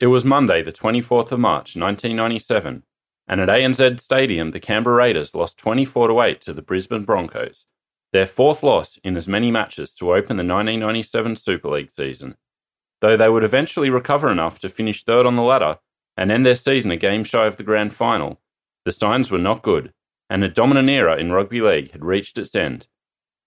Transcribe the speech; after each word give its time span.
It 0.00 0.08
was 0.08 0.24
Monday, 0.24 0.60
the 0.62 0.72
24th 0.72 1.30
of 1.30 1.38
March, 1.38 1.76
1997, 1.76 2.82
and 3.28 3.40
at 3.40 3.48
ANZ 3.48 4.00
Stadium, 4.00 4.50
the 4.50 4.58
Canberra 4.58 4.96
Raiders 4.96 5.34
lost 5.36 5.56
24 5.58 6.08
to 6.08 6.20
8 6.20 6.40
to 6.42 6.52
the 6.52 6.62
Brisbane 6.62 7.04
Broncos, 7.04 7.66
their 8.12 8.26
fourth 8.26 8.64
loss 8.64 8.98
in 9.04 9.16
as 9.16 9.28
many 9.28 9.52
matches 9.52 9.94
to 9.94 10.12
open 10.12 10.36
the 10.36 10.42
1997 10.42 11.36
Super 11.36 11.68
League 11.68 11.92
season. 11.92 12.36
Though 13.00 13.16
they 13.16 13.28
would 13.28 13.44
eventually 13.44 13.88
recover 13.88 14.30
enough 14.30 14.58
to 14.60 14.68
finish 14.68 15.04
third 15.04 15.26
on 15.26 15.36
the 15.36 15.42
ladder 15.42 15.78
and 16.16 16.32
end 16.32 16.44
their 16.44 16.56
season 16.56 16.90
a 16.90 16.96
game 16.96 17.22
shy 17.22 17.46
of 17.46 17.56
the 17.56 17.62
grand 17.62 17.94
final, 17.94 18.40
the 18.84 18.92
signs 18.92 19.30
were 19.30 19.38
not 19.38 19.62
good, 19.62 19.92
and 20.28 20.42
a 20.42 20.48
dominant 20.48 20.90
era 20.90 21.16
in 21.16 21.30
rugby 21.30 21.60
league 21.60 21.92
had 21.92 22.04
reached 22.04 22.36
its 22.36 22.54
end. 22.56 22.88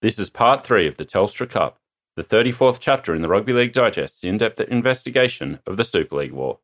This 0.00 0.18
is 0.18 0.30
part 0.30 0.64
three 0.64 0.86
of 0.86 0.96
the 0.96 1.04
Telstra 1.04 1.48
Cup, 1.48 1.78
the 2.18 2.24
34th 2.24 2.78
chapter 2.80 3.14
in 3.14 3.22
the 3.22 3.28
Rugby 3.28 3.52
League 3.52 3.72
Digest's 3.72 4.24
in 4.24 4.38
depth 4.38 4.58
investigation 4.58 5.60
of 5.68 5.76
the 5.76 5.84
Super 5.84 6.16
League 6.16 6.32
War. 6.32 6.58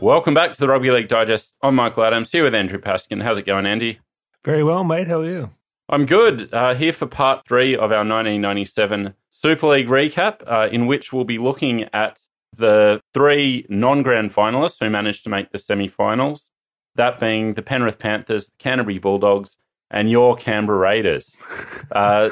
Welcome 0.00 0.34
back 0.34 0.52
to 0.52 0.60
the 0.60 0.68
Rugby 0.68 0.92
League 0.92 1.08
Digest. 1.08 1.52
I'm 1.64 1.74
Michael 1.74 2.04
Adams 2.04 2.30
here 2.30 2.44
with 2.44 2.54
Andrew 2.54 2.78
Paskin. 2.78 3.20
How's 3.20 3.38
it 3.38 3.46
going, 3.46 3.66
Andy? 3.66 3.98
Very 4.44 4.62
well, 4.62 4.84
mate. 4.84 5.08
How 5.08 5.18
are 5.18 5.24
you? 5.24 5.50
I'm 5.88 6.06
good. 6.06 6.52
Uh, 6.52 6.74
here 6.74 6.92
for 6.92 7.06
part 7.06 7.46
three 7.46 7.74
of 7.74 7.92
our 7.92 8.04
1997 8.04 9.14
Super 9.30 9.66
League 9.68 9.88
recap, 9.88 10.42
uh, 10.46 10.68
in 10.70 10.86
which 10.86 11.12
we'll 11.12 11.24
be 11.24 11.38
looking 11.38 11.88
at 11.92 12.18
the 12.56 13.00
three 13.14 13.66
non 13.68 14.02
grand 14.02 14.34
finalists 14.34 14.78
who 14.80 14.90
managed 14.90 15.24
to 15.24 15.30
make 15.30 15.50
the 15.50 15.58
semi 15.58 15.88
finals, 15.88 16.50
that 16.94 17.18
being 17.18 17.54
the 17.54 17.62
Penrith 17.62 17.98
Panthers, 17.98 18.46
the 18.46 18.52
Canterbury 18.58 18.98
Bulldogs, 18.98 19.56
and 19.90 20.10
your 20.10 20.36
Canberra 20.36 20.78
Raiders. 20.78 21.36
Uh, 21.90 22.30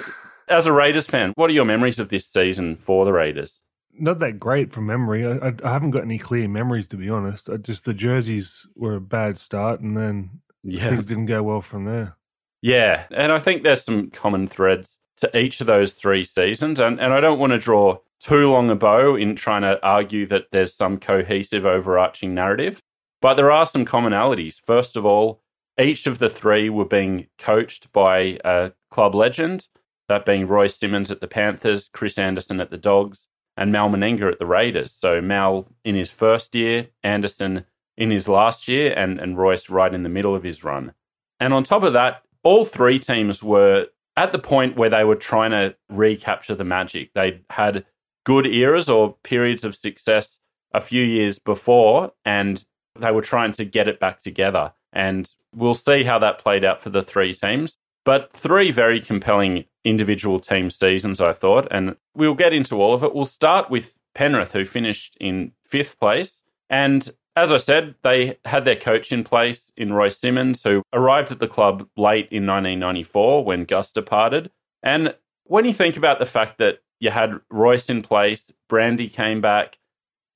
as 0.48 0.66
a 0.66 0.72
Raiders 0.72 1.06
fan, 1.06 1.32
what 1.34 1.50
are 1.50 1.52
your 1.52 1.66
memories 1.66 1.98
of 1.98 2.08
this 2.08 2.26
season 2.26 2.76
for 2.76 3.04
the 3.04 3.12
Raiders? 3.12 3.60
not 4.00 4.18
that 4.20 4.38
great 4.38 4.72
from 4.72 4.86
memory. 4.86 5.26
I, 5.26 5.52
I, 5.64 5.72
haven't 5.72 5.90
got 5.90 6.02
any 6.02 6.18
clear 6.18 6.48
memories 6.48 6.88
to 6.88 6.96
be 6.96 7.10
honest. 7.10 7.50
I 7.50 7.56
just 7.56 7.84
the 7.84 7.94
jerseys 7.94 8.66
were 8.74 8.94
a 8.94 9.00
bad 9.00 9.38
start, 9.38 9.80
and 9.80 9.96
then 9.96 10.40
yeah. 10.62 10.88
things 10.88 11.04
didn't 11.04 11.26
go 11.26 11.42
well 11.42 11.60
from 11.60 11.84
there. 11.84 12.16
Yeah, 12.62 13.05
and 13.11 13.33
I 13.33 13.39
think 13.41 13.62
there's 13.62 13.84
some 13.84 14.11
common 14.11 14.47
threads 14.48 14.98
to 15.19 15.39
each 15.39 15.61
of 15.61 15.66
those 15.66 15.92
three 15.92 16.25
seasons, 16.25 16.80
and 16.80 17.00
and 17.00 17.12
I 17.12 17.20
don't 17.20 17.39
want 17.39 17.52
to 17.52 17.58
draw 17.58 17.98
too 18.20 18.50
long 18.50 18.70
a 18.70 18.75
bow 18.75 19.17
in 19.17 19.34
trying 19.34 19.62
to 19.62 19.83
argue 19.83 20.27
that 20.27 20.47
there's 20.52 20.75
some 20.75 20.98
cohesive 20.98 21.64
overarching 21.64 22.34
narrative, 22.34 22.83
but 23.22 23.34
there 23.34 23.50
are 23.50 23.67
some 23.67 23.86
commonalities. 23.86 24.61
First 24.67 24.97
of 24.97 25.06
all, 25.06 25.42
each 25.80 26.06
of 26.06 26.19
the 26.19 26.28
three 26.28 26.69
were 26.69 26.84
being 26.84 27.29
coached 27.39 27.90
by 27.92 28.39
a 28.45 28.73
club 28.90 29.14
legend, 29.14 29.68
that 30.08 30.27
being 30.27 30.46
Royce 30.46 30.77
Simmons 30.77 31.11
at 31.11 31.20
the 31.20 31.27
Panthers, 31.27 31.89
Chris 31.92 32.18
Anderson 32.18 32.61
at 32.61 32.70
the 32.70 32.77
Dogs, 32.77 33.27
and 33.57 33.73
Mal 33.73 33.89
Meninga 33.89 34.30
at 34.30 34.39
the 34.39 34.46
Raiders. 34.46 34.95
So 34.98 35.20
Mal 35.20 35.67
in 35.84 35.95
his 35.95 36.11
first 36.11 36.55
year, 36.55 36.89
Anderson 37.02 37.64
in 37.96 38.11
his 38.11 38.29
last 38.29 38.68
year, 38.68 38.92
and, 38.92 39.18
and 39.18 39.39
Royce 39.39 39.70
right 39.70 39.92
in 39.92 40.02
the 40.02 40.08
middle 40.08 40.34
of 40.34 40.42
his 40.42 40.63
run. 40.64 40.92
And 41.39 41.55
on 41.55 41.64
top 41.64 41.83
of 41.83 41.95
that, 41.95 42.23
all 42.42 42.64
three 42.64 42.98
teams 42.98 43.42
were 43.42 43.86
at 44.17 44.33
the 44.33 44.39
point 44.39 44.77
where 44.77 44.90
they 44.90 45.05
were 45.05 45.17
trying 45.17 45.51
to 45.51 45.74
recapture 45.89 46.55
the 46.55 46.64
magic. 46.64 47.12
They 47.14 47.40
had 47.51 47.84
good 48.24 48.46
eras 48.46 48.89
or 48.89 49.17
periods 49.23 49.64
of 49.64 49.74
success 49.74 50.39
a 50.73 50.80
few 50.80 51.02
years 51.02 51.39
before, 51.39 52.12
and 52.24 52.64
they 52.98 53.11
were 53.11 53.23
trying 53.23 53.52
to 53.52 53.64
get 53.64 53.89
it 53.89 54.01
back 54.01 54.23
together. 54.23 54.73
And 54.92 55.30
we'll 55.55 55.74
see 55.74 56.05
how 56.05 56.18
that 56.18 56.39
played 56.39 56.64
out 56.64 56.83
for 56.83 56.90
the 56.90 57.02
three 57.02 57.34
teams. 57.34 57.77
But 58.05 58.33
three 58.33 58.70
very 58.70 59.01
compelling 59.01 59.64
individual 59.84 60.40
team 60.40 60.70
seasons, 60.70 61.20
I 61.20 61.33
thought, 61.33 61.68
and 61.70 61.96
we'll 62.14 62.34
get 62.34 62.52
into 62.52 62.80
all 62.80 62.95
of 62.95 63.02
it. 63.02 63.14
We'll 63.14 63.24
start 63.24 63.70
with 63.70 63.95
Penrith, 64.14 64.52
who 64.52 64.64
finished 64.64 65.17
in 65.20 65.52
fifth 65.64 65.98
place. 66.01 66.42
And 66.68 67.11
as 67.36 67.52
I 67.52 67.58
said, 67.58 67.95
they 68.02 68.39
had 68.45 68.64
their 68.64 68.77
coach 68.77 69.13
in 69.13 69.24
place 69.24 69.70
in 69.77 69.92
Royce 69.92 70.18
Simmons, 70.18 70.63
who 70.63 70.83
arrived 70.92 71.30
at 71.33 71.39
the 71.39 71.48
club 71.48 71.86
late 71.96 72.29
in 72.30 72.46
1994 72.46 73.45
when 73.45 73.64
Gus 73.64 73.92
departed. 73.92 74.51
And 74.83 75.14
when 75.45 75.64
you 75.64 75.73
think 75.73 75.96
about 75.96 76.19
the 76.19 76.27
fact 76.27 76.58
that 76.58 76.79
you 76.98 77.11
had 77.11 77.40
Royce 77.51 77.89
in 77.89 78.02
place, 78.02 78.51
Brandy 78.69 79.08
came 79.08 79.40
back, 79.40 79.79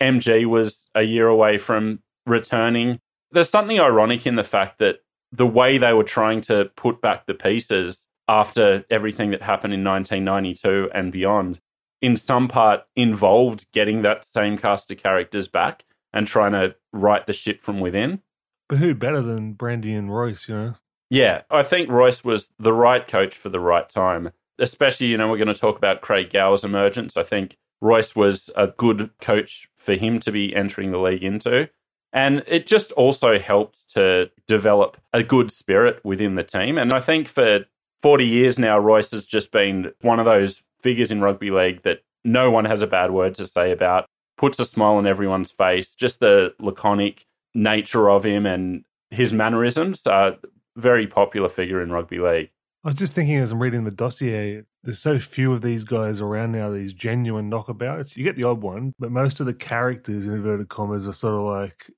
MG 0.01 0.47
was 0.47 0.83
a 0.95 1.03
year 1.03 1.27
away 1.27 1.59
from 1.59 2.01
returning, 2.27 3.01
there's 3.33 3.51
something 3.51 3.81
ironic 3.81 4.27
in 4.27 4.37
the 4.37 4.45
fact 4.45 4.79
that 4.79 5.01
the 5.33 5.47
way 5.47 5.79
they 5.79 5.93
were 5.93 6.05
trying 6.05 6.41
to 6.43 6.71
put 6.77 7.01
back 7.01 7.27
the 7.27 7.35
pieces 7.35 7.99
after 8.29 8.85
everything 8.91 9.33
that 9.33 9.43
happened 9.43 9.75
in 9.75 9.85
1992 9.85 10.91
and 10.95 11.13
beyond, 11.13 11.61
in 12.01 12.17
some 12.17 12.47
part 12.49 12.83
involved 12.95 13.67
getting 13.73 14.03
that 14.03 14.25
same 14.25 14.57
cast 14.57 14.91
of 14.91 14.99
characters 14.99 15.49
back 15.49 15.85
and 16.15 16.27
trying 16.27 16.53
to 16.53 16.75
right 16.93 17.27
the 17.27 17.35
ship 17.35 17.63
from 17.63 17.81
within. 17.81 18.23
But 18.71 18.79
who 18.79 18.95
better 18.95 19.21
than 19.21 19.53
Brandy 19.53 19.93
and 19.93 20.15
Royce, 20.15 20.49
you 20.49 20.55
know? 20.55 20.75
Yeah, 21.11 21.43
I 21.51 21.63
think 21.63 21.91
Royce 21.91 22.25
was 22.25 22.49
the 22.59 22.73
right 22.73 23.07
coach 23.07 23.37
for 23.37 23.51
the 23.51 23.61
right 23.61 23.89
time. 23.91 24.31
Especially, 24.59 25.09
you 25.09 25.19
know, 25.19 25.29
we're 25.29 25.37
going 25.37 25.49
to 25.49 25.55
talk 25.55 25.77
about 25.77 26.01
Craig 26.01 26.33
Gower's 26.33 26.65
emergence. 26.65 27.17
I 27.17 27.25
think 27.25 27.59
Royce 27.81 28.15
was 28.15 28.49
a 28.57 28.69
good 28.69 29.11
coach 29.21 29.69
for 29.77 29.95
him 29.95 30.21
to 30.21 30.33
be 30.33 30.55
entering 30.55 30.93
the 30.93 30.99
league 30.99 31.25
into. 31.25 31.69
And 32.13 32.45
it 32.47 32.69
just 32.69 32.93
also 32.93 33.39
helped 33.41 33.93
to 33.95 34.31
develop 34.47 34.97
a 35.13 35.25
good 35.25 35.51
spirit 35.51 36.01
within 36.05 36.37
the 36.37 36.45
team. 36.45 36.79
And 36.79 36.93
I 36.93 37.01
think 37.01 37.27
for 37.27 37.65
40 38.03 38.25
years 38.25 38.59
now, 38.59 38.79
Royce 38.79 39.11
has 39.11 39.27
just 39.27 39.51
been 39.51 39.93
one 40.01 40.21
of 40.21 40.25
those 40.25 40.63
figures 40.81 41.11
in 41.11 41.21
rugby 41.21 41.51
league 41.51 41.83
that 41.83 42.05
no 42.25 42.53
one 42.53 42.65
has 42.65 42.83
a 42.83 42.87
bad 42.87 43.11
word 43.11 43.35
to 43.35 43.47
say 43.47 43.73
about, 43.73 44.07
puts 44.45 44.61
a 44.61 44.67
smile 44.67 44.97
on 44.97 45.07
everyone's 45.07 45.51
face, 45.51 45.95
just 45.95 46.21
the 46.21 46.53
laconic 46.61 47.25
nature 47.55 48.11
of 48.11 48.27
him 48.27 48.45
and 48.45 48.85
his 49.11 49.33
mannerisms 49.33 50.07
are 50.07 50.37
very 50.77 51.07
popular 51.07 51.49
figure 51.49 51.81
in 51.81 51.91
rugby 51.91 52.19
league. 52.19 52.51
I 52.85 52.89
was 52.89 52.97
just 52.97 53.15
thinking 53.15 53.39
as 53.39 53.53
I'm 53.53 53.63
reading 53.63 53.85
the 53.85 53.91
dossier, 53.91 54.63
there's 54.83 55.01
so 55.01 55.19
few 55.19 55.55
of 55.55 55.63
these 55.63 55.83
guys 55.83 56.21
around 56.21 56.53
now, 56.53 56.71
these 56.71 56.93
genuine 56.93 57.49
knockabouts. 57.49 58.19
You 58.19 58.25
get 58.25 58.37
the 58.37 58.45
odd 58.45 58.61
one, 58.61 58.93
but 58.99 59.11
most 59.11 59.41
of 59.41 59.47
the 59.47 59.55
characters, 59.55 60.27
in 60.27 60.35
inverted 60.35 60.69
commas, 60.69 61.09
are 61.09 61.15
sort 61.15 61.37
of 61.37 61.63
like 61.63 61.91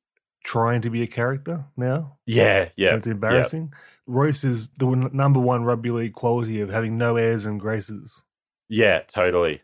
trying 0.44 0.82
to 0.82 0.90
be 0.90 1.02
a 1.02 1.08
character 1.08 1.64
now. 1.76 2.16
Yeah, 2.26 2.68
yeah. 2.76 2.94
It's 2.94 3.08
embarrassing. 3.08 3.72
Yep. 3.72 3.80
Royce 4.06 4.44
is 4.44 4.68
the 4.78 4.86
number 4.86 5.40
one 5.40 5.64
rugby 5.64 5.90
league 5.90 6.12
quality 6.12 6.60
of 6.60 6.70
having 6.70 6.96
no 6.96 7.16
airs 7.16 7.44
and 7.44 7.58
graces. 7.58 8.22
Yeah, 8.68 9.00
totally. 9.08 9.62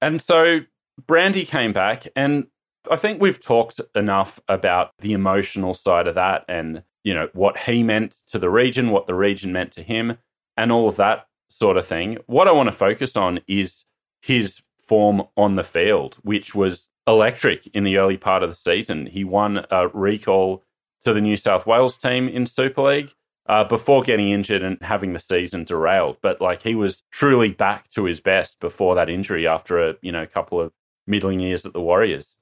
And 0.00 0.22
so 0.22 0.60
Brandy 1.06 1.44
came 1.44 1.72
back, 1.72 2.08
and 2.16 2.46
I 2.90 2.96
think 2.96 3.20
we've 3.20 3.40
talked 3.40 3.80
enough 3.94 4.40
about 4.48 4.92
the 4.98 5.12
emotional 5.12 5.74
side 5.74 6.06
of 6.06 6.14
that 6.16 6.44
and, 6.48 6.82
you 7.04 7.14
know, 7.14 7.28
what 7.32 7.56
he 7.56 7.82
meant 7.82 8.16
to 8.28 8.38
the 8.38 8.50
region, 8.50 8.90
what 8.90 9.06
the 9.06 9.14
region 9.14 9.52
meant 9.52 9.72
to 9.72 9.82
him, 9.82 10.18
and 10.56 10.72
all 10.72 10.88
of 10.88 10.96
that 10.96 11.26
sort 11.50 11.76
of 11.76 11.86
thing. 11.86 12.18
What 12.26 12.48
I 12.48 12.52
want 12.52 12.68
to 12.68 12.76
focus 12.76 13.16
on 13.16 13.40
is 13.46 13.84
his 14.22 14.60
form 14.86 15.22
on 15.36 15.56
the 15.56 15.64
field, 15.64 16.16
which 16.22 16.54
was 16.54 16.88
electric 17.06 17.66
in 17.68 17.84
the 17.84 17.96
early 17.96 18.16
part 18.16 18.42
of 18.42 18.50
the 18.50 18.56
season. 18.56 19.06
He 19.06 19.24
won 19.24 19.64
a 19.70 19.88
recall 19.88 20.64
to 21.02 21.12
the 21.12 21.20
New 21.20 21.36
South 21.36 21.66
Wales 21.66 21.96
team 21.96 22.28
in 22.28 22.46
Super 22.46 22.82
League 22.82 23.14
uh, 23.48 23.64
before 23.64 24.02
getting 24.02 24.30
injured 24.30 24.62
and 24.62 24.78
having 24.82 25.12
the 25.12 25.20
season 25.20 25.64
derailed. 25.64 26.18
But 26.22 26.40
like 26.40 26.62
he 26.62 26.74
was 26.74 27.02
truly 27.10 27.50
back 27.50 27.88
to 27.90 28.04
his 28.04 28.20
best 28.20 28.60
before 28.60 28.94
that 28.96 29.08
injury 29.08 29.46
after 29.46 29.88
a 29.88 29.94
you 30.02 30.12
know 30.12 30.26
couple 30.26 30.60
of 30.60 30.72
middling 31.08 31.40
years 31.40 31.66
at 31.66 31.72
the 31.72 31.80
Warriors. 31.80 32.34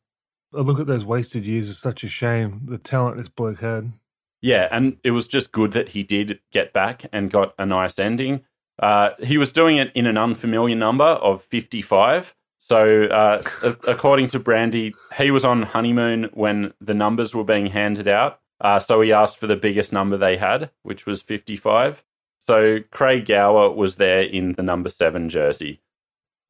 I 0.55 0.61
look 0.61 0.81
at 0.81 0.87
those 0.87 1.05
wasted 1.05 1.45
years 1.45 1.69
as 1.69 1.79
such 1.79 2.05
a 2.05 2.09
shame. 2.09 2.63
The 2.67 2.79
talent 2.79 3.19
this 3.19 3.29
bloke 3.29 3.61
had. 3.61 3.93
Yeah, 4.41 4.69
and 4.71 4.97
it 5.03 5.11
was 5.11 5.27
just 5.27 5.53
good 5.53 5.73
that 5.73 5.89
he 5.89 6.03
did 6.03 6.39
get 6.53 6.73
back 6.73 7.07
and 7.13 7.31
got 7.31 7.55
a 7.59 7.67
nice 7.67 7.99
ending. 7.99 8.43
Uh, 8.79 9.11
he 9.23 9.39
was 9.39 9.53
doing 9.53 9.79
it 9.79 9.91
in 9.95 10.07
an 10.07 10.19
unfamiliar 10.19 10.77
number 10.77 11.05
of 11.05 11.43
55, 11.45 12.35
So, 12.59 13.05
uh, 13.05 13.43
according 13.89 14.29
to 14.29 14.39
Brandy, 14.39 14.95
he 15.17 15.31
was 15.31 15.45
on 15.45 15.63
honeymoon 15.63 16.31
when 16.35 16.73
the 16.81 16.95
numbers 16.95 17.35
were 17.35 17.45
being 17.45 17.67
handed 17.67 18.09
out. 18.09 18.41
Uh, 18.61 18.79
so 18.79 19.01
he 19.01 19.13
asked 19.13 19.39
for 19.39 19.47
the 19.47 19.57
biggest 19.57 19.93
number 19.93 20.17
they 20.17 20.37
had, 20.37 20.71
which 20.83 21.07
was 21.07 21.21
55. 21.23 22.03
So 22.39 22.79
Craig 22.91 23.27
Gower 23.27 23.71
was 23.71 23.97
there 23.97 24.23
in 24.23 24.53
the 24.53 24.63
number 24.63 24.89
seven 24.89 25.29
jersey. 25.29 25.81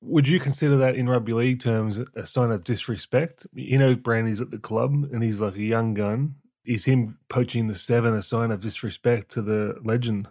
Would 0.02 0.28
you 0.28 0.38
consider 0.38 0.76
that 0.78 0.94
in 0.94 1.08
rugby 1.08 1.32
league 1.32 1.60
terms 1.60 1.98
a 2.14 2.26
sign 2.26 2.50
of 2.50 2.64
disrespect? 2.64 3.46
You 3.52 3.78
know, 3.78 3.94
Brandy's 3.94 4.40
at 4.40 4.50
the 4.50 4.58
club 4.58 4.93
and 4.93 5.22
he's 5.22 5.40
like 5.40 5.56
a 5.56 5.62
young 5.62 5.94
gun. 5.94 6.34
Is 6.64 6.84
him 6.84 7.19
poaching 7.28 7.69
the 7.69 7.76
seven 7.76 8.14
a 8.14 8.22
sign 8.22 8.50
of 8.50 8.60
disrespect 8.60 9.31
to 9.32 9.43
the 9.43 9.76
legend? 9.84 10.28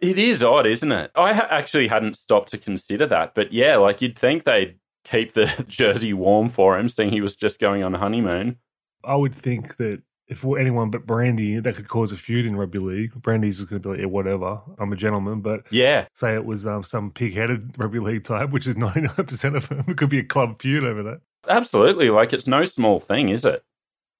It 0.00 0.18
is 0.18 0.42
odd, 0.42 0.66
isn't 0.66 0.90
it? 0.90 1.10
I 1.14 1.32
ha- 1.32 1.48
actually 1.50 1.88
hadn't 1.88 2.16
stopped 2.16 2.50
to 2.50 2.58
consider 2.58 3.06
that, 3.06 3.34
but 3.34 3.52
yeah, 3.52 3.76
like 3.76 4.02
you'd 4.02 4.18
think 4.18 4.44
they'd 4.44 4.76
keep 5.04 5.34
the 5.34 5.64
jersey 5.68 6.12
warm 6.12 6.48
for 6.48 6.78
him, 6.78 6.88
seeing 6.88 7.10
he 7.10 7.20
was 7.20 7.36
just 7.36 7.60
going 7.60 7.82
on 7.82 7.94
a 7.94 7.98
honeymoon. 7.98 8.56
I 9.04 9.14
would 9.16 9.34
think 9.34 9.76
that 9.76 10.02
if 10.26 10.44
anyone 10.44 10.90
but 10.90 11.06
Brandy, 11.06 11.60
that 11.60 11.76
could 11.76 11.88
cause 11.88 12.12
a 12.12 12.16
feud 12.16 12.46
in 12.46 12.56
rugby 12.56 12.78
league. 12.78 13.12
Brandy's 13.20 13.58
just 13.58 13.68
going 13.68 13.82
to 13.82 13.88
be 13.88 13.92
like, 13.92 14.00
yeah, 14.00 14.06
whatever. 14.06 14.60
I'm 14.78 14.92
a 14.92 14.96
gentleman. 14.96 15.40
But 15.40 15.64
yeah, 15.70 16.06
say 16.14 16.34
it 16.34 16.44
was 16.44 16.66
um, 16.66 16.82
some 16.82 17.10
pig-headed 17.10 17.74
rugby 17.76 17.98
league 17.98 18.24
type, 18.24 18.50
which 18.50 18.66
is 18.66 18.74
99% 18.76 19.56
of 19.56 19.68
them. 19.68 19.84
It 19.88 19.96
could 19.96 20.10
be 20.10 20.20
a 20.20 20.24
club 20.24 20.60
feud 20.60 20.84
over 20.84 21.02
that. 21.02 21.20
Absolutely. 21.48 22.10
Like, 22.10 22.32
it's 22.32 22.46
no 22.46 22.64
small 22.64 23.00
thing, 23.00 23.28
is 23.28 23.44
it? 23.44 23.62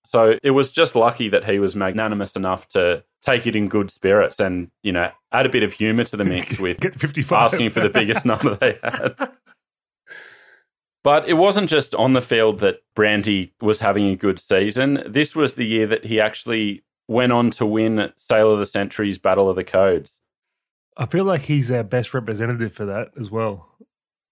So 0.06 0.38
it 0.42 0.50
was 0.50 0.70
just 0.70 0.94
lucky 0.94 1.30
that 1.30 1.44
he 1.44 1.58
was 1.58 1.74
magnanimous 1.74 2.36
enough 2.36 2.68
to 2.68 3.02
take 3.22 3.46
it 3.46 3.56
in 3.56 3.68
good 3.68 3.90
spirits 3.90 4.38
and, 4.38 4.70
you 4.82 4.92
know, 4.92 5.10
add 5.32 5.46
a 5.46 5.48
bit 5.48 5.62
of 5.62 5.72
humour 5.72 6.04
to 6.04 6.16
the 6.16 6.24
mix 6.24 6.58
with 6.60 6.78
asking 7.32 7.70
for 7.70 7.80
the 7.80 7.88
biggest 7.88 8.26
number 8.26 8.56
they 8.56 8.78
had. 8.82 9.14
But 11.04 11.28
it 11.28 11.34
wasn't 11.34 11.68
just 11.70 11.94
on 11.94 12.14
the 12.14 12.22
field 12.22 12.60
that 12.60 12.76
Brandy 12.96 13.52
was 13.60 13.78
having 13.78 14.08
a 14.08 14.16
good 14.16 14.40
season. 14.40 15.04
This 15.06 15.36
was 15.36 15.54
the 15.54 15.66
year 15.66 15.86
that 15.86 16.06
he 16.06 16.18
actually 16.18 16.82
went 17.06 17.30
on 17.30 17.50
to 17.52 17.66
win 17.66 18.10
Sale 18.16 18.52
of 18.52 18.58
the 18.58 18.66
Century's 18.66 19.18
Battle 19.18 19.50
of 19.50 19.56
the 19.56 19.64
Codes. 19.64 20.18
I 20.96 21.04
feel 21.06 21.24
like 21.24 21.42
he's 21.42 21.70
our 21.70 21.82
best 21.82 22.14
representative 22.14 22.72
for 22.72 22.86
that 22.86 23.08
as 23.20 23.30
well. 23.30 23.68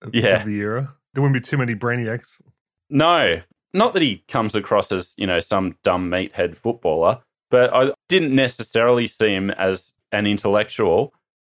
Of, 0.00 0.14
Yeah. 0.14 0.40
Of 0.40 0.46
the 0.46 0.56
era. 0.56 0.94
There 1.12 1.22
wouldn't 1.22 1.44
be 1.44 1.46
too 1.46 1.58
many 1.58 1.74
Brainiacs. 1.74 2.40
No, 2.88 3.42
not 3.74 3.92
that 3.92 4.02
he 4.02 4.24
comes 4.28 4.54
across 4.54 4.90
as, 4.92 5.12
you 5.18 5.26
know, 5.26 5.40
some 5.40 5.76
dumb 5.82 6.10
meathead 6.10 6.56
footballer, 6.56 7.20
but 7.50 7.72
I 7.74 7.92
didn't 8.08 8.34
necessarily 8.34 9.06
see 9.06 9.28
him 9.34 9.50
as 9.50 9.92
an 10.10 10.26
intellectual. 10.26 11.12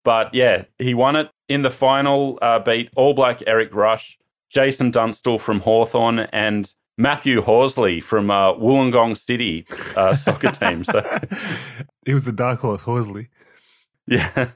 But 0.04 0.34
yeah, 0.34 0.64
he 0.78 0.94
won 0.94 1.14
it 1.16 1.30
in 1.48 1.62
the 1.62 1.70
final, 1.70 2.38
uh, 2.42 2.58
beat 2.58 2.90
All 2.96 3.14
Black 3.14 3.42
Eric 3.46 3.74
Rush, 3.74 4.18
Jason 4.54 4.92
Dunstall 4.92 5.40
from 5.40 5.60
Hawthorn, 5.60 6.20
and 6.32 6.72
Matthew 6.96 7.42
Horsley 7.42 8.00
from 8.00 8.30
uh, 8.30 8.54
Wollongong 8.54 9.18
City 9.18 9.66
uh, 9.96 10.12
soccer 10.12 10.50
team. 10.52 10.84
So 10.84 11.02
he 12.06 12.14
was 12.14 12.24
the 12.24 12.32
dark 12.32 12.60
horse, 12.60 12.82
Horsley. 12.82 13.28
yeah. 14.06 14.48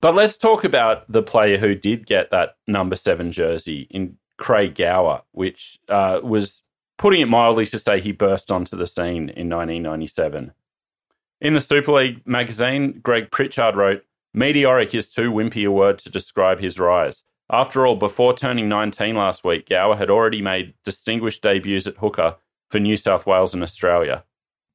but 0.00 0.14
let's 0.14 0.36
talk 0.36 0.64
about 0.64 1.10
the 1.10 1.22
player 1.22 1.58
who 1.58 1.74
did 1.74 2.06
get 2.06 2.30
that 2.30 2.56
number 2.66 2.96
seven 2.96 3.30
jersey 3.30 3.86
in 3.90 4.16
Craig 4.38 4.74
Gower, 4.74 5.22
which 5.32 5.78
uh, 5.88 6.20
was, 6.22 6.62
putting 6.96 7.20
it 7.20 7.28
mildly, 7.28 7.66
to 7.66 7.78
say 7.78 8.00
he 8.00 8.12
burst 8.12 8.50
onto 8.50 8.76
the 8.76 8.86
scene 8.86 9.28
in 9.28 9.48
1997. 9.48 10.52
In 11.42 11.54
the 11.54 11.60
Super 11.60 11.92
League 11.92 12.26
magazine, 12.26 13.00
Greg 13.02 13.30
Pritchard 13.30 13.76
wrote, 13.76 14.02
Meteoric 14.32 14.94
is 14.94 15.08
too 15.08 15.30
wimpy 15.30 15.66
a 15.66 15.70
word 15.70 15.98
to 16.00 16.10
describe 16.10 16.60
his 16.60 16.78
rise. 16.78 17.22
After 17.52 17.84
all, 17.84 17.96
before 17.96 18.36
turning 18.36 18.68
19 18.68 19.16
last 19.16 19.42
week, 19.42 19.68
Gower 19.68 19.96
had 19.96 20.08
already 20.08 20.40
made 20.40 20.74
distinguished 20.84 21.42
debuts 21.42 21.86
at 21.86 21.96
hooker 21.96 22.36
for 22.70 22.78
New 22.78 22.96
South 22.96 23.26
Wales 23.26 23.54
and 23.54 23.62
Australia. 23.62 24.24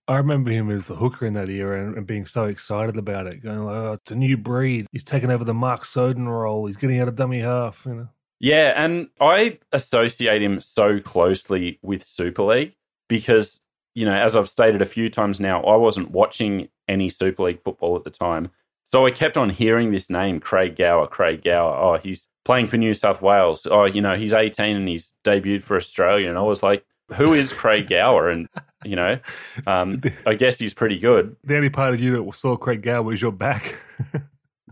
I 0.07 0.17
remember 0.17 0.51
him 0.51 0.69
as 0.69 0.85
the 0.85 0.95
hooker 0.95 1.25
in 1.25 1.33
that 1.33 1.49
era 1.49 1.83
and, 1.83 1.97
and 1.97 2.05
being 2.05 2.25
so 2.25 2.43
excited 2.43 2.97
about 2.97 3.27
it, 3.27 3.41
going 3.41 3.63
like, 3.63 3.75
"Oh, 3.75 3.93
it's 3.93 4.11
a 4.11 4.15
new 4.15 4.37
breed. 4.37 4.87
He's 4.91 5.03
taking 5.03 5.31
over 5.31 5.43
the 5.43 5.53
Mark 5.53 5.85
Soden 5.85 6.27
role. 6.27 6.65
He's 6.67 6.77
getting 6.77 6.99
out 6.99 7.07
of 7.07 7.15
dummy 7.15 7.39
half." 7.39 7.81
You 7.85 7.95
know, 7.95 8.09
Yeah, 8.39 8.73
and 8.75 9.07
I 9.19 9.59
associate 9.71 10.43
him 10.43 10.61
so 10.61 10.99
closely 10.99 11.79
with 11.81 12.05
Super 12.05 12.43
League 12.43 12.75
because, 13.07 13.59
you 13.95 14.05
know, 14.05 14.13
as 14.13 14.35
I've 14.35 14.49
stated 14.49 14.81
a 14.81 14.85
few 14.85 15.09
times 15.09 15.39
now, 15.39 15.63
I 15.63 15.75
wasn't 15.77 16.11
watching 16.11 16.67
any 16.87 17.09
Super 17.09 17.43
League 17.43 17.63
football 17.63 17.95
at 17.95 18.03
the 18.03 18.11
time. 18.11 18.49
So 18.83 19.07
I 19.07 19.11
kept 19.11 19.37
on 19.37 19.49
hearing 19.49 19.91
this 19.91 20.09
name, 20.09 20.39
Craig 20.39 20.75
Gower, 20.75 21.07
Craig 21.07 21.43
Gower. 21.43 21.75
Oh, 21.75 21.97
he's 21.97 22.27
playing 22.45 22.67
for 22.67 22.77
New 22.77 22.93
South 22.93 23.21
Wales. 23.21 23.67
Oh, 23.69 23.85
you 23.85 24.01
know, 24.01 24.15
he's 24.15 24.33
18 24.33 24.75
and 24.75 24.87
he's 24.87 25.11
debuted 25.25 25.63
for 25.63 25.75
Australia. 25.75 26.29
And 26.29 26.37
I 26.37 26.43
was 26.43 26.63
like, 26.63 26.85
who 27.13 27.33
is 27.33 27.51
Craig 27.51 27.89
Gower? 27.89 28.29
And, 28.29 28.47
you 28.85 28.95
know, 28.95 29.19
um, 29.67 30.01
I 30.25 30.35
guess 30.35 30.57
he's 30.57 30.73
pretty 30.73 30.99
good. 30.99 31.35
the 31.43 31.55
only 31.57 31.69
part 31.69 31.93
of 31.93 31.99
you 31.99 32.11
that 32.23 32.37
saw 32.37 32.55
Craig 32.55 32.83
Gower 32.83 33.03
was 33.03 33.21
your 33.21 33.31
back. 33.31 33.81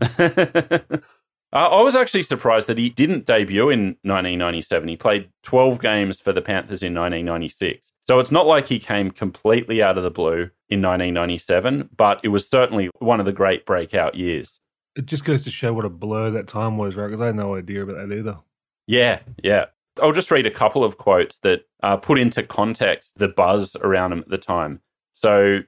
I 1.54 1.82
was 1.82 1.94
actually 1.94 2.24
surprised 2.24 2.66
that 2.66 2.78
he 2.78 2.90
didn't 2.90 3.26
debut 3.26 3.70
in 3.70 3.96
1997. 4.02 4.88
He 4.88 4.96
played 4.96 5.28
12 5.44 5.80
games 5.80 6.20
for 6.20 6.32
the 6.32 6.42
Panthers 6.42 6.82
in 6.82 6.94
1996. 6.94 7.92
So 8.06 8.18
it's 8.18 8.32
not 8.32 8.46
like 8.46 8.66
he 8.66 8.80
came 8.80 9.10
completely 9.10 9.80
out 9.80 9.96
of 9.96 10.02
the 10.02 10.10
blue 10.10 10.50
in 10.68 10.82
1997, 10.82 11.90
but 11.96 12.20
it 12.24 12.28
was 12.28 12.48
certainly 12.48 12.90
one 12.98 13.20
of 13.20 13.26
the 13.26 13.32
great 13.32 13.64
breakout 13.66 14.16
years. 14.16 14.58
It 14.96 15.06
just 15.06 15.24
goes 15.24 15.42
to 15.42 15.50
show 15.50 15.72
what 15.72 15.84
a 15.84 15.90
blur 15.90 16.30
that 16.30 16.48
time 16.48 16.78
was, 16.78 16.94
right? 16.94 17.08
Because 17.08 17.20
I 17.20 17.26
had 17.26 17.36
no 17.36 17.56
idea 17.56 17.82
about 17.82 17.96
that 17.96 18.14
either. 18.14 18.38
Yeah, 18.86 19.20
yeah. 19.42 19.66
I'll 20.02 20.12
just 20.12 20.30
read 20.30 20.46
a 20.46 20.50
couple 20.50 20.84
of 20.84 20.98
quotes 20.98 21.38
that 21.40 21.62
uh, 21.82 21.96
put 21.96 22.18
into 22.18 22.42
context 22.42 23.12
the 23.16 23.28
buzz 23.28 23.76
around 23.76 24.12
him 24.12 24.20
at 24.20 24.28
the 24.28 24.38
time. 24.38 24.80
So, 25.14 25.60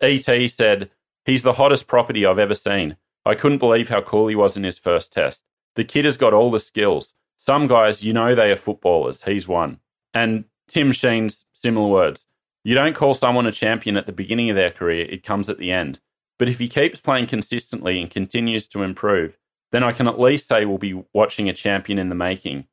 ET 0.00 0.50
said, 0.50 0.90
He's 1.24 1.42
the 1.42 1.52
hottest 1.52 1.86
property 1.86 2.24
I've 2.24 2.38
ever 2.38 2.54
seen. 2.54 2.96
I 3.24 3.34
couldn't 3.34 3.58
believe 3.58 3.88
how 3.88 4.00
cool 4.00 4.28
he 4.28 4.34
was 4.34 4.56
in 4.56 4.64
his 4.64 4.78
first 4.78 5.12
test. 5.12 5.42
The 5.76 5.84
kid 5.84 6.04
has 6.04 6.16
got 6.16 6.32
all 6.34 6.50
the 6.50 6.58
skills. 6.58 7.14
Some 7.38 7.66
guys, 7.66 8.02
you 8.02 8.12
know, 8.12 8.34
they 8.34 8.50
are 8.50 8.56
footballers. 8.56 9.22
He's 9.22 9.46
one. 9.46 9.78
And 10.14 10.44
Tim 10.68 10.92
Sheens' 10.92 11.44
similar 11.52 11.88
words. 11.88 12.26
You 12.64 12.74
don't 12.74 12.96
call 12.96 13.14
someone 13.14 13.46
a 13.46 13.52
champion 13.52 13.96
at 13.96 14.06
the 14.06 14.12
beginning 14.12 14.50
of 14.50 14.56
their 14.56 14.70
career, 14.70 15.06
it 15.06 15.24
comes 15.24 15.48
at 15.48 15.58
the 15.58 15.70
end. 15.70 16.00
But 16.40 16.48
if 16.48 16.58
he 16.58 16.70
keeps 16.70 17.00
playing 17.00 17.26
consistently 17.26 18.00
and 18.00 18.10
continues 18.10 18.66
to 18.68 18.82
improve, 18.82 19.36
then 19.72 19.84
I 19.84 19.92
can 19.92 20.08
at 20.08 20.18
least 20.18 20.48
say 20.48 20.64
we'll 20.64 20.78
be 20.78 21.04
watching 21.12 21.50
a 21.50 21.52
champion 21.52 21.98
in 21.98 22.08
the 22.08 22.14
making. 22.14 22.64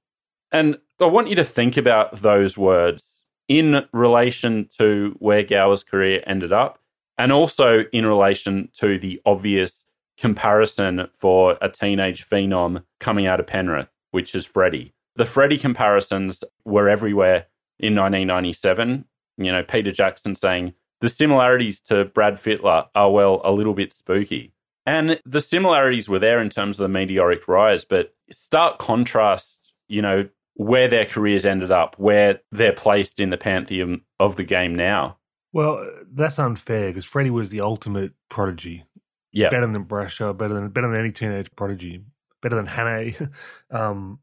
And 0.53 0.77
I 1.01 1.05
want 1.07 1.27
you 1.27 1.35
to 1.35 1.43
think 1.43 1.75
about 1.75 2.21
those 2.21 2.57
words 2.57 3.03
in 3.49 3.85
relation 3.91 4.69
to 4.77 5.17
where 5.19 5.43
Gower's 5.43 5.83
career 5.83 6.23
ended 6.25 6.53
up, 6.53 6.79
and 7.17 7.33
also 7.33 7.83
in 7.91 8.05
relation 8.05 8.69
to 8.79 8.97
the 8.97 9.21
obvious 9.25 9.73
comparison 10.17 11.09
for 11.19 11.57
a 11.61 11.67
teenage 11.67 12.25
phenom 12.29 12.83
coming 13.01 13.27
out 13.27 13.41
of 13.41 13.47
Penrith, 13.47 13.89
which 14.11 14.33
is 14.33 14.45
Freddie. 14.45 14.93
The 15.17 15.25
Freddie 15.25 15.57
comparisons 15.57 16.41
were 16.63 16.87
everywhere 16.87 17.47
in 17.79 17.95
1997. 17.95 19.03
You 19.37 19.51
know, 19.51 19.63
Peter 19.63 19.91
Jackson 19.91 20.35
saying 20.35 20.73
the 21.01 21.09
similarities 21.09 21.79
to 21.81 22.05
Brad 22.05 22.41
Fittler 22.41 22.87
are, 22.95 23.11
well, 23.11 23.41
a 23.43 23.51
little 23.51 23.73
bit 23.73 23.93
spooky. 23.93 24.53
And 24.85 25.19
the 25.25 25.41
similarities 25.41 26.07
were 26.07 26.19
there 26.19 26.41
in 26.41 26.49
terms 26.49 26.79
of 26.79 26.85
the 26.85 26.89
meteoric 26.89 27.47
rise, 27.47 27.83
but 27.83 28.15
stark 28.31 28.79
contrast, 28.79 29.57
you 29.87 30.01
know, 30.01 30.29
where 30.55 30.87
their 30.87 31.05
careers 31.05 31.45
ended 31.45 31.71
up, 31.71 31.95
where 31.99 32.39
they're 32.51 32.73
placed 32.73 33.19
in 33.19 33.29
the 33.29 33.37
pantheon 33.37 34.01
of 34.19 34.37
the 34.37 34.43
game 34.43 34.75
now. 34.75 35.17
Well, 35.53 35.85
that's 36.13 36.39
unfair 36.39 36.87
because 36.87 37.05
Freddie 37.05 37.29
was 37.29 37.51
the 37.51 37.61
ultimate 37.61 38.13
prodigy. 38.29 38.83
Yeah. 39.31 39.49
Better 39.49 39.67
than 39.67 39.85
Brasher, 39.85 40.35
better 40.35 40.53
than 40.53 40.69
better 40.69 40.89
than 40.89 40.99
any 40.99 41.11
teenage 41.11 41.49
prodigy, 41.55 42.03
better 42.41 42.55
than 42.55 42.67
Hannay. 42.67 43.31
um, 43.71 44.19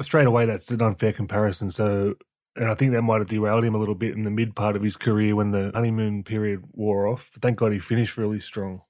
straight 0.00 0.26
away, 0.26 0.46
that's 0.46 0.70
an 0.70 0.82
unfair 0.82 1.12
comparison. 1.12 1.70
So, 1.70 2.14
and 2.56 2.70
I 2.70 2.74
think 2.74 2.92
that 2.92 3.02
might 3.02 3.18
have 3.18 3.28
derailed 3.28 3.64
him 3.64 3.74
a 3.74 3.78
little 3.78 3.94
bit 3.94 4.14
in 4.14 4.24
the 4.24 4.30
mid 4.30 4.54
part 4.54 4.76
of 4.76 4.82
his 4.82 4.96
career 4.96 5.36
when 5.36 5.50
the 5.50 5.70
honeymoon 5.74 6.24
period 6.24 6.62
wore 6.72 7.06
off. 7.06 7.30
But 7.32 7.42
thank 7.42 7.58
God 7.58 7.72
he 7.72 7.78
finished 7.78 8.16
really 8.16 8.40
strong. 8.40 8.82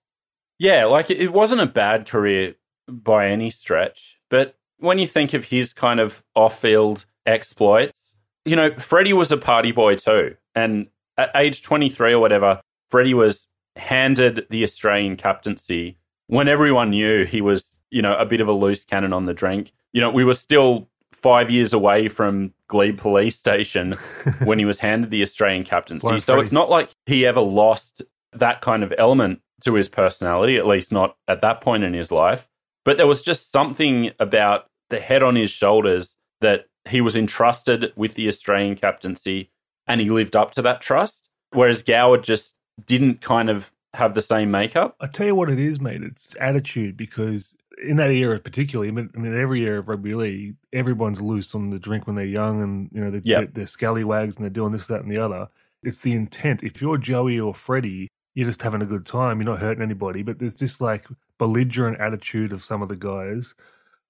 Yeah, 0.59 0.85
like 0.85 1.11
it 1.11 1.33
wasn't 1.33 1.63
a 1.63 1.67
bad 1.67 2.09
career 2.09 2.55
by 2.89 3.29
any 3.29 3.51
stretch, 3.51 4.17
but 4.31 4.57
when 4.79 4.99
you 4.99 5.07
think 5.07 5.33
of 5.33 5.45
his 5.45 5.73
kind 5.73 6.01
of 6.01 6.23
off-field 6.35 7.07
exploits, 7.27 8.15
you 8.45 8.57
know, 8.57 8.71
Freddie 8.79 9.13
was 9.13 9.33
a 9.33 9.37
party 9.37 9.73
boy 9.73 9.97
too, 9.97 10.37
and 10.55 10.89
at 11.17 11.31
age 11.35 11.63
23 11.63 12.13
or 12.13 12.19
whatever, 12.19 12.61
Freddie 12.91 13.15
was 13.15 13.47
handed 13.77 14.47
the 14.51 14.63
Australian 14.63 15.17
captaincy 15.17 15.97
when 16.27 16.49
everyone 16.49 16.91
knew 16.91 17.25
he 17.25 17.41
was, 17.41 17.65
you 17.91 18.03
know, 18.03 18.17
a 18.17 18.27
bit 18.27 18.41
of 18.41 18.49
a 18.49 18.53
loose 18.53 18.85
cannon 18.85 19.13
on 19.13 19.27
the 19.27 19.35
drink. 19.35 19.73
You 19.93 20.01
know, 20.01 20.11
we 20.11 20.25
were 20.25 20.35
still 20.35 20.89
five 21.25 21.51
years 21.51 21.73
away 21.73 22.07
from 22.07 22.53
Glebe 22.69 22.99
Police 22.99 23.35
Station 23.35 23.93
when 24.45 24.59
he 24.59 24.67
was 24.67 24.79
handed 24.79 25.11
the 25.11 25.23
Australian 25.23 25.65
captaincy. 25.65 26.21
So 26.21 26.39
it's 26.39 26.53
not 26.53 26.69
like 26.69 26.91
he 27.07 27.25
ever 27.25 27.41
lost 27.41 28.03
that 28.35 28.61
kind 28.61 28.85
of 28.85 28.93
element 28.99 29.41
to 29.63 29.73
his 29.73 29.89
personality, 29.89 30.59
at 30.59 30.67
least 30.67 30.93
not 30.93 31.17
at 31.27 31.41
that 31.41 31.63
point 31.63 31.83
in 31.83 31.95
his 31.95 32.13
life. 32.13 32.47
But 32.85 32.99
there 32.99 33.07
was 33.07 33.23
just 33.23 33.51
something 33.51 34.11
about 34.21 34.67
the 34.91 35.01
head 35.01 35.23
on 35.23 35.35
his 35.35 35.51
shoulders 35.51 36.15
that 36.43 36.67
he 36.87 37.01
was 37.01 37.17
entrusted 37.17 37.95
with 37.97 38.13
the 38.17 38.29
Australian 38.29 38.77
captaincy 38.77 39.51
and 39.87 40.03
he 40.03 40.11
lived 40.11 40.37
up 40.37 40.53
to 40.53 40.63
that 40.63 40.83
trust. 40.83 41.31
Whereas 41.53 41.83
Gower 41.83 42.19
just 42.19 42.53
didn't 42.85 43.23
kind 43.23 43.49
of 43.49 43.71
have 43.95 44.15
the 44.15 44.21
same 44.21 44.51
makeup. 44.51 44.95
I 45.01 45.07
tell 45.07 45.27
you 45.27 45.35
what 45.35 45.49
it 45.49 45.59
is, 45.59 45.81
mate. 45.81 46.03
It's 46.03 46.37
attitude 46.39 46.99
because 46.99 47.55
in 47.83 47.97
that 47.97 48.11
era, 48.11 48.39
particularly, 48.41 48.89
I 48.89 48.93
mean, 48.93 49.11
I 49.15 49.19
mean, 49.19 49.37
every 49.39 49.63
era 49.65 49.81
of 49.81 49.89
rugby 49.89 50.15
league, 50.15 50.57
everyone's 50.73 51.21
loose 51.21 51.55
on 51.55 51.71
the 51.71 51.79
drink 51.79 52.07
when 52.07 52.17
they're 52.17 52.25
young, 52.25 52.63
and 52.63 52.91
you 52.93 53.01
know 53.01 53.11
they're, 53.11 53.21
Yep. 53.25 53.39
they're, 53.41 53.51
they're 53.55 53.67
scallywags 53.67 54.37
and 54.37 54.45
they're 54.45 54.51
doing 54.51 54.73
this, 54.73 54.87
that, 54.87 55.03
and 55.03 55.11
the 55.11 55.19
other. 55.19 55.49
It's 55.83 55.99
the 55.99 56.13
intent. 56.13 56.63
If 56.63 56.81
you're 56.81 56.99
Joey 56.99 57.39
or 57.39 57.55
Freddie, 57.55 58.09
you're 58.35 58.47
just 58.47 58.63
having 58.63 58.83
a 58.83 58.87
good 58.87 59.05
time. 59.07 59.41
You're 59.41 59.51
not 59.51 59.61
hurting 59.61 59.83
anybody. 59.83 60.23
But 60.23 60.39
there's 60.39 60.57
this 60.57 60.81
like 60.81 61.07
belligerent 61.39 62.01
attitude 62.01 62.53
of 62.53 62.65
some 62.65 62.81
of 62.83 62.89
the 62.89 62.97
guys 62.97 63.55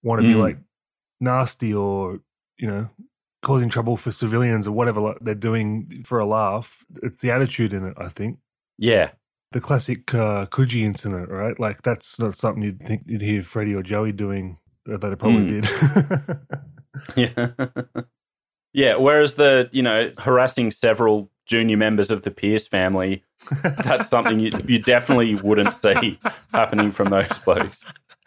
want 0.03 0.21
to 0.23 0.29
be 0.29 0.35
Mm. 0.35 0.41
like 0.41 0.59
nasty 1.21 1.73
or 1.75 2.21
you 2.59 2.69
know 2.69 2.89
causing 3.43 3.69
trouble 3.69 3.97
for 3.97 4.11
civilians 4.11 4.67
or 4.67 4.73
whatever 4.73 5.01
like, 5.01 5.19
they're 5.21 5.35
doing 5.35 6.03
for 6.07 6.19
a 6.19 6.27
laugh. 6.27 6.85
It's 7.03 7.19
the 7.19 7.31
attitude 7.31 7.73
in 7.73 7.85
it, 7.87 7.95
I 7.99 8.09
think 8.09 8.39
Yeah. 8.79 9.11
The 9.55 9.61
classic 9.61 10.13
uh, 10.13 10.45
Coogee 10.47 10.83
incident, 10.85 11.31
right? 11.31 11.59
Like 11.59 11.83
that's 11.83 12.19
not 12.19 12.37
something 12.37 12.63
you'd 12.63 12.85
think 12.85 13.05
you'd 13.07 13.23
hear 13.23 13.43
Freddie 13.45 13.75
or 13.75 13.83
Joey 13.85 14.11
doing 14.13 14.59
that 14.85 15.01
they 15.01 15.15
probably 15.15 15.63
Mm. 15.63 15.63
did. 15.63 16.39
Yeah. 17.17 17.51
yeah. 18.73 18.97
Whereas 18.97 19.35
the, 19.35 19.69
you 19.73 19.83
know, 19.83 20.13
harassing 20.19 20.71
several 20.71 21.31
junior 21.47 21.77
members 21.77 22.11
of 22.11 22.23
the 22.23 22.31
Pierce 22.31 22.67
family, 22.69 23.25
that's 23.85 24.09
something 24.09 24.39
you, 24.41 24.51
you 24.67 24.79
definitely 24.81 25.35
wouldn't 25.37 25.75
see 25.75 26.19
happening 26.53 26.91
from 26.93 27.11
those 27.11 27.39
blokes. 27.45 27.81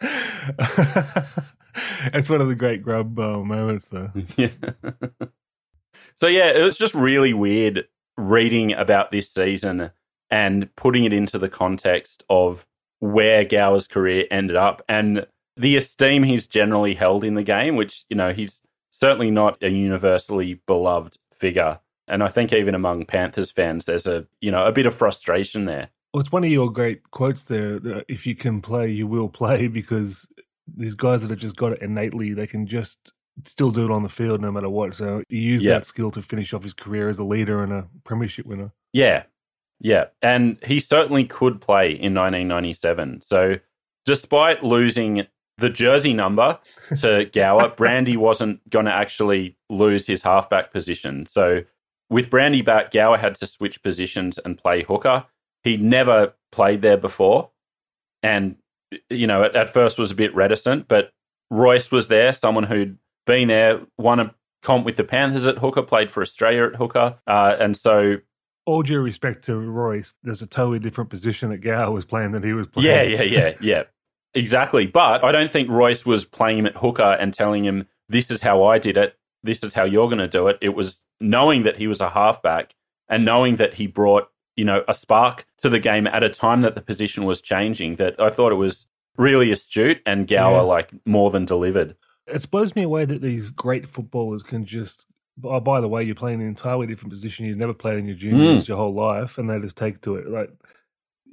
it's 2.14 2.28
one 2.30 2.40
of 2.40 2.48
the 2.48 2.54
great 2.56 2.82
grub 2.82 3.18
uh, 3.18 3.38
moments, 3.38 3.88
though. 3.88 4.10
Yeah. 4.36 4.48
so 6.20 6.26
yeah, 6.26 6.50
it 6.50 6.62
was 6.62 6.76
just 6.76 6.94
really 6.94 7.32
weird 7.34 7.84
reading 8.16 8.72
about 8.72 9.10
this 9.10 9.32
season 9.32 9.90
and 10.30 10.68
putting 10.76 11.04
it 11.04 11.12
into 11.12 11.38
the 11.38 11.48
context 11.48 12.22
of 12.28 12.66
where 13.00 13.44
Gower's 13.44 13.86
career 13.86 14.26
ended 14.30 14.56
up 14.56 14.82
and 14.88 15.26
the 15.56 15.76
esteem 15.76 16.22
he's 16.22 16.46
generally 16.46 16.94
held 16.94 17.24
in 17.24 17.34
the 17.34 17.42
game, 17.42 17.76
which, 17.76 18.04
you 18.08 18.16
know, 18.16 18.32
he's 18.32 18.60
certainly 18.90 19.30
not 19.30 19.62
a 19.62 19.68
universally 19.68 20.60
beloved 20.66 21.18
figure. 21.32 21.78
And 22.06 22.22
I 22.22 22.28
think 22.28 22.52
even 22.52 22.74
among 22.74 23.06
Panthers 23.06 23.50
fans, 23.50 23.84
there's 23.84 24.06
a, 24.06 24.26
you 24.40 24.50
know, 24.50 24.64
a 24.64 24.72
bit 24.72 24.86
of 24.86 24.94
frustration 24.94 25.64
there. 25.64 25.88
Well, 26.12 26.20
it's 26.20 26.32
one 26.32 26.44
of 26.44 26.50
your 26.50 26.72
great 26.72 27.10
quotes 27.10 27.44
there. 27.44 27.78
That 27.80 28.04
if 28.08 28.26
you 28.26 28.34
can 28.34 28.62
play, 28.62 28.90
you 28.90 29.06
will 29.06 29.28
play, 29.28 29.68
because 29.68 30.26
these 30.76 30.94
guys 30.94 31.22
that 31.22 31.30
have 31.30 31.38
just 31.38 31.56
got 31.56 31.72
it 31.72 31.82
innately, 31.82 32.32
they 32.32 32.46
can 32.46 32.66
just 32.66 33.12
still 33.44 33.70
do 33.70 33.84
it 33.84 33.90
on 33.90 34.02
the 34.02 34.08
field 34.08 34.40
no 34.40 34.50
matter 34.50 34.68
what. 34.70 34.94
So 34.94 35.22
he 35.28 35.38
used 35.38 35.64
Yeah. 35.64 35.74
that 35.74 35.86
skill 35.86 36.10
to 36.12 36.22
finish 36.22 36.52
off 36.54 36.62
his 36.62 36.74
career 36.74 37.08
as 37.08 37.18
a 37.18 37.24
leader 37.24 37.62
and 37.62 37.72
a 37.72 37.86
premiership 38.04 38.46
winner. 38.46 38.72
Yeah. 38.92 39.24
Yeah. 39.80 40.06
And 40.22 40.58
he 40.64 40.80
certainly 40.80 41.24
could 41.24 41.60
play 41.60 41.90
in 41.90 42.14
1997. 42.14 43.22
So, 43.24 43.56
despite 44.04 44.64
losing 44.64 45.26
the 45.58 45.68
jersey 45.68 46.12
number 46.12 46.58
to 46.96 47.26
Gower, 47.32 47.68
Brandy 47.68 48.16
wasn't 48.16 48.68
going 48.70 48.86
to 48.86 48.92
actually 48.92 49.56
lose 49.68 50.06
his 50.06 50.22
halfback 50.22 50.72
position. 50.72 51.26
So, 51.26 51.62
with 52.10 52.30
Brandy 52.30 52.62
back, 52.62 52.90
Gower 52.90 53.18
had 53.18 53.34
to 53.36 53.46
switch 53.46 53.82
positions 53.82 54.38
and 54.38 54.56
play 54.56 54.82
hooker. 54.82 55.26
He 55.62 55.76
never 55.76 56.32
played 56.52 56.80
there 56.80 56.96
before. 56.96 57.50
And, 58.22 58.56
you 59.10 59.26
know, 59.26 59.44
at, 59.44 59.54
at 59.54 59.72
first 59.72 59.98
was 59.98 60.10
a 60.10 60.14
bit 60.14 60.34
reticent, 60.34 60.88
but 60.88 61.12
Royce 61.50 61.90
was 61.90 62.08
there, 62.08 62.32
someone 62.32 62.64
who'd 62.64 62.98
been 63.26 63.48
there, 63.48 63.80
won 63.98 64.20
a 64.20 64.34
comp 64.62 64.84
with 64.84 64.96
the 64.96 65.04
Panthers 65.04 65.46
at 65.46 65.58
hooker, 65.58 65.82
played 65.82 66.10
for 66.10 66.22
Australia 66.22 66.66
at 66.66 66.76
hooker. 66.76 67.16
Uh, 67.26 67.56
and 67.60 67.76
so 67.76 68.16
All 68.68 68.82
due 68.82 69.00
respect 69.00 69.44
to 69.46 69.56
Royce, 69.56 70.14
there's 70.22 70.42
a 70.42 70.46
totally 70.46 70.78
different 70.78 71.08
position 71.08 71.48
that 71.48 71.58
Gower 71.58 71.90
was 71.90 72.04
playing 72.04 72.32
than 72.32 72.42
he 72.42 72.52
was 72.52 72.66
playing. 72.66 72.86
Yeah, 72.88 73.02
yeah, 73.02 73.22
yeah, 73.22 73.54
yeah. 73.62 73.82
Exactly. 74.34 74.86
But 74.86 75.24
I 75.24 75.32
don't 75.32 75.50
think 75.50 75.70
Royce 75.70 76.04
was 76.04 76.26
playing 76.26 76.58
him 76.58 76.66
at 76.66 76.76
hooker 76.76 77.16
and 77.18 77.32
telling 77.32 77.64
him, 77.64 77.86
this 78.10 78.30
is 78.30 78.42
how 78.42 78.64
I 78.64 78.78
did 78.78 78.98
it. 78.98 79.16
This 79.42 79.62
is 79.62 79.72
how 79.72 79.84
you're 79.84 80.08
going 80.08 80.18
to 80.18 80.28
do 80.28 80.48
it. 80.48 80.58
It 80.60 80.70
was 80.74 81.00
knowing 81.18 81.62
that 81.62 81.78
he 81.78 81.86
was 81.86 82.00
a 82.02 82.10
halfback 82.10 82.74
and 83.08 83.24
knowing 83.24 83.56
that 83.56 83.72
he 83.74 83.86
brought, 83.86 84.28
you 84.54 84.66
know, 84.66 84.84
a 84.86 84.92
spark 84.92 85.46
to 85.58 85.70
the 85.70 85.78
game 85.80 86.06
at 86.06 86.22
a 86.22 86.28
time 86.28 86.60
that 86.60 86.74
the 86.74 86.82
position 86.82 87.24
was 87.24 87.40
changing 87.40 87.96
that 87.96 88.20
I 88.20 88.28
thought 88.28 88.52
it 88.52 88.56
was 88.56 88.84
really 89.16 89.50
astute 89.50 90.02
and 90.04 90.28
Gower, 90.28 90.56
Yeah. 90.56 90.60
like, 90.60 90.90
more 91.06 91.30
than 91.30 91.46
delivered. 91.46 91.96
It 92.26 92.50
blows 92.50 92.76
me 92.76 92.82
away 92.82 93.06
that 93.06 93.22
these 93.22 93.50
great 93.50 93.88
footballers 93.88 94.42
can 94.42 94.66
just. 94.66 95.06
Oh, 95.44 95.60
by 95.60 95.80
the 95.80 95.88
way, 95.88 96.02
you're 96.02 96.14
playing 96.14 96.40
an 96.40 96.48
entirely 96.48 96.86
different 96.86 97.12
position. 97.12 97.46
You've 97.46 97.58
never 97.58 97.74
played 97.74 97.98
in 97.98 98.06
your 98.06 98.16
juniors 98.16 98.64
Mm. 98.64 98.68
your 98.68 98.76
whole 98.76 98.94
life, 98.94 99.38
and 99.38 99.48
they 99.48 99.58
just 99.60 99.76
take 99.76 100.00
to 100.02 100.16
it. 100.16 100.28
Like, 100.28 100.50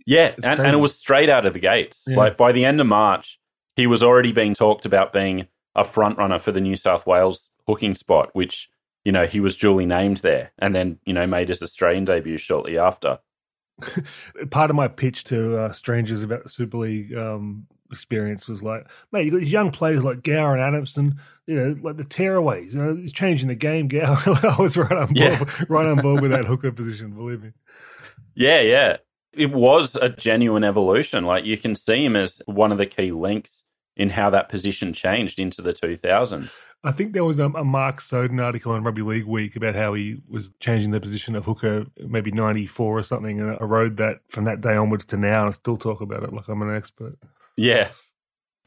Yeah, 0.05 0.33
and, 0.43 0.59
and 0.59 0.73
it 0.73 0.77
was 0.79 0.95
straight 0.95 1.29
out 1.29 1.45
of 1.45 1.53
the 1.53 1.59
gates. 1.59 2.03
Yeah. 2.05 2.17
Like 2.17 2.37
by 2.37 2.51
the 2.51 2.65
end 2.65 2.79
of 2.79 2.87
March, 2.87 3.39
he 3.75 3.87
was 3.87 4.03
already 4.03 4.31
being 4.31 4.53
talked 4.53 4.85
about 4.85 5.11
being 5.13 5.47
a 5.75 5.83
front 5.83 6.17
runner 6.17 6.39
for 6.39 6.51
the 6.51 6.61
New 6.61 6.75
South 6.75 7.05
Wales 7.07 7.49
hooking 7.67 7.95
spot, 7.95 8.29
which 8.33 8.69
you 9.03 9.11
know 9.11 9.25
he 9.25 9.39
was 9.39 9.55
duly 9.55 9.85
named 9.85 10.17
there, 10.17 10.51
and 10.59 10.75
then 10.75 10.99
you 11.05 11.13
know 11.13 11.25
made 11.27 11.49
his 11.49 11.63
Australian 11.63 12.05
debut 12.05 12.37
shortly 12.37 12.77
after. 12.77 13.19
part 14.51 14.69
of 14.69 14.75
my 14.75 14.87
pitch 14.87 15.23
to 15.25 15.57
uh, 15.57 15.73
strangers 15.73 16.23
about 16.23 16.43
the 16.43 16.49
Super 16.49 16.77
League 16.77 17.13
um, 17.15 17.67
experience 17.91 18.47
was 18.47 18.63
like, 18.63 18.87
mate, 19.11 19.25
you've 19.25 19.33
got 19.33 19.41
these 19.41 19.51
young 19.51 19.71
players 19.71 20.03
like 20.03 20.23
Gower 20.23 20.53
and 20.55 20.61
Adamson, 20.61 21.19
you 21.47 21.55
know, 21.55 21.75
like 21.81 21.97
the 21.97 22.03
tearaways. 22.03 22.73
You 22.73 22.79
know, 22.79 22.97
it's 23.01 23.13
changing 23.13 23.47
the 23.47 23.55
game. 23.55 23.87
Gower, 23.87 24.17
I 24.43 24.55
was 24.59 24.77
right 24.77 24.91
on 24.91 25.13
board, 25.13 25.17
Yeah. 25.17 25.43
right 25.69 25.85
on 25.85 26.01
board 26.01 26.21
with 26.21 26.31
that 26.31 26.45
hooker 26.45 26.71
position. 26.71 27.11
Believe 27.11 27.43
me. 27.43 27.51
Yeah, 28.35 28.61
yeah, 28.61 28.97
it 29.33 29.51
was 29.51 29.95
a 29.95 30.09
genuine 30.09 30.63
evolution. 30.63 31.23
Like 31.23 31.45
you 31.45 31.57
can 31.57 31.75
see 31.75 32.03
him 32.03 32.15
as 32.15 32.41
one 32.45 32.71
of 32.71 32.77
the 32.77 32.85
key 32.85 33.11
links 33.11 33.63
in 33.95 34.09
how 34.09 34.29
that 34.31 34.49
position 34.49 34.93
changed 34.93 35.39
into 35.39 35.61
the 35.61 35.73
2000s. 35.73 36.49
I 36.83 36.91
think 36.91 37.13
there 37.13 37.23
was 37.23 37.39
a, 37.39 37.45
a 37.45 37.63
Mark 37.63 37.99
Soden 37.99 38.39
article 38.39 38.71
on 38.73 38.83
Rugby 38.83 39.01
League 39.01 39.25
Week 39.25 39.55
about 39.55 39.73
how 39.73 39.93
he 39.95 40.21
was 40.29 40.51
changing 40.59 40.91
the 40.91 40.99
position 40.99 41.35
of 41.35 41.43
hooker, 41.45 41.85
maybe 41.97 42.29
'94 42.31 42.99
or 42.99 43.01
something, 43.01 43.39
and 43.39 43.57
I 43.59 43.63
rode 43.63 43.97
that 43.97 44.19
from 44.29 44.43
that 44.45 44.61
day 44.61 44.75
onwards 44.75 45.05
to 45.05 45.17
now, 45.17 45.39
and 45.41 45.49
I 45.49 45.51
still 45.51 45.77
talk 45.77 46.01
about 46.01 46.21
it 46.23 46.31
like 46.33 46.47
I'm 46.47 46.61
an 46.61 46.75
expert. 46.75 47.17
Yeah. 47.57 47.89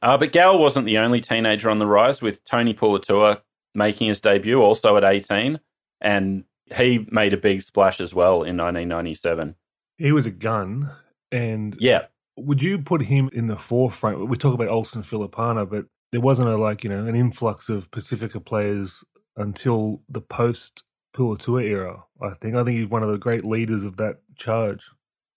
Uh, 0.03 0.17
but 0.17 0.33
Gower 0.33 0.57
wasn't 0.59 0.87
the 0.87 0.99
only 0.99 1.21
teenager 1.21 1.71
on 1.71 1.79
the 1.79 1.87
rise, 1.87 2.23
with 2.23 2.43
Tony 2.45 2.75
Puletua 2.75 3.41
making 3.75 4.09
his 4.09 4.21
debut 4.21 4.61
also 4.61 4.97
at 4.97 5.05
18. 5.05 5.59
And 6.01 6.45
he 6.75 7.07
made 7.11 7.33
a 7.35 7.37
big 7.39 7.63
splash 7.63 8.01
as 8.01 8.15
well 8.15 8.43
in 8.45 8.57
1997. 8.57 9.55
He 9.97 10.13
was 10.13 10.27
a 10.27 10.31
gun, 10.31 10.91
and 11.33 11.77
Yeah. 11.81 12.07
would 12.37 12.63
you 12.63 12.79
put 12.79 13.03
him 13.03 13.29
in 13.33 13.47
the 13.49 13.57
forefront? 13.57 14.29
We 14.29 14.37
talk 14.37 14.55
about 14.55 14.69
Olsen 14.69 15.03
Filipaina, 15.03 15.69
but 15.69 15.87
there 16.13 16.21
wasn't 16.21 16.49
a 16.49 16.57
like 16.57 16.85
you 16.85 16.91
know 16.91 17.05
an 17.05 17.17
influx 17.17 17.69
of 17.69 17.91
Pacifica 17.91 18.39
players 18.41 19.03
until 19.37 20.01
the 20.09 20.21
post 20.21 20.85
Puletua 21.17 21.65
era. 21.65 22.05
I 22.23 22.31
think 22.41 22.55
I 22.55 22.63
think 22.65 22.79
he's 22.79 22.89
one 22.89 23.03
of 23.03 23.11
the 23.11 23.19
great 23.19 23.45
leaders 23.45 23.83
of 23.85 23.97
that 23.97 24.19
charge. 24.37 24.81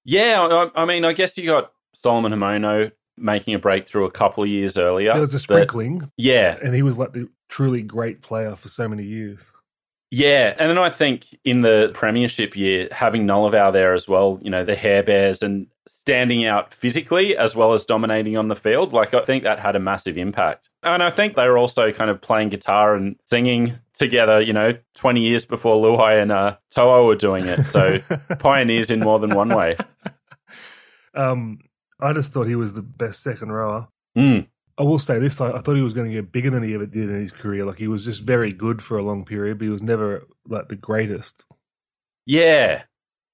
Yeah. 0.06 0.42
I, 0.76 0.82
I 0.84 0.86
mean, 0.86 1.04
I 1.06 1.14
guess 1.14 1.38
you 1.38 1.46
got 1.46 1.72
Solomon 1.96 2.32
Haumono 2.34 2.92
making 3.22 3.54
a 3.54 3.60
breakthrough 3.60 4.06
a 4.06 4.12
couple 4.12 4.44
of 4.44 4.50
years 4.50 4.78
earlier. 4.78 5.14
there 5.14 5.22
was 5.22 5.34
a 5.34 5.40
sprinkling, 5.40 6.12
yeah. 6.18 6.58
and 6.64 6.76
he 6.76 6.82
was 6.82 6.98
like 6.98 7.14
the 7.14 7.30
truly 7.50 7.82
great 7.82 8.22
player 8.22 8.56
for 8.56 8.70
so 8.70 8.88
many 8.88 9.04
years. 9.04 9.40
Yeah, 10.14 10.54
and 10.60 10.70
then 10.70 10.78
I 10.78 10.90
think 10.90 11.26
in 11.46 11.62
the 11.62 11.90
premiership 11.94 12.58
year, 12.58 12.90
having 12.92 13.26
Nullivar 13.26 13.72
there 13.72 13.94
as 13.94 14.10
well, 14.10 14.40
you 14.42 14.50
know, 14.50 14.66
the 14.66 14.76
hair 14.76 15.04
bears 15.04 15.42
and 15.42 15.68
standing 15.88 16.46
out 16.46 16.74
physically 16.74 17.38
as 17.38 17.56
well 17.56 17.74
as 17.74 17.86
dominating 17.86 18.36
on 18.36 18.50
the 18.50 18.56
field, 18.56 18.92
like 18.92 19.14
I 19.14 19.24
think 19.24 19.44
that 19.44 19.60
had 19.60 19.78
a 19.78 19.80
massive 19.80 20.18
impact. 20.18 20.70
And 20.84 21.02
I 21.02 21.12
think 21.12 21.36
they 21.36 21.48
were 21.48 21.58
also 21.58 21.92
kind 21.92 22.10
of 22.10 22.22
playing 22.22 22.50
guitar 22.50 22.96
and 22.96 23.16
singing 23.26 23.78
together, 23.98 24.42
you 24.42 24.52
know, 24.52 24.74
20 24.96 25.22
years 25.22 25.46
before 25.46 25.78
Luai 25.78 26.22
and 26.22 26.32
uh, 26.32 26.58
Toa 26.72 27.06
were 27.06 27.16
doing 27.16 27.46
it. 27.46 27.66
So 27.68 28.00
pioneers 28.40 28.90
in 28.90 29.00
more 29.00 29.20
than 29.20 29.36
one 29.36 29.50
way. 29.50 29.78
um, 31.16 31.60
I 32.02 32.14
just 32.14 32.34
thought 32.34 32.48
he 32.48 32.56
was 32.56 32.74
the 32.74 32.82
best 32.82 33.22
second 33.22 33.52
rower. 33.52 33.88
Mm, 34.18 34.48
I 34.78 34.84
will 34.84 35.00
say 35.00 35.20
this: 35.20 35.40
like, 35.40 35.54
I 35.54 35.62
thought 35.62 35.76
he 35.76 35.82
was 35.82 35.94
going 35.94 36.08
to 36.08 36.14
get 36.14 36.32
bigger 36.32 36.50
than 36.50 36.64
he 36.64 36.74
ever 36.74 36.86
did 36.86 37.10
in 37.10 37.22
his 37.22 37.32
career. 37.32 37.66
Like 37.66 37.78
he 37.78 37.88
was 37.88 38.06
just 38.06 38.22
very 38.24 38.52
good 38.52 38.82
for 38.82 38.98
a 38.98 39.04
long 39.04 39.26
period, 39.26 39.60
but 39.60 39.66
he 39.66 39.70
was 39.70 39.84
never 39.84 40.26
like 40.48 40.70
the 40.70 40.76
greatest. 40.76 41.46
yeah. 42.26 42.84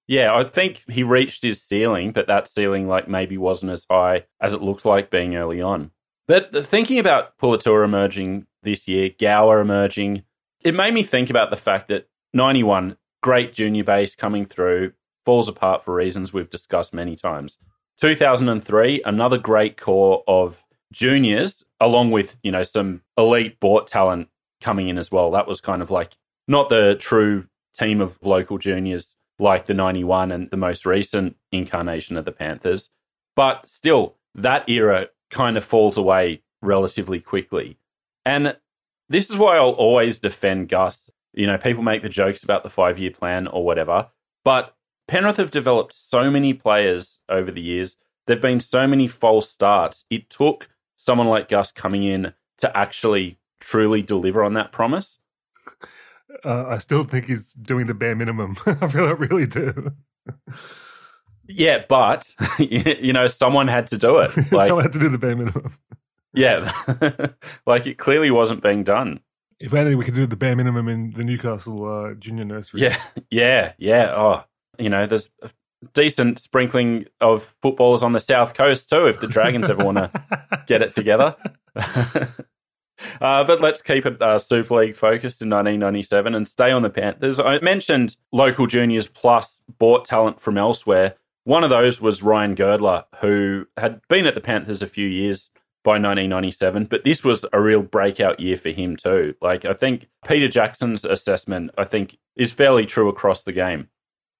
Yeah, 0.09 0.33
I 0.33 0.45
think 0.45 0.83
he 0.89 1.03
reached 1.03 1.43
his 1.43 1.61
ceiling, 1.61 2.13
but 2.13 2.27
that 2.27 2.47
ceiling 2.47 2.87
like 2.87 3.09
maybe 3.09 3.37
wasn't 3.37 3.73
as 3.73 3.85
high 3.91 4.23
as 4.39 4.53
it 4.53 4.61
looked 4.61 4.85
like 4.85 5.11
being 5.11 5.35
early 5.35 5.61
on. 5.61 5.91
But 6.29 6.65
thinking 6.65 6.97
about 6.97 7.37
Puletua 7.37 7.83
emerging 7.83 8.47
this 8.63 8.87
year, 8.87 9.09
Gower 9.19 9.59
emerging, 9.59 10.23
it 10.61 10.73
made 10.73 10.93
me 10.93 11.03
think 11.03 11.29
about 11.29 11.49
the 11.49 11.57
fact 11.57 11.89
that 11.89 12.07
91, 12.33 12.95
great 13.21 13.53
junior 13.53 13.83
base 13.83 14.15
coming 14.15 14.45
through, 14.45 14.93
falls 15.25 15.49
apart 15.49 15.83
for 15.83 15.93
reasons 15.93 16.31
we've 16.31 16.49
discussed 16.49 16.93
many 16.93 17.17
times. 17.17 17.57
2003, 17.99 19.01
another 19.05 19.37
great 19.37 19.79
core 19.79 20.23
of 20.27 20.63
juniors, 20.91 21.63
along 21.79 22.11
with, 22.11 22.37
you 22.43 22.51
know, 22.51 22.63
some 22.63 23.01
elite 23.17 23.59
bought 23.59 23.87
talent 23.87 24.29
coming 24.61 24.89
in 24.89 24.97
as 24.97 25.11
well. 25.11 25.31
That 25.31 25.47
was 25.47 25.61
kind 25.61 25.81
of 25.81 25.91
like 25.91 26.15
not 26.47 26.69
the 26.69 26.95
true 26.99 27.47
team 27.77 28.01
of 28.01 28.17
local 28.21 28.57
juniors 28.57 29.15
like 29.39 29.67
the 29.67 29.73
91 29.73 30.31
and 30.31 30.49
the 30.49 30.57
most 30.57 30.85
recent 30.85 31.35
incarnation 31.51 32.17
of 32.17 32.25
the 32.25 32.31
Panthers. 32.31 32.89
But 33.35 33.69
still, 33.69 34.15
that 34.35 34.67
era 34.69 35.07
kind 35.29 35.57
of 35.57 35.65
falls 35.65 35.97
away 35.97 36.41
relatively 36.61 37.19
quickly. 37.19 37.77
And 38.25 38.55
this 39.09 39.29
is 39.29 39.37
why 39.37 39.57
I'll 39.57 39.69
always 39.71 40.19
defend 40.19 40.69
Gus. 40.69 40.97
You 41.33 41.45
know, 41.45 41.57
people 41.57 41.83
make 41.83 42.01
the 42.01 42.09
jokes 42.09 42.43
about 42.43 42.63
the 42.63 42.69
five 42.69 42.97
year 42.97 43.11
plan 43.11 43.47
or 43.47 43.63
whatever, 43.63 44.07
but 44.43 44.75
Penrith 45.07 45.37
have 45.37 45.51
developed 45.51 45.93
so 45.93 46.29
many 46.29 46.53
players 46.53 47.19
over 47.29 47.51
the 47.51 47.61
years. 47.61 47.97
There've 48.25 48.41
been 48.41 48.59
so 48.59 48.85
many 48.87 49.07
false 49.07 49.49
starts. 49.49 50.03
It 50.09 50.29
took 50.29 50.67
someone 50.97 51.27
like 51.27 51.49
Gus 51.49 51.71
coming 51.71 52.03
in 52.03 52.33
to 52.59 52.77
actually 52.77 53.37
truly 53.59 54.01
deliver 54.01 54.43
on 54.43 54.53
that 54.55 54.71
promise. 54.71 55.17
Uh, 56.43 56.65
I 56.67 56.77
still 56.77 57.03
think 57.03 57.25
he's 57.25 57.53
doing 57.53 57.87
the 57.87 57.93
bare 57.93 58.15
minimum. 58.15 58.57
I 58.65 58.85
really, 58.85 59.13
really 59.13 59.47
do. 59.47 59.91
Yeah, 61.47 61.83
but 61.87 62.33
you 62.59 63.13
know, 63.13 63.27
someone 63.27 63.67
had 63.67 63.87
to 63.87 63.97
do 63.97 64.19
it. 64.19 64.31
Like, 64.51 64.67
someone 64.67 64.83
had 64.83 64.93
to 64.93 64.99
do 64.99 65.09
the 65.09 65.17
bare 65.17 65.35
minimum. 65.35 65.73
Yeah, 66.33 66.71
like 67.65 67.87
it 67.87 67.97
clearly 67.97 68.29
wasn't 68.29 68.61
being 68.61 68.83
done. 68.83 69.21
If 69.59 69.73
anything, 69.73 69.97
we 69.97 70.05
could 70.05 70.13
do 70.13 70.27
the 70.27 70.35
bare 70.35 70.55
minimum 70.55 70.87
in 70.87 71.11
the 71.11 71.23
Newcastle 71.23 71.85
uh, 71.85 72.13
junior 72.13 72.45
nursery. 72.45 72.81
Yeah, 72.81 73.01
yeah, 73.31 73.71
yeah. 73.79 74.13
Oh, 74.15 74.43
you 74.79 74.89
know, 74.89 75.07
there's 75.07 75.29
a 75.41 75.49
decent 75.93 76.39
sprinkling 76.39 77.05
of 77.21 77.55
footballers 77.61 78.03
on 78.03 78.13
the 78.13 78.19
south 78.19 78.53
coast 78.53 78.89
too. 78.89 79.05
If 79.05 79.19
the 79.19 79.27
Dragons 79.27 79.69
ever 79.69 79.83
want 79.83 79.97
to 79.97 80.11
get 80.67 80.81
it 80.81 80.93
together. 80.95 81.35
Uh, 83.21 83.43
but 83.43 83.61
let's 83.61 83.81
keep 83.81 84.05
it 84.05 84.21
uh, 84.21 84.39
Super 84.39 84.75
League 84.75 84.95
focused 84.95 85.41
in 85.41 85.49
1997 85.49 86.33
and 86.33 86.47
stay 86.47 86.71
on 86.71 86.81
the 86.81 86.89
Panthers. 86.89 87.39
I 87.39 87.59
mentioned 87.59 88.15
local 88.31 88.67
juniors 88.67 89.07
plus 89.07 89.59
bought 89.77 90.05
talent 90.05 90.41
from 90.41 90.57
elsewhere. 90.57 91.15
One 91.43 91.63
of 91.63 91.69
those 91.69 92.01
was 92.01 92.23
Ryan 92.23 92.55
Girdler, 92.55 93.05
who 93.21 93.65
had 93.77 94.01
been 94.09 94.27
at 94.27 94.35
the 94.35 94.41
Panthers 94.41 94.81
a 94.81 94.87
few 94.87 95.07
years 95.07 95.49
by 95.83 95.91
1997, 95.91 96.85
but 96.85 97.05
this 97.05 97.23
was 97.23 97.45
a 97.53 97.61
real 97.61 97.81
breakout 97.81 98.39
year 98.39 98.57
for 98.57 98.69
him 98.69 98.97
too. 98.97 99.35
Like 99.41 99.63
I 99.63 99.73
think 99.73 100.07
Peter 100.27 100.47
Jackson's 100.47 101.05
assessment, 101.05 101.71
I 101.77 101.85
think, 101.85 102.17
is 102.35 102.51
fairly 102.51 102.85
true 102.85 103.07
across 103.07 103.43
the 103.43 103.53
game. 103.53 103.87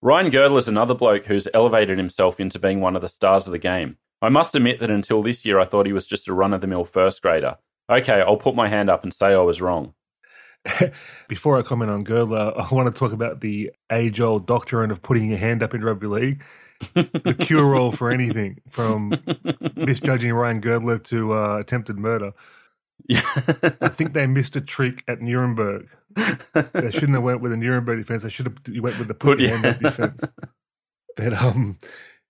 Ryan 0.01 0.29
Girdler 0.29 0.59
is 0.59 0.67
another 0.67 0.93
bloke 0.93 1.25
who's 1.25 1.47
elevated 1.53 1.97
himself 1.97 2.39
into 2.39 2.59
being 2.59 2.81
one 2.81 2.95
of 2.95 3.01
the 3.01 3.07
stars 3.07 3.47
of 3.47 3.51
the 3.51 3.59
game. 3.59 3.97
I 4.21 4.29
must 4.29 4.55
admit 4.55 4.79
that 4.79 4.91
until 4.91 5.23
this 5.23 5.43
year, 5.43 5.59
I 5.59 5.65
thought 5.65 5.87
he 5.87 5.93
was 5.93 6.05
just 6.05 6.27
a 6.27 6.33
run 6.33 6.53
of 6.53 6.61
the 6.61 6.67
mill 6.67 6.85
first 6.85 7.21
grader. 7.21 7.57
Okay, 7.89 8.21
I'll 8.21 8.37
put 8.37 8.55
my 8.55 8.69
hand 8.69 8.89
up 8.89 9.03
and 9.03 9.13
say 9.13 9.27
I 9.27 9.37
was 9.37 9.61
wrong. 9.61 9.93
Before 11.27 11.57
I 11.57 11.63
comment 11.63 11.89
on 11.89 12.03
Girdler, 12.03 12.53
I 12.57 12.73
want 12.73 12.93
to 12.93 12.97
talk 12.97 13.11
about 13.11 13.41
the 13.41 13.71
age 13.91 14.19
old 14.19 14.45
doctrine 14.45 14.91
of 14.91 15.01
putting 15.01 15.29
your 15.29 15.39
hand 15.39 15.63
up 15.63 15.73
in 15.73 15.83
rugby 15.83 16.07
league. 16.07 16.43
the 16.93 17.35
cure 17.39 17.75
all 17.75 17.91
for 17.91 18.11
anything, 18.11 18.59
from 18.69 19.13
misjudging 19.75 20.31
Ryan 20.31 20.61
Girdler 20.61 20.99
to 20.99 21.33
uh, 21.33 21.57
attempted 21.57 21.97
murder. 21.97 22.33
Yeah. 23.07 23.21
I 23.81 23.89
think 23.89 24.13
they 24.13 24.27
missed 24.27 24.55
a 24.55 24.61
trick 24.61 25.03
at 25.07 25.21
Nuremberg. 25.21 25.87
They 26.15 26.91
shouldn't 26.91 27.13
have 27.13 27.23
went 27.23 27.41
with 27.41 27.53
a 27.53 27.57
Nuremberg 27.57 27.99
defense. 27.99 28.23
They 28.23 28.29
should 28.29 28.47
have 28.47 28.83
went 28.83 28.99
with 28.99 29.07
the 29.07 29.13
put, 29.13 29.37
put 29.37 29.39
your 29.39 29.57
hand 29.57 29.65
up 29.65 29.79
defense. 29.79 30.23
But 31.15 31.33
um, 31.33 31.79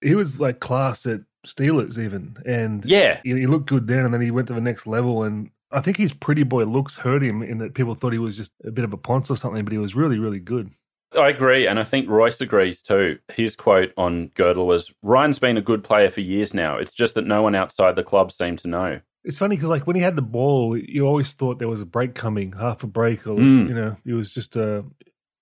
he 0.01 0.15
was 0.15 0.39
like 0.39 0.59
class 0.59 1.05
at 1.05 1.21
Steelers 1.45 1.97
even, 1.97 2.37
and 2.45 2.85
yeah, 2.85 3.19
he, 3.23 3.33
he, 3.33 3.47
looked 3.47 3.67
good 3.67 3.87
then, 3.87 4.05
and 4.05 4.13
then 4.13 4.21
he 4.21 4.31
went 4.31 4.47
to 4.47 4.53
the 4.53 4.61
next 4.61 4.87
level. 4.87 5.23
And 5.23 5.51
I 5.71 5.81
think 5.81 5.97
his 5.97 6.13
pretty 6.13 6.43
boy 6.43 6.63
looks 6.63 6.95
hurt 6.95 7.23
him 7.23 7.43
in 7.43 7.57
that 7.59 7.73
people 7.73 7.95
thought 7.95 8.13
he 8.13 8.19
was 8.19 8.37
just 8.37 8.51
a 8.65 8.71
bit 8.71 8.85
of 8.85 8.93
a 8.93 8.97
ponce 8.97 9.29
or 9.29 9.37
something, 9.37 9.63
but 9.63 9.73
he 9.73 9.77
was 9.77 9.95
really, 9.95 10.19
really 10.19 10.39
good. 10.39 10.71
I 11.17 11.29
agree, 11.29 11.67
and 11.67 11.79
I 11.79 11.83
think 11.83 12.09
Royce 12.09 12.39
agrees 12.41 12.81
too. 12.81 13.17
His 13.33 13.55
quote 13.55 13.91
on 13.97 14.31
Girdler 14.35 14.65
was, 14.65 14.91
"Ryan's 15.01 15.39
been 15.39 15.57
a 15.57 15.61
good 15.61 15.83
player 15.83 16.11
for 16.11 16.21
years 16.21 16.53
now. 16.53 16.77
It's 16.77 16.93
just 16.93 17.15
that 17.15 17.25
no 17.25 17.41
one 17.41 17.55
outside 17.55 17.95
the 17.95 18.03
club 18.03 18.31
seemed 18.31 18.59
to 18.59 18.67
know." 18.67 18.99
It's 19.27 19.37
funny 19.37 19.55
because, 19.55 19.69
like, 19.69 19.85
when 19.85 19.95
he 19.95 20.01
had 20.01 20.15
the 20.15 20.21
ball, 20.21 20.77
you 20.77 21.05
always 21.05 21.31
thought 21.31 21.59
there 21.59 21.67
was 21.67 21.81
a 21.81 21.85
break 21.85 22.15
coming, 22.15 22.53
half 22.53 22.83
a 22.83 22.87
break, 22.87 23.27
or 23.27 23.35
mm. 23.35 23.67
you 23.67 23.75
know, 23.75 23.97
it 24.05 24.13
was 24.13 24.33
just 24.33 24.55
a 24.55 24.85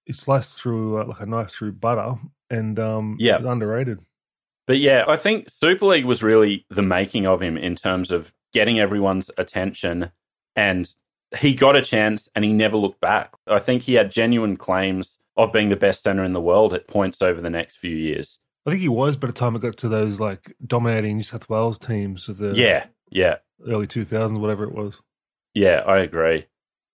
it 0.05 0.17
sliced 0.17 0.59
through 0.59 1.01
uh, 1.01 1.05
like 1.05 1.21
a 1.21 1.25
knife 1.25 1.51
through 1.51 1.73
butter, 1.73 2.15
and 2.49 2.79
um, 2.79 3.15
yeah, 3.19 3.37
underrated. 3.37 3.99
But 4.67 4.79
yeah, 4.79 5.03
I 5.07 5.17
think 5.17 5.49
Super 5.49 5.85
League 5.85 6.05
was 6.05 6.23
really 6.23 6.65
the 6.69 6.81
making 6.81 7.27
of 7.27 7.41
him 7.41 7.57
in 7.57 7.75
terms 7.75 8.11
of 8.11 8.33
getting 8.53 8.79
everyone's 8.79 9.29
attention 9.37 10.11
and 10.55 10.91
he 11.37 11.53
got 11.53 11.75
a 11.75 11.81
chance 11.81 12.29
and 12.35 12.45
he 12.45 12.53
never 12.53 12.77
looked 12.77 13.01
back. 13.01 13.33
I 13.47 13.59
think 13.59 13.83
he 13.83 13.93
had 13.93 14.11
genuine 14.11 14.57
claims 14.57 15.17
of 15.37 15.51
being 15.51 15.69
the 15.69 15.75
best 15.75 16.03
center 16.03 16.23
in 16.23 16.33
the 16.33 16.41
world 16.41 16.73
at 16.73 16.87
points 16.87 17.21
over 17.21 17.41
the 17.41 17.49
next 17.49 17.77
few 17.77 17.95
years. 17.95 18.39
I 18.65 18.71
think 18.71 18.81
he 18.81 18.89
was 18.89 19.17
by 19.17 19.27
the 19.27 19.33
time 19.33 19.55
it 19.55 19.61
got 19.61 19.77
to 19.77 19.89
those 19.89 20.19
like 20.19 20.55
dominating 20.65 21.17
New 21.17 21.23
South 21.23 21.47
Wales 21.49 21.77
teams 21.77 22.29
of 22.29 22.37
the 22.37 22.53
yeah 22.55 22.85
yeah 23.09 23.35
early 23.67 23.87
two 23.87 24.05
thousands 24.05 24.39
whatever 24.39 24.63
it 24.63 24.73
was. 24.73 24.95
Yeah, 25.53 25.81
I 25.85 25.99
agree. 25.99 26.45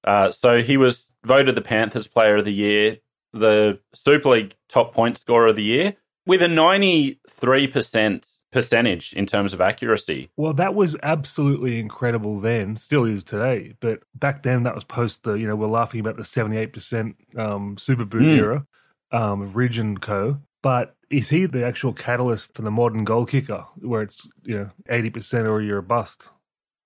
Uh, 0.04 0.32
so 0.32 0.62
he 0.62 0.78
was 0.78 1.08
voted 1.26 1.56
the 1.56 1.62
Panthers 1.62 2.08
Player 2.08 2.38
of 2.38 2.46
the 2.46 2.54
Year, 2.54 2.98
the 3.34 3.80
Super 3.94 4.30
League 4.30 4.56
top 4.70 4.94
point 4.94 5.18
scorer 5.18 5.48
of 5.48 5.56
the 5.56 5.64
year, 5.64 5.96
with 6.26 6.42
a 6.42 6.48
93% 6.48 8.24
percentage 8.52 9.14
in 9.14 9.26
terms 9.26 9.54
of 9.54 9.62
accuracy. 9.62 10.30
Well, 10.36 10.54
that 10.54 10.76
was 10.76 10.96
absolutely 11.02 11.80
incredible 11.80 12.40
then, 12.40 12.76
still 12.76 13.06
is 13.06 13.24
today. 13.24 13.74
But 13.80 14.00
back 14.16 14.44
then, 14.44 14.64
that 14.64 14.76
was 14.76 14.84
post 14.84 15.24
the, 15.24 15.34
you 15.34 15.48
know, 15.48 15.56
we're 15.56 15.68
laughing 15.68 16.00
about 16.00 16.18
the 16.18 16.24
78% 16.24 17.16
um, 17.38 17.78
Super 17.80 18.06
Boot 18.06 18.24
mm. 18.24 18.38
era 18.38 18.66
um, 19.12 19.42
of 19.42 19.56
Ridge 19.56 19.78
and 19.78 20.02
Co. 20.02 20.40
But 20.62 20.96
is 21.10 21.30
he 21.30 21.46
the 21.46 21.66
actual 21.66 21.94
catalyst 21.94 22.54
for 22.54 22.62
the 22.62 22.72
modern 22.72 23.04
goal 23.04 23.26
kicker 23.26 23.66
where 23.80 24.04
it's, 24.04 24.28
you 24.44 24.58
know, 24.58 24.70
80% 24.90 25.50
or 25.50 25.62
you're 25.62 25.80
a 25.80 25.84
bust? 25.84 26.24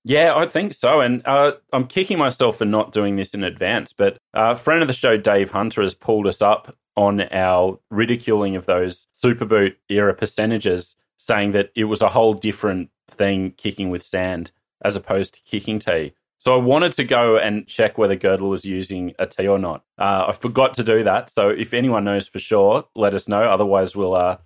Yeah, 0.03 0.35
I 0.35 0.47
think 0.47 0.73
so. 0.73 1.01
And 1.01 1.25
uh, 1.25 1.53
I'm 1.73 1.87
kicking 1.87 2.17
myself 2.17 2.59
for 2.59 2.65
not 2.65 2.93
doing 2.93 3.15
this 3.15 3.33
in 3.33 3.43
advance. 3.43 3.91
But 3.91 4.13
uh, 4.35 4.53
a 4.53 4.55
friend 4.55 4.81
of 4.81 4.87
the 4.87 4.93
show, 4.93 5.17
Dave 5.17 5.49
Hunter, 5.49 5.81
has 5.81 5.95
pulled 5.95 6.27
us 6.27 6.41
up 6.41 6.75
on 6.95 7.21
our 7.21 7.79
ridiculing 7.89 8.55
of 8.55 8.65
those 8.65 9.07
Superboot 9.21 9.75
era 9.89 10.13
percentages, 10.13 10.95
saying 11.17 11.53
that 11.53 11.71
it 11.75 11.85
was 11.85 12.01
a 12.01 12.09
whole 12.09 12.35
different 12.35 12.89
thing 13.09 13.51
kicking 13.57 13.89
with 13.89 14.03
sand 14.03 14.51
as 14.83 14.95
opposed 14.95 15.33
to 15.33 15.41
kicking 15.41 15.79
tee. 15.79 16.13
So 16.45 16.53
I 16.53 16.57
wanted 16.57 16.91
to 16.93 17.03
go 17.03 17.37
and 17.37 17.65
check 17.67 17.97
whether 17.97 18.15
Girdler 18.15 18.47
was 18.47 18.63
using 18.63 19.13
a 19.17 19.25
tee 19.25 19.47
or 19.47 19.57
not. 19.57 19.83
Uh, 19.97 20.25
I 20.27 20.37
forgot 20.39 20.75
to 20.75 20.83
do 20.83 21.03
that. 21.03 21.31
So 21.31 21.49
if 21.49 21.73
anyone 21.73 22.03
knows 22.03 22.27
for 22.27 22.37
sure, 22.37 22.85
let 22.95 23.15
us 23.15 23.27
know. 23.27 23.41
Otherwise, 23.41 23.95
we'll 23.95 24.13
uh, 24.13 24.37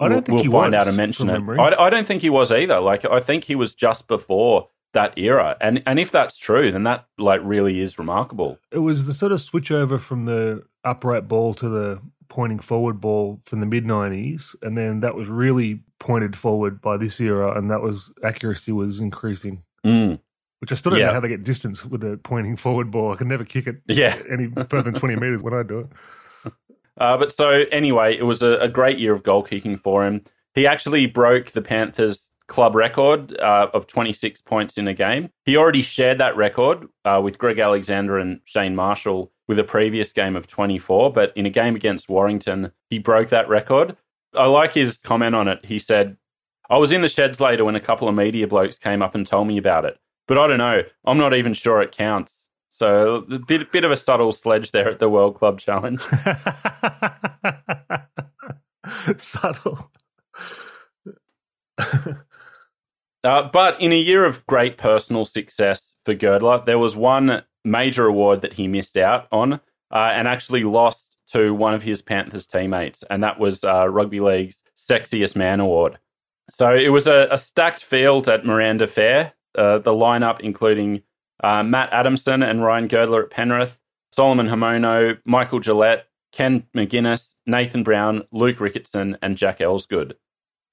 I 0.00 0.08
don't 0.08 0.28
we'll, 0.28 0.38
think 0.38 0.52
we'll 0.52 0.62
find 0.62 0.72
was, 0.72 0.80
out 0.80 0.88
and 0.88 0.96
mention 0.96 1.28
it. 1.28 1.42
I, 1.58 1.86
I 1.86 1.90
don't 1.90 2.06
think 2.06 2.22
he 2.22 2.30
was 2.30 2.52
either. 2.52 2.78
Like 2.78 3.04
I 3.04 3.20
think 3.20 3.42
he 3.42 3.56
was 3.56 3.74
just 3.74 4.06
before 4.06 4.68
that 4.94 5.18
era. 5.18 5.56
And 5.60 5.82
and 5.84 5.98
if 5.98 6.12
that's 6.12 6.36
true, 6.36 6.70
then 6.70 6.84
that 6.84 7.06
like 7.18 7.40
really 7.42 7.80
is 7.80 7.98
remarkable. 7.98 8.58
It 8.70 8.78
was 8.78 9.06
the 9.06 9.14
sort 9.14 9.32
of 9.32 9.40
switch 9.40 9.72
over 9.72 9.98
from 9.98 10.26
the 10.26 10.62
upright 10.84 11.26
ball 11.26 11.54
to 11.54 11.68
the 11.68 12.00
pointing 12.28 12.60
forward 12.60 13.00
ball 13.00 13.40
from 13.46 13.58
the 13.60 13.66
mid 13.66 13.84
90s 13.84 14.54
and 14.60 14.76
then 14.76 15.00
that 15.00 15.14
was 15.14 15.28
really 15.28 15.80
pointed 15.98 16.36
forward 16.36 16.78
by 16.80 16.94
this 16.96 17.18
era 17.20 17.56
and 17.56 17.70
that 17.70 17.80
was 17.80 18.12
accuracy 18.22 18.70
was 18.70 18.98
increasing 18.98 19.62
mm. 19.84 20.18
Which 20.60 20.72
i 20.72 20.74
still 20.74 20.90
don't 20.90 21.00
yeah. 21.00 21.06
know 21.06 21.14
how 21.14 21.20
they 21.20 21.28
get 21.28 21.44
distance 21.44 21.84
with 21.84 22.00
the 22.00 22.18
pointing 22.24 22.56
forward 22.56 22.90
ball 22.90 23.12
i 23.12 23.16
can 23.16 23.28
never 23.28 23.44
kick 23.44 23.66
it 23.66 23.76
yeah. 23.86 24.20
any 24.30 24.48
further 24.68 24.90
than 24.90 24.94
20 24.94 25.16
meters 25.20 25.42
when 25.42 25.54
i 25.54 25.62
do 25.62 25.80
it 25.80 26.52
uh, 26.98 27.16
but 27.16 27.32
so 27.32 27.64
anyway 27.70 28.16
it 28.16 28.24
was 28.24 28.42
a, 28.42 28.58
a 28.58 28.68
great 28.68 28.98
year 28.98 29.14
of 29.14 29.22
goal 29.22 29.42
kicking 29.42 29.78
for 29.78 30.06
him 30.06 30.24
he 30.54 30.66
actually 30.66 31.06
broke 31.06 31.52
the 31.52 31.62
panthers 31.62 32.28
club 32.48 32.74
record 32.74 33.38
uh, 33.38 33.68
of 33.72 33.86
26 33.86 34.40
points 34.42 34.78
in 34.78 34.88
a 34.88 34.94
game. 34.94 35.30
He 35.44 35.56
already 35.56 35.82
shared 35.82 36.18
that 36.18 36.36
record 36.36 36.88
uh, 37.04 37.20
with 37.22 37.38
Greg 37.38 37.58
Alexander 37.58 38.18
and 38.18 38.40
Shane 38.46 38.74
Marshall 38.74 39.30
with 39.46 39.58
a 39.58 39.64
previous 39.64 40.12
game 40.12 40.34
of 40.34 40.46
24, 40.46 41.12
but 41.12 41.32
in 41.36 41.46
a 41.46 41.50
game 41.50 41.76
against 41.76 42.08
Warrington, 42.08 42.72
he 42.90 42.98
broke 42.98 43.30
that 43.30 43.48
record. 43.48 43.96
I 44.34 44.46
like 44.46 44.72
his 44.72 44.96
comment 44.98 45.34
on 45.34 45.48
it. 45.48 45.64
He 45.64 45.78
said, 45.78 46.16
I 46.68 46.76
was 46.76 46.92
in 46.92 47.00
the 47.00 47.08
sheds 47.08 47.40
later 47.40 47.64
when 47.64 47.76
a 47.76 47.80
couple 47.80 48.08
of 48.08 48.14
media 48.14 48.46
blokes 48.46 48.78
came 48.78 49.00
up 49.00 49.14
and 49.14 49.26
told 49.26 49.46
me 49.46 49.56
about 49.56 49.84
it, 49.84 49.96
but 50.28 50.38
I 50.38 50.46
don't 50.46 50.58
know. 50.58 50.82
I'm 51.04 51.18
not 51.18 51.34
even 51.34 51.54
sure 51.54 51.82
it 51.82 51.90
counts. 51.90 52.32
So 52.70 53.24
a 53.28 53.40
bit, 53.40 53.72
bit 53.72 53.82
of 53.82 53.90
a 53.90 53.96
subtle 53.96 54.30
sledge 54.30 54.70
there 54.70 54.88
at 54.88 55.00
the 55.00 55.08
World 55.08 55.36
Club 55.36 55.58
Challenge. 55.58 56.00
subtle. 59.18 59.90
Uh, 63.24 63.48
but 63.52 63.80
in 63.80 63.92
a 63.92 63.98
year 63.98 64.24
of 64.24 64.46
great 64.46 64.78
personal 64.78 65.24
success 65.24 65.82
for 66.04 66.14
Girdler, 66.14 66.62
there 66.64 66.78
was 66.78 66.96
one 66.96 67.42
major 67.64 68.06
award 68.06 68.42
that 68.42 68.52
he 68.52 68.68
missed 68.68 68.96
out 68.96 69.26
on 69.32 69.54
uh, 69.54 70.10
and 70.12 70.28
actually 70.28 70.64
lost 70.64 71.04
to 71.32 71.52
one 71.52 71.74
of 71.74 71.82
his 71.82 72.00
Panthers 72.00 72.46
teammates, 72.46 73.04
and 73.10 73.22
that 73.22 73.38
was 73.38 73.62
uh, 73.64 73.88
Rugby 73.88 74.20
League's 74.20 74.56
Sexiest 74.78 75.36
Man 75.36 75.60
Award. 75.60 75.98
So 76.50 76.74
it 76.74 76.88
was 76.88 77.06
a, 77.06 77.28
a 77.30 77.36
stacked 77.36 77.84
field 77.84 78.28
at 78.28 78.46
Miranda 78.46 78.86
Fair. 78.86 79.34
Uh, 79.54 79.78
the 79.78 79.90
lineup, 79.90 80.40
including 80.40 81.02
uh, 81.42 81.62
Matt 81.62 81.92
Adamson 81.92 82.42
and 82.42 82.62
Ryan 82.62 82.88
Girdler 82.88 83.24
at 83.24 83.30
Penrith, 83.30 83.78
Solomon 84.12 84.46
Haumono, 84.46 85.18
Michael 85.24 85.60
Gillett, 85.60 86.02
Ken 86.32 86.64
McGuinness, 86.76 87.28
Nathan 87.46 87.82
Brown, 87.82 88.24
Luke 88.32 88.58
Ricketson, 88.58 89.16
and 89.22 89.36
Jack 89.36 89.60
Elsegood. 89.60 90.14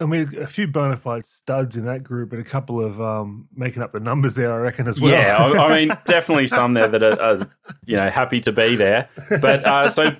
I 0.01 0.05
mean, 0.05 0.37
a 0.37 0.47
few 0.47 0.67
bona 0.67 0.97
fide 0.97 1.25
studs 1.25 1.77
in 1.77 1.85
that 1.85 2.03
group, 2.03 2.33
and 2.33 2.41
a 2.41 2.45
couple 2.45 2.83
of 2.83 2.99
um, 2.99 3.47
making 3.55 3.81
up 3.81 3.93
the 3.93 4.01
numbers 4.01 4.35
there, 4.35 4.53
I 4.53 4.57
reckon, 4.57 4.89
as 4.89 4.99
well. 4.99 5.11
Yeah, 5.11 5.37
I, 5.37 5.67
I 5.67 5.79
mean, 5.85 5.97
definitely 6.05 6.47
some 6.47 6.73
there 6.73 6.89
that 6.89 7.01
are, 7.01 7.21
are, 7.21 7.49
you 7.85 7.95
know, 7.95 8.09
happy 8.09 8.41
to 8.41 8.51
be 8.51 8.75
there. 8.75 9.07
But 9.29 9.65
uh, 9.65 9.87
so 9.87 10.11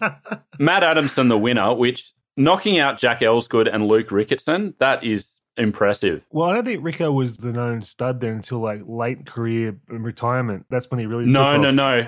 Matt 0.60 0.84
Adamson, 0.84 1.28
the 1.28 1.38
winner, 1.38 1.74
which 1.74 2.14
knocking 2.38 2.80
out 2.80 3.00
Jack 3.00 3.20
Elsegood 3.20 3.74
and 3.74 3.88
Luke 3.88 4.08
Ricketson, 4.10 4.76
that 4.80 5.04
is 5.04 5.28
impressive. 5.58 6.24
Well, 6.32 6.50
I 6.50 6.54
don't 6.54 6.66
think 6.66 6.84
Rico 6.84 7.12
was 7.12 7.38
the 7.38 7.52
known 7.52 7.82
stud 7.82 8.22
then 8.22 8.36
until 8.36 8.60
like 8.60 8.82
late 8.86 9.26
career 9.26 9.78
and 9.90 10.04
retirement. 10.04 10.66
That's 10.70 10.90
when 10.92 11.00
he 11.00 11.06
really 11.06 11.26
no, 11.26 11.58
no, 11.58 11.70
no, 11.72 12.08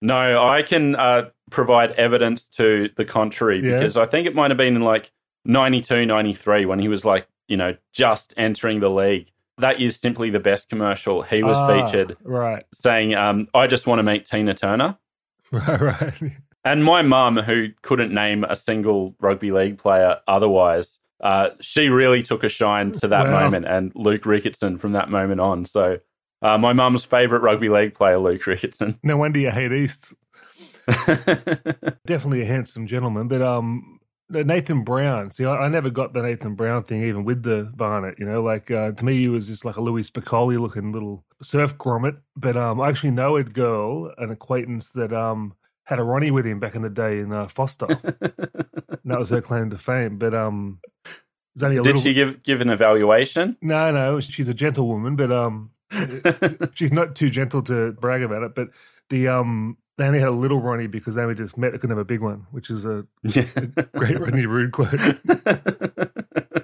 no. 0.00 0.42
I 0.48 0.62
can 0.62 0.96
uh, 0.96 1.30
provide 1.50 1.92
evidence 1.92 2.44
to 2.56 2.88
the 2.96 3.04
contrary 3.04 3.60
Yeah. 3.64 3.78
because 3.78 3.96
I 3.96 4.06
think 4.06 4.26
it 4.26 4.34
might 4.34 4.50
have 4.50 4.58
been 4.58 4.76
in 4.76 4.82
like 4.82 5.10
92, 5.44 6.06
93 6.06 6.66
when 6.66 6.78
he 6.78 6.88
was 6.88 7.04
like, 7.04 7.26
you 7.48 7.56
know, 7.56 7.76
just 7.92 8.34
entering 8.36 8.80
the 8.80 8.90
league. 8.90 9.26
That 9.58 9.80
is 9.80 9.96
simply 9.96 10.30
the 10.30 10.38
best 10.40 10.68
commercial. 10.70 11.20
He 11.22 11.42
was 11.42 11.58
Ah, 11.58 11.66
featured 11.86 12.16
Right, 12.22 12.64
saying, 12.74 13.14
um, 13.14 13.48
I 13.52 13.66
just 13.66 13.86
want 13.86 13.98
to 13.98 14.02
meet 14.02 14.24
Tina 14.24 14.54
Turner. 14.54 14.96
right, 15.52 15.80
right. 15.80 16.32
And 16.64 16.84
my 16.84 17.02
mum, 17.02 17.36
who 17.38 17.68
couldn't 17.82 18.12
name 18.14 18.44
a 18.44 18.54
single 18.56 19.14
rugby 19.20 19.50
league 19.50 19.78
player 19.78 20.18
otherwise, 20.28 20.98
uh, 21.22 21.50
she 21.60 21.88
really 21.88 22.22
took 22.22 22.44
a 22.44 22.48
shine 22.48 22.92
to 22.92 23.08
that 23.08 23.28
Wow. 23.28 23.40
moment 23.40 23.66
and 23.66 23.92
Luke 23.94 24.22
Ricketson 24.22 24.80
from 24.80 24.92
that 24.92 25.10
moment 25.10 25.40
on. 25.40 25.64
So, 25.66 25.98
uh, 26.42 26.56
my 26.58 26.72
mum's 26.72 27.04
favourite 27.04 27.42
rugby 27.42 27.68
league 27.68 27.94
player, 27.94 28.18
Luke 28.18 28.42
Ricketson. 28.42 28.98
No 29.02 29.16
wonder 29.16 29.38
you 29.38 29.50
hate 29.50 29.72
East. 29.72 30.14
Definitely 32.06 32.42
a 32.42 32.46
handsome 32.46 32.86
gentleman, 32.86 33.28
but 33.28 33.42
um, 33.42 34.00
Nathan 34.30 34.82
Brown. 34.84 35.30
See, 35.30 35.44
I, 35.44 35.54
I 35.64 35.68
never 35.68 35.90
got 35.90 36.12
the 36.12 36.22
Nathan 36.22 36.54
Brown 36.54 36.82
thing, 36.84 37.04
even 37.04 37.24
with 37.24 37.42
the 37.42 37.70
Barnet. 37.74 38.16
You 38.18 38.26
know, 38.26 38.42
like 38.42 38.70
uh, 38.70 38.92
to 38.92 39.04
me, 39.04 39.18
he 39.18 39.28
was 39.28 39.46
just 39.46 39.64
like 39.64 39.76
a 39.76 39.80
Louis 39.80 40.08
Spicoli 40.10 40.58
looking 40.60 40.92
little 40.92 41.24
surf 41.42 41.76
grommet. 41.78 42.18
But 42.36 42.56
um, 42.56 42.80
I 42.80 42.88
actually 42.88 43.10
know 43.12 43.36
a 43.36 43.44
girl, 43.44 44.12
an 44.18 44.30
acquaintance 44.30 44.90
that 44.92 45.12
um 45.12 45.54
had 45.84 45.98
a 45.98 46.02
Ronnie 46.04 46.30
with 46.30 46.46
him 46.46 46.60
back 46.60 46.74
in 46.74 46.82
the 46.82 46.90
day 46.90 47.18
in 47.18 47.32
uh, 47.32 47.48
Foster. 47.48 47.86
that 49.04 49.18
was 49.18 49.30
her 49.30 49.40
claim 49.42 49.70
to 49.70 49.78
fame. 49.78 50.18
But 50.18 50.34
um, 50.34 50.78
there's 51.54 51.64
only 51.64 51.76
a 51.78 51.82
Did 51.82 51.96
little. 51.96 52.02
she 52.02 52.14
give 52.14 52.42
give 52.42 52.60
an 52.60 52.70
evaluation? 52.70 53.56
No, 53.60 53.90
no, 53.90 54.20
she's 54.20 54.48
a 54.48 54.54
gentlewoman, 54.54 55.16
but 55.16 55.32
um, 55.32 55.70
she's 56.74 56.92
not 56.92 57.16
too 57.16 57.30
gentle 57.30 57.62
to 57.62 57.92
brag 57.92 58.22
about 58.22 58.42
it. 58.42 58.54
But 58.54 58.68
the 59.08 59.28
um, 59.28 59.76
they 59.98 60.04
only 60.04 60.20
had 60.20 60.28
a 60.28 60.32
little 60.32 60.60
Ronnie 60.60 60.86
because 60.86 61.14
they 61.14 61.26
were 61.26 61.34
just 61.34 61.58
met. 61.58 61.72
They 61.72 61.78
couldn't 61.78 61.96
have 61.96 61.98
a 61.98 62.04
big 62.04 62.20
one, 62.20 62.46
which 62.52 62.70
is 62.70 62.84
a 62.84 63.04
great 63.94 64.20
Ronnie 64.20 64.46
Rude 64.46 64.72
quote. 64.72 64.88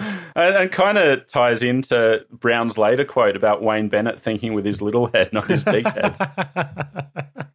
and, 0.00 0.54
and 0.56 0.72
kind 0.72 0.98
of 0.98 1.26
ties 1.28 1.62
into 1.62 2.20
Brown's 2.30 2.78
later 2.78 3.04
quote 3.04 3.36
about 3.36 3.62
Wayne 3.62 3.88
Bennett 3.88 4.22
thinking 4.22 4.54
with 4.54 4.64
his 4.64 4.80
little 4.82 5.10
head, 5.12 5.32
not 5.32 5.46
his 5.46 5.62
big 5.64 5.86
head. 5.86 6.16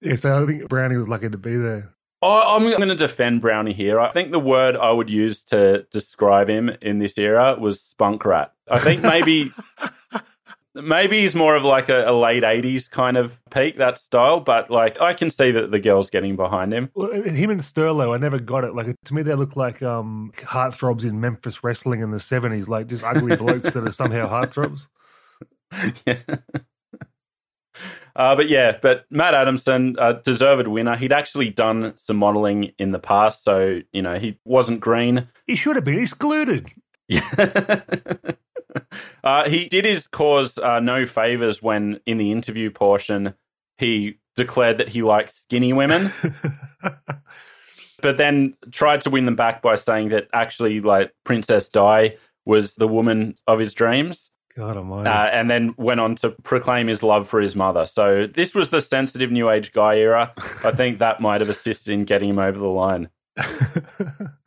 yeah, 0.00 0.16
so 0.16 0.42
I 0.42 0.46
think 0.46 0.68
Brownie 0.68 0.96
was 0.96 1.08
lucky 1.08 1.28
to 1.28 1.38
be 1.38 1.56
there. 1.56 1.92
I- 2.22 2.54
I'm 2.54 2.62
going 2.64 2.88
to 2.88 2.94
defend 2.94 3.40
Brownie 3.40 3.72
here. 3.72 3.98
I 4.00 4.12
think 4.12 4.30
the 4.30 4.38
word 4.38 4.76
I 4.76 4.90
would 4.92 5.10
use 5.10 5.42
to 5.44 5.82
describe 5.90 6.48
him 6.48 6.70
in 6.80 6.98
this 6.98 7.18
era 7.18 7.56
was 7.58 7.80
spunk 7.80 8.24
rat. 8.24 8.52
I 8.70 8.78
think 8.78 9.02
maybe 9.02 9.52
maybe 10.74 11.20
he's 11.20 11.34
more 11.34 11.56
of 11.56 11.64
like 11.64 11.88
a, 11.88 12.10
a 12.10 12.12
late 12.12 12.42
'80s 12.42 12.90
kind 12.90 13.16
of 13.16 13.38
peak 13.50 13.78
that 13.78 13.98
style, 13.98 14.40
but 14.40 14.70
like 14.70 15.00
I 15.00 15.14
can 15.14 15.30
see 15.30 15.50
that 15.52 15.70
the 15.70 15.78
girls 15.78 16.10
getting 16.10 16.36
behind 16.36 16.72
him. 16.72 16.90
Well, 16.94 17.12
him 17.12 17.50
and 17.50 17.60
Sterlo, 17.60 18.14
I 18.14 18.18
never 18.18 18.38
got 18.38 18.64
it. 18.64 18.74
Like 18.74 18.94
to 19.04 19.14
me, 19.14 19.22
they 19.22 19.34
look 19.34 19.56
like 19.56 19.82
um, 19.82 20.32
heartthrobs 20.36 21.04
in 21.04 21.20
Memphis 21.20 21.62
wrestling 21.62 22.00
in 22.00 22.10
the 22.10 22.20
seventies, 22.20 22.68
like 22.68 22.86
just 22.86 23.04
ugly 23.04 23.36
blokes 23.44 23.74
that 23.74 23.86
are 23.86 23.92
somehow 23.92 24.28
heartthrobs. 24.28 24.86
yeah. 26.06 26.18
Uh, 28.14 28.36
but 28.36 28.48
yeah, 28.48 28.76
but 28.82 29.06
Matt 29.10 29.34
Adamson, 29.34 29.96
uh, 29.98 30.12
deserved 30.24 30.68
winner. 30.68 30.96
He'd 30.96 31.12
actually 31.12 31.48
done 31.48 31.94
some 31.96 32.18
modelling 32.18 32.72
in 32.78 32.92
the 32.92 32.98
past, 32.98 33.44
so 33.44 33.80
you 33.92 34.02
know 34.02 34.18
he 34.18 34.38
wasn't 34.44 34.80
green. 34.80 35.28
He 35.46 35.56
should 35.56 35.76
have 35.76 35.84
been 35.84 35.98
excluded. 35.98 36.68
Yeah. 37.08 37.80
uh, 39.24 39.48
he 39.48 39.66
did 39.66 39.84
his 39.84 40.06
cause 40.06 40.58
uh, 40.58 40.80
no 40.80 41.06
favors 41.06 41.62
when, 41.62 42.00
in 42.06 42.18
the 42.18 42.32
interview 42.32 42.70
portion, 42.70 43.34
he 43.78 44.18
declared 44.36 44.78
that 44.78 44.88
he 44.88 45.02
liked 45.02 45.34
skinny 45.34 45.72
women, 45.72 46.12
but 48.02 48.16
then 48.16 48.56
tried 48.70 49.02
to 49.02 49.10
win 49.10 49.26
them 49.26 49.36
back 49.36 49.62
by 49.62 49.74
saying 49.74 50.10
that 50.10 50.28
actually, 50.32 50.80
like 50.80 51.12
Princess 51.24 51.68
Di 51.68 52.16
was 52.44 52.74
the 52.74 52.88
woman 52.88 53.36
of 53.46 53.58
his 53.58 53.74
dreams. 53.74 54.30
God 54.56 54.76
almighty. 54.76 55.08
Uh, 55.08 55.26
and 55.26 55.50
then 55.50 55.74
went 55.78 56.00
on 56.00 56.16
to 56.16 56.30
proclaim 56.42 56.86
his 56.86 57.02
love 57.02 57.28
for 57.28 57.40
his 57.40 57.56
mother. 57.56 57.86
So 57.86 58.26
this 58.26 58.54
was 58.54 58.68
the 58.68 58.80
sensitive 58.80 59.30
new 59.30 59.48
age 59.48 59.72
guy 59.72 59.96
era. 59.96 60.32
I 60.62 60.72
think 60.72 60.98
that 60.98 61.20
might 61.20 61.40
have 61.40 61.48
assisted 61.48 61.92
in 61.92 62.04
getting 62.04 62.28
him 62.28 62.38
over 62.38 62.58
the 62.58 62.66
line. 62.66 63.08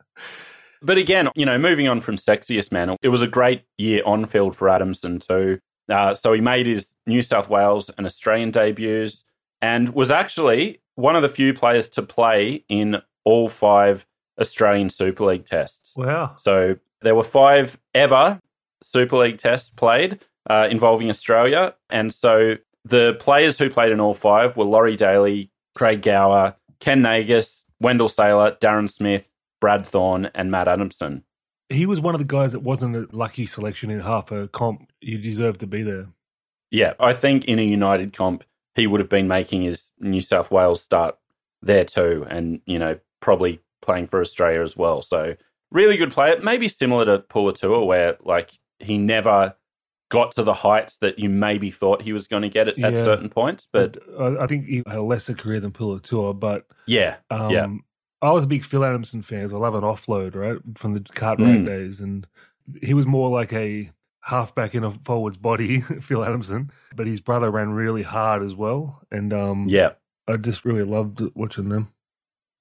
But 0.82 0.98
again, 0.98 1.28
you 1.34 1.46
know, 1.46 1.58
moving 1.58 1.88
on 1.88 2.00
from 2.00 2.16
sexiest 2.16 2.72
man, 2.72 2.96
it 3.02 3.08
was 3.08 3.22
a 3.22 3.26
great 3.26 3.62
year 3.78 4.02
on 4.04 4.26
field 4.26 4.56
for 4.56 4.68
Adamson 4.68 5.20
too. 5.20 5.58
Uh, 5.90 6.14
so 6.14 6.32
he 6.32 6.40
made 6.40 6.66
his 6.66 6.86
New 7.06 7.22
South 7.22 7.48
Wales 7.48 7.90
and 7.96 8.06
Australian 8.06 8.50
debuts, 8.50 9.22
and 9.62 9.94
was 9.94 10.10
actually 10.10 10.80
one 10.96 11.14
of 11.14 11.22
the 11.22 11.28
few 11.28 11.54
players 11.54 11.88
to 11.90 12.02
play 12.02 12.64
in 12.68 12.96
all 13.24 13.48
five 13.48 14.04
Australian 14.40 14.90
Super 14.90 15.24
League 15.24 15.46
tests. 15.46 15.92
wow. 15.96 16.34
So 16.38 16.76
there 17.02 17.14
were 17.14 17.24
five 17.24 17.78
ever 17.94 18.40
Super 18.82 19.16
League 19.18 19.38
tests 19.38 19.70
played 19.76 20.20
uh, 20.48 20.68
involving 20.70 21.08
Australia. 21.08 21.74
And 21.90 22.12
so 22.12 22.56
the 22.84 23.16
players 23.18 23.58
who 23.58 23.70
played 23.70 23.92
in 23.92 24.00
all 24.00 24.14
five 24.14 24.56
were 24.56 24.64
Laurie 24.64 24.96
Daley, 24.96 25.50
Craig 25.74 26.02
Gower, 26.02 26.54
Ken 26.80 27.02
Nagas, 27.02 27.62
Wendell 27.80 28.08
Sailor, 28.08 28.56
Darren 28.60 28.90
Smith, 28.90 29.28
Brad 29.60 29.86
Thorn, 29.86 30.30
and 30.34 30.50
Matt 30.50 30.68
Adamson. 30.68 31.22
He 31.68 31.86
was 31.86 32.00
one 32.00 32.14
of 32.14 32.20
the 32.20 32.24
guys 32.24 32.52
that 32.52 32.60
wasn't 32.62 32.96
a 32.96 33.08
lucky 33.10 33.46
selection 33.46 33.90
in 33.90 34.00
half 34.00 34.30
a 34.30 34.48
comp. 34.48 34.90
He 35.00 35.16
deserved 35.16 35.60
to 35.60 35.66
be 35.66 35.82
there. 35.82 36.06
Yeah, 36.70 36.94
I 37.00 37.12
think 37.14 37.44
in 37.46 37.58
a 37.58 37.62
United 37.62 38.16
comp, 38.16 38.44
he 38.74 38.86
would 38.86 39.00
have 39.00 39.08
been 39.08 39.28
making 39.28 39.62
his 39.62 39.90
New 39.98 40.20
South 40.20 40.50
Wales 40.50 40.82
start 40.82 41.16
there 41.62 41.84
too, 41.84 42.26
and, 42.28 42.60
you 42.66 42.78
know, 42.78 42.98
probably 43.20 43.60
playing 43.82 44.08
for 44.08 44.20
Australia 44.20 44.62
as 44.62 44.76
well. 44.76 45.02
So 45.02 45.34
really 45.70 45.96
good 45.96 46.12
player. 46.12 46.38
Maybe 46.40 46.68
similar 46.68 47.04
to 47.06 47.18
Puletua, 47.18 47.84
where 47.84 48.16
like 48.22 48.50
he 48.78 48.98
never 48.98 49.54
got 50.08 50.32
to 50.32 50.42
the 50.42 50.54
heights 50.54 50.98
that 50.98 51.18
you 51.18 51.28
maybe 51.28 51.70
thought 51.70 52.02
he 52.02 52.12
was 52.12 52.28
going 52.28 52.42
to 52.42 52.48
get 52.48 52.68
at, 52.68 52.78
at 52.78 52.94
certain 52.94 53.28
points. 53.28 53.66
But 53.72 53.98
I, 54.20 54.44
I 54.44 54.46
think 54.46 54.66
he 54.66 54.82
had 54.86 54.98
a 54.98 55.02
lesser 55.02 55.34
career 55.34 55.60
than 55.60 55.72
Puletua, 55.72 56.38
but 56.38 56.66
yeah, 56.86 57.16
um, 57.30 57.50
yeah. 57.50 57.66
I 58.26 58.32
was 58.32 58.44
a 58.44 58.48
big 58.48 58.64
Phil 58.64 58.84
Adamson 58.84 59.22
fan. 59.22 59.42
'cause 59.44 59.52
I 59.52 59.56
love 59.58 59.74
an 59.74 59.82
offload, 59.82 60.34
right, 60.34 60.58
from 60.76 60.94
the 60.94 61.00
Cartwright 61.00 61.60
Mm. 61.60 61.66
days, 61.66 62.00
and 62.00 62.26
he 62.82 62.92
was 62.94 63.06
more 63.06 63.30
like 63.30 63.52
a 63.52 63.90
halfback 64.20 64.74
in 64.74 64.82
a 64.84 64.90
forward's 65.04 65.36
body, 65.36 65.80
Phil 66.02 66.24
Adamson. 66.24 66.70
But 66.94 67.06
his 67.06 67.20
brother 67.20 67.50
ran 67.50 67.70
really 67.70 68.02
hard 68.02 68.42
as 68.42 68.54
well, 68.54 69.00
and 69.12 69.32
um, 69.32 69.68
Yeah, 69.68 69.92
I 70.26 70.36
just 70.38 70.64
really 70.64 70.82
loved 70.82 71.22
watching 71.34 71.68
them. 71.68 71.88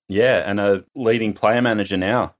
yeah, 0.08 0.43
and 0.49 0.60
a 0.60 0.86
leading 0.95 1.34
player 1.34 1.62
manager 1.62 1.97
now. 1.97 2.36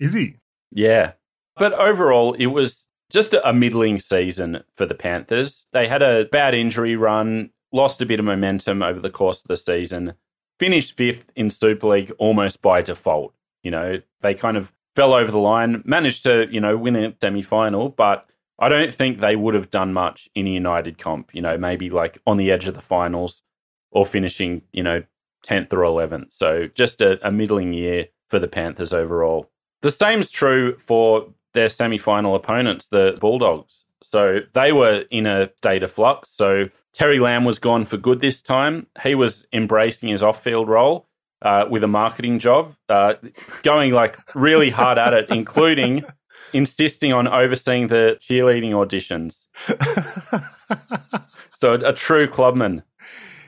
Is 0.00 0.12
he? 0.14 0.36
Yeah. 0.72 1.12
But 1.56 1.72
overall, 1.74 2.32
it 2.34 2.46
was 2.46 2.84
just 3.10 3.34
a 3.44 3.52
middling 3.52 4.00
season 4.00 4.64
for 4.76 4.86
the 4.86 4.94
Panthers. 4.96 5.66
They 5.72 5.86
had 5.86 6.02
a 6.02 6.24
bad 6.24 6.54
injury 6.54 6.96
run, 6.96 7.50
lost 7.72 8.02
a 8.02 8.06
bit 8.06 8.18
of 8.18 8.24
momentum 8.24 8.82
over 8.82 8.98
the 8.98 9.10
course 9.10 9.40
of 9.42 9.46
the 9.46 9.56
season, 9.56 10.14
finished 10.58 10.96
fifth 10.96 11.30
in 11.36 11.50
Super 11.50 11.88
League 11.88 12.12
almost 12.18 12.62
by 12.62 12.82
default. 12.82 13.34
You 13.62 13.70
know, 13.70 14.00
they 14.22 14.34
kind 14.34 14.56
of 14.56 14.72
fell 14.94 15.14
over 15.14 15.30
the 15.30 15.38
line, 15.38 15.82
managed 15.84 16.24
to, 16.24 16.46
you 16.50 16.60
know, 16.60 16.76
win 16.76 16.96
a 16.96 17.14
semi 17.20 17.42
final, 17.42 17.88
but 17.88 18.26
I 18.58 18.68
don't 18.68 18.94
think 18.94 19.20
they 19.20 19.36
would 19.36 19.54
have 19.54 19.70
done 19.70 19.92
much 19.92 20.28
in 20.34 20.46
a 20.46 20.50
United 20.50 20.98
comp, 20.98 21.34
you 21.34 21.42
know, 21.42 21.58
maybe 21.58 21.90
like 21.90 22.18
on 22.26 22.36
the 22.36 22.50
edge 22.50 22.68
of 22.68 22.74
the 22.74 22.82
finals 22.82 23.42
or 23.90 24.06
finishing, 24.06 24.62
you 24.72 24.82
know, 24.82 25.02
10th 25.46 25.72
or 25.72 25.78
11th. 25.78 26.28
So 26.30 26.68
just 26.74 27.00
a, 27.00 27.26
a 27.26 27.32
middling 27.32 27.72
year 27.72 28.06
for 28.28 28.38
the 28.38 28.48
Panthers 28.48 28.92
overall. 28.92 29.50
The 29.82 29.90
same's 29.90 30.30
true 30.30 30.78
for 30.78 31.28
their 31.52 31.68
semi 31.68 31.98
final 31.98 32.34
opponents, 32.34 32.88
the 32.88 33.16
Bulldogs. 33.20 33.84
So 34.02 34.40
they 34.54 34.72
were 34.72 35.04
in 35.10 35.26
a 35.26 35.50
state 35.56 35.82
of 35.82 35.92
flux. 35.92 36.30
So 36.30 36.68
Terry 36.94 37.18
Lamb 37.18 37.44
was 37.44 37.58
gone 37.58 37.84
for 37.84 37.96
good 37.96 38.20
this 38.20 38.40
time. 38.40 38.86
He 39.02 39.14
was 39.14 39.46
embracing 39.52 40.08
his 40.08 40.22
off 40.22 40.42
field 40.42 40.68
role 40.68 41.08
uh, 41.42 41.66
with 41.68 41.82
a 41.84 41.88
marketing 41.88 42.38
job, 42.38 42.74
uh, 42.88 43.14
going 43.62 43.92
like 43.92 44.18
really 44.34 44.70
hard 44.70 44.96
at 44.96 45.12
it, 45.12 45.28
including 45.30 46.04
insisting 46.52 47.12
on 47.12 47.26
overseeing 47.26 47.88
the 47.88 48.16
cheerleading 48.22 48.70
auditions. 48.70 49.46
so 51.58 51.74
a, 51.74 51.90
a 51.90 51.92
true 51.92 52.28
clubman. 52.28 52.82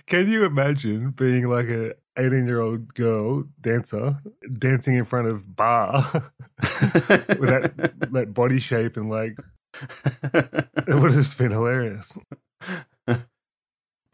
Can 0.07 0.31
you 0.31 0.45
imagine 0.45 1.11
being 1.11 1.49
like 1.49 1.67
a 1.67 1.93
18 2.19 2.47
year 2.47 2.61
old 2.61 2.95
girl 2.95 3.45
dancer 3.61 4.19
dancing 4.59 4.97
in 4.97 5.05
front 5.05 5.29
of 5.29 5.57
bar 5.57 6.11
with 6.63 7.51
that, 7.51 7.95
that 8.13 8.35
body 8.35 8.59
shape 8.59 8.97
and 8.97 9.11
like 9.11 9.37
it 10.33 10.95
would 10.95 11.13
have 11.13 11.15
just 11.15 11.37
been 11.37 11.51
hilarious. 11.51 12.17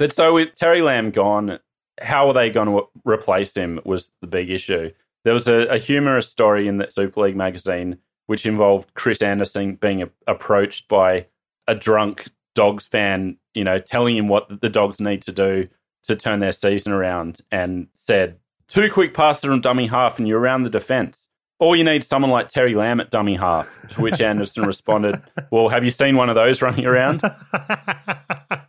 But 0.02 0.12
so 0.12 0.34
with 0.34 0.56
Terry 0.56 0.82
Lamb 0.82 1.12
gone, 1.12 1.60
how 2.00 2.26
are 2.26 2.34
they 2.34 2.50
going 2.50 2.66
to 2.66 2.88
replace 3.04 3.54
him 3.54 3.78
was 3.84 4.10
the 4.20 4.26
big 4.26 4.50
issue. 4.50 4.90
There 5.22 5.32
was 5.32 5.46
a, 5.46 5.68
a 5.68 5.78
humorous 5.78 6.28
story 6.28 6.66
in 6.66 6.78
the 6.78 6.90
Super 6.90 7.20
League 7.20 7.36
magazine 7.36 7.98
which 8.26 8.44
involved 8.44 8.92
Chris 8.94 9.22
Anderson 9.22 9.76
being 9.76 10.02
a, 10.02 10.10
approached 10.26 10.88
by 10.88 11.26
a 11.68 11.76
drunk 11.76 12.28
Dogs 12.56 12.88
fan, 12.88 13.36
you 13.54 13.62
know, 13.62 13.78
telling 13.78 14.16
him 14.16 14.26
what 14.26 14.60
the 14.60 14.68
Dogs 14.68 14.98
need 14.98 15.22
to 15.22 15.30
do 15.30 15.68
to 16.02 16.16
turn 16.16 16.40
their 16.40 16.50
season 16.50 16.90
around 16.90 17.38
and 17.52 17.86
said, 17.94 18.40
two 18.66 18.90
quick 18.90 19.14
passes 19.14 19.44
on 19.44 19.60
dummy 19.60 19.86
half 19.86 20.18
and 20.18 20.26
you're 20.26 20.40
around 20.40 20.64
the 20.64 20.70
defence. 20.70 21.28
Or 21.60 21.76
you 21.76 21.84
need 21.84 22.02
someone 22.02 22.32
like 22.32 22.48
Terry 22.48 22.74
Lamb 22.74 22.98
at 22.98 23.12
dummy 23.12 23.36
half. 23.36 23.68
To 23.90 24.00
which 24.00 24.20
Anderson 24.20 24.66
responded, 24.66 25.22
Well, 25.52 25.68
have 25.68 25.84
you 25.84 25.92
seen 25.92 26.16
one 26.16 26.28
of 26.28 26.34
those 26.34 26.60
running 26.60 26.86
around? 26.86 27.22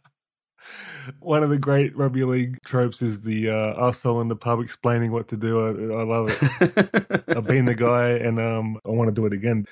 one 1.19 1.43
of 1.43 1.49
the 1.49 1.57
great 1.57 1.95
rugby 1.95 2.23
league 2.23 2.59
tropes 2.65 3.01
is 3.01 3.21
the 3.21 3.49
uh, 3.49 3.81
arsehole 3.81 4.21
in 4.21 4.27
the 4.27 4.35
pub 4.35 4.59
explaining 4.59 5.11
what 5.11 5.27
to 5.29 5.37
do. 5.37 5.59
I, 5.59 5.99
I 5.99 6.03
love 6.03 6.29
it. 6.29 7.23
I've 7.37 7.45
been 7.45 7.65
the 7.65 7.75
guy, 7.75 8.09
and 8.09 8.39
um, 8.39 8.79
I 8.85 8.89
want 8.89 9.09
to 9.09 9.13
do 9.13 9.25
it 9.25 9.33
again. 9.33 9.65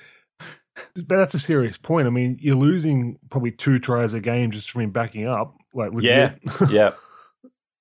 But 0.94 1.16
that's 1.16 1.34
a 1.34 1.38
serious 1.38 1.76
point. 1.76 2.06
I 2.06 2.10
mean, 2.10 2.38
you're 2.40 2.56
losing 2.56 3.18
probably 3.30 3.52
two 3.52 3.78
tries 3.78 4.14
a 4.14 4.20
game 4.20 4.50
just 4.50 4.70
from 4.70 4.82
him 4.82 4.90
backing 4.90 5.26
up. 5.26 5.54
Like, 5.74 5.90
yeah, 6.00 6.34
yeah. 6.70 6.92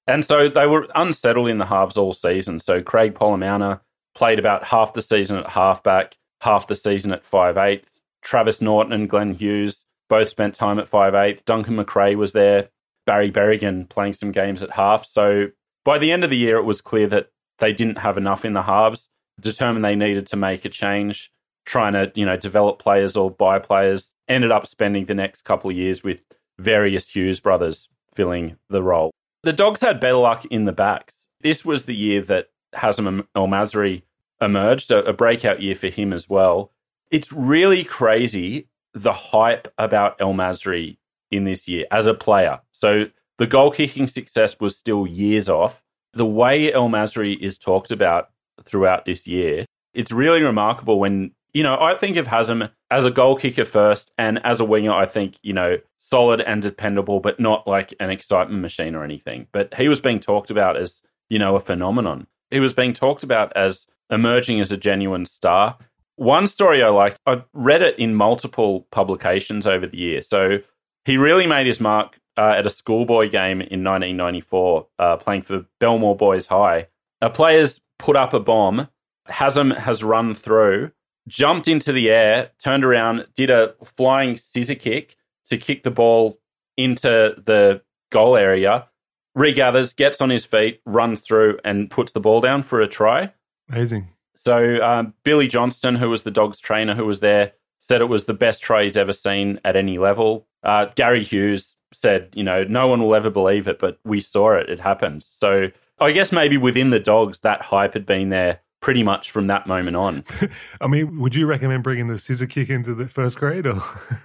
And 0.07 0.25
so 0.25 0.49
they 0.49 0.65
were 0.65 0.87
unsettled 0.95 1.47
in 1.47 1.57
the 1.57 1.65
halves 1.65 1.97
all 1.97 2.13
season. 2.13 2.59
So 2.59 2.81
Craig 2.81 3.15
Polla-Mounter 3.15 3.81
played 4.15 4.39
about 4.39 4.63
half 4.63 4.93
the 4.93 5.01
season 5.01 5.37
at 5.37 5.47
halfback, 5.47 6.15
half 6.41 6.67
the 6.67 6.75
season 6.75 7.11
at 7.11 7.25
five 7.25 7.57
eighth. 7.57 7.89
Travis 8.21 8.61
Norton 8.61 8.93
and 8.93 9.09
Glenn 9.09 9.33
Hughes 9.33 9.85
both 10.09 10.29
spent 10.29 10.53
time 10.53 10.79
at 10.79 10.89
five 10.89 11.15
eighth. 11.15 11.45
Duncan 11.45 11.77
McRae 11.77 12.15
was 12.15 12.33
there 12.33 12.69
Barry 13.05 13.31
Berrigan 13.31 13.89
playing 13.89 14.13
some 14.13 14.31
games 14.31 14.61
at 14.63 14.71
half. 14.71 15.05
So 15.05 15.47
by 15.83 15.97
the 15.97 16.11
end 16.11 16.23
of 16.23 16.29
the 16.29 16.37
year, 16.37 16.57
it 16.57 16.63
was 16.63 16.81
clear 16.81 17.07
that 17.07 17.31
they 17.59 17.73
didn't 17.73 17.97
have 17.97 18.17
enough 18.17 18.45
in 18.45 18.53
the 18.53 18.63
halves. 18.63 19.07
Determined 19.39 19.83
they 19.83 19.95
needed 19.95 20.27
to 20.27 20.35
make 20.35 20.65
a 20.65 20.69
change, 20.69 21.31
trying 21.65 21.93
to 21.93 22.11
you 22.15 22.25
know 22.25 22.37
develop 22.37 22.79
players 22.79 23.15
or 23.15 23.31
buy 23.31 23.59
players. 23.59 24.11
Ended 24.27 24.51
up 24.51 24.67
spending 24.67 25.05
the 25.05 25.13
next 25.13 25.43
couple 25.43 25.69
of 25.69 25.75
years 25.75 26.03
with 26.03 26.21
various 26.59 27.09
Hughes 27.09 27.39
brothers 27.39 27.89
filling 28.15 28.57
the 28.69 28.83
role. 28.83 29.11
The 29.43 29.53
Dogs 29.53 29.81
had 29.81 29.99
better 29.99 30.15
luck 30.15 30.45
in 30.45 30.65
the 30.65 30.71
backs. 30.71 31.15
This 31.41 31.65
was 31.65 31.85
the 31.85 31.95
year 31.95 32.21
that 32.23 32.49
Hazem 32.75 33.25
El 33.35 33.47
Masri 33.47 34.03
emerged, 34.39 34.91
a, 34.91 35.03
a 35.05 35.13
breakout 35.13 35.61
year 35.61 35.75
for 35.75 35.87
him 35.87 36.13
as 36.13 36.29
well. 36.29 36.71
It's 37.09 37.31
really 37.31 37.83
crazy 37.83 38.67
the 38.93 39.13
hype 39.13 39.73
about 39.77 40.19
El 40.19 40.33
Masri 40.33 40.97
in 41.31 41.45
this 41.45 41.67
year 41.67 41.85
as 41.91 42.07
a 42.07 42.13
player. 42.13 42.59
So 42.71 43.05
the 43.37 43.47
goal 43.47 43.71
kicking 43.71 44.07
success 44.07 44.59
was 44.59 44.77
still 44.77 45.07
years 45.07 45.49
off. 45.49 45.81
The 46.13 46.25
way 46.25 46.71
El 46.73 46.89
Masri 46.89 47.39
is 47.41 47.57
talked 47.57 47.91
about 47.91 48.29
throughout 48.65 49.05
this 49.05 49.25
year, 49.25 49.65
it's 49.93 50.11
really 50.11 50.43
remarkable 50.43 50.99
when, 50.99 51.31
you 51.53 51.63
know, 51.63 51.77
I 51.79 51.95
think 51.95 52.17
of 52.17 52.27
Hazem 52.27 52.69
as 52.89 53.05
a 53.05 53.11
goal 53.11 53.35
kicker 53.37 53.65
first 53.65 54.11
and 54.17 54.39
as 54.45 54.59
a 54.59 54.65
winger, 54.65 54.91
I 54.91 55.05
think, 55.05 55.35
you 55.41 55.53
know, 55.53 55.77
solid 55.97 56.41
and 56.41 56.61
dependable, 56.61 57.19
but 57.19 57.39
not 57.39 57.65
like 57.65 57.93
an 57.99 58.09
excitement 58.09 58.61
machine 58.61 58.95
or 58.95 59.03
anything. 59.03 59.47
But 59.51 59.73
he 59.73 59.87
was 59.87 59.99
being 59.99 60.19
talked 60.19 60.51
about 60.51 60.77
as, 60.77 61.01
you 61.29 61.39
know, 61.39 61.55
a 61.55 61.61
phenomenon. 61.61 62.27
He 62.49 62.59
was 62.59 62.73
being 62.73 62.93
talked 62.93 63.23
about 63.23 63.55
as 63.55 63.87
emerging 64.09 64.59
as 64.59 64.71
a 64.71 64.77
genuine 64.77 65.25
star. 65.25 65.77
One 66.17 66.47
story 66.47 66.83
I 66.83 66.89
liked, 66.89 67.17
I 67.25 67.41
read 67.53 67.81
it 67.81 67.97
in 67.97 68.13
multiple 68.13 68.85
publications 68.91 69.65
over 69.65 69.87
the 69.87 69.97
year. 69.97 70.21
So 70.21 70.59
he 71.05 71.17
really 71.17 71.47
made 71.47 71.67
his 71.67 71.79
mark 71.79 72.19
uh, 72.37 72.55
at 72.57 72.65
a 72.65 72.69
schoolboy 72.69 73.29
game 73.29 73.61
in 73.61 73.83
1994, 73.83 74.87
uh, 74.99 75.17
playing 75.17 75.43
for 75.43 75.65
Belmore 75.79 76.15
Boys 76.15 76.45
High. 76.45 76.87
A 77.21 77.29
player's 77.29 77.79
put 77.99 78.15
up 78.15 78.33
a 78.33 78.39
bomb. 78.39 78.87
Hazem 79.29 79.77
has 79.77 80.03
run 80.03 80.33
through, 80.33 80.91
jumped 81.27 81.67
into 81.67 81.91
the 81.91 82.09
air, 82.09 82.51
turned 82.63 82.83
around, 82.83 83.27
did 83.35 83.49
a 83.49 83.73
flying 83.97 84.37
scissor 84.37 84.75
kick 84.75 85.15
to 85.49 85.57
kick 85.57 85.83
the 85.83 85.91
ball 85.91 86.39
into 86.77 87.35
the 87.45 87.81
goal 88.11 88.35
area, 88.35 88.87
regathers, 89.37 89.95
gets 89.95 90.21
on 90.21 90.29
his 90.29 90.45
feet, 90.45 90.81
runs 90.85 91.21
through, 91.21 91.59
and 91.63 91.89
puts 91.89 92.13
the 92.13 92.19
ball 92.19 92.41
down 92.41 92.63
for 92.63 92.81
a 92.81 92.87
try. 92.87 93.31
Amazing. 93.69 94.09
So 94.35 94.81
um, 94.81 95.13
Billy 95.23 95.47
Johnston, 95.47 95.95
who 95.95 96.09
was 96.09 96.23
the 96.23 96.31
dog's 96.31 96.59
trainer, 96.59 96.95
who 96.95 97.05
was 97.05 97.19
there, 97.19 97.53
said 97.81 98.01
it 98.01 98.05
was 98.05 98.25
the 98.25 98.33
best 98.33 98.61
try 98.61 98.83
he's 98.83 98.97
ever 98.97 99.13
seen 99.13 99.59
at 99.65 99.75
any 99.75 99.97
level. 99.97 100.47
Uh, 100.63 100.85
Gary 100.95 101.23
Hughes 101.23 101.75
said, 101.93 102.29
you 102.33 102.43
know, 102.43 102.63
no 102.63 102.87
one 102.87 103.01
will 103.01 103.15
ever 103.15 103.29
believe 103.29 103.67
it, 103.67 103.79
but 103.79 103.99
we 104.05 104.19
saw 104.19 104.53
it. 104.53 104.69
It 104.69 104.79
happened. 104.79 105.25
So 105.37 105.69
I 105.99 106.11
guess 106.11 106.31
maybe 106.31 106.57
within 106.57 106.89
the 106.89 106.99
dogs, 106.99 107.39
that 107.39 107.61
hype 107.61 107.93
had 107.93 108.05
been 108.05 108.29
there 108.29 108.59
pretty 108.81 109.03
much 109.03 109.31
from 109.31 109.47
that 109.47 109.67
moment 109.67 109.95
on. 109.95 110.23
I 110.81 110.87
mean, 110.87 111.19
would 111.19 111.35
you 111.35 111.45
recommend 111.45 111.83
bringing 111.83 112.07
the 112.07 112.17
scissor 112.17 112.47
kick 112.47 112.69
into 112.69 112.95
the 112.95 113.07
first 113.07 113.37
grade? 113.37 113.67
Or? 113.67 113.83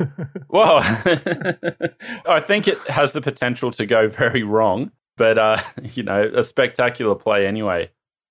well, 0.48 0.78
I 2.26 2.40
think 2.40 2.66
it 2.66 2.78
has 2.88 3.12
the 3.12 3.20
potential 3.20 3.70
to 3.72 3.84
go 3.84 4.08
very 4.08 4.42
wrong, 4.42 4.90
but, 5.16 5.38
uh, 5.38 5.62
you 5.82 6.02
know, 6.02 6.30
a 6.34 6.42
spectacular 6.42 7.14
play 7.14 7.46
anyway. 7.46 7.90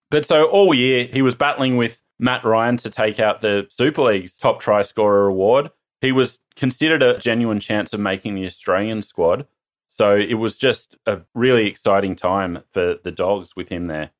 But 0.09 0.25
so 0.25 0.45
all 0.45 0.73
year, 0.73 1.05
he 1.05 1.21
was 1.21 1.35
battling 1.35 1.77
with 1.77 1.99
Matt 2.19 2.43
Ryan 2.43 2.77
to 2.77 2.89
take 2.89 3.19
out 3.19 3.41
the 3.41 3.67
Super 3.69 4.03
League's 4.03 4.33
top 4.33 4.59
try 4.59 4.81
scorer 4.81 5.27
award. 5.27 5.69
He 6.01 6.11
was 6.11 6.39
considered 6.55 7.03
a 7.03 7.17
genuine 7.19 7.59
chance 7.59 7.93
of 7.93 7.99
making 7.99 8.35
the 8.35 8.45
Australian 8.45 9.01
squad. 9.01 9.45
So 9.87 10.15
it 10.15 10.35
was 10.35 10.57
just 10.57 10.97
a 11.05 11.21
really 11.33 11.67
exciting 11.67 12.15
time 12.15 12.59
for 12.73 12.95
the 13.03 13.11
Dogs 13.11 13.55
with 13.55 13.69
him 13.69 13.87
there. 13.87 14.11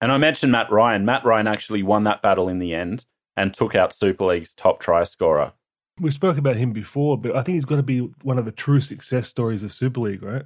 And 0.00 0.12
I 0.12 0.16
mentioned 0.16 0.52
Matt 0.52 0.70
Ryan. 0.70 1.04
Matt 1.04 1.24
Ryan 1.24 1.46
actually 1.46 1.82
won 1.82 2.04
that 2.04 2.22
battle 2.22 2.48
in 2.48 2.58
the 2.58 2.74
end 2.74 3.04
and 3.36 3.52
took 3.52 3.74
out 3.74 3.92
Super 3.92 4.24
League's 4.24 4.54
top 4.54 4.80
try 4.80 5.04
scorer. 5.04 5.52
We 6.00 6.10
spoke 6.12 6.38
about 6.38 6.56
him 6.56 6.72
before, 6.72 7.18
but 7.18 7.34
I 7.34 7.42
think 7.42 7.56
he's 7.56 7.64
going 7.64 7.80
to 7.80 7.84
be 7.84 8.00
one 8.22 8.38
of 8.38 8.44
the 8.44 8.52
true 8.52 8.80
success 8.80 9.28
stories 9.28 9.62
of 9.62 9.72
Super 9.72 10.00
League, 10.00 10.22
right? 10.22 10.44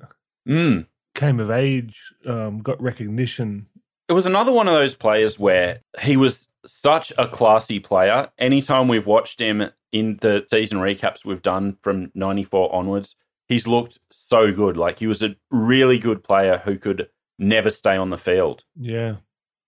Mm. 0.48 0.86
Came 1.14 1.40
of 1.40 1.50
age, 1.50 1.94
um, 2.26 2.60
got 2.60 2.80
recognition. 2.82 3.66
It 4.08 4.14
was 4.14 4.26
another 4.26 4.50
one 4.50 4.66
of 4.66 4.74
those 4.74 4.94
players 4.94 5.38
where 5.38 5.80
he 6.00 6.16
was 6.16 6.46
such 6.66 7.12
a 7.18 7.28
classy 7.28 7.80
player. 7.80 8.28
Anytime 8.38 8.88
we've 8.88 9.06
watched 9.06 9.40
him 9.40 9.62
in 9.92 10.18
the 10.20 10.44
season 10.48 10.78
recaps 10.78 11.24
we've 11.24 11.42
done 11.42 11.76
from 11.82 12.10
94 12.14 12.74
onwards, 12.74 13.16
he's 13.48 13.66
looked 13.66 13.98
so 14.10 14.52
good. 14.52 14.76
Like 14.76 14.98
he 14.98 15.06
was 15.06 15.22
a 15.22 15.36
really 15.50 15.98
good 15.98 16.22
player 16.24 16.60
who 16.64 16.78
could 16.78 17.08
never 17.38 17.70
stay 17.70 17.96
on 17.96 18.10
the 18.10 18.18
field. 18.18 18.64
Yeah. 18.78 19.16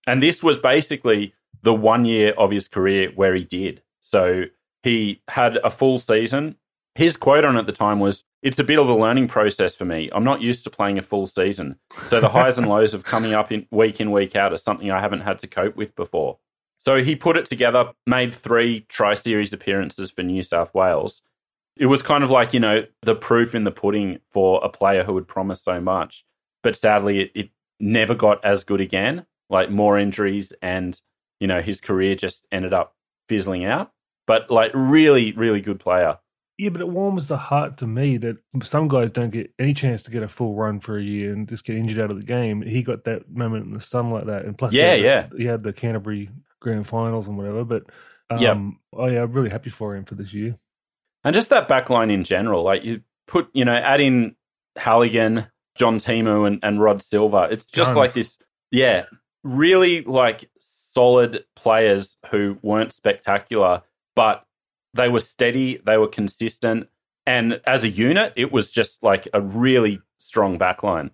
And 0.06 0.22
this 0.22 0.42
was 0.42 0.58
basically 0.58 1.34
the 1.62 1.74
one 1.74 2.04
year 2.04 2.32
of 2.32 2.50
his 2.50 2.68
career 2.68 3.10
where 3.14 3.34
he 3.34 3.44
did. 3.44 3.82
So 4.00 4.44
he 4.82 5.22
had 5.28 5.56
a 5.58 5.70
full 5.70 5.98
season. 5.98 6.56
His 6.94 7.16
quote 7.16 7.44
on 7.44 7.56
at 7.56 7.66
the 7.66 7.72
time 7.72 8.00
was, 8.00 8.22
It's 8.42 8.58
a 8.58 8.64
bit 8.64 8.78
of 8.78 8.88
a 8.88 8.94
learning 8.94 9.28
process 9.28 9.74
for 9.74 9.84
me. 9.84 10.10
I'm 10.12 10.24
not 10.24 10.42
used 10.42 10.62
to 10.64 10.70
playing 10.70 10.98
a 10.98 11.02
full 11.02 11.26
season. 11.26 11.76
So 12.08 12.20
the 12.20 12.28
highs 12.28 12.58
and 12.58 12.68
lows 12.68 12.94
of 12.94 13.04
coming 13.04 13.34
up 13.34 13.50
in 13.50 13.66
week 13.70 14.00
in, 14.00 14.12
week 14.12 14.36
out 14.36 14.52
are 14.52 14.58
something 14.58 14.90
I 14.90 15.00
haven't 15.00 15.22
had 15.22 15.38
to 15.40 15.46
cope 15.46 15.74
with 15.74 15.96
before. 15.96 16.38
So 16.84 17.02
he 17.02 17.16
put 17.16 17.38
it 17.38 17.46
together, 17.46 17.92
made 18.06 18.34
three 18.34 18.84
Tri 18.88 19.14
Series 19.14 19.52
appearances 19.54 20.10
for 20.10 20.22
New 20.22 20.42
South 20.42 20.74
Wales. 20.74 21.22
It 21.76 21.86
was 21.86 22.02
kind 22.02 22.22
of 22.22 22.30
like, 22.30 22.52
you 22.52 22.60
know, 22.60 22.84
the 23.02 23.14
proof 23.14 23.54
in 23.54 23.64
the 23.64 23.70
pudding 23.70 24.18
for 24.32 24.62
a 24.62 24.68
player 24.68 25.02
who 25.02 25.14
had 25.16 25.26
promised 25.26 25.64
so 25.64 25.80
much. 25.80 26.24
But 26.62 26.76
sadly, 26.76 27.20
it, 27.20 27.32
it 27.34 27.50
never 27.80 28.14
got 28.14 28.44
as 28.44 28.64
good 28.64 28.80
again, 28.80 29.26
like 29.48 29.70
more 29.70 29.98
injuries, 29.98 30.52
and, 30.62 31.00
you 31.40 31.46
know, 31.46 31.62
his 31.62 31.80
career 31.80 32.14
just 32.14 32.42
ended 32.52 32.72
up 32.72 32.94
fizzling 33.28 33.64
out. 33.64 33.90
But, 34.26 34.50
like, 34.50 34.70
really, 34.74 35.32
really 35.32 35.60
good 35.60 35.80
player. 35.80 36.18
Yeah, 36.56 36.68
but 36.68 36.80
it 36.80 36.88
warms 36.88 37.26
the 37.26 37.36
heart 37.36 37.78
to 37.78 37.86
me 37.86 38.16
that 38.18 38.36
some 38.62 38.88
guys 38.88 39.10
don't 39.10 39.30
get 39.30 39.52
any 39.58 39.74
chance 39.74 40.04
to 40.04 40.10
get 40.10 40.22
a 40.22 40.28
full 40.28 40.54
run 40.54 40.80
for 40.80 40.96
a 40.96 41.02
year 41.02 41.32
and 41.32 41.48
just 41.48 41.64
get 41.64 41.76
injured 41.76 41.98
out 41.98 42.12
of 42.12 42.16
the 42.16 42.24
game. 42.26 42.62
He 42.62 42.82
got 42.82 43.04
that 43.04 43.28
moment 43.28 43.66
in 43.66 43.72
the 43.72 43.80
sun 43.80 44.10
like 44.10 44.26
that, 44.26 44.44
and 44.44 44.56
plus, 44.56 44.72
yeah, 44.72 44.94
he 44.94 45.02
yeah, 45.02 45.26
the, 45.30 45.38
he 45.38 45.44
had 45.46 45.62
the 45.64 45.72
Canterbury 45.72 46.30
grand 46.64 46.88
finals 46.88 47.28
and 47.28 47.38
whatever. 47.38 47.62
But 47.64 47.84
um, 48.30 48.40
yep. 48.40 48.56
oh 48.94 49.06
yeah, 49.06 49.22
I'm 49.22 49.32
really 49.32 49.50
happy 49.50 49.70
for 49.70 49.94
him 49.94 50.04
for 50.04 50.16
this 50.16 50.32
year. 50.32 50.58
And 51.22 51.32
just 51.32 51.50
that 51.50 51.68
back 51.68 51.88
line 51.90 52.10
in 52.10 52.24
general, 52.24 52.64
like 52.64 52.82
you 52.82 53.02
put, 53.28 53.48
you 53.52 53.64
know, 53.64 53.72
add 53.72 54.00
in 54.00 54.34
Halligan, 54.76 55.46
John 55.76 55.98
Timu, 55.98 56.46
and, 56.46 56.58
and 56.62 56.80
Rod 56.80 57.02
Silva. 57.02 57.48
It's 57.52 57.66
just 57.66 57.94
like 57.94 58.12
this, 58.12 58.36
yeah, 58.70 59.04
really 59.44 60.02
like 60.02 60.50
solid 60.92 61.44
players 61.54 62.16
who 62.30 62.58
weren't 62.62 62.92
spectacular, 62.92 63.82
but 64.16 64.44
They 64.94 65.08
were 65.08 65.20
steady, 65.20 65.80
they 65.84 65.96
were 65.96 66.06
consistent, 66.06 66.88
and 67.26 67.60
as 67.66 67.82
a 67.82 67.88
unit, 67.88 68.32
it 68.36 68.52
was 68.52 68.70
just 68.70 69.02
like 69.02 69.26
a 69.34 69.40
really 69.40 70.00
strong 70.18 70.56
backline. 70.56 71.10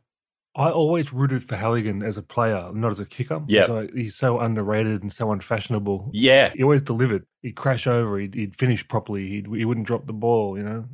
I 0.57 0.71
always 0.71 1.13
rooted 1.13 1.45
for 1.49 1.57
Halligan 1.57 2.03
as 2.03 2.17
a 2.17 2.23
player, 2.23 2.71
not 2.73 2.91
as 2.91 2.99
a 2.99 3.07
kicker. 3.07 3.41
Yeah. 3.47 3.67
So 3.67 3.89
he's 3.95 4.17
so 4.17 4.41
underrated 4.41 5.03
and 5.03 5.13
so 5.13 5.31
unfashionable. 5.31 6.11
Yeah, 6.13 6.51
He 6.55 6.63
always 6.65 6.83
delivered. 6.83 7.25
He'd 7.43 7.55
crash 7.55 7.87
over. 7.87 8.19
He'd, 8.19 8.35
he'd 8.35 8.57
finish 8.57 8.87
properly. 8.89 9.29
He'd, 9.29 9.47
he 9.47 9.65
wouldn't 9.65 9.87
drop 9.87 10.07
the 10.07 10.13
ball, 10.13 10.59
you 10.59 10.65
know? 10.65 10.85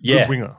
yeah. 0.00 0.20
Good 0.20 0.28
winger. 0.30 0.56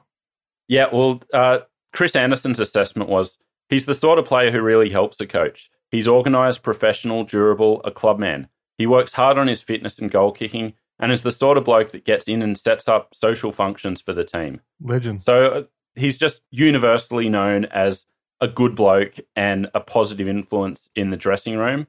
Yeah, 0.68 0.88
well, 0.92 1.22
uh, 1.34 1.60
Chris 1.94 2.16
Anderson's 2.16 2.60
assessment 2.60 3.10
was 3.10 3.38
he's 3.70 3.86
the 3.86 3.94
sort 3.94 4.20
of 4.20 4.26
player 4.26 4.52
who 4.52 4.62
really 4.62 4.90
helps 4.90 5.20
a 5.22 5.28
coach. 5.28 5.70
He's 5.92 6.08
organised, 6.08 6.64
professional, 6.64 7.24
durable, 7.24 7.82
a 7.84 7.92
clubman. 7.92 8.48
He 8.78 8.88
works 8.88 9.14
hard 9.14 9.38
on 9.38 9.48
his 9.48 9.62
fitness 9.62 10.00
and 10.00 10.12
goal 10.12 10.32
kicking, 10.32 10.74
and 11.00 11.12
is 11.12 11.22
the 11.22 11.32
sort 11.32 11.58
of 11.58 11.64
bloke 11.64 11.92
that 11.92 12.06
gets 12.06 12.28
in 12.28 12.42
and 12.42 12.58
sets 12.58 12.88
up 12.88 13.14
social 13.14 13.52
functions 13.52 14.02
for 14.02 14.14
the 14.14 14.24
team. 14.24 14.60
Legend. 14.82 15.22
So 15.24 15.48
uh, 15.48 15.64
he's 15.96 16.18
just 16.18 16.42
universally 16.52 17.30
known 17.30 17.66
as 17.66 18.06
a 18.41 18.48
good 18.48 18.76
bloke 18.76 19.15
and 19.36 19.69
a 19.74 19.80
positive 19.80 20.28
influence 20.28 20.89
in 20.95 21.10
the 21.10 21.17
dressing 21.17 21.58
room, 21.58 21.88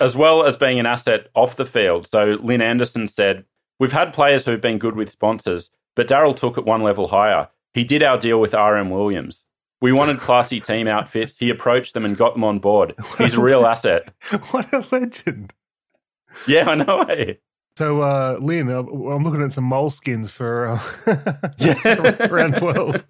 as 0.00 0.16
well 0.16 0.44
as 0.44 0.56
being 0.56 0.78
an 0.80 0.86
asset 0.86 1.28
off 1.34 1.56
the 1.56 1.64
field. 1.64 2.08
So 2.10 2.38
Lynn 2.42 2.62
Anderson 2.62 3.08
said, 3.08 3.44
We've 3.78 3.92
had 3.92 4.12
players 4.14 4.44
who've 4.44 4.60
been 4.60 4.78
good 4.78 4.94
with 4.96 5.10
sponsors, 5.10 5.70
but 5.96 6.08
Daryl 6.08 6.36
took 6.36 6.56
it 6.56 6.64
one 6.64 6.82
level 6.82 7.08
higher. 7.08 7.48
He 7.74 7.84
did 7.84 8.02
our 8.02 8.18
deal 8.18 8.40
with 8.40 8.52
RM 8.54 8.90
Williams. 8.90 9.44
We 9.80 9.92
wanted 9.92 10.20
classy 10.20 10.60
team 10.60 10.86
outfits. 10.86 11.36
He 11.36 11.50
approached 11.50 11.94
them 11.94 12.04
and 12.04 12.16
got 12.16 12.34
them 12.34 12.44
on 12.44 12.58
board. 12.60 12.94
He's 13.18 13.34
a 13.34 13.40
real 13.40 13.66
asset. 13.66 14.12
what 14.52 14.72
a 14.72 14.86
legend. 14.92 15.52
Yeah, 16.46 16.70
I 16.70 16.74
know. 16.76 17.02
eh? 17.02 17.34
So, 17.76 18.02
uh, 18.02 18.38
Lynn, 18.40 18.68
I'm 18.68 19.24
looking 19.24 19.42
at 19.42 19.52
some 19.52 19.68
moleskins 19.68 20.28
for 20.30 20.68
uh, 21.06 21.50
Yeah. 21.58 22.26
round 22.28 22.56
12. 22.56 23.04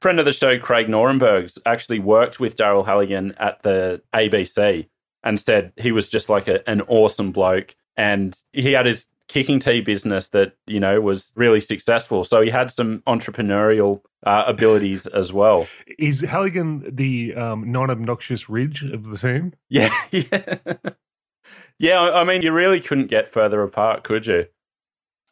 Friend 0.00 0.18
of 0.18 0.26
the 0.26 0.32
show, 0.32 0.58
Craig 0.58 0.88
Norenbergs, 0.88 1.58
actually 1.64 2.00
worked 2.00 2.38
with 2.38 2.56
Daryl 2.56 2.84
Halligan 2.84 3.34
at 3.38 3.62
the 3.62 4.02
ABC 4.14 4.88
and 5.24 5.40
said 5.40 5.72
he 5.76 5.90
was 5.90 6.08
just 6.08 6.28
like 6.28 6.48
a, 6.48 6.68
an 6.68 6.82
awesome 6.82 7.32
bloke. 7.32 7.74
And 7.96 8.38
he 8.52 8.72
had 8.72 8.86
his 8.86 9.06
kicking 9.28 9.58
tee 9.58 9.80
business 9.80 10.28
that, 10.28 10.52
you 10.66 10.78
know, 10.78 11.00
was 11.00 11.32
really 11.34 11.60
successful. 11.60 12.24
So 12.24 12.42
he 12.42 12.50
had 12.50 12.70
some 12.70 13.02
entrepreneurial 13.06 14.02
uh, 14.24 14.44
abilities 14.46 15.06
as 15.14 15.32
well. 15.32 15.66
Is 15.98 16.20
Halligan 16.20 16.94
the 16.94 17.34
um, 17.34 17.72
non 17.72 17.90
obnoxious 17.90 18.48
ridge 18.48 18.82
of 18.82 19.04
the 19.04 19.18
team? 19.18 19.52
Yeah. 19.68 19.94
Yeah. 20.12 20.54
yeah. 21.78 22.00
I 22.00 22.20
I 22.20 22.24
mean, 22.24 22.42
you 22.42 22.52
really 22.52 22.80
couldn't 22.80 23.08
get 23.08 23.32
further 23.32 23.62
apart, 23.62 24.04
could 24.04 24.26
you? 24.26 24.46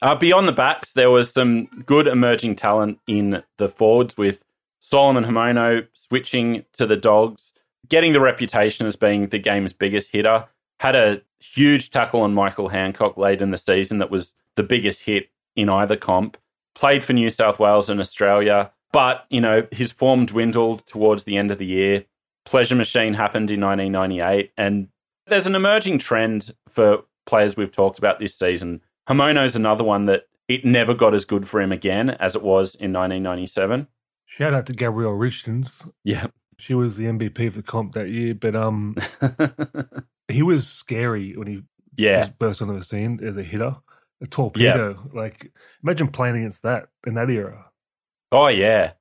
Uh, 0.02 0.14
beyond 0.14 0.46
the 0.46 0.52
backs, 0.52 0.92
there 0.92 1.10
was 1.10 1.30
some 1.30 1.66
good 1.86 2.06
emerging 2.06 2.56
talent 2.56 2.98
in 3.06 3.42
the 3.58 3.68
forwards 3.68 4.16
with 4.18 4.40
Solomon 4.86 5.24
Haumono 5.24 5.86
switching 5.94 6.62
to 6.74 6.86
the 6.86 6.96
Dogs, 6.96 7.52
getting 7.88 8.12
the 8.12 8.20
reputation 8.20 8.86
as 8.86 8.96
being 8.96 9.28
the 9.28 9.38
game's 9.38 9.72
biggest 9.72 10.10
hitter. 10.10 10.44
Had 10.78 10.94
a 10.94 11.22
huge 11.40 11.90
tackle 11.90 12.20
on 12.20 12.34
Michael 12.34 12.68
Hancock 12.68 13.16
late 13.16 13.40
in 13.40 13.50
the 13.50 13.56
season 13.56 13.98
that 13.98 14.10
was 14.10 14.34
the 14.56 14.62
biggest 14.62 15.00
hit 15.00 15.30
in 15.56 15.70
either 15.70 15.96
comp. 15.96 16.36
Played 16.74 17.02
for 17.02 17.14
New 17.14 17.30
South 17.30 17.58
Wales 17.58 17.88
and 17.88 17.98
Australia, 17.98 18.70
but 18.92 19.24
you 19.30 19.40
know 19.40 19.66
his 19.72 19.90
form 19.90 20.26
dwindled 20.26 20.86
towards 20.86 21.24
the 21.24 21.38
end 21.38 21.50
of 21.50 21.58
the 21.58 21.66
year. 21.66 22.04
Pleasure 22.44 22.74
Machine 22.74 23.14
happened 23.14 23.50
in 23.50 23.62
1998, 23.62 24.52
and 24.58 24.88
there's 25.26 25.46
an 25.46 25.54
emerging 25.54 25.98
trend 25.98 26.54
for 26.68 27.04
players 27.24 27.56
we've 27.56 27.72
talked 27.72 27.98
about 27.98 28.20
this 28.20 28.36
season. 28.36 28.82
Haumono's 29.08 29.56
another 29.56 29.82
one 29.84 30.04
that 30.06 30.24
it 30.46 30.66
never 30.66 30.92
got 30.92 31.14
as 31.14 31.24
good 31.24 31.48
for 31.48 31.62
him 31.62 31.72
again 31.72 32.10
as 32.10 32.36
it 32.36 32.42
was 32.42 32.74
in 32.74 32.92
1997. 32.92 33.86
Shout 34.38 34.54
out 34.54 34.66
to 34.66 34.72
Gabrielle 34.72 35.12
Richards. 35.12 35.84
Yeah. 36.02 36.26
She 36.58 36.74
was 36.74 36.96
the 36.96 37.04
MVP 37.04 37.46
of 37.46 37.54
the 37.54 37.62
comp 37.62 37.94
that 37.94 38.08
year, 38.08 38.34
but 38.34 38.56
um, 38.56 38.96
he 40.28 40.42
was 40.42 40.66
scary 40.66 41.36
when 41.36 41.46
he 41.46 41.62
yeah. 41.96 42.30
burst 42.38 42.62
onto 42.62 42.78
the 42.78 42.84
scene 42.84 43.20
as 43.24 43.36
a 43.36 43.42
hitter. 43.42 43.76
A 44.22 44.26
torpedo. 44.26 45.10
Like, 45.12 45.52
imagine 45.82 46.08
playing 46.08 46.36
against 46.36 46.62
that 46.62 46.88
in 47.06 47.14
that 47.14 47.30
era. 47.30 47.66
Oh 48.32 48.46
yeah. 48.48 48.92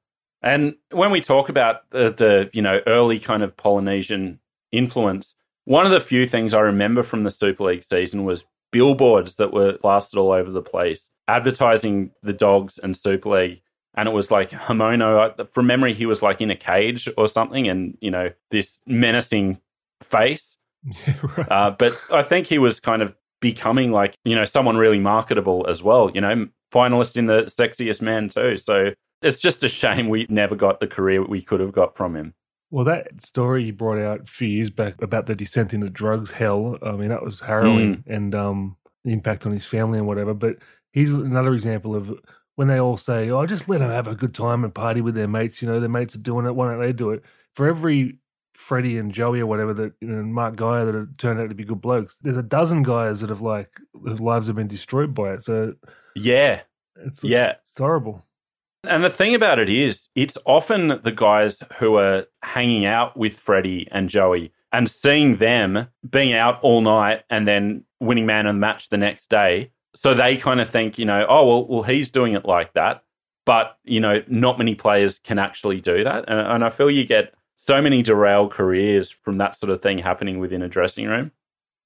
And 0.41 0.76
when 0.91 1.12
we 1.12 1.22
talk 1.22 1.50
about 1.50 1.89
the, 1.91 2.12
the 2.12 2.50
you 2.52 2.62
know 2.62 2.82
early 2.86 3.19
kind 3.19 3.41
of 3.41 3.56
Polynesian 3.56 4.39
influence, 4.72 5.36
one 5.65 5.86
of 5.86 5.91
the 5.91 6.02
few 6.02 6.28
things 6.28 6.54
I 6.54 6.60
remember 6.60 7.04
from 7.04 7.24
the 7.24 7.32
Super 7.32 7.63
League 7.65 7.84
season 7.84 8.26
was 8.26 8.43
billboards 8.72 9.36
that 9.36 9.54
were 9.54 9.78
plastered 9.78 10.19
all 10.19 10.32
over 10.32 10.52
the 10.52 10.62
place 10.62 11.10
advertising 11.28 12.12
the 12.22 12.34
dogs 12.34 12.80
and 12.82 12.96
Super 12.96 13.30
League. 13.30 13.62
And 13.95 14.08
it 14.08 14.12
was 14.12 14.32
like 14.32 14.49
Haumono, 14.49 15.47
from 15.53 15.67
memory, 15.67 15.93
he 15.93 16.06
was 16.06 16.21
like 16.21 16.41
in 16.41 16.49
a 16.49 16.56
cage 16.56 17.08
or 17.17 17.27
something, 17.27 17.67
and 17.67 17.97
you 18.01 18.10
know 18.10 18.32
this 18.49 18.79
menacing 18.88 19.60
face. 20.01 20.58
Yeah, 20.84 21.15
right. 21.38 21.47
Uh, 21.51 21.71
but 21.71 21.97
I 22.12 22.23
think 22.23 22.47
he 22.47 22.58
was 22.58 22.79
kind 22.79 23.01
of 23.01 23.13
becoming 23.39 23.91
like, 23.91 24.17
you 24.23 24.36
know, 24.36 24.45
someone 24.45 24.77
really 24.77 24.99
marketable 24.99 25.65
as 25.69 25.84
well, 25.84 26.10
you 26.13 26.21
know, 26.21 26.47
finalist 26.73 27.17
in 27.17 27.25
the 27.25 27.43
sexiest 27.43 28.01
man 28.01 28.29
too. 28.29 28.58
So 28.58 28.91
it's 29.21 29.38
just 29.38 29.63
a 29.63 29.69
shame 29.69 30.10
we 30.10 30.25
never 30.29 30.56
got 30.56 30.79
the 30.79 30.88
career 30.88 31.25
we 31.25 31.41
could 31.41 31.60
have 31.60 31.73
got 31.73 31.95
from 31.95 32.15
him. 32.15 32.34
Well, 32.71 32.86
that 32.86 33.23
story 33.23 33.65
you 33.65 33.73
brought 33.73 33.99
out 33.99 34.21
a 34.21 34.25
few 34.25 34.47
years 34.47 34.71
back 34.71 34.99
about 35.01 35.27
the 35.27 35.36
descent 35.36 35.73
into 35.73 35.89
drugs 35.89 36.32
hell, 36.32 36.77
I 36.82 36.93
mean, 36.93 37.10
that 37.10 37.21
was 37.21 37.39
harrowing 37.39 38.03
and 38.08 38.34
um, 38.34 38.77
the 39.03 39.12
impact 39.12 39.45
on 39.45 39.51
his 39.51 39.65
family 39.65 39.99
and 39.99 40.08
whatever. 40.08 40.34
But 40.34 40.58
he's 40.91 41.12
another 41.12 41.53
example 41.53 41.95
of 41.95 42.12
when 42.56 42.68
they 42.68 42.80
all 42.80 42.98
say, 42.98 43.30
oh, 43.30 43.46
just 43.46 43.68
let 43.68 43.80
them 43.80 43.89
have 43.89 44.08
a 44.08 44.16
good 44.16 44.34
time 44.34 44.63
and 44.63 44.74
party 44.74 45.02
with 45.02 45.16
their 45.16 45.28
mates. 45.28 45.62
You 45.62 45.68
know, 45.68 45.80
their 45.80 45.89
mates 45.89 46.16
are 46.16 46.20
doing 46.20 46.46
it. 46.46 46.56
Why 46.56 46.70
don't 46.70 46.82
they 46.82 46.94
do 46.94 47.12
it? 47.12 47.24
For 47.56 47.68
every 47.68 48.20
Freddie 48.56 48.98
and 48.98 49.12
Joey 49.13 49.39
or 49.39 49.46
whatever 49.48 49.74
that, 49.74 49.94
you 50.02 50.08
know, 50.08 50.20
and 50.20 50.34
Mark 50.34 50.56
Geyer 50.56 50.86
that 50.86 50.96
have 50.96 51.18
turned 51.18 51.39
out 51.39 51.50
to 51.50 51.56
be 51.56 51.63
good 51.66 51.82
blokes, 51.82 52.18
there's 52.22 52.38
a 52.38 52.44
dozen 52.44 52.84
guys 52.84 53.22
that 53.22 53.30
have 53.30 53.42
like, 53.42 53.70
whose 53.94 54.20
lives 54.20 54.48
have 54.48 54.56
been 54.56 54.68
destroyed 54.68 55.13
by 55.13 55.34
it. 55.34 55.44
So 55.44 55.74
Yeah. 56.16 56.62
it's, 56.98 57.18
it's, 57.18 57.24
Yeah. 57.24 57.54
it's 57.70 57.78
horrible. 57.78 58.24
And 58.86 59.04
the 59.04 59.10
thing 59.10 59.34
about 59.34 59.60
it 59.60 59.70
is, 59.70 60.10
it's 60.13 60.38
often 60.46 61.00
the 61.04 61.12
guys 61.12 61.58
who 61.80 61.96
are 61.96 62.26
hanging 62.42 62.86
out 62.86 63.16
with 63.16 63.38
Freddie 63.38 63.88
and 63.92 64.10
Joey 64.10 64.52
and 64.74 64.89
seeing 64.89 65.38
them 65.38 65.88
being 66.10 66.34
out 66.34 66.60
all 66.63 66.82
night 66.82 67.24
and 67.30 67.48
then 67.48 67.86
winning 68.02 68.26
man 68.26 68.46
of 68.46 68.56
the 68.56 68.60
match 68.60 68.89
the 68.89 68.98
next 68.98 69.30
day. 69.30 69.72
So 69.95 70.13
they 70.13 70.38
kind 70.38 70.60
of 70.60 70.69
think, 70.69 70.97
you 70.97 71.06
know, 71.06 71.25
oh, 71.29 71.45
well, 71.45 71.67
well, 71.67 71.84
he's 71.84 72.10
doing 72.10 72.34
it 72.34 72.45
like 72.45 72.73
that. 72.73 73.03
But, 73.45 73.77
you 73.84 73.99
know, 73.99 74.23
not 74.27 74.58
many 74.58 74.73
players 74.73 75.19
can 75.19 75.38
actually 75.38 75.82
do 75.82 76.03
that. 76.03 76.25
And, 76.29 76.39
and 76.39 76.63
I 76.63 76.69
feel 76.69 76.89
you 76.89 77.06
get 77.06 77.34
so 77.58 77.82
many 77.82 78.01
derailed 78.01 78.51
careers 78.51 79.10
from 79.10 79.38
that 79.38 79.58
sort 79.58 79.69
of 79.69 79.82
thing 79.82 79.97
happening 79.97 80.39
within 80.39 80.62
a 80.62 80.69
dressing 80.69 81.08
room. 81.08 81.32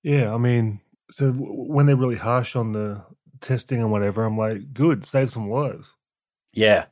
Yeah, 0.03 0.33
I 0.33 0.37
mean, 0.37 0.79
so 1.11 1.31
w- 1.31 1.51
when 1.51 1.85
they're 1.85 1.95
really 1.95 2.15
harsh 2.15 2.55
on 2.55 2.73
the 2.73 3.01
testing 3.41 3.79
and 3.79 3.91
whatever, 3.91 4.23
I'm 4.23 4.37
like, 4.37 4.73
good, 4.73 5.05
save 5.05 5.31
some 5.31 5.49
lives. 5.49 5.87
Yeah. 6.53 6.85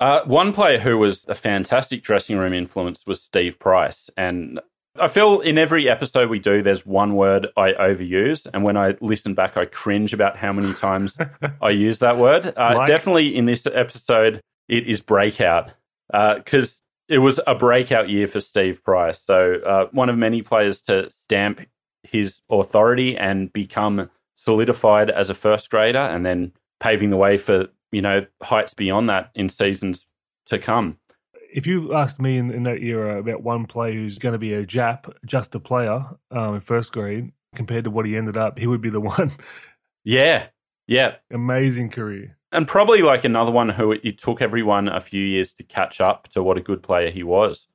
Uh, 0.00 0.22
one 0.24 0.52
player 0.52 0.80
who 0.80 0.98
was 0.98 1.24
a 1.28 1.34
fantastic 1.34 2.02
dressing 2.02 2.36
room 2.36 2.52
influence 2.52 3.06
was 3.06 3.22
Steve 3.22 3.58
Price. 3.58 4.10
And 4.16 4.60
I 4.98 5.08
feel 5.08 5.40
in 5.40 5.56
every 5.56 5.88
episode 5.88 6.28
we 6.28 6.38
do, 6.38 6.62
there's 6.62 6.84
one 6.84 7.14
word 7.14 7.48
I 7.56 7.72
overuse. 7.72 8.46
And 8.52 8.62
when 8.62 8.76
I 8.76 8.94
listen 9.00 9.34
back, 9.34 9.56
I 9.56 9.64
cringe 9.64 10.12
about 10.12 10.36
how 10.36 10.52
many 10.52 10.74
times 10.74 11.16
I 11.62 11.70
use 11.70 12.00
that 12.00 12.18
word. 12.18 12.46
Uh, 12.56 12.74
Like? 12.76 12.88
Definitely 12.88 13.34
in 13.34 13.46
this 13.46 13.66
episode, 13.66 14.42
it 14.68 14.86
is 14.86 15.00
breakout 15.00 15.70
because 16.10 16.80
it 17.08 17.18
was 17.18 17.40
a 17.46 17.54
breakout 17.54 18.10
year 18.10 18.28
for 18.28 18.40
Steve 18.40 18.82
Price. 18.84 19.20
So, 19.22 19.54
uh, 19.66 19.86
one 19.92 20.08
of 20.08 20.18
many 20.18 20.42
players 20.42 20.82
to 20.82 21.10
stamp 21.10 21.60
his 22.02 22.40
authority 22.50 23.16
and 23.16 23.52
become 23.52 24.10
solidified 24.34 25.10
as 25.10 25.30
a 25.30 25.34
first 25.34 25.70
grader 25.70 25.98
and 25.98 26.26
then 26.26 26.52
paving 26.80 27.10
the 27.10 27.16
way 27.16 27.36
for, 27.36 27.66
you 27.92 28.02
know, 28.02 28.26
heights 28.42 28.74
beyond 28.74 29.08
that 29.08 29.30
in 29.34 29.48
seasons 29.48 30.06
to 30.46 30.58
come. 30.58 30.98
If 31.52 31.66
you 31.66 31.94
asked 31.94 32.20
me 32.20 32.38
in, 32.38 32.50
in 32.50 32.62
that 32.64 32.82
era 32.82 33.18
about 33.18 33.42
one 33.42 33.66
player 33.66 33.92
who's 33.92 34.18
going 34.18 34.32
to 34.32 34.38
be 34.38 34.54
a 34.54 34.66
Jap, 34.66 35.12
just 35.26 35.54
a 35.54 35.60
player 35.60 36.04
um, 36.30 36.54
in 36.54 36.60
first 36.60 36.92
grade, 36.92 37.32
compared 37.54 37.84
to 37.84 37.90
what 37.90 38.06
he 38.06 38.16
ended 38.16 38.36
up, 38.36 38.58
he 38.58 38.66
would 38.66 38.80
be 38.80 38.90
the 38.90 39.00
one. 39.14 39.32
Yeah. 40.04 40.46
Yeah. 40.86 41.16
Amazing 41.30 41.90
career. 41.90 42.36
And 42.50 42.68
probably 42.68 43.02
like 43.02 43.24
another 43.24 43.50
one 43.50 43.70
who 43.70 43.92
it 43.92 44.18
took 44.18 44.42
everyone 44.42 44.88
a 44.88 45.00
few 45.00 45.24
years 45.24 45.52
to 45.54 45.62
catch 45.62 46.00
up 46.00 46.28
to 46.28 46.42
what 46.42 46.58
a 46.58 46.62
good 46.62 46.82
player 46.82 47.10
he 47.10 47.22
was. 47.22 47.66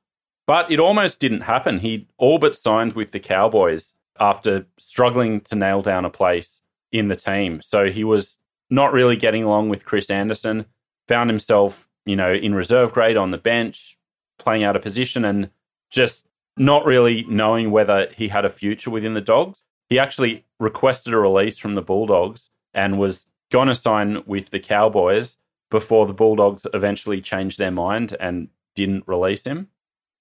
But 0.46 0.70
it 0.70 0.78
almost 0.78 1.18
didn't 1.18 1.42
happen. 1.42 1.78
He 1.78 2.08
all 2.16 2.38
but 2.38 2.54
signed 2.54 2.94
with 2.94 3.10
the 3.10 3.20
Cowboys 3.20 3.92
after 4.20 4.66
struggling 4.78 5.40
to 5.42 5.56
nail 5.56 5.82
down 5.82 6.04
a 6.04 6.10
place 6.10 6.60
in 6.92 7.08
the 7.08 7.16
team. 7.16 7.60
So 7.62 7.90
he 7.90 8.04
was 8.04 8.36
not 8.70 8.92
really 8.92 9.16
getting 9.16 9.44
along 9.44 9.68
with 9.68 9.84
Chris 9.84 10.10
Anderson, 10.10 10.66
found 11.06 11.28
himself, 11.30 11.87
you 12.08 12.16
know, 12.16 12.32
in 12.32 12.54
reserve 12.54 12.92
grade 12.92 13.18
on 13.18 13.30
the 13.30 13.38
bench, 13.38 13.98
playing 14.38 14.64
out 14.64 14.76
of 14.76 14.82
position 14.82 15.24
and 15.24 15.50
just 15.90 16.24
not 16.56 16.86
really 16.86 17.24
knowing 17.28 17.70
whether 17.70 18.08
he 18.16 18.28
had 18.28 18.44
a 18.44 18.50
future 18.50 18.90
within 18.90 19.14
the 19.14 19.20
Dogs. 19.20 19.58
He 19.90 19.98
actually 19.98 20.46
requested 20.58 21.12
a 21.12 21.18
release 21.18 21.58
from 21.58 21.74
the 21.74 21.82
Bulldogs 21.82 22.50
and 22.72 22.98
was 22.98 23.26
going 23.50 23.68
to 23.68 23.74
sign 23.74 24.22
with 24.26 24.50
the 24.50 24.58
Cowboys 24.58 25.36
before 25.70 26.06
the 26.06 26.14
Bulldogs 26.14 26.66
eventually 26.72 27.20
changed 27.20 27.58
their 27.58 27.70
mind 27.70 28.16
and 28.18 28.48
didn't 28.74 29.06
release 29.06 29.42
him. 29.42 29.68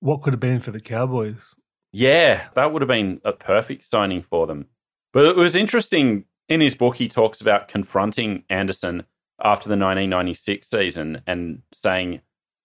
What 0.01 0.21
could 0.21 0.33
have 0.33 0.39
been 0.41 0.59
for 0.59 0.71
the 0.71 0.81
Cowboys? 0.81 1.55
Yeah, 1.93 2.47
that 2.55 2.73
would 2.73 2.81
have 2.81 2.89
been 2.89 3.21
a 3.23 3.31
perfect 3.31 3.89
signing 3.89 4.23
for 4.23 4.45
them. 4.45 4.67
But 5.13 5.25
it 5.25 5.35
was 5.37 5.55
interesting. 5.55 6.25
In 6.49 6.61
his 6.61 6.75
book, 6.75 6.95
he 6.97 7.07
talks 7.07 7.41
about 7.41 7.67
confronting 7.67 8.43
Anderson 8.49 9.03
after 9.43 9.69
the 9.69 9.77
1996 9.77 10.69
season 10.69 11.21
and 11.27 11.61
saying, 11.73 12.21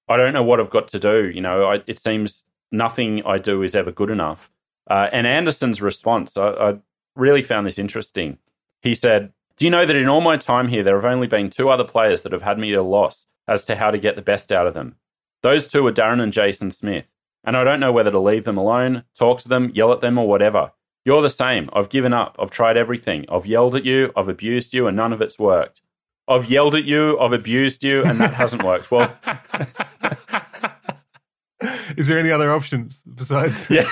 I 0.09 0.17
don't 0.17 0.33
know 0.33 0.43
what 0.43 0.61
I've 0.61 0.71
got 0.71 0.89
to 0.89 0.99
do. 0.99 1.31
You 1.33 1.41
know, 1.41 1.65
I, 1.65 1.83
it 1.87 1.99
seems 1.99 2.45
nothing 2.71 3.23
I 3.25 3.39
do 3.39 3.63
is 3.63 3.75
ever 3.75 3.93
good 3.93 4.11
enough. 4.11 4.51
Uh, 4.91 5.09
and 5.13 5.27
Anderson's 5.27 5.81
response, 5.81 6.37
I, 6.37 6.49
I 6.49 6.75
really 7.15 7.43
found 7.43 7.67
this 7.67 7.79
interesting. 7.79 8.39
He 8.81 8.95
said, 8.95 9.33
Do 9.57 9.65
you 9.65 9.71
know 9.71 9.87
that 9.87 9.97
in 9.97 10.09
all 10.09 10.21
my 10.21 10.37
time 10.37 10.69
here, 10.69 10.83
there 10.83 11.01
have 11.01 11.11
only 11.11 11.27
been 11.27 11.51
two 11.51 11.69
other 11.69 11.85
players 11.85 12.23
that 12.23 12.33
have 12.33 12.43
had 12.43 12.59
me 12.59 12.73
at 12.73 12.79
a 12.79 12.83
loss 12.83 13.27
as 13.47 13.65
to 13.67 13.77
how 13.77 13.91
to 13.91 13.99
get 13.99 14.17
the 14.17 14.23
best 14.23 14.51
out 14.51 14.67
of 14.67 14.75
them? 14.75 14.97
Those 15.43 15.67
two 15.67 15.87
are 15.87 15.93
Darren 15.93 16.23
and 16.23 16.33
Jason 16.33 16.71
Smith. 16.71 17.05
And 17.45 17.57
I 17.57 17.65
don't 17.65 17.81
know 17.81 17.93
whether 17.93 18.11
to 18.11 18.21
leave 18.21 18.45
them 18.45 18.57
alone, 18.57 19.03
talk 19.19 19.41
to 19.41 19.49
them, 19.49 19.73
yell 19.75 19.93
at 19.93 20.01
them, 20.01 20.17
or 20.17 20.29
whatever. 20.29 20.73
You're 21.05 21.23
the 21.23 21.29
same. 21.29 21.69
I've 21.73 21.89
given 21.89 22.13
up. 22.13 22.37
I've 22.39 22.53
tried 22.53 22.77
everything. 22.77 23.27
I've 23.29 23.47
yelled 23.47 23.75
at 23.75 23.85
you. 23.85 24.13
I've 24.17 24.29
abused 24.29 24.73
you, 24.73 24.87
and 24.87 24.97
none 24.97 25.13
of 25.13 25.21
it's 25.21 25.39
worked. 25.39 25.83
I've 26.29 26.51
yelled 26.51 26.75
at 26.75 26.85
you. 26.85 27.19
I've 27.19 27.33
abused 27.33 27.85
you, 27.85 28.05
and 28.05 28.21
that 28.21 28.35
hasn't 28.35 28.63
worked. 28.63 28.91
Well, 28.91 29.15
is 31.97 32.09
there 32.09 32.19
any 32.19 32.31
other 32.31 32.53
options 32.53 33.01
besides? 33.15 33.67
Yeah. 33.71 33.91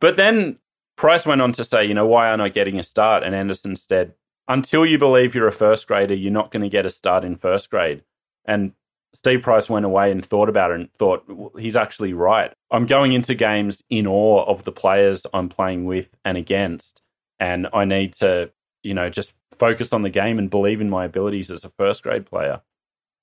but 0.00 0.16
then 0.16 0.58
Price 0.96 1.26
went 1.26 1.40
on 1.40 1.52
to 1.52 1.64
say, 1.64 1.84
you 1.84 1.94
know, 1.94 2.06
why 2.06 2.28
aren't 2.28 2.42
I 2.42 2.48
getting 2.48 2.78
a 2.78 2.84
start? 2.84 3.22
And 3.22 3.34
Anderson 3.34 3.76
said, 3.76 4.14
until 4.48 4.84
you 4.84 4.98
believe 4.98 5.34
you're 5.34 5.48
a 5.48 5.52
first 5.52 5.86
grader, 5.86 6.14
you're 6.14 6.32
not 6.32 6.50
going 6.50 6.62
to 6.62 6.68
get 6.68 6.86
a 6.86 6.90
start 6.90 7.24
in 7.24 7.36
first 7.36 7.70
grade. 7.70 8.02
And 8.44 8.72
Steve 9.14 9.42
Price 9.42 9.68
went 9.68 9.86
away 9.86 10.10
and 10.10 10.24
thought 10.24 10.48
about 10.48 10.70
it 10.70 10.74
and 10.74 10.92
thought, 10.94 11.24
well, 11.28 11.52
he's 11.58 11.76
actually 11.76 12.12
right. 12.12 12.52
I'm 12.70 12.86
going 12.86 13.12
into 13.12 13.34
games 13.34 13.82
in 13.90 14.06
awe 14.06 14.44
of 14.44 14.64
the 14.64 14.72
players 14.72 15.26
I'm 15.32 15.48
playing 15.48 15.84
with 15.84 16.08
and 16.24 16.36
against. 16.36 17.00
And 17.38 17.68
I 17.72 17.84
need 17.84 18.14
to, 18.14 18.50
you 18.82 18.94
know, 18.94 19.10
just 19.10 19.32
focus 19.58 19.92
on 19.92 20.02
the 20.02 20.10
game 20.10 20.38
and 20.38 20.50
believe 20.50 20.80
in 20.80 20.90
my 20.90 21.04
abilities 21.04 21.50
as 21.50 21.64
a 21.64 21.70
first 21.70 22.02
grade 22.02 22.26
player. 22.26 22.60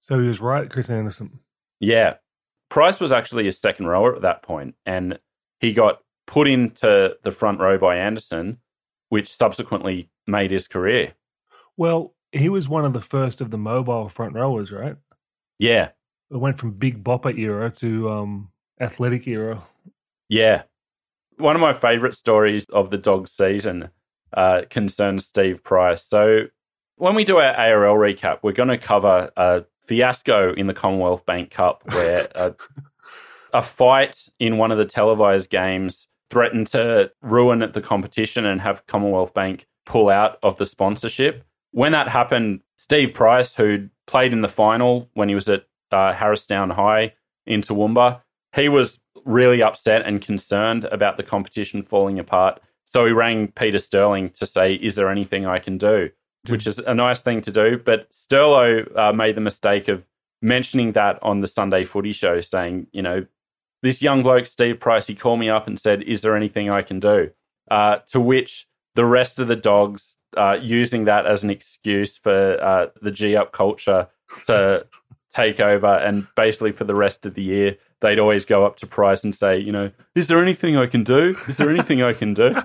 So 0.01 0.19
he 0.19 0.27
was 0.27 0.39
right, 0.39 0.69
Chris 0.69 0.89
Anderson. 0.89 1.39
Yeah. 1.79 2.15
Price 2.69 2.99
was 2.99 3.11
actually 3.11 3.47
a 3.47 3.51
second 3.51 3.87
rower 3.87 4.15
at 4.15 4.21
that 4.21 4.43
point, 4.43 4.75
and 4.85 5.19
he 5.59 5.73
got 5.73 5.99
put 6.25 6.47
into 6.47 7.15
the 7.23 7.31
front 7.31 7.59
row 7.59 7.77
by 7.77 7.97
Anderson, 7.97 8.57
which 9.09 9.35
subsequently 9.35 10.09
made 10.27 10.51
his 10.51 10.67
career. 10.67 11.13
Well, 11.77 12.13
he 12.31 12.49
was 12.49 12.67
one 12.67 12.85
of 12.85 12.93
the 12.93 13.01
first 13.01 13.41
of 13.41 13.51
the 13.51 13.57
mobile 13.57 14.09
front 14.09 14.33
rowers, 14.33 14.71
right? 14.71 14.95
Yeah. 15.59 15.89
It 16.29 16.37
went 16.37 16.59
from 16.59 16.71
big 16.71 17.03
bopper 17.03 17.37
era 17.37 17.71
to 17.77 18.09
um, 18.09 18.51
athletic 18.81 19.27
era. 19.27 19.63
Yeah. 20.27 20.63
One 21.37 21.55
of 21.55 21.61
my 21.61 21.73
favorite 21.73 22.15
stories 22.15 22.65
of 22.69 22.89
the 22.89 22.97
dog 22.97 23.29
season 23.29 23.89
uh, 24.33 24.61
concerns 24.69 25.25
Steve 25.25 25.63
Price. 25.63 26.03
So 26.05 26.43
when 26.97 27.15
we 27.15 27.23
do 27.23 27.37
our 27.37 27.53
ARL 27.53 27.95
recap, 27.95 28.39
we're 28.41 28.51
going 28.51 28.69
to 28.69 28.77
cover 28.77 29.31
a 29.37 29.63
fiasco 29.87 30.53
in 30.53 30.67
the 30.67 30.73
Commonwealth 30.73 31.25
Bank 31.25 31.51
Cup 31.51 31.83
where 31.85 32.27
a, 32.35 32.53
a 33.53 33.61
fight 33.61 34.27
in 34.39 34.57
one 34.57 34.71
of 34.71 34.77
the 34.77 34.85
televised 34.85 35.49
games 35.49 36.07
threatened 36.29 36.67
to 36.67 37.11
ruin 37.21 37.59
the 37.71 37.81
competition 37.81 38.45
and 38.45 38.59
have 38.61 38.85
Commonwealth 38.87 39.33
Bank 39.33 39.65
pull 39.85 40.09
out 40.09 40.37
of 40.43 40.57
the 40.57 40.65
sponsorship. 40.65 41.43
When 41.71 41.93
that 41.93 42.09
happened, 42.09 42.61
Steve 42.75 43.13
Price, 43.13 43.53
who'd 43.53 43.89
played 44.07 44.33
in 44.33 44.41
the 44.41 44.47
final 44.47 45.09
when 45.13 45.29
he 45.29 45.35
was 45.35 45.47
at 45.47 45.65
uh, 45.91 46.13
Harristown 46.13 46.69
High 46.69 47.13
in 47.45 47.61
Toowoomba, 47.61 48.21
he 48.55 48.69
was 48.69 48.99
really 49.25 49.61
upset 49.61 50.05
and 50.05 50.21
concerned 50.21 50.85
about 50.85 51.17
the 51.17 51.23
competition 51.23 51.83
falling 51.83 52.19
apart. 52.19 52.61
So 52.89 53.05
he 53.05 53.11
rang 53.11 53.49
Peter 53.49 53.79
Sterling 53.79 54.29
to 54.31 54.45
say, 54.45 54.73
Is 54.73 54.95
there 54.95 55.09
anything 55.09 55.45
I 55.45 55.59
can 55.59 55.77
do? 55.77 56.09
Which 56.47 56.65
is 56.67 56.79
a 56.79 56.93
nice 56.93 57.21
thing 57.21 57.41
to 57.41 57.51
do. 57.51 57.77
But 57.77 58.09
Sterlo 58.11 58.97
uh, 58.97 59.13
made 59.13 59.35
the 59.35 59.41
mistake 59.41 59.87
of 59.87 60.03
mentioning 60.41 60.93
that 60.93 61.19
on 61.21 61.41
the 61.41 61.47
Sunday 61.47 61.83
footy 61.83 62.13
show, 62.13 62.41
saying, 62.41 62.87
You 62.91 63.01
know, 63.01 63.25
this 63.83 64.01
young 64.01 64.23
bloke, 64.23 64.45
Steve 64.45 64.79
Price, 64.79 65.07
he 65.07 65.15
called 65.15 65.39
me 65.39 65.49
up 65.49 65.67
and 65.67 65.79
said, 65.79 66.03
Is 66.03 66.21
there 66.21 66.35
anything 66.35 66.69
I 66.69 66.81
can 66.81 66.99
do? 66.99 67.31
Uh, 67.69 67.97
to 68.11 68.19
which 68.19 68.67
the 68.95 69.05
rest 69.05 69.39
of 69.39 69.47
the 69.47 69.55
dogs 69.55 70.17
uh, 70.35 70.57
using 70.61 71.05
that 71.05 71.25
as 71.25 71.43
an 71.43 71.49
excuse 71.49 72.17
for 72.17 72.61
uh, 72.63 72.87
the 73.01 73.11
G 73.11 73.35
up 73.35 73.51
culture 73.51 74.07
to 74.45 74.85
take 75.33 75.59
over. 75.59 75.87
And 75.87 76.27
basically, 76.35 76.71
for 76.71 76.85
the 76.85 76.95
rest 76.95 77.25
of 77.25 77.33
the 77.33 77.43
year, 77.43 77.77
they'd 78.01 78.19
always 78.19 78.45
go 78.45 78.65
up 78.65 78.77
to 78.77 78.87
Price 78.87 79.23
and 79.23 79.33
say, 79.33 79.57
you 79.57 79.71
know, 79.71 79.91
is 80.15 80.27
there 80.27 80.41
anything 80.41 80.77
I 80.77 80.87
can 80.87 81.03
do? 81.03 81.37
Is 81.47 81.57
there 81.57 81.69
anything 81.69 82.03
I 82.03 82.13
can 82.13 82.33
do? 82.33 82.55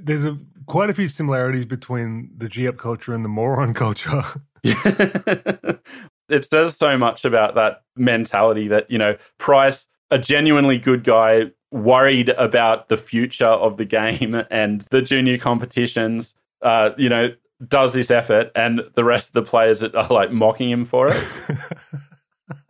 There's 0.00 0.24
a, 0.24 0.38
quite 0.66 0.90
a 0.90 0.94
few 0.94 1.08
similarities 1.08 1.64
between 1.64 2.30
the 2.36 2.48
G 2.48 2.68
up 2.68 2.78
culture 2.78 3.14
and 3.14 3.24
the 3.24 3.28
moron 3.28 3.74
culture. 3.74 4.24
it 4.64 6.48
says 6.50 6.76
so 6.76 6.98
much 6.98 7.24
about 7.24 7.54
that 7.54 7.82
mentality 7.96 8.68
that, 8.68 8.90
you 8.90 8.98
know, 8.98 9.16
Price, 9.38 9.86
a 10.10 10.18
genuinely 10.18 10.78
good 10.78 11.04
guy, 11.04 11.44
worried 11.72 12.30
about 12.30 12.88
the 12.88 12.96
future 12.96 13.46
of 13.46 13.76
the 13.76 13.84
game 13.84 14.34
and 14.50 14.82
the 14.90 15.02
junior 15.02 15.38
competitions, 15.38 16.34
uh, 16.62 16.90
you 16.96 17.08
know, 17.08 17.28
does 17.66 17.92
this 17.92 18.10
effort 18.10 18.50
and 18.54 18.80
the 18.94 19.04
rest 19.04 19.28
of 19.28 19.32
the 19.32 19.42
players 19.42 19.82
are 19.82 20.08
like 20.08 20.30
mocking 20.30 20.70
him 20.70 20.84
for 20.84 21.08
it. 21.08 21.22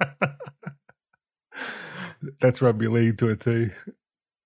That's 2.40 2.62
rugby 2.62 2.88
league 2.88 3.18
to 3.18 3.30
a 3.30 3.36
T. 3.36 3.70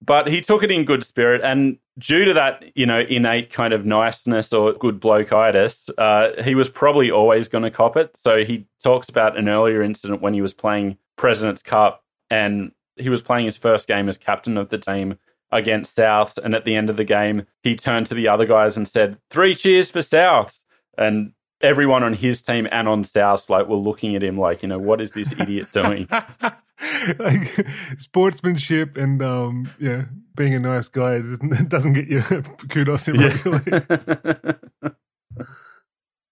But 0.03 0.29
he 0.29 0.41
took 0.41 0.63
it 0.63 0.71
in 0.71 0.85
good 0.85 1.05
spirit, 1.05 1.43
and 1.45 1.77
due 1.99 2.25
to 2.25 2.33
that, 2.33 2.65
you 2.75 2.87
know, 2.87 3.01
innate 3.01 3.53
kind 3.53 3.75
of 3.75 3.85
niceness 3.85 4.51
or 4.53 4.73
good 4.73 4.99
blokeitis, 4.99 5.91
uh, 5.99 6.43
he 6.43 6.55
was 6.55 6.71
probably 6.71 7.11
always 7.11 7.49
going 7.49 7.65
to 7.65 7.71
cop 7.71 7.99
it. 7.99 8.17
So 8.17 8.43
he 8.43 8.67
talks 8.83 9.11
about 9.11 9.37
an 9.39 9.49
earlier 9.49 9.83
incident 9.83 10.23
when 10.23 10.33
he 10.33 10.41
was 10.41 10.55
playing 10.55 10.97
President's 11.17 11.63
Cup, 11.63 12.03
and 12.31 12.73
he 12.97 13.11
was 13.11 13.21
playing 13.21 13.45
his 13.45 13.59
first 13.59 13.87
game 13.87 14.09
as 14.09 14.17
captain 14.17 14.57
of 14.57 14.71
the 14.71 14.79
team 14.79 15.19
against 15.53 15.95
South. 15.95 16.39
And 16.39 16.55
at 16.55 16.65
the 16.65 16.75
end 16.75 16.91
of 16.91 16.97
the 16.97 17.05
game, 17.05 17.47
he 17.63 17.77
turned 17.77 18.07
to 18.07 18.15
the 18.15 18.29
other 18.29 18.47
guys 18.47 18.77
and 18.77 18.87
said, 18.87 19.19
Three 19.31 19.55
cheers 19.55 19.91
for 19.91 20.03
South. 20.03 20.59
And 20.97 21.33
everyone 21.61 22.03
on 22.03 22.15
his 22.15 22.43
team 22.43 22.67
and 22.71 22.89
on 22.89 23.05
South 23.05 23.49
like 23.51 23.67
were 23.67 23.77
looking 23.77 24.17
at 24.17 24.23
him 24.23 24.39
like, 24.39 24.63
you 24.63 24.69
know, 24.69 24.79
what 24.79 25.01
is 25.01 25.13
this 25.13 25.33
idiot 25.33 25.73
doing? 25.73 26.09
like 27.19 27.67
sportsmanship 27.99 28.97
and 28.97 29.23
um, 29.23 29.71
yeah, 29.79 30.05
being 30.37 30.55
a 30.55 30.59
nice 30.59 30.89
guy 30.89 31.19
doesn't, 31.21 31.69
doesn't 31.69 31.93
get 31.93 32.09
you 32.09 32.23
kudos 32.71 33.09
in 33.09 33.17
yeah. 33.17 34.53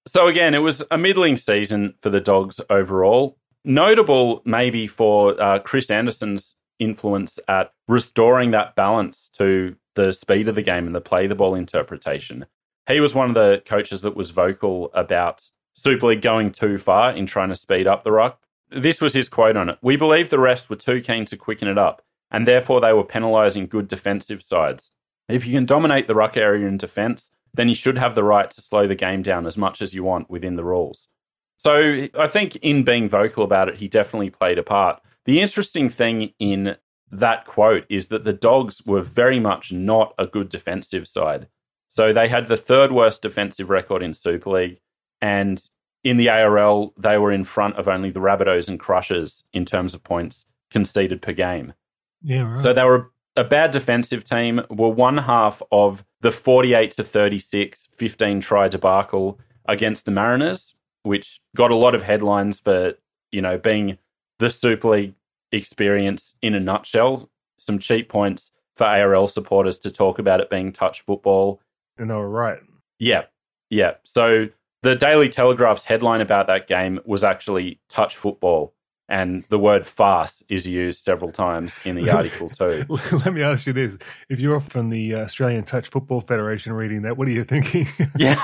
so 0.07 0.27
again, 0.27 0.55
it 0.55 0.59
was 0.59 0.83
a 0.91 0.99
middling 0.99 1.37
season 1.37 1.95
for 2.03 2.11
the 2.11 2.21
Dogs 2.21 2.61
overall. 2.71 3.39
Notable 3.65 4.41
maybe 4.45 4.87
for 4.87 5.41
uh, 5.41 5.59
Chris 5.59 5.91
Anderson's 5.91 6.55
influence 6.79 7.39
at 7.49 7.73
restoring 7.87 8.51
that 8.53 8.77
balance 8.77 9.31
to 9.39 9.77
the 9.95 10.13
speed 10.13 10.49
of 10.49 10.55
the 10.55 10.63
game 10.63 10.87
and 10.87 10.95
the 10.95 11.01
play 11.01 11.27
the 11.27 11.35
ball 11.35 11.55
interpretation. 11.55 12.47
He 12.89 13.01
was 13.01 13.15
one 13.15 13.29
of 13.29 13.35
the 13.35 13.63
coaches 13.67 14.03
that 14.03 14.17
was 14.17 14.31
vocal 14.31 14.91
about 14.95 15.45
Super 15.75 16.09
League 16.09 16.23
going 16.23 16.53
too 16.53 16.79
far 16.79 17.13
in 17.13 17.27
trying 17.27 17.51
to 17.51 17.57
speed 17.57 17.87
up 17.87 18.05
the 18.05 18.13
ruck. 18.13 18.41
This 18.71 19.01
was 19.01 19.15
his 19.15 19.29
quote 19.29 19.57
on 19.57 19.69
it. 19.69 19.79
We 19.83 19.97
believe 19.97 20.31
the 20.31 20.39
rest 20.39 20.69
were 20.71 20.77
too 20.77 21.01
keen 21.01 21.25
to 21.27 21.37
quicken 21.37 21.69
it 21.69 21.79
up, 21.79 22.03
and 22.31 22.47
therefore 22.47 22.81
they 22.81 22.93
were 22.93 23.05
penalising 23.05 23.69
good 23.69 23.89
defensive 23.89 24.43
sides. 24.43 24.91
If 25.29 25.47
you 25.47 25.55
can 25.55 25.67
dominate 25.67 26.07
the 26.07 26.15
ruck 26.15 26.37
area 26.37 26.67
in 26.67 26.79
defence, 26.79 27.31
then 27.55 27.69
you 27.69 27.75
should 27.75 27.99
have 27.99 28.15
the 28.15 28.25
right 28.25 28.51
to 28.51 28.63
slow 28.63 28.87
the 28.87 28.95
game 28.95 29.23
down 29.23 29.47
as 29.47 29.57
much 29.57 29.83
as 29.83 29.95
you 29.95 30.05
want 30.05 30.31
within 30.31 30.57
the 30.57 30.65
rules. 30.65 31.09
So 31.57 32.09
I 32.19 32.29
think 32.29 32.57
in 32.57 32.85
being 32.85 33.09
vocal 33.09 33.45
about 33.45 33.69
it, 33.69 33.77
he 33.77 33.89
definitely 33.89 34.31
played 34.31 34.59
a 34.59 34.63
part. 34.63 35.03
The 35.29 35.43
interesting 35.43 35.91
thing 35.91 36.33
in 36.39 36.77
that 37.11 37.45
quote 37.45 37.85
is 37.91 38.09
that 38.09 38.25
the 38.25 38.33
Dogs 38.33 38.81
were 38.87 39.03
very 39.03 39.39
much 39.39 39.71
not 39.71 40.15
a 40.19 40.27
good 40.27 40.49
defensive 40.49 41.07
side. 41.07 41.49
So 41.89 42.15
they 42.15 42.31
had 42.31 42.49
the 42.49 42.57
third 42.57 42.93
worst 42.93 43.21
defensive 43.21 43.69
record 43.69 44.03
in 44.03 44.15
Super 44.15 44.49
League. 44.49 44.81
And 45.21 45.63
in 46.03 46.17
the 46.17 46.31
ARL, 46.31 46.95
they 46.97 47.19
were 47.19 47.31
in 47.31 47.45
front 47.45 47.77
of 47.77 47.89
only 47.89 48.11
the 48.11 48.21
Rabbitohs 48.21 48.71
and 48.71 48.81
Crushers 48.81 49.45
in 49.53 49.67
terms 49.67 49.93
of 49.93 50.03
points 50.03 50.47
conceded 50.71 51.21
per 51.21 51.35
game. 51.35 51.75
Yeah, 52.23 52.51
right. 52.51 52.63
So 52.63 52.73
they 52.73 52.85
were 52.85 53.13
a 53.37 53.45
bad 53.45 53.73
defensive 53.73 54.25
team, 54.25 54.63
were 54.71 54.89
one 54.89 55.19
half 55.19 55.61
of 55.71 56.07
the 56.23 56.33
48 56.33 56.93
to 56.93 57.05
36 57.05 57.91
15 57.99 58.41
try 58.41 58.69
debacle 58.69 59.39
against 59.69 60.07
the 60.07 60.11
Mariners, 60.11 60.75
which 61.03 61.39
got 61.55 61.71
a 61.71 61.77
lot 61.77 61.95
of 61.95 62.03
headlines 62.03 62.59
for, 62.59 62.95
you 63.31 63.43
know, 63.43 63.59
being 63.59 63.99
the 64.39 64.49
Super 64.49 64.89
League 64.91 65.15
experience 65.53 66.35
in 66.43 66.55
a 66.55 66.61
nutshell. 66.61 67.31
Some 67.59 67.79
cheap 67.79 68.09
points, 68.09 68.51
for 68.79 68.85
ARL 68.85 69.29
supporters 69.29 69.79
to 69.81 69.91
talk 69.91 70.19
about 70.19 70.41
it 70.41 70.49
being 70.49 70.73
touch 70.73 71.03
football. 71.03 71.61
And 71.99 72.09
they 72.09 72.15
were 72.15 72.29
right. 72.29 72.61
Yeah, 72.99 73.25
yeah. 73.69 73.95
So 74.05 74.47
the 74.83 74.95
Daily 74.95 75.29
Telegraph's 75.29 75.83
headline 75.83 76.21
about 76.21 76.47
that 76.47 76.69
game 76.69 77.01
was 77.05 77.25
actually 77.25 77.81
touch 77.91 78.17
football. 78.17 78.73
And 79.11 79.43
the 79.49 79.59
word 79.59 79.87
fast 79.87 80.43
is 80.49 80.67
used 80.67 81.05
several 81.05 81.33
times 81.33 81.73
in 81.85 81.97
the 81.97 82.11
article 82.17 82.51
too. 82.51 82.85
Let 83.13 83.33
me 83.33 83.43
ask 83.43 83.67
you 83.67 83.73
this: 83.73 83.97
If 84.29 84.39
you're 84.39 84.61
from 84.61 84.91
the 84.91 85.15
uh, 85.15 85.19
Australian 85.21 85.65
Touch 85.65 85.89
Football 85.89 86.21
Federation 86.21 86.73
reading 86.75 87.03
that, 87.03 87.17
what 87.17 87.27
are 87.27 87.33
you 87.33 87.45
thinking? 87.45 87.89
Yeah, 88.19 88.39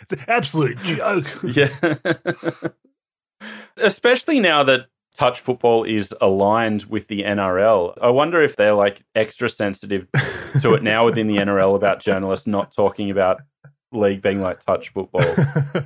it's 0.00 0.12
an 0.12 0.24
absolute 0.28 0.78
joke. 0.78 1.26
Yeah, 1.44 1.94
especially 3.76 4.40
now 4.40 4.64
that 4.64 4.86
touch 5.14 5.40
football 5.40 5.84
is 5.84 6.14
aligned 6.20 6.84
with 6.84 7.08
the 7.08 7.22
NRL. 7.22 7.96
I 8.00 8.08
wonder 8.10 8.42
if 8.42 8.56
they're 8.56 8.74
like 8.74 9.02
extra 9.14 9.48
sensitive 9.48 10.06
to 10.60 10.74
it 10.74 10.82
now 10.82 11.04
within 11.06 11.26
the 11.26 11.36
NRL 11.36 11.76
about 11.76 12.00
journalists 12.00 12.46
not 12.46 12.72
talking 12.72 13.10
about 13.10 13.40
league 13.92 14.22
being 14.22 14.40
like 14.40 14.64
touch 14.64 14.90
football. 14.90 15.22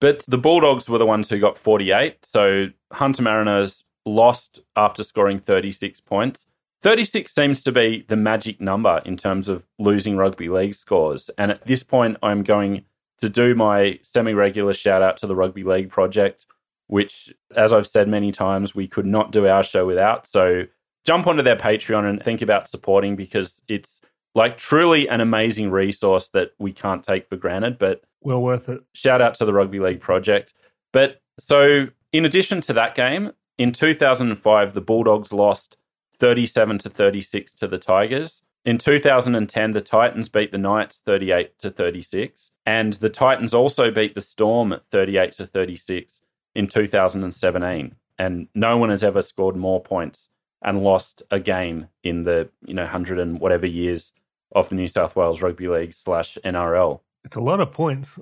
but 0.00 0.24
the 0.26 0.38
Bulldogs 0.38 0.88
were 0.88 0.98
the 0.98 1.06
ones 1.06 1.28
who 1.28 1.38
got 1.38 1.58
48. 1.58 2.16
So 2.24 2.68
Hunter 2.92 3.22
Mariners 3.22 3.84
lost 4.06 4.60
after 4.74 5.02
scoring 5.02 5.38
36 5.40 6.00
points. 6.00 6.46
36 6.82 7.34
seems 7.34 7.62
to 7.62 7.72
be 7.72 8.04
the 8.08 8.16
magic 8.16 8.60
number 8.60 9.02
in 9.04 9.16
terms 9.16 9.48
of 9.48 9.64
losing 9.78 10.16
rugby 10.16 10.48
league 10.48 10.74
scores. 10.74 11.30
And 11.36 11.50
at 11.50 11.66
this 11.66 11.82
point, 11.82 12.16
I'm 12.22 12.42
going 12.42 12.84
to 13.20 13.28
do 13.28 13.54
my 13.54 13.98
semi 14.02 14.32
regular 14.32 14.72
shout 14.72 15.02
out 15.02 15.16
to 15.18 15.26
the 15.26 15.36
Rugby 15.36 15.64
League 15.64 15.90
Project, 15.90 16.46
which, 16.86 17.32
as 17.54 17.72
I've 17.72 17.86
said 17.86 18.08
many 18.08 18.32
times, 18.32 18.74
we 18.74 18.86
could 18.86 19.06
not 19.06 19.32
do 19.32 19.46
our 19.46 19.62
show 19.62 19.86
without. 19.86 20.26
So 20.26 20.64
jump 21.04 21.26
onto 21.26 21.42
their 21.42 21.56
Patreon 21.56 22.08
and 22.08 22.22
think 22.22 22.42
about 22.42 22.68
supporting 22.68 23.16
because 23.16 23.60
it's 23.68 24.00
like 24.34 24.58
truly 24.58 25.08
an 25.08 25.20
amazing 25.20 25.70
resource 25.70 26.28
that 26.34 26.50
we 26.58 26.72
can't 26.72 27.02
take 27.02 27.28
for 27.28 27.36
granted. 27.36 27.78
But 27.78 28.02
well 28.20 28.42
worth 28.42 28.68
it. 28.68 28.82
Shout 28.92 29.22
out 29.22 29.34
to 29.36 29.44
the 29.44 29.52
Rugby 29.52 29.80
League 29.80 30.00
Project. 30.00 30.52
But 30.92 31.22
so, 31.38 31.86
in 32.12 32.24
addition 32.24 32.60
to 32.62 32.72
that 32.74 32.94
game, 32.94 33.32
in 33.58 33.72
2005, 33.72 34.74
the 34.74 34.80
Bulldogs 34.80 35.32
lost 35.32 35.76
37 36.18 36.78
to 36.78 36.90
36 36.90 37.52
to 37.54 37.68
the 37.68 37.78
Tigers. 37.78 38.42
In 38.66 38.78
2010, 38.78 39.70
the 39.70 39.80
Titans 39.80 40.28
beat 40.28 40.50
the 40.50 40.58
Knights 40.58 41.00
38 41.06 41.56
to 41.60 41.70
36, 41.70 42.50
and 42.66 42.94
the 42.94 43.08
Titans 43.08 43.54
also 43.54 43.92
beat 43.92 44.16
the 44.16 44.20
Storm 44.20 44.72
at 44.72 44.82
38 44.90 45.32
to 45.34 45.46
36 45.46 46.20
in 46.56 46.66
2017. 46.66 47.94
And 48.18 48.48
no 48.56 48.76
one 48.76 48.90
has 48.90 49.04
ever 49.04 49.22
scored 49.22 49.54
more 49.54 49.80
points 49.80 50.30
and 50.62 50.82
lost 50.82 51.22
a 51.30 51.38
game 51.38 51.86
in 52.02 52.24
the 52.24 52.48
you 52.64 52.74
know 52.74 52.86
hundred 52.86 53.20
and 53.20 53.38
whatever 53.38 53.66
years 53.66 54.12
of 54.52 54.68
the 54.68 54.74
New 54.74 54.88
South 54.88 55.14
Wales 55.14 55.40
Rugby 55.40 55.68
League 55.68 55.94
slash 55.94 56.36
NRL. 56.44 57.00
It's 57.24 57.36
a 57.36 57.40
lot 57.40 57.60
of 57.60 57.72
points. 57.72 58.18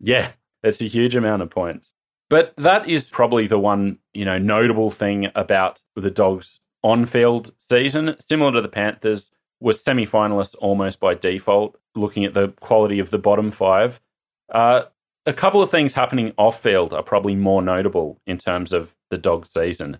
Yeah, 0.00 0.32
it's 0.64 0.80
a 0.80 0.88
huge 0.88 1.14
amount 1.14 1.42
of 1.42 1.50
points. 1.50 1.92
But 2.28 2.52
that 2.56 2.88
is 2.88 3.06
probably 3.06 3.46
the 3.46 3.58
one, 3.60 3.98
you 4.12 4.24
know, 4.24 4.38
notable 4.38 4.90
thing 4.90 5.28
about 5.36 5.82
the 5.94 6.10
Dogs 6.10 6.58
on-field 6.82 7.52
season. 7.70 8.16
Similar 8.28 8.52
to 8.52 8.60
the 8.60 8.68
Panthers, 8.68 9.30
was 9.60 9.82
semi-finalists 9.82 10.54
almost 10.58 11.00
by 11.00 11.14
default. 11.14 11.78
Looking 11.94 12.24
at 12.24 12.34
the 12.34 12.48
quality 12.60 12.98
of 12.98 13.10
the 13.10 13.18
bottom 13.18 13.50
five, 13.50 14.00
uh, 14.52 14.82
a 15.26 15.32
couple 15.32 15.62
of 15.62 15.70
things 15.70 15.92
happening 15.92 16.32
off-field 16.38 16.92
are 16.92 17.02
probably 17.02 17.34
more 17.34 17.60
notable 17.60 18.20
in 18.26 18.38
terms 18.38 18.72
of 18.72 18.94
the 19.10 19.18
dog 19.18 19.46
season. 19.46 19.98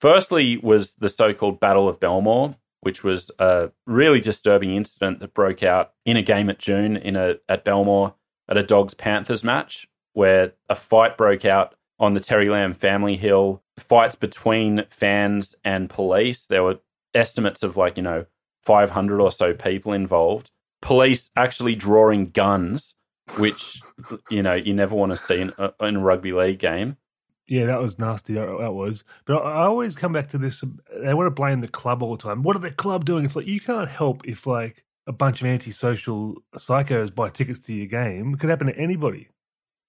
Firstly, 0.00 0.56
was 0.56 0.94
the 0.94 1.08
so-called 1.08 1.60
Battle 1.60 1.88
of 1.88 2.00
Belmore, 2.00 2.56
which 2.80 3.02
was 3.02 3.30
a 3.38 3.70
really 3.86 4.20
disturbing 4.20 4.74
incident 4.74 5.20
that 5.20 5.34
broke 5.34 5.62
out 5.62 5.92
in 6.06 6.16
a 6.16 6.22
game 6.22 6.48
at 6.48 6.58
June 6.58 6.96
in 6.96 7.16
a 7.16 7.34
at 7.48 7.64
Belmore 7.64 8.14
at 8.48 8.56
a 8.56 8.62
Dogs 8.62 8.94
Panthers 8.94 9.44
match 9.44 9.86
where 10.12 10.52
a 10.68 10.74
fight 10.74 11.16
broke 11.16 11.44
out 11.44 11.74
on 11.98 12.14
the 12.14 12.20
Terry 12.20 12.48
Lamb 12.48 12.74
family 12.74 13.16
hill, 13.16 13.62
fights 13.78 14.14
between 14.14 14.84
fans 14.90 15.54
and 15.64 15.90
police. 15.90 16.46
There 16.48 16.64
were 16.64 16.80
estimates 17.14 17.62
of 17.62 17.76
like, 17.76 17.96
you 17.96 18.02
know, 18.02 18.26
500 18.64 19.20
or 19.20 19.30
so 19.30 19.54
people 19.54 19.92
involved. 19.92 20.50
Police 20.82 21.30
actually 21.36 21.74
drawing 21.74 22.30
guns, 22.30 22.94
which, 23.36 23.80
you 24.30 24.42
know, 24.42 24.54
you 24.54 24.74
never 24.74 24.94
want 24.94 25.12
to 25.12 25.16
see 25.16 25.40
in, 25.40 25.52
uh, 25.58 25.70
in 25.80 25.96
a 25.96 26.00
rugby 26.00 26.32
league 26.32 26.58
game. 26.58 26.96
Yeah, 27.46 27.66
that 27.66 27.82
was 27.82 27.98
nasty. 27.98 28.34
That 28.34 28.72
was. 28.72 29.02
But 29.26 29.38
I 29.38 29.64
always 29.64 29.96
come 29.96 30.12
back 30.12 30.28
to 30.30 30.38
this. 30.38 30.62
Um, 30.62 30.78
they 31.02 31.14
want 31.14 31.26
to 31.26 31.32
blame 31.32 31.60
the 31.60 31.68
club 31.68 32.00
all 32.00 32.16
the 32.16 32.22
time. 32.22 32.44
What 32.44 32.54
are 32.54 32.60
the 32.60 32.70
club 32.70 33.04
doing? 33.04 33.24
It's 33.24 33.34
like 33.34 33.46
you 33.46 33.60
can't 33.60 33.88
help 33.88 34.24
if 34.24 34.46
like 34.46 34.84
a 35.08 35.12
bunch 35.12 35.40
of 35.40 35.48
antisocial 35.48 36.36
psychos 36.56 37.12
buy 37.12 37.28
tickets 37.28 37.58
to 37.60 37.74
your 37.74 37.86
game. 37.86 38.34
It 38.34 38.40
could 38.40 38.50
happen 38.50 38.68
to 38.68 38.78
anybody. 38.78 39.28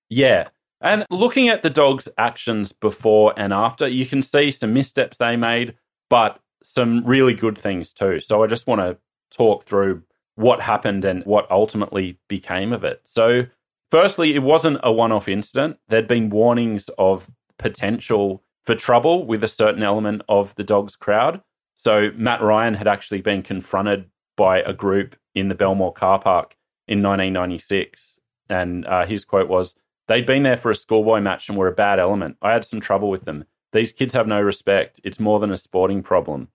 Yeah. 0.09 0.49
And 0.81 1.05
looking 1.11 1.49
at 1.49 1.61
the 1.61 1.69
dogs' 1.69 2.07
actions 2.17 2.71
before 2.71 3.35
and 3.37 3.53
after, 3.53 3.87
you 3.87 4.07
can 4.07 4.23
see 4.23 4.49
some 4.49 4.73
missteps 4.73 5.17
they 5.17 5.35
made, 5.35 5.75
but 6.09 6.39
some 6.63 7.03
really 7.05 7.33
good 7.33 7.57
things 7.57 7.91
too. 7.91 8.19
So 8.21 8.43
I 8.43 8.47
just 8.47 8.67
want 8.67 8.81
to 8.81 8.97
talk 9.35 9.65
through 9.65 10.03
what 10.35 10.61
happened 10.61 11.05
and 11.05 11.23
what 11.25 11.49
ultimately 11.51 12.17
became 12.27 12.73
of 12.73 12.83
it. 12.83 13.01
So, 13.03 13.45
firstly, 13.89 14.35
it 14.35 14.43
wasn't 14.43 14.79
a 14.83 14.91
one 14.91 15.11
off 15.11 15.27
incident. 15.27 15.77
There'd 15.87 16.07
been 16.07 16.29
warnings 16.29 16.89
of 16.97 17.29
potential 17.57 18.43
for 18.65 18.75
trouble 18.75 19.25
with 19.25 19.43
a 19.43 19.47
certain 19.47 19.83
element 19.83 20.21
of 20.29 20.53
the 20.55 20.63
Dogs 20.63 20.95
crowd. 20.95 21.41
So 21.77 22.11
Matt 22.15 22.41
Ryan 22.41 22.73
had 22.73 22.87
actually 22.87 23.21
been 23.21 23.41
confronted 23.41 24.05
by 24.37 24.59
a 24.61 24.73
group 24.73 25.15
in 25.33 25.47
the 25.47 25.55
Belmore 25.55 25.93
car 25.93 26.19
park 26.19 26.55
in 26.87 27.01
1996. 27.01 28.17
And 28.49 28.85
uh, 28.85 29.05
his 29.05 29.25
quote 29.25 29.47
was, 29.47 29.75
They'd 30.07 30.25
been 30.25 30.43
there 30.43 30.57
for 30.57 30.71
a 30.71 30.75
schoolboy 30.75 31.21
match 31.21 31.47
and 31.47 31.57
were 31.57 31.67
a 31.67 31.73
bad 31.73 31.99
element. 31.99 32.37
I 32.41 32.51
had 32.51 32.65
some 32.65 32.81
trouble 32.81 33.09
with 33.09 33.23
them. 33.23 33.45
These 33.73 33.91
kids 33.93 34.13
have 34.13 34.27
no 34.27 34.41
respect. 34.41 34.99
It's 35.03 35.19
more 35.19 35.39
than 35.39 35.51
a 35.51 35.57
sporting 35.57 36.03
problem. 36.03 36.49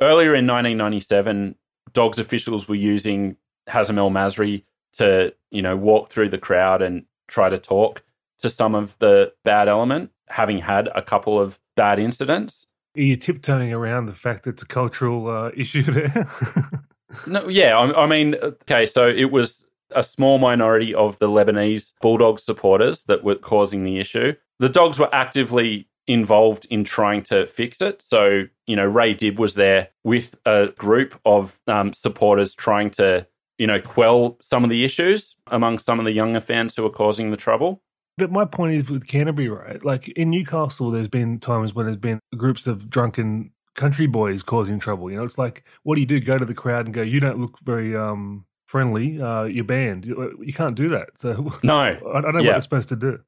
Earlier 0.00 0.34
in 0.34 0.46
1997, 0.46 1.54
Dogs 1.92 2.18
officials 2.18 2.68
were 2.68 2.74
using 2.74 3.36
Hazem 3.68 3.98
El 3.98 4.10
Masri 4.10 4.64
to, 4.94 5.32
you 5.50 5.62
know, 5.62 5.76
walk 5.76 6.10
through 6.10 6.28
the 6.28 6.38
crowd 6.38 6.82
and 6.82 7.04
try 7.28 7.48
to 7.48 7.58
talk 7.58 8.02
to 8.40 8.50
some 8.50 8.74
of 8.74 8.96
the 8.98 9.32
bad 9.44 9.68
element 9.68 10.10
having 10.28 10.58
had 10.58 10.88
a 10.94 11.02
couple 11.02 11.40
of 11.40 11.58
bad 11.76 11.98
incidents. 11.98 12.66
Are 12.96 13.00
you 13.00 13.16
tiptoeing 13.16 13.72
around 13.72 14.06
the 14.06 14.14
fact 14.14 14.44
that 14.44 14.50
it's 14.50 14.62
a 14.62 14.66
cultural 14.66 15.28
uh, 15.28 15.50
issue 15.56 15.82
there? 15.82 16.28
no, 17.26 17.48
yeah, 17.48 17.78
I, 17.78 18.04
I 18.04 18.06
mean, 18.06 18.34
okay, 18.36 18.86
so 18.86 19.08
it 19.08 19.30
was 19.30 19.64
a 19.94 20.02
small 20.02 20.38
minority 20.38 20.94
of 20.94 21.18
the 21.18 21.28
Lebanese 21.28 21.92
Bulldogs 22.00 22.42
supporters 22.42 23.04
that 23.04 23.22
were 23.22 23.36
causing 23.36 23.84
the 23.84 24.00
issue. 24.00 24.32
The 24.58 24.68
Dogs 24.68 24.98
were 24.98 25.14
actively 25.14 25.88
involved 26.08 26.66
in 26.70 26.84
trying 26.84 27.22
to 27.24 27.46
fix 27.48 27.80
it. 27.80 28.02
So, 28.08 28.44
you 28.66 28.76
know, 28.76 28.84
Ray 28.84 29.14
Dibb 29.14 29.38
was 29.38 29.54
there 29.54 29.88
with 30.04 30.34
a 30.44 30.68
group 30.78 31.18
of 31.24 31.58
um, 31.66 31.92
supporters 31.92 32.54
trying 32.54 32.90
to, 32.90 33.26
you 33.58 33.66
know, 33.66 33.80
quell 33.80 34.38
some 34.40 34.64
of 34.64 34.70
the 34.70 34.84
issues 34.84 35.34
among 35.48 35.78
some 35.78 35.98
of 35.98 36.04
the 36.04 36.12
younger 36.12 36.40
fans 36.40 36.74
who 36.74 36.82
were 36.82 36.90
causing 36.90 37.30
the 37.30 37.36
trouble. 37.36 37.82
But 38.18 38.30
my 38.30 38.44
point 38.44 38.74
is 38.74 38.88
with 38.88 39.06
Canterbury, 39.06 39.48
right? 39.48 39.84
Like 39.84 40.08
in 40.08 40.30
Newcastle, 40.30 40.90
there's 40.90 41.08
been 41.08 41.38
times 41.38 41.74
when 41.74 41.86
there's 41.86 41.98
been 41.98 42.20
groups 42.36 42.66
of 42.66 42.88
drunken 42.88 43.50
country 43.76 44.06
boys 44.06 44.42
causing 44.42 44.80
trouble. 44.80 45.10
You 45.10 45.18
know, 45.18 45.24
it's 45.24 45.38
like, 45.38 45.64
what 45.82 45.96
do 45.96 46.00
you 46.00 46.06
do? 46.06 46.20
Go 46.20 46.38
to 46.38 46.44
the 46.44 46.54
crowd 46.54 46.86
and 46.86 46.94
go, 46.94 47.02
you 47.02 47.20
don't 47.20 47.38
look 47.38 47.58
very 47.62 47.94
um, 47.94 48.46
friendly. 48.66 49.20
Uh, 49.20 49.44
you're 49.44 49.64
banned. 49.64 50.06
You, 50.06 50.38
you, 50.42 50.54
can't 50.54 50.74
do 50.74 50.88
that. 50.88 51.10
So 51.20 51.52
no, 51.62 51.76
I, 51.76 51.90
I 51.90 52.20
don't 52.20 52.34
know 52.34 52.40
yeah. 52.40 52.46
what 52.46 52.52
they're 52.52 52.62
supposed 52.62 52.88
to 52.90 52.96
do. 52.96 53.20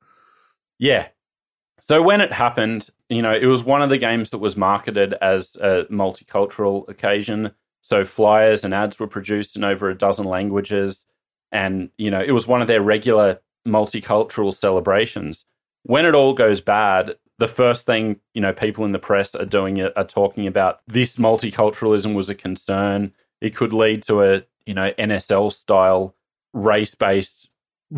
Yeah. 0.78 1.08
So 1.80 2.02
when 2.02 2.20
it 2.20 2.32
happened, 2.32 2.88
you 3.08 3.22
know, 3.22 3.34
it 3.34 3.46
was 3.46 3.62
one 3.62 3.82
of 3.82 3.90
the 3.90 3.98
games 3.98 4.30
that 4.30 4.38
was 4.38 4.56
marketed 4.56 5.14
as 5.22 5.56
a 5.56 5.84
multicultural 5.90 6.88
occasion. 6.88 7.52
So 7.82 8.04
flyers 8.04 8.64
and 8.64 8.74
ads 8.74 8.98
were 8.98 9.06
produced 9.06 9.56
in 9.56 9.64
over 9.64 9.88
a 9.88 9.96
dozen 9.96 10.26
languages. 10.26 11.04
And, 11.52 11.90
you 11.96 12.10
know, 12.10 12.20
it 12.20 12.32
was 12.32 12.46
one 12.46 12.60
of 12.60 12.68
their 12.68 12.82
regular 12.82 13.40
multicultural 13.66 14.54
celebrations. 14.54 15.44
When 15.84 16.04
it 16.04 16.14
all 16.14 16.34
goes 16.34 16.60
bad, 16.60 17.16
the 17.38 17.48
first 17.48 17.86
thing 17.86 18.16
you 18.34 18.40
know 18.40 18.52
people 18.52 18.84
in 18.84 18.92
the 18.92 18.98
press 18.98 19.34
are 19.34 19.44
doing 19.44 19.80
are 19.80 20.04
talking 20.04 20.46
about 20.46 20.80
this 20.86 21.16
multiculturalism 21.16 22.14
was 22.14 22.28
a 22.28 22.34
concern. 22.34 23.12
It 23.40 23.54
could 23.54 23.72
lead 23.72 24.02
to 24.04 24.22
a 24.22 24.42
you 24.66 24.74
know 24.74 24.92
NSL 24.98 25.52
style 25.52 26.14
race 26.52 26.94
based. 26.94 27.48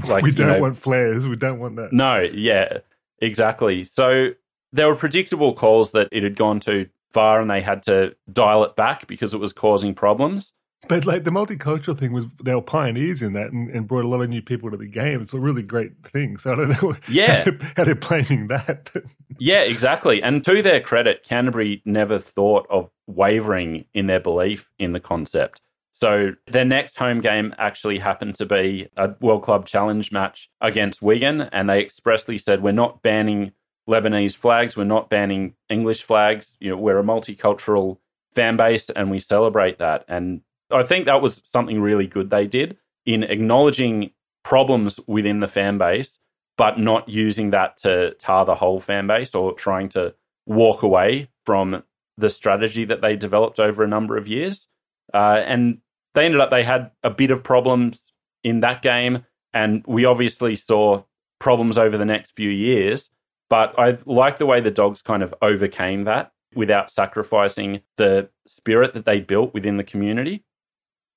Like, 0.06 0.22
we 0.22 0.30
don't 0.30 0.46
know, 0.46 0.60
want 0.60 0.78
flares. 0.78 1.26
We 1.26 1.34
don't 1.34 1.58
want 1.58 1.74
that. 1.74 1.92
No, 1.92 2.20
yeah, 2.20 2.78
exactly. 3.20 3.84
So 3.84 4.30
there 4.72 4.88
were 4.88 4.96
predictable 4.96 5.54
calls 5.54 5.92
that 5.92 6.08
it 6.12 6.22
had 6.22 6.36
gone 6.36 6.60
too 6.60 6.88
far 7.12 7.40
and 7.40 7.50
they 7.50 7.60
had 7.60 7.82
to 7.84 8.14
dial 8.32 8.64
it 8.64 8.76
back 8.76 9.06
because 9.06 9.34
it 9.34 9.38
was 9.38 9.52
causing 9.52 9.94
problems. 9.94 10.52
But 10.88 11.04
like 11.04 11.24
the 11.24 11.30
multicultural 11.30 11.98
thing 11.98 12.12
was, 12.12 12.24
they 12.42 12.54
were 12.54 12.62
pioneers 12.62 13.20
in 13.20 13.34
that 13.34 13.52
and, 13.52 13.70
and, 13.70 13.86
brought 13.86 14.04
a 14.04 14.08
lot 14.08 14.22
of 14.22 14.30
new 14.30 14.40
people 14.40 14.70
to 14.70 14.78
the 14.78 14.86
game. 14.86 15.20
It's 15.20 15.34
a 15.34 15.38
really 15.38 15.62
great 15.62 15.92
thing. 16.10 16.38
So 16.38 16.52
I 16.52 16.56
don't 16.56 16.82
know 16.82 16.96
yeah. 17.08 17.36
how, 17.36 17.44
they're, 17.44 17.72
how 17.76 17.84
they're 17.84 17.94
blaming 17.94 18.48
that. 18.48 18.90
Yeah, 19.38 19.60
exactly. 19.60 20.22
And 20.22 20.42
to 20.44 20.62
their 20.62 20.80
credit, 20.80 21.22
Canterbury 21.22 21.82
never 21.84 22.18
thought 22.18 22.66
of 22.70 22.90
wavering 23.06 23.84
in 23.92 24.06
their 24.06 24.20
belief 24.20 24.70
in 24.78 24.92
the 24.92 25.00
concept. 25.00 25.60
So 26.00 26.32
their 26.46 26.64
next 26.64 26.96
home 26.96 27.20
game 27.20 27.54
actually 27.58 27.98
happened 27.98 28.36
to 28.36 28.46
be 28.46 28.88
a 28.96 29.10
World 29.20 29.42
Club 29.42 29.66
Challenge 29.66 30.10
match 30.10 30.48
against 30.62 31.02
Wigan, 31.02 31.42
and 31.42 31.68
they 31.68 31.80
expressly 31.80 32.38
said, 32.38 32.62
"We're 32.62 32.72
not 32.72 33.02
banning 33.02 33.52
Lebanese 33.86 34.34
flags. 34.34 34.76
We're 34.76 34.84
not 34.84 35.10
banning 35.10 35.54
English 35.68 36.02
flags. 36.02 36.54
You 36.58 36.70
know, 36.70 36.78
we're 36.78 36.98
a 36.98 37.04
multicultural 37.04 37.98
fan 38.34 38.56
base, 38.56 38.88
and 38.88 39.10
we 39.10 39.18
celebrate 39.18 39.78
that." 39.78 40.06
And 40.08 40.40
I 40.70 40.84
think 40.84 41.04
that 41.04 41.20
was 41.20 41.42
something 41.44 41.80
really 41.80 42.06
good 42.06 42.30
they 42.30 42.46
did 42.46 42.78
in 43.04 43.22
acknowledging 43.24 44.12
problems 44.42 44.98
within 45.06 45.40
the 45.40 45.48
fan 45.48 45.76
base, 45.76 46.18
but 46.56 46.78
not 46.78 47.10
using 47.10 47.50
that 47.50 47.76
to 47.78 48.14
tar 48.14 48.46
the 48.46 48.54
whole 48.54 48.80
fan 48.80 49.06
base 49.06 49.34
or 49.34 49.52
trying 49.52 49.90
to 49.90 50.14
walk 50.46 50.82
away 50.82 51.28
from 51.44 51.82
the 52.16 52.30
strategy 52.30 52.86
that 52.86 53.02
they 53.02 53.16
developed 53.16 53.60
over 53.60 53.82
a 53.82 53.88
number 53.88 54.16
of 54.16 54.26
years. 54.26 54.66
Uh, 55.12 55.42
and 55.44 55.78
they 56.14 56.24
ended 56.24 56.40
up 56.40 56.50
they 56.50 56.64
had 56.64 56.90
a 57.02 57.10
bit 57.10 57.30
of 57.30 57.42
problems 57.42 58.12
in 58.44 58.60
that 58.60 58.82
game, 58.82 59.24
and 59.52 59.84
we 59.86 60.04
obviously 60.04 60.56
saw 60.56 61.02
problems 61.38 61.78
over 61.78 61.96
the 61.96 62.04
next 62.04 62.32
few 62.36 62.50
years. 62.50 63.10
But 63.48 63.76
I 63.78 63.98
like 64.06 64.38
the 64.38 64.46
way 64.46 64.60
the 64.60 64.70
dogs 64.70 65.02
kind 65.02 65.22
of 65.22 65.34
overcame 65.42 66.04
that 66.04 66.32
without 66.54 66.90
sacrificing 66.90 67.80
the 67.96 68.28
spirit 68.46 68.94
that 68.94 69.04
they 69.04 69.20
built 69.20 69.54
within 69.54 69.76
the 69.76 69.84
community. 69.84 70.44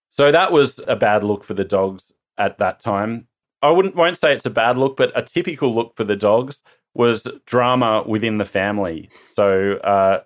So 0.09 0.31
that 0.31 0.51
was 0.51 0.79
a 0.87 0.95
bad 0.95 1.23
look 1.23 1.43
for 1.43 1.53
the 1.53 1.63
dogs 1.63 2.11
at 2.37 2.57
that 2.59 2.79
time. 2.79 3.27
I 3.61 3.69
wouldn't 3.71 3.95
won't 3.95 4.17
say 4.17 4.33
it's 4.33 4.45
a 4.45 4.51
bad 4.51 4.77
look, 4.77 4.97
but 4.97 5.11
a 5.15 5.23
typical 5.23 5.73
look 5.73 5.95
for 5.95 6.03
the 6.03 6.15
dogs 6.15 6.61
was 6.93 7.25
drama 7.45 8.03
within 8.05 8.37
the 8.37 8.45
family. 8.45 9.09
So 9.35 9.77
uh, 9.77 10.21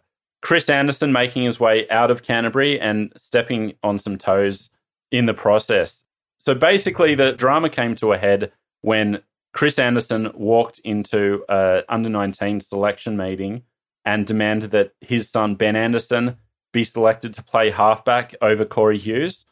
Chris 0.47 0.69
Anderson 0.69 1.11
making 1.11 1.43
his 1.43 1.59
way 1.59 1.85
out 1.89 2.09
of 2.09 2.23
Canterbury 2.23 2.79
and 2.79 3.11
stepping 3.17 3.73
on 3.83 3.99
some 3.99 4.17
toes 4.17 4.69
in 5.11 5.25
the 5.25 5.33
process. 5.33 6.05
So 6.39 6.55
basically, 6.55 7.15
the 7.15 7.33
drama 7.33 7.69
came 7.69 7.97
to 7.97 8.13
a 8.13 8.17
head 8.17 8.53
when 8.79 9.19
Chris 9.51 9.77
Anderson 9.77 10.31
walked 10.33 10.79
into 10.85 11.43
a 11.49 11.81
under 11.89 12.07
19 12.07 12.61
selection 12.61 13.17
meeting 13.17 13.63
and 14.05 14.25
demanded 14.25 14.71
that 14.71 14.93
his 15.01 15.29
son 15.29 15.55
Ben 15.55 15.75
Anderson 15.75 16.37
be 16.71 16.85
selected 16.85 17.33
to 17.33 17.43
play 17.43 17.69
halfback 17.69 18.33
over 18.41 18.63
Corey 18.63 18.99
Hughes. 18.99 19.43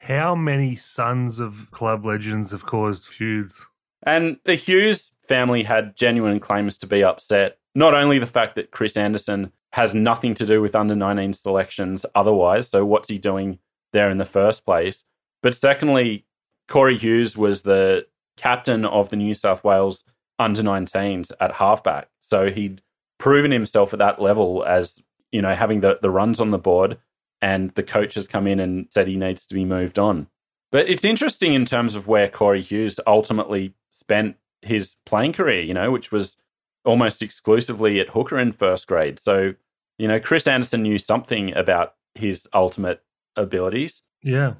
How 0.00 0.34
many 0.34 0.74
sons 0.74 1.38
of 1.38 1.70
club 1.70 2.04
legends 2.04 2.50
have 2.50 2.66
caused 2.66 3.06
feuds? 3.06 3.64
And 4.02 4.38
the 4.44 4.56
Hughes 4.56 5.12
family 5.28 5.62
had 5.62 5.94
genuine 5.94 6.40
claims 6.40 6.76
to 6.78 6.88
be 6.88 7.04
upset. 7.04 7.58
Not 7.76 7.94
only 7.94 8.18
the 8.18 8.26
fact 8.26 8.56
that 8.56 8.72
Chris 8.72 8.96
Anderson 8.96 9.52
has 9.72 9.94
nothing 9.94 10.34
to 10.34 10.46
do 10.46 10.60
with 10.60 10.74
under 10.74 10.94
19 10.94 11.32
selections 11.32 12.04
otherwise. 12.14 12.68
So, 12.68 12.84
what's 12.84 13.08
he 13.08 13.18
doing 13.18 13.58
there 13.92 14.10
in 14.10 14.18
the 14.18 14.24
first 14.24 14.64
place? 14.64 15.04
But 15.42 15.56
secondly, 15.56 16.26
Corey 16.68 16.96
Hughes 16.96 17.36
was 17.36 17.62
the 17.62 18.06
captain 18.36 18.84
of 18.84 19.10
the 19.10 19.16
New 19.16 19.34
South 19.34 19.64
Wales 19.64 20.04
under 20.38 20.62
19s 20.62 21.32
at 21.40 21.52
halfback. 21.52 22.08
So, 22.20 22.50
he'd 22.50 22.82
proven 23.18 23.50
himself 23.50 23.92
at 23.92 23.98
that 23.98 24.20
level 24.20 24.64
as, 24.64 25.00
you 25.30 25.42
know, 25.42 25.54
having 25.54 25.80
the, 25.80 25.98
the 26.02 26.10
runs 26.10 26.40
on 26.40 26.50
the 26.50 26.58
board. 26.58 26.98
And 27.40 27.72
the 27.74 27.82
coach 27.82 28.14
has 28.14 28.28
come 28.28 28.46
in 28.46 28.60
and 28.60 28.86
said 28.90 29.08
he 29.08 29.16
needs 29.16 29.46
to 29.46 29.54
be 29.54 29.64
moved 29.64 29.98
on. 29.98 30.28
But 30.70 30.88
it's 30.88 31.04
interesting 31.04 31.54
in 31.54 31.66
terms 31.66 31.96
of 31.96 32.06
where 32.06 32.28
Corey 32.28 32.62
Hughes 32.62 33.00
ultimately 33.06 33.74
spent 33.90 34.36
his 34.62 34.94
playing 35.06 35.32
career, 35.32 35.60
you 35.60 35.74
know, 35.74 35.90
which 35.90 36.12
was 36.12 36.36
almost 36.84 37.22
exclusively 37.22 38.00
at 38.00 38.08
hooker 38.08 38.38
in 38.38 38.52
first 38.52 38.86
grade. 38.86 39.20
So 39.20 39.54
you 39.98 40.08
know, 40.08 40.18
Chris 40.18 40.46
Anderson 40.46 40.82
knew 40.82 40.98
something 40.98 41.54
about 41.54 41.94
his 42.14 42.46
ultimate 42.52 43.02
abilities. 43.36 44.02
Yeah. 44.22 44.54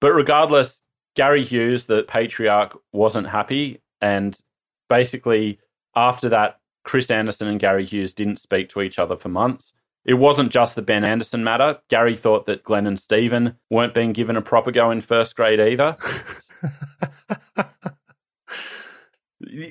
But 0.00 0.12
regardless, 0.12 0.80
Gary 1.16 1.44
Hughes, 1.44 1.86
the 1.86 2.02
patriarch, 2.02 2.78
wasn't 2.92 3.28
happy. 3.28 3.80
And 4.00 4.38
basically, 4.88 5.58
after 5.94 6.28
that, 6.30 6.60
Chris 6.84 7.10
Anderson 7.10 7.48
and 7.48 7.60
Gary 7.60 7.86
Hughes 7.86 8.12
didn't 8.12 8.40
speak 8.40 8.68
to 8.70 8.82
each 8.82 8.98
other 8.98 9.16
for 9.16 9.28
months. 9.28 9.72
It 10.04 10.14
wasn't 10.14 10.50
just 10.52 10.74
the 10.74 10.82
Ben 10.82 11.04
Anderson 11.04 11.44
matter. 11.44 11.78
Gary 11.88 12.16
thought 12.16 12.46
that 12.46 12.64
Glenn 12.64 12.88
and 12.88 12.98
Stephen 12.98 13.56
weren't 13.70 13.94
being 13.94 14.12
given 14.12 14.36
a 14.36 14.42
proper 14.42 14.72
go 14.72 14.90
in 14.90 15.00
first 15.00 15.36
grade 15.36 15.60
either. 15.60 15.96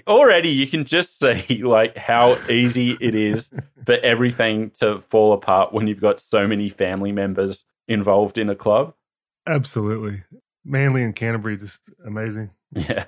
already 0.07 0.49
you 0.49 0.67
can 0.67 0.85
just 0.85 1.19
see 1.19 1.61
like 1.63 1.97
how 1.97 2.37
easy 2.49 2.97
it 2.99 3.15
is 3.15 3.49
for 3.85 3.93
everything 4.03 4.71
to 4.79 5.01
fall 5.01 5.33
apart 5.33 5.73
when 5.73 5.87
you've 5.87 6.01
got 6.01 6.19
so 6.19 6.47
many 6.47 6.69
family 6.69 7.11
members 7.11 7.65
involved 7.87 8.37
in 8.37 8.49
a 8.49 8.55
club. 8.55 8.93
Absolutely. 9.47 10.23
Manly 10.63 11.03
and 11.03 11.15
Canterbury, 11.15 11.57
just 11.57 11.81
amazing. 12.05 12.51
Yeah. 12.73 13.05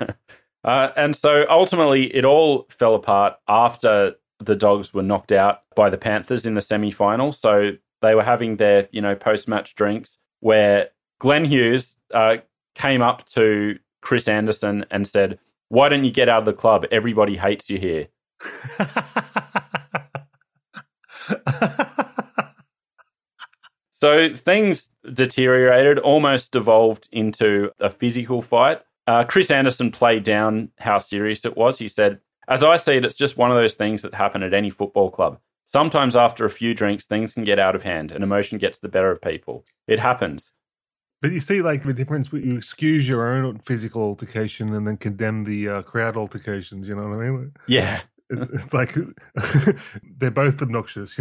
Uh, 0.64 0.90
and 0.96 1.16
so 1.16 1.46
ultimately, 1.50 2.14
it 2.16 2.26
all 2.26 2.68
fell 2.70 2.96
apart 2.96 3.36
after 3.48 4.16
the 4.40 4.56
Dogs 4.56 4.94
were 4.94 5.04
knocked 5.04 5.32
out 5.32 5.64
by 5.76 5.90
the 5.90 5.98
Panthers 5.98 6.46
in 6.46 6.54
the 6.54 6.62
semi 6.62 6.92
final. 6.92 7.32
So 7.32 7.72
they 8.02 8.16
were 8.16 8.24
having 8.24 8.58
their, 8.58 8.88
you 8.92 9.02
know, 9.02 9.16
post 9.16 9.48
match 9.48 9.76
drinks 9.76 10.18
where 10.40 10.90
Glenn 11.20 11.46
Hughes 11.46 11.96
uh, 12.14 12.38
came 12.76 13.02
up 13.02 13.28
to 13.30 13.78
Chris 14.02 14.28
Anderson 14.28 14.86
and 14.92 15.08
said, 15.08 15.40
why 15.70 15.90
don't 15.90 16.04
you 16.04 16.12
get 16.12 16.30
out 16.30 16.40
of 16.40 16.46
the 16.46 16.54
club? 16.54 16.86
Everybody 16.92 17.38
hates 17.38 17.70
you 17.70 17.80
here. 17.80 18.08
so 23.94 24.36
things 24.36 24.90
deteriorated, 25.14 26.00
almost 26.00 26.52
devolved 26.52 27.08
into 27.12 27.72
a 27.80 27.90
physical 27.90 28.42
fight. 28.42 28.82
Uh, 29.08 29.24
Chris 29.24 29.52
Anderson 29.52 29.92
played 29.92 30.24
down 30.24 30.70
how 30.78 30.98
serious 30.98 31.44
it 31.46 31.58
was. 31.58 31.78
He 31.78 31.88
said, 31.88 32.20
As 32.48 32.64
I 32.64 32.78
see 32.78 32.94
it, 32.94 33.06
it's 33.06 33.18
just 33.18 33.38
one 33.38 33.52
of 33.52 33.58
those 33.58 33.74
things 33.74 34.02
that 34.02 34.14
happen 34.14 34.44
at 34.44 34.54
any 34.54 34.70
football 34.70 35.10
club. 35.12 35.40
Sometimes 35.66 36.16
after 36.16 36.46
a 36.46 36.52
few 36.52 36.74
drinks, 36.74 37.06
things 37.06 37.34
can 37.34 37.44
get 37.44 37.60
out 37.60 37.76
of 37.76 37.84
hand 37.84 38.12
and 38.12 38.24
emotion 38.24 38.58
gets 38.60 38.80
the 38.80 38.88
better 38.88 39.12
of 39.12 39.22
people. 39.22 39.66
It 39.88 40.00
happens. 40.00 40.52
But 41.24 41.32
you 41.32 41.40
see, 41.40 41.62
like 41.62 41.86
the 41.86 41.94
difference, 41.94 42.28
you 42.34 42.58
excuse 42.58 43.08
your 43.08 43.26
own 43.26 43.62
physical 43.66 44.02
altercation 44.02 44.76
and 44.76 44.86
then 44.86 44.98
condemn 44.98 45.46
the 45.46 45.70
uh, 45.70 45.82
crowd 45.84 46.18
altercations. 46.18 46.86
You 46.86 46.96
know 46.96 47.08
what 47.08 47.16
I 47.16 47.30
mean? 47.30 47.54
Yeah. 47.66 48.02
It's 48.30 48.74
like 48.74 48.94
they're 50.18 50.32
both 50.32 50.62
obnoxious. 50.62 51.14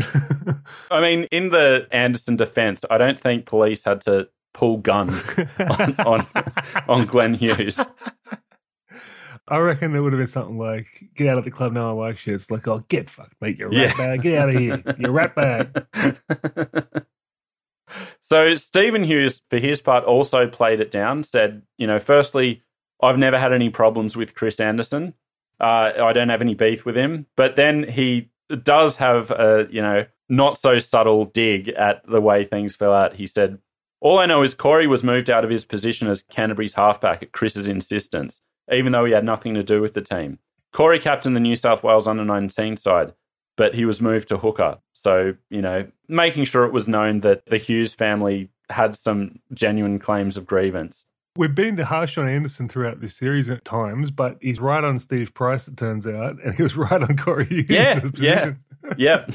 I 0.91 1.01
mean, 1.01 1.29
in 1.31 1.51
the 1.51 1.87
Anderson 1.93 2.35
defense, 2.35 2.85
I 2.91 2.99
don't 2.99 3.21
think 3.21 3.47
police 3.47 3.85
had 3.85 4.01
to 4.01 4.27
pull 4.55 4.79
guns 4.79 5.23
on, 5.61 5.95
on, 6.01 6.27
on 6.89 7.07
Glenn 7.07 7.35
Hughes. 7.35 7.79
I 9.47 9.59
reckon 9.59 9.93
there 9.93 10.03
would 10.03 10.13
have 10.13 10.21
been 10.21 10.27
something 10.27 10.59
like, 10.59 10.87
"Get 11.15 11.29
out 11.29 11.39
of 11.39 11.45
the 11.45 11.51
club, 11.51 11.73
no 11.73 11.95
one 11.95 12.09
likes 12.09 12.27
you." 12.27 12.35
It's 12.35 12.51
like, 12.51 12.67
"Oh, 12.67 12.85
get 12.89 13.11
fucked, 13.11 13.35
mate, 13.41 13.59
you 13.59 13.67
rat 13.67 13.75
yeah. 13.75 13.97
bag, 13.97 14.23
get 14.23 14.39
out 14.39 14.49
of 14.49 14.57
here, 14.57 14.83
you 14.99 15.11
rat 15.11 15.35
bag." 15.35 16.97
So 18.23 18.55
Stephen 18.55 19.05
Hughes, 19.05 19.43
for 19.51 19.59
his 19.59 19.81
part, 19.81 20.05
also 20.05 20.47
played 20.47 20.81
it 20.81 20.91
down. 20.91 21.25
Said, 21.25 21.63
you 21.77 21.87
know, 21.87 21.99
firstly, 21.99 22.63
I've 23.03 23.19
never 23.19 23.39
had 23.39 23.53
any 23.53 23.69
problems 23.69 24.17
with 24.17 24.35
Chris 24.35 24.61
Anderson. 24.61 25.15
Uh, 25.61 25.93
I 26.03 26.13
don't 26.13 26.29
have 26.29 26.41
any 26.41 26.55
beef 26.55 26.85
with 26.85 26.97
him. 26.97 27.27
But 27.37 27.57
then 27.57 27.83
he 27.83 28.31
does 28.63 28.97
have 28.97 29.31
a, 29.31 29.67
you 29.71 29.83
know, 29.83 30.07
not 30.29 30.57
so 30.57 30.79
subtle 30.79 31.27
dig 31.27 31.69
at 31.69 32.07
the 32.07 32.21
way 32.21 32.45
things 32.45 32.75
fell 32.75 32.95
out. 32.95 33.15
He 33.15 33.27
said, 33.27 33.59
all 34.01 34.19
I 34.19 34.27
know 34.27 34.43
is 34.43 34.55
Corey 34.55 34.87
was 34.87 35.05
moved 35.05 35.31
out 35.31 35.45
of 35.45 35.51
his 35.51 35.65
position 35.65 36.09
as 36.09 36.23
Canterbury's 36.23 36.73
halfback 36.73 37.23
at 37.23 37.33
Chris's 37.33 37.69
insistence, 37.69 38.41
even 38.73 38.93
though 38.93 39.05
he 39.05 39.13
had 39.13 39.25
nothing 39.25 39.55
to 39.55 39.63
do 39.63 39.81
with 39.81 39.95
the 39.95 40.01
team. 40.01 40.39
Corey 40.73 40.99
captained 40.99 41.37
the 41.37 41.41
New 41.41 41.55
South 41.55 41.83
Wales 41.83 42.09
under 42.09 42.25
19 42.25 42.77
side, 42.77 43.13
but 43.63 43.77
he 43.77 43.85
was 43.85 44.01
moved 44.01 44.27
to 44.27 44.37
hooker. 44.37 44.77
So, 44.93 45.35
you 45.49 45.63
know, 45.63 45.87
making 46.09 46.47
sure 46.47 46.65
it 46.65 46.73
was 46.73 46.89
known 46.89 47.21
that 47.21 47.47
the 47.47 47.59
Hughes 47.59 47.95
family 47.95 48.51
had 48.71 48.97
some 48.97 49.39
genuine 49.55 50.01
claims 50.01 50.37
of 50.37 50.47
grievance. 50.47 51.05
We've 51.37 51.55
been 51.55 51.79
harsh 51.79 52.19
on 52.19 52.27
Anderson 52.27 52.69
throughout 52.69 53.01
this 53.01 53.17
series 53.17 53.49
at 53.49 53.65
times, 53.65 54.11
but 54.11 54.37
he's 54.41 54.59
right 54.59 54.83
on 54.83 54.99
Steve 54.99 55.33
Price, 55.33 55.69
it 55.69 55.77
turns 55.77 56.09
out, 56.09 56.43
and 56.43 56.57
he 56.57 56.65
was 56.65 56.77
right 56.77 57.01
on 57.01 57.17
Corey 57.17 57.47
Hughes. 57.47 57.67
Yeah, 57.71 58.01
yeah, 58.17 58.53
yeah. 58.97 59.27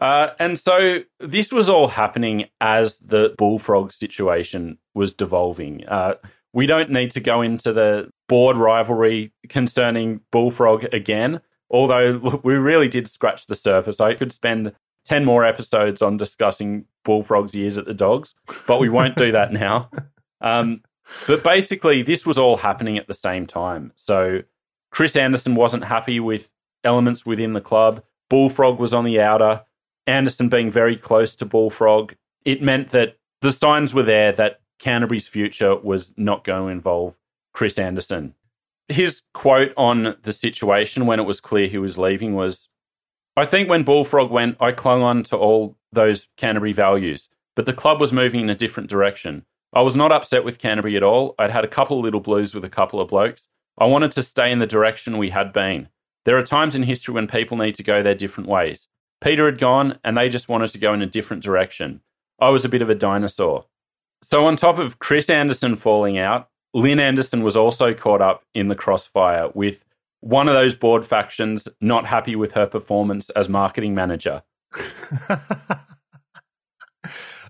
Uh, 0.00 0.28
and 0.38 0.56
so 0.56 1.00
this 1.18 1.50
was 1.50 1.68
all 1.68 1.88
happening 1.88 2.44
as 2.60 2.98
the 3.00 3.34
bullfrog 3.36 3.92
situation 3.92 4.78
was 4.94 5.12
devolving. 5.12 5.84
Uh, 5.88 6.14
we 6.52 6.66
don't 6.66 6.90
need 6.90 7.10
to 7.10 7.20
go 7.20 7.42
into 7.42 7.72
the 7.72 8.10
board 8.28 8.56
rivalry 8.56 9.32
concerning 9.48 10.20
bullfrog 10.30 10.84
again. 10.94 11.40
Although 11.72 12.40
we 12.44 12.54
really 12.54 12.88
did 12.88 13.08
scratch 13.08 13.46
the 13.46 13.54
surface. 13.54 14.00
I 14.00 14.14
could 14.14 14.32
spend 14.32 14.72
10 15.06 15.24
more 15.24 15.44
episodes 15.44 16.00
on 16.02 16.16
discussing 16.16 16.84
Bullfrog's 17.04 17.54
years 17.54 17.78
at 17.78 17.86
the 17.86 17.94
Dogs, 17.94 18.34
but 18.66 18.78
we 18.78 18.88
won't 18.88 19.16
do 19.16 19.32
that 19.32 19.52
now. 19.52 19.90
Um, 20.40 20.82
but 21.26 21.44
basically, 21.44 22.02
this 22.02 22.26
was 22.26 22.38
all 22.38 22.56
happening 22.56 22.98
at 22.98 23.06
the 23.06 23.14
same 23.14 23.46
time. 23.46 23.92
So 23.96 24.40
Chris 24.90 25.16
Anderson 25.16 25.54
wasn't 25.54 25.84
happy 25.84 26.20
with 26.20 26.50
elements 26.84 27.24
within 27.24 27.52
the 27.52 27.60
club. 27.60 28.02
Bullfrog 28.28 28.78
was 28.78 28.92
on 28.94 29.04
the 29.04 29.20
outer, 29.20 29.62
Anderson 30.06 30.48
being 30.48 30.70
very 30.70 30.96
close 30.96 31.34
to 31.36 31.44
Bullfrog, 31.44 32.14
it 32.44 32.62
meant 32.62 32.90
that 32.90 33.16
the 33.40 33.52
signs 33.52 33.94
were 33.94 34.02
there 34.02 34.32
that 34.32 34.60
Canterbury's 34.78 35.26
future 35.26 35.76
was 35.76 36.12
not 36.16 36.44
going 36.44 36.62
to 36.64 36.68
involve 36.68 37.14
Chris 37.52 37.78
Anderson. 37.78 38.34
His 38.92 39.22
quote 39.34 39.72
on 39.76 40.16
the 40.22 40.32
situation 40.32 41.06
when 41.06 41.18
it 41.18 41.24
was 41.24 41.40
clear 41.40 41.66
he 41.68 41.78
was 41.78 41.98
leaving 41.98 42.34
was 42.34 42.68
I 43.36 43.46
think 43.46 43.68
when 43.68 43.82
Bullfrog 43.82 44.30
went, 44.30 44.58
I 44.60 44.72
clung 44.72 45.02
on 45.02 45.24
to 45.24 45.36
all 45.36 45.76
those 45.90 46.28
Canterbury 46.36 46.74
values, 46.74 47.30
but 47.56 47.64
the 47.64 47.72
club 47.72 48.00
was 48.00 48.12
moving 48.12 48.40
in 48.40 48.50
a 48.50 48.54
different 48.54 48.90
direction. 48.90 49.44
I 49.72 49.80
was 49.80 49.96
not 49.96 50.12
upset 50.12 50.44
with 50.44 50.58
Canterbury 50.58 50.96
at 50.96 51.02
all. 51.02 51.34
I'd 51.38 51.50
had 51.50 51.64
a 51.64 51.68
couple 51.68 51.98
of 51.98 52.04
little 52.04 52.20
blues 52.20 52.54
with 52.54 52.64
a 52.64 52.68
couple 52.68 53.00
of 53.00 53.08
blokes. 53.08 53.48
I 53.78 53.86
wanted 53.86 54.12
to 54.12 54.22
stay 54.22 54.52
in 54.52 54.58
the 54.58 54.66
direction 54.66 55.16
we 55.16 55.30
had 55.30 55.52
been. 55.52 55.88
There 56.26 56.36
are 56.36 56.42
times 56.42 56.76
in 56.76 56.82
history 56.82 57.14
when 57.14 57.26
people 57.26 57.56
need 57.56 57.74
to 57.76 57.82
go 57.82 58.02
their 58.02 58.14
different 58.14 58.50
ways. 58.50 58.86
Peter 59.22 59.46
had 59.46 59.58
gone, 59.58 59.98
and 60.04 60.16
they 60.16 60.28
just 60.28 60.48
wanted 60.48 60.70
to 60.70 60.78
go 60.78 60.92
in 60.92 61.00
a 61.00 61.06
different 61.06 61.42
direction. 61.42 62.00
I 62.38 62.50
was 62.50 62.64
a 62.64 62.68
bit 62.68 62.82
of 62.82 62.90
a 62.90 62.94
dinosaur. 62.94 63.64
So, 64.22 64.44
on 64.46 64.56
top 64.56 64.78
of 64.78 64.98
Chris 64.98 65.30
Anderson 65.30 65.76
falling 65.76 66.18
out, 66.18 66.48
Lynn 66.74 67.00
Anderson 67.00 67.42
was 67.42 67.56
also 67.56 67.94
caught 67.94 68.20
up 68.22 68.44
in 68.54 68.68
the 68.68 68.74
crossfire 68.74 69.48
with 69.54 69.84
one 70.20 70.48
of 70.48 70.54
those 70.54 70.74
board 70.74 71.06
factions 71.06 71.68
not 71.80 72.06
happy 72.06 72.36
with 72.36 72.52
her 72.52 72.66
performance 72.66 73.28
as 73.30 73.48
marketing 73.48 73.94
manager. 73.94 74.42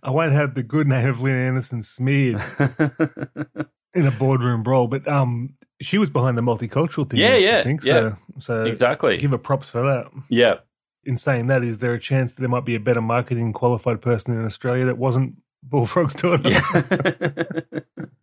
I 0.04 0.10
won't 0.10 0.32
have 0.32 0.54
the 0.54 0.62
good 0.62 0.88
name 0.88 1.08
of 1.08 1.20
Lynn 1.20 1.36
Anderson 1.36 1.82
smeared 1.82 2.42
in 3.94 4.06
a 4.06 4.10
boardroom 4.10 4.62
brawl, 4.62 4.88
but 4.88 5.06
um, 5.06 5.54
she 5.80 5.98
was 5.98 6.10
behind 6.10 6.36
the 6.36 6.42
multicultural 6.42 7.08
thing. 7.08 7.20
Yeah, 7.20 7.36
yeah, 7.36 7.58
I 7.58 7.62
think 7.62 7.84
yeah. 7.84 7.92
so. 7.92 8.16
So 8.40 8.64
exactly. 8.64 9.18
give 9.18 9.30
her 9.30 9.38
props 9.38 9.68
for 9.68 9.82
that. 9.82 10.10
Yeah. 10.28 10.54
In 11.04 11.16
saying 11.16 11.48
that, 11.48 11.62
is 11.62 11.78
there 11.78 11.94
a 11.94 12.00
chance 12.00 12.34
that 12.34 12.40
there 12.40 12.48
might 12.48 12.64
be 12.64 12.74
a 12.74 12.80
better 12.80 13.00
marketing 13.00 13.52
qualified 13.52 14.00
person 14.00 14.34
in 14.34 14.44
Australia 14.44 14.86
that 14.86 14.98
wasn't 14.98 15.36
Bullfrog's 15.62 16.14
daughter? 16.14 16.48
Yeah. 16.48 17.42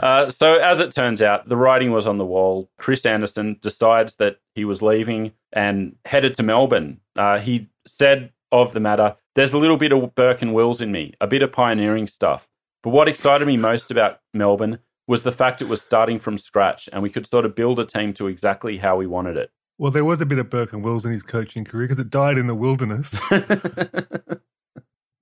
uh, 0.00 0.30
so, 0.30 0.54
as 0.54 0.80
it 0.80 0.94
turns 0.94 1.22
out, 1.22 1.48
the 1.48 1.56
writing 1.56 1.92
was 1.92 2.06
on 2.06 2.18
the 2.18 2.26
wall. 2.26 2.68
Chris 2.78 3.06
Anderson 3.06 3.58
decides 3.62 4.16
that 4.16 4.38
he 4.54 4.64
was 4.64 4.82
leaving 4.82 5.32
and 5.52 5.96
headed 6.04 6.34
to 6.34 6.42
Melbourne. 6.42 7.00
Uh, 7.16 7.38
he 7.38 7.68
said 7.86 8.30
of 8.54 8.72
the 8.72 8.80
matter, 8.80 9.16
There's 9.34 9.52
a 9.52 9.58
little 9.58 9.76
bit 9.76 9.92
of 9.92 10.14
Burke 10.14 10.42
and 10.42 10.54
Wills 10.54 10.80
in 10.80 10.92
me, 10.92 11.14
a 11.20 11.26
bit 11.26 11.42
of 11.42 11.52
pioneering 11.52 12.06
stuff. 12.06 12.48
But 12.82 12.90
what 12.90 13.08
excited 13.08 13.46
me 13.46 13.56
most 13.56 13.90
about 13.90 14.20
Melbourne 14.32 14.78
was 15.06 15.22
the 15.22 15.32
fact 15.32 15.60
it 15.60 15.68
was 15.68 15.82
starting 15.82 16.18
from 16.18 16.38
scratch 16.38 16.88
and 16.92 17.02
we 17.02 17.10
could 17.10 17.26
sort 17.26 17.44
of 17.44 17.54
build 17.54 17.78
a 17.78 17.84
team 17.84 18.14
to 18.14 18.26
exactly 18.26 18.78
how 18.78 18.96
we 18.96 19.06
wanted 19.06 19.36
it. 19.36 19.50
Well, 19.76 19.90
there 19.90 20.04
was 20.04 20.20
a 20.20 20.26
bit 20.26 20.38
of 20.38 20.50
Burke 20.50 20.72
and 20.72 20.84
Wills 20.84 21.04
in 21.04 21.12
his 21.12 21.22
coaching 21.22 21.64
career 21.64 21.88
because 21.88 21.98
it 21.98 22.10
died 22.10 22.38
in 22.38 22.46
the 22.46 22.54
wilderness. 22.54 23.14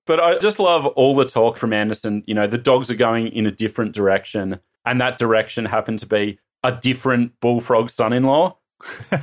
but 0.05 0.19
I 0.19 0.37
just 0.39 0.59
love 0.59 0.85
all 0.85 1.15
the 1.15 1.25
talk 1.25 1.57
from 1.57 1.73
Anderson. 1.73 2.23
You 2.25 2.35
know, 2.35 2.47
the 2.47 2.57
dogs 2.57 2.91
are 2.91 2.95
going 2.95 3.27
in 3.27 3.45
a 3.45 3.51
different 3.51 3.93
direction, 3.93 4.59
and 4.85 4.99
that 5.01 5.17
direction 5.17 5.65
happened 5.65 5.99
to 5.99 6.05
be 6.05 6.39
a 6.63 6.71
different 6.71 7.39
bullfrog 7.39 7.89
son 7.89 8.13
in 8.13 8.23
law. 8.23 8.57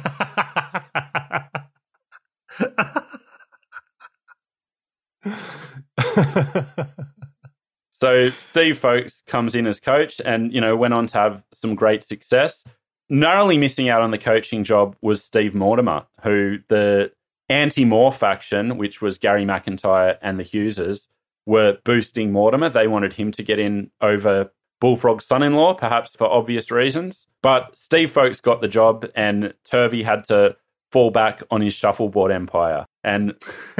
so 7.92 8.30
Steve 8.48 8.78
Folkes 8.78 9.22
comes 9.26 9.54
in 9.54 9.66
as 9.66 9.80
coach 9.80 10.20
and, 10.24 10.52
you 10.52 10.60
know, 10.60 10.76
went 10.76 10.94
on 10.94 11.06
to 11.08 11.18
have 11.18 11.42
some 11.54 11.74
great 11.74 12.02
success 12.02 12.62
narrowly 13.10 13.58
missing 13.58 13.88
out 13.88 14.00
on 14.00 14.12
the 14.12 14.18
coaching 14.18 14.64
job 14.64 14.96
was 15.02 15.22
Steve 15.22 15.54
Mortimer, 15.54 16.06
who 16.22 16.58
the 16.68 17.10
anti 17.50 17.84
Moore 17.84 18.12
faction, 18.12 18.78
which 18.78 19.02
was 19.02 19.18
Gary 19.18 19.44
McIntyre 19.44 20.16
and 20.22 20.38
the 20.38 20.44
Hugheses, 20.44 21.08
were 21.46 21.78
boosting 21.84 22.32
Mortimer. 22.32 22.70
They 22.70 22.86
wanted 22.86 23.12
him 23.12 23.32
to 23.32 23.42
get 23.42 23.58
in 23.58 23.90
over 24.00 24.50
Bullfrog's 24.80 25.26
son 25.26 25.42
in 25.42 25.54
law, 25.54 25.74
perhaps 25.74 26.14
for 26.16 26.26
obvious 26.26 26.70
reasons. 26.70 27.26
But 27.42 27.76
Steve 27.76 28.12
Folkes 28.12 28.40
got 28.40 28.60
the 28.60 28.68
job, 28.68 29.06
and 29.14 29.52
Turvey 29.64 30.02
had 30.02 30.24
to 30.26 30.56
fall 30.90 31.10
back 31.10 31.42
on 31.50 31.60
his 31.60 31.74
shuffleboard 31.74 32.32
empire. 32.32 32.86
And 33.04 33.34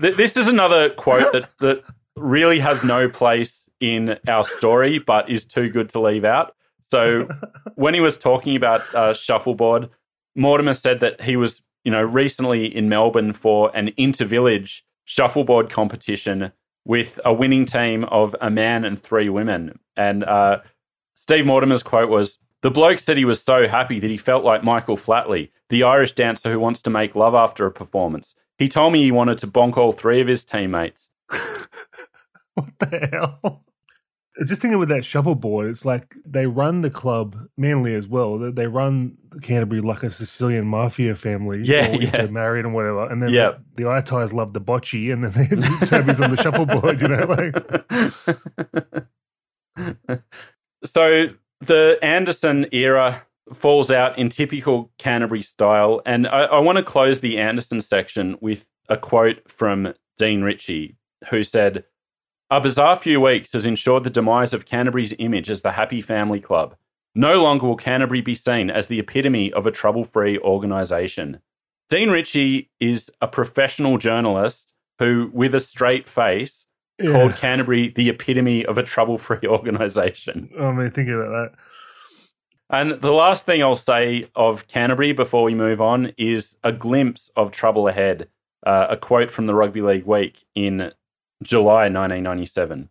th- 0.00 0.16
this 0.16 0.36
is 0.36 0.48
another 0.48 0.90
quote 0.90 1.32
that, 1.32 1.50
that 1.60 1.82
really 2.16 2.58
has 2.58 2.82
no 2.82 3.08
place 3.08 3.68
in 3.80 4.18
our 4.26 4.44
story, 4.44 4.98
but 4.98 5.30
is 5.30 5.44
too 5.44 5.68
good 5.68 5.88
to 5.90 6.00
leave 6.00 6.24
out. 6.24 6.54
So 6.90 7.28
when 7.74 7.94
he 7.94 8.00
was 8.00 8.16
talking 8.16 8.56
about 8.56 8.82
uh, 8.94 9.14
shuffleboard, 9.14 9.90
Mortimer 10.38 10.74
said 10.74 11.00
that 11.00 11.20
he 11.20 11.36
was, 11.36 11.60
you 11.84 11.90
know, 11.90 12.02
recently 12.02 12.64
in 12.74 12.88
Melbourne 12.88 13.32
for 13.32 13.74
an 13.76 13.92
inter-village 13.96 14.84
shuffleboard 15.04 15.70
competition 15.70 16.52
with 16.84 17.18
a 17.24 17.32
winning 17.32 17.66
team 17.66 18.04
of 18.04 18.34
a 18.40 18.50
man 18.50 18.84
and 18.84 19.02
three 19.02 19.28
women. 19.28 19.78
And 19.96 20.24
uh, 20.24 20.58
Steve 21.14 21.44
Mortimer's 21.44 21.82
quote 21.82 22.08
was, 22.08 22.38
"The 22.62 22.70
bloke 22.70 23.00
said 23.00 23.16
he 23.16 23.24
was 23.24 23.42
so 23.42 23.68
happy 23.68 24.00
that 24.00 24.10
he 24.10 24.16
felt 24.16 24.44
like 24.44 24.64
Michael 24.64 24.96
Flatley, 24.96 25.50
the 25.68 25.82
Irish 25.82 26.12
dancer 26.12 26.50
who 26.50 26.60
wants 26.60 26.80
to 26.82 26.90
make 26.90 27.14
love 27.14 27.34
after 27.34 27.66
a 27.66 27.72
performance. 27.72 28.34
He 28.58 28.68
told 28.68 28.92
me 28.92 29.02
he 29.02 29.12
wanted 29.12 29.38
to 29.38 29.46
bonk 29.46 29.76
all 29.76 29.92
three 29.92 30.20
of 30.20 30.28
his 30.28 30.44
teammates." 30.44 31.10
what 31.28 32.72
the 32.78 33.08
hell? 33.12 33.64
Just 34.44 34.62
thinking 34.62 34.78
with 34.78 34.90
that 34.90 35.04
shuffleboard, 35.04 35.68
it's 35.70 35.84
like 35.84 36.14
they 36.24 36.46
run 36.46 36.82
the 36.82 36.90
club 36.90 37.36
Manly 37.56 37.94
as 37.94 38.06
well. 38.06 38.38
They 38.38 38.66
run 38.66 39.16
Canterbury 39.42 39.80
like 39.80 40.02
a 40.04 40.12
Sicilian 40.12 40.66
mafia 40.66 41.16
family. 41.16 41.62
Yeah, 41.64 41.90
yeah. 41.92 42.26
Married 42.26 42.64
and 42.64 42.72
whatever. 42.74 43.10
And 43.10 43.20
then 43.22 43.30
yeah. 43.30 43.54
the, 43.76 43.84
the 43.84 44.02
ties 44.02 44.32
love 44.32 44.52
the 44.52 44.60
bocce, 44.60 45.12
and 45.12 45.24
then 45.24 45.60
the 45.80 45.86
Toby's 45.86 46.20
on 46.20 46.34
the 46.34 46.42
shuffleboard. 46.42 47.00
You 47.00 47.08
know, 47.08 47.26
like. 49.76 50.22
so 50.84 51.28
the 51.60 51.98
Anderson 52.02 52.66
era 52.72 53.22
falls 53.54 53.90
out 53.90 54.18
in 54.18 54.28
typical 54.28 54.90
Canterbury 54.98 55.42
style, 55.42 56.00
and 56.06 56.26
I, 56.28 56.42
I 56.44 56.58
want 56.60 56.78
to 56.78 56.84
close 56.84 57.20
the 57.20 57.38
Anderson 57.38 57.80
section 57.80 58.38
with 58.40 58.64
a 58.88 58.96
quote 58.96 59.50
from 59.50 59.94
Dean 60.16 60.42
Ritchie, 60.42 60.96
who 61.30 61.42
said. 61.42 61.84
A 62.50 62.60
bizarre 62.62 62.96
few 62.96 63.20
weeks 63.20 63.52
has 63.52 63.66
ensured 63.66 64.04
the 64.04 64.10
demise 64.10 64.54
of 64.54 64.64
Canterbury's 64.64 65.12
image 65.18 65.50
as 65.50 65.60
the 65.60 65.72
happy 65.72 66.00
family 66.00 66.40
club. 66.40 66.74
No 67.14 67.42
longer 67.42 67.66
will 67.66 67.76
Canterbury 67.76 68.22
be 68.22 68.34
seen 68.34 68.70
as 68.70 68.86
the 68.86 68.98
epitome 68.98 69.52
of 69.52 69.66
a 69.66 69.70
trouble 69.70 70.04
free 70.04 70.38
organisation. 70.38 71.40
Dean 71.90 72.10
Ritchie 72.10 72.70
is 72.80 73.10
a 73.20 73.28
professional 73.28 73.98
journalist 73.98 74.72
who, 74.98 75.30
with 75.34 75.54
a 75.54 75.60
straight 75.60 76.08
face, 76.08 76.64
yeah. 76.98 77.12
called 77.12 77.36
Canterbury 77.36 77.92
the 77.94 78.08
epitome 78.08 78.64
of 78.64 78.78
a 78.78 78.82
trouble 78.82 79.18
free 79.18 79.38
organisation. 79.46 80.48
I 80.58 80.72
mean, 80.72 80.90
think 80.90 81.08
about 81.10 81.28
that. 81.28 81.50
And 82.70 83.00
the 83.00 83.12
last 83.12 83.46
thing 83.46 83.62
I'll 83.62 83.76
say 83.76 84.26
of 84.34 84.66
Canterbury 84.68 85.12
before 85.12 85.42
we 85.42 85.54
move 85.54 85.80
on 85.80 86.12
is 86.16 86.54
a 86.64 86.72
glimpse 86.72 87.30
of 87.36 87.52
trouble 87.52 87.88
ahead. 87.88 88.28
Uh, 88.66 88.88
a 88.90 88.96
quote 88.96 89.30
from 89.30 89.46
the 89.46 89.54
Rugby 89.54 89.82
League 89.82 90.04
Week 90.04 90.44
in 90.54 90.92
July 91.42 91.88
1997. 91.88 92.88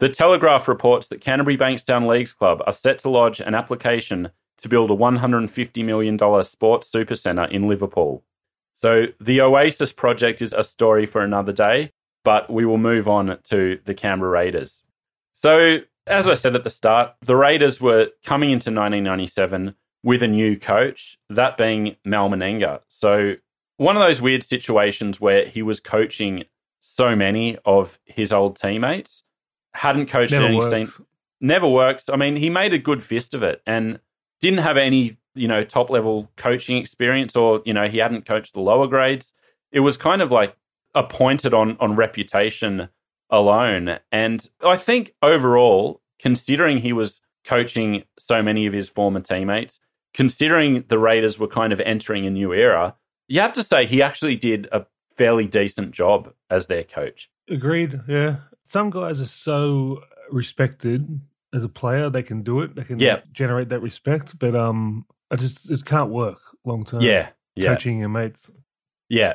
The 0.00 0.08
Telegraph 0.08 0.66
reports 0.66 1.08
that 1.08 1.20
Canterbury 1.20 1.56
Bankstown 1.56 2.08
Leagues 2.08 2.32
Club 2.32 2.62
are 2.66 2.72
set 2.72 2.98
to 3.00 3.08
lodge 3.08 3.40
an 3.40 3.54
application 3.54 4.30
to 4.58 4.68
build 4.68 4.90
a 4.90 4.96
$150 4.96 5.84
million 5.84 6.18
sports 6.42 6.90
supercentre 6.92 7.50
in 7.50 7.68
Liverpool. 7.68 8.24
So 8.74 9.06
the 9.20 9.40
Oasis 9.40 9.92
project 9.92 10.42
is 10.42 10.52
a 10.52 10.64
story 10.64 11.06
for 11.06 11.20
another 11.20 11.52
day, 11.52 11.92
but 12.24 12.50
we 12.50 12.64
will 12.64 12.78
move 12.78 13.08
on 13.08 13.38
to 13.44 13.78
the 13.84 13.94
Canberra 13.94 14.30
Raiders. 14.30 14.82
So, 15.34 15.78
as 16.06 16.26
I 16.26 16.34
said 16.34 16.56
at 16.56 16.64
the 16.64 16.70
start, 16.70 17.14
the 17.24 17.36
Raiders 17.36 17.80
were 17.80 18.08
coming 18.24 18.50
into 18.50 18.70
1997 18.70 19.74
with 20.02 20.22
a 20.22 20.28
new 20.28 20.58
coach, 20.58 21.18
that 21.30 21.56
being 21.56 21.96
Mal 22.04 22.28
Meninga. 22.28 22.80
So, 22.88 23.34
one 23.76 23.96
of 23.96 24.02
those 24.02 24.20
weird 24.20 24.44
situations 24.44 25.20
where 25.20 25.46
he 25.46 25.62
was 25.62 25.80
coaching 25.80 26.44
so 26.82 27.16
many 27.16 27.56
of 27.64 27.98
his 28.04 28.32
old 28.32 28.56
teammates. 28.60 29.22
Hadn't 29.72 30.06
coached 30.06 30.32
never 30.32 30.46
any 30.46 30.58
works. 30.58 31.00
Never 31.40 31.68
works. 31.68 32.10
I 32.12 32.16
mean, 32.16 32.36
he 32.36 32.50
made 32.50 32.74
a 32.74 32.78
good 32.78 33.02
fist 33.02 33.32
of 33.32 33.42
it 33.42 33.62
and 33.66 33.98
didn't 34.42 34.58
have 34.58 34.76
any, 34.76 35.16
you 35.34 35.48
know, 35.48 35.64
top 35.64 35.88
level 35.88 36.30
coaching 36.36 36.76
experience 36.76 37.34
or, 37.34 37.62
you 37.64 37.72
know, 37.72 37.88
he 37.88 37.98
hadn't 37.98 38.26
coached 38.26 38.52
the 38.52 38.60
lower 38.60 38.86
grades. 38.86 39.32
It 39.72 39.80
was 39.80 39.96
kind 39.96 40.20
of 40.20 40.30
like 40.30 40.54
appointed 40.94 41.54
on 41.54 41.78
on 41.80 41.96
reputation 41.96 42.90
alone. 43.30 43.98
And 44.12 44.48
I 44.62 44.76
think 44.76 45.14
overall, 45.22 46.02
considering 46.20 46.78
he 46.78 46.92
was 46.92 47.20
coaching 47.44 48.04
so 48.18 48.42
many 48.42 48.66
of 48.66 48.72
his 48.72 48.88
former 48.88 49.20
teammates, 49.20 49.80
considering 50.14 50.84
the 50.88 50.98
Raiders 50.98 51.38
were 51.38 51.48
kind 51.48 51.72
of 51.72 51.80
entering 51.80 52.26
a 52.26 52.30
new 52.30 52.52
era, 52.52 52.94
you 53.26 53.40
have 53.40 53.54
to 53.54 53.64
say 53.64 53.86
he 53.86 54.02
actually 54.02 54.36
did 54.36 54.68
a 54.70 54.84
fairly 55.16 55.46
decent 55.46 55.92
job 55.92 56.32
as 56.50 56.66
their 56.66 56.84
coach. 56.84 57.30
Agreed. 57.48 58.00
Yeah. 58.08 58.36
Some 58.66 58.90
guys 58.90 59.20
are 59.20 59.26
so 59.26 60.02
respected 60.30 61.20
as 61.54 61.64
a 61.64 61.68
player, 61.68 62.10
they 62.10 62.22
can 62.22 62.42
do 62.42 62.60
it. 62.60 62.74
They 62.74 62.84
can 62.84 62.98
yeah. 62.98 63.20
generate 63.32 63.68
that 63.70 63.80
respect. 63.80 64.38
But 64.38 64.56
um, 64.56 65.06
I 65.30 65.36
just 65.36 65.70
it 65.70 65.84
can't 65.84 66.10
work 66.10 66.38
long 66.64 66.84
term. 66.84 67.02
Yeah, 67.02 67.30
yeah, 67.56 67.74
coaching 67.74 67.98
your 67.98 68.08
mates. 68.08 68.50
yeah. 69.08 69.34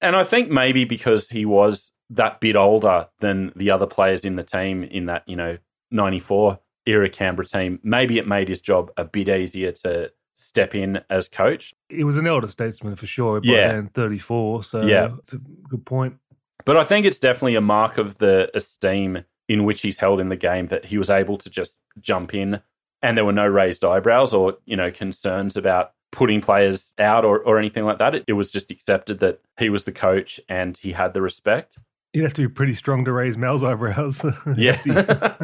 And 0.00 0.14
I 0.14 0.22
think 0.22 0.48
maybe 0.48 0.84
because 0.84 1.28
he 1.28 1.44
was 1.44 1.90
that 2.10 2.40
bit 2.40 2.54
older 2.54 3.08
than 3.18 3.52
the 3.56 3.72
other 3.72 3.86
players 3.86 4.24
in 4.24 4.36
the 4.36 4.44
team 4.44 4.84
in 4.84 5.06
that 5.06 5.24
you 5.26 5.36
know 5.36 5.58
'94 5.90 6.58
era 6.86 7.10
Canberra 7.10 7.46
team, 7.46 7.80
maybe 7.82 8.18
it 8.18 8.26
made 8.26 8.48
his 8.48 8.60
job 8.60 8.90
a 8.96 9.04
bit 9.04 9.28
easier 9.28 9.72
to 9.72 10.10
step 10.38 10.74
in 10.74 11.00
as 11.10 11.28
coach. 11.28 11.74
He 11.88 12.04
was 12.04 12.16
an 12.16 12.26
elder 12.26 12.48
statesman 12.48 12.96
for 12.96 13.06
sure. 13.06 13.40
Yeah. 13.42 13.72
then, 13.72 13.88
34. 13.94 14.64
So 14.64 14.82
Yeah. 14.82 15.16
it's 15.18 15.32
a 15.32 15.38
good 15.68 15.84
point. 15.84 16.16
But 16.64 16.76
I 16.76 16.84
think 16.84 17.06
it's 17.06 17.18
definitely 17.18 17.56
a 17.56 17.60
mark 17.60 17.98
of 17.98 18.18
the 18.18 18.48
esteem 18.54 19.24
in 19.48 19.64
which 19.64 19.80
he's 19.80 19.98
held 19.98 20.20
in 20.20 20.28
the 20.28 20.36
game 20.36 20.66
that 20.66 20.84
he 20.84 20.98
was 20.98 21.10
able 21.10 21.38
to 21.38 21.50
just 21.50 21.76
jump 22.00 22.34
in 22.34 22.60
and 23.02 23.16
there 23.16 23.24
were 23.24 23.32
no 23.32 23.46
raised 23.46 23.84
eyebrows 23.84 24.34
or, 24.34 24.56
you 24.66 24.76
know, 24.76 24.90
concerns 24.90 25.56
about 25.56 25.92
putting 26.12 26.40
players 26.40 26.90
out 26.98 27.24
or, 27.24 27.38
or 27.40 27.58
anything 27.58 27.84
like 27.84 27.98
that. 27.98 28.14
It, 28.14 28.24
it 28.28 28.32
was 28.34 28.50
just 28.50 28.70
accepted 28.70 29.20
that 29.20 29.40
he 29.58 29.70
was 29.70 29.84
the 29.84 29.92
coach 29.92 30.40
and 30.48 30.76
he 30.76 30.92
had 30.92 31.14
the 31.14 31.22
respect. 31.22 31.78
You'd 32.12 32.24
have 32.24 32.34
to 32.34 32.42
be 32.42 32.48
pretty 32.48 32.74
strong 32.74 33.04
to 33.04 33.12
raise 33.12 33.36
Mel's 33.36 33.62
eyebrows. 33.62 34.24
Yeah. 34.56 34.80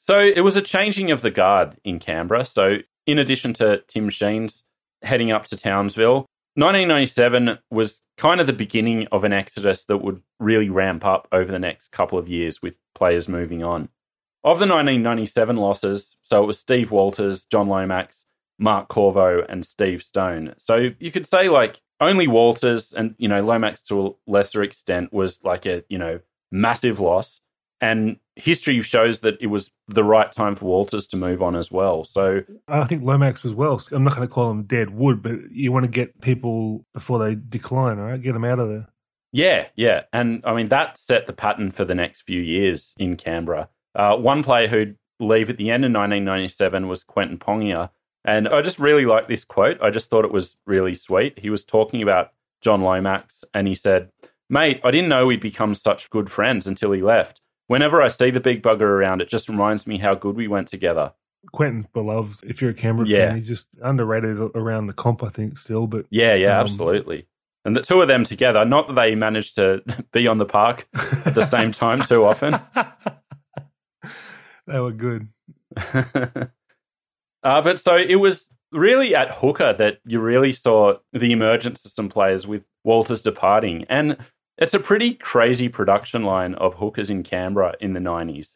so 0.00 0.18
it 0.20 0.40
was 0.42 0.56
a 0.56 0.62
changing 0.62 1.10
of 1.10 1.22
the 1.22 1.30
guard 1.30 1.76
in 1.84 1.98
Canberra. 1.98 2.44
So 2.44 2.78
in 3.08 3.18
addition 3.18 3.54
to 3.54 3.82
Tim 3.88 4.10
Sheens 4.10 4.62
heading 5.02 5.32
up 5.32 5.46
to 5.46 5.56
Townsville, 5.56 6.26
1997 6.56 7.58
was 7.70 8.02
kind 8.18 8.38
of 8.38 8.46
the 8.46 8.52
beginning 8.52 9.06
of 9.10 9.24
an 9.24 9.32
exodus 9.32 9.86
that 9.86 9.98
would 9.98 10.22
really 10.38 10.68
ramp 10.68 11.06
up 11.06 11.26
over 11.32 11.50
the 11.50 11.58
next 11.58 11.90
couple 11.90 12.18
of 12.18 12.28
years 12.28 12.60
with 12.60 12.74
players 12.94 13.26
moving 13.26 13.64
on. 13.64 13.88
Of 14.44 14.58
the 14.58 14.66
1997 14.66 15.56
losses, 15.56 16.16
so 16.22 16.42
it 16.42 16.46
was 16.46 16.58
Steve 16.58 16.90
Walters, 16.90 17.44
John 17.44 17.66
Lomax, 17.68 18.26
Mark 18.58 18.88
Corvo, 18.88 19.42
and 19.48 19.64
Steve 19.64 20.02
Stone. 20.02 20.54
So 20.58 20.90
you 21.00 21.10
could 21.10 21.26
say 21.26 21.48
like 21.48 21.80
only 22.00 22.28
Walters 22.28 22.92
and 22.92 23.14
you 23.18 23.28
know 23.28 23.42
Lomax 23.42 23.80
to 23.84 24.06
a 24.06 24.10
lesser 24.30 24.62
extent 24.62 25.14
was 25.14 25.38
like 25.42 25.64
a 25.64 25.82
you 25.88 25.98
know 25.98 26.20
massive 26.52 27.00
loss, 27.00 27.40
and 27.80 28.18
history 28.38 28.80
shows 28.82 29.20
that 29.20 29.36
it 29.40 29.48
was 29.48 29.70
the 29.88 30.04
right 30.04 30.30
time 30.30 30.54
for 30.54 30.66
Walters 30.66 31.06
to 31.08 31.16
move 31.16 31.42
on 31.42 31.56
as 31.56 31.70
well. 31.70 32.04
So 32.04 32.40
I 32.68 32.84
think 32.84 33.02
Lomax 33.02 33.44
as 33.44 33.52
well. 33.52 33.82
I'm 33.90 34.04
not 34.04 34.14
going 34.14 34.26
to 34.26 34.32
call 34.32 34.50
him 34.50 34.62
dead 34.62 34.90
wood, 34.90 35.22
but 35.22 35.32
you 35.50 35.72
want 35.72 35.84
to 35.84 35.90
get 35.90 36.20
people 36.20 36.86
before 36.94 37.18
they 37.18 37.34
decline, 37.34 37.98
all 37.98 38.06
right? 38.06 38.22
Get 38.22 38.32
them 38.32 38.44
out 38.44 38.60
of 38.60 38.68
there. 38.68 38.88
Yeah, 39.32 39.66
yeah. 39.76 40.02
And 40.12 40.42
I 40.46 40.54
mean, 40.54 40.68
that 40.68 40.98
set 40.98 41.26
the 41.26 41.32
pattern 41.32 41.70
for 41.70 41.84
the 41.84 41.94
next 41.94 42.22
few 42.22 42.40
years 42.40 42.94
in 42.96 43.16
Canberra. 43.16 43.68
Uh, 43.94 44.16
one 44.16 44.42
player 44.42 44.68
who'd 44.68 44.96
leave 45.20 45.50
at 45.50 45.56
the 45.56 45.70
end 45.70 45.84
of 45.84 45.92
1997 45.92 46.86
was 46.86 47.02
Quentin 47.02 47.38
Pongia. 47.38 47.90
And 48.24 48.48
I 48.48 48.62
just 48.62 48.78
really 48.78 49.04
like 49.04 49.26
this 49.26 49.44
quote. 49.44 49.80
I 49.82 49.90
just 49.90 50.10
thought 50.10 50.24
it 50.24 50.32
was 50.32 50.56
really 50.66 50.94
sweet. 50.94 51.38
He 51.38 51.50
was 51.50 51.64
talking 51.64 52.02
about 52.02 52.32
John 52.60 52.82
Lomax 52.82 53.44
and 53.52 53.66
he 53.66 53.74
said, 53.74 54.10
Mate, 54.50 54.80
I 54.84 54.90
didn't 54.90 55.08
know 55.08 55.26
we'd 55.26 55.40
become 55.40 55.74
such 55.74 56.08
good 56.10 56.30
friends 56.30 56.66
until 56.66 56.92
he 56.92 57.02
left. 57.02 57.40
Whenever 57.68 58.02
I 58.02 58.08
see 58.08 58.30
the 58.30 58.40
big 58.40 58.62
bugger 58.62 58.80
around, 58.82 59.22
it 59.22 59.28
just 59.28 59.48
reminds 59.48 59.86
me 59.86 59.98
how 59.98 60.14
good 60.14 60.34
we 60.36 60.48
went 60.48 60.68
together. 60.68 61.12
Quentin's 61.52 61.86
beloved. 61.94 62.42
If 62.44 62.60
you're 62.60 62.72
a 62.72 62.74
Canberra 62.74 63.06
Yeah. 63.08 63.28
fan, 63.28 63.36
he's 63.36 63.46
just 63.46 63.68
underrated 63.82 64.38
around 64.54 64.86
the 64.88 64.92
comp, 64.92 65.22
I 65.22 65.28
think, 65.28 65.56
still. 65.58 65.86
But 65.86 66.06
Yeah, 66.10 66.34
yeah, 66.34 66.58
Um, 66.58 66.64
absolutely. 66.66 67.26
And 67.64 67.76
the 67.76 67.82
two 67.82 68.00
of 68.02 68.08
them 68.08 68.24
together, 68.24 68.64
not 68.64 68.88
that 68.88 68.94
they 68.94 69.14
managed 69.14 69.54
to 69.56 69.82
be 70.12 70.26
on 70.26 70.38
the 70.38 70.44
park 70.46 70.86
at 71.26 71.34
the 71.34 71.42
same 71.42 71.70
time 71.72 72.02
too 72.02 72.24
often. 72.24 72.58
they 74.66 74.78
were 74.80 74.92
good. 74.92 75.28
uh, 75.94 76.50
but 77.42 77.80
so 77.80 77.96
it 77.96 78.16
was 78.16 78.44
really 78.72 79.14
at 79.14 79.30
hooker 79.30 79.72
that 79.74 79.98
you 80.06 80.20
really 80.20 80.52
saw 80.52 80.94
the 81.12 81.32
emergence 81.32 81.84
of 81.84 81.92
some 81.92 82.08
players 82.08 82.46
with 82.46 82.62
Walters 82.84 83.22
departing. 83.22 83.84
And 83.88 84.16
it's 84.58 84.74
a 84.74 84.80
pretty 84.80 85.14
crazy 85.14 85.68
production 85.68 86.24
line 86.24 86.54
of 86.54 86.74
hookers 86.74 87.10
in 87.10 87.22
Canberra 87.22 87.74
in 87.80 87.92
the 87.92 88.00
90s. 88.00 88.48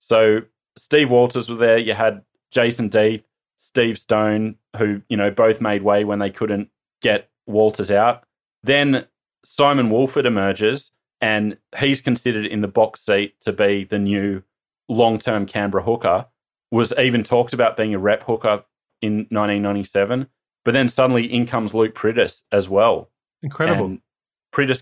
So 0.00 0.40
Steve 0.76 1.10
Walters 1.10 1.48
was 1.48 1.58
there. 1.58 1.78
You 1.78 1.94
had 1.94 2.22
Jason 2.50 2.88
Death, 2.88 3.22
Steve 3.56 3.98
Stone, 3.98 4.56
who, 4.76 5.00
you 5.08 5.16
know, 5.16 5.30
both 5.30 5.60
made 5.60 5.82
way 5.82 6.04
when 6.04 6.18
they 6.18 6.30
couldn't 6.30 6.68
get 7.00 7.30
Walters 7.46 7.90
out. 7.90 8.24
Then 8.62 9.06
Simon 9.44 9.90
Woolford 9.90 10.26
emerges, 10.26 10.90
and 11.20 11.56
he's 11.78 12.00
considered 12.00 12.44
in 12.46 12.60
the 12.60 12.68
box 12.68 13.04
seat 13.06 13.40
to 13.40 13.52
be 13.52 13.84
the 13.84 13.98
new 13.98 14.42
long 14.88 15.18
term 15.18 15.46
Canberra 15.46 15.82
hooker. 15.82 16.26
Was 16.72 16.92
even 16.98 17.22
talked 17.22 17.52
about 17.52 17.76
being 17.76 17.94
a 17.94 17.98
rep 17.98 18.24
hooker 18.24 18.64
in 19.00 19.18
1997. 19.30 20.26
But 20.64 20.72
then 20.72 20.88
suddenly 20.88 21.32
in 21.32 21.46
comes 21.46 21.72
Luke 21.72 21.94
Priddis 21.94 22.42
as 22.50 22.68
well. 22.68 23.08
Incredible. 23.42 23.86
And 23.86 24.00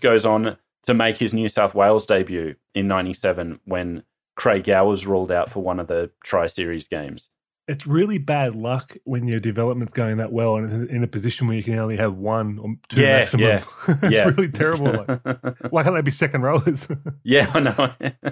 goes 0.01 0.25
on 0.25 0.57
to 0.85 0.93
make 0.93 1.17
his 1.17 1.33
New 1.33 1.47
South 1.49 1.73
Wales 1.75 2.05
debut 2.05 2.55
in 2.73 2.87
97 2.87 3.59
when 3.65 4.03
Craig 4.35 4.63
Gower 4.65 4.87
was 4.89 5.05
ruled 5.05 5.31
out 5.31 5.51
for 5.51 5.61
one 5.61 5.79
of 5.79 5.87
the 5.87 6.11
Tri 6.23 6.47
Series 6.47 6.87
games. 6.87 7.29
it's 7.67 7.87
really 7.87 8.17
bad 8.19 8.53
luck 8.55 8.95
when 9.05 9.27
your 9.27 9.39
development's 9.39 9.93
going 9.93 10.17
that 10.17 10.31
well 10.31 10.57
and 10.57 10.87
in 10.89 11.03
a 11.03 11.07
position 11.07 11.47
where 11.47 11.55
you 11.57 11.63
can 11.63 11.79
only 11.79 11.97
have 11.97 12.15
one 12.15 12.59
or 12.59 12.75
two 12.89 13.01
Yeah, 13.01 13.17
maximum. 13.19 13.43
yeah, 13.47 13.63
it's 14.03 14.13
yeah. 14.13 14.23
really 14.25 14.49
terrible. 14.49 15.05
Like, 15.07 15.41
why 15.71 15.81
can't 15.83 15.95
they 15.95 16.01
be 16.01 16.11
second 16.11 16.41
rowers? 16.43 16.87
yeah, 17.23 17.49
I 17.53 17.59
know. 17.61 17.93
uh, 18.13 18.29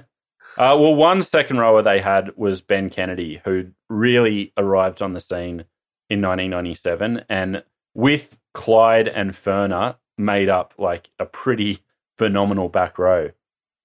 well, 0.58 0.94
one 0.94 1.24
second 1.24 1.58
rower 1.58 1.82
they 1.82 2.00
had 2.02 2.32
was 2.36 2.62
Ben 2.62 2.90
Kennedy, 2.92 3.42
who 3.44 3.68
really 3.90 4.54
arrived 4.58 5.02
on 5.02 5.14
the 5.14 5.20
scene 5.20 5.66
in 6.10 6.22
1997, 6.22 7.26
and 7.30 7.64
with 7.96 8.38
Clyde 8.54 9.08
and 9.08 9.32
Furner 9.32 9.96
made 10.18 10.50
up 10.50 10.74
like 10.78 11.10
a 11.18 11.26
pretty 11.26 11.82
phenomenal 12.28 12.70
back 12.70 12.98
row. 12.98 13.30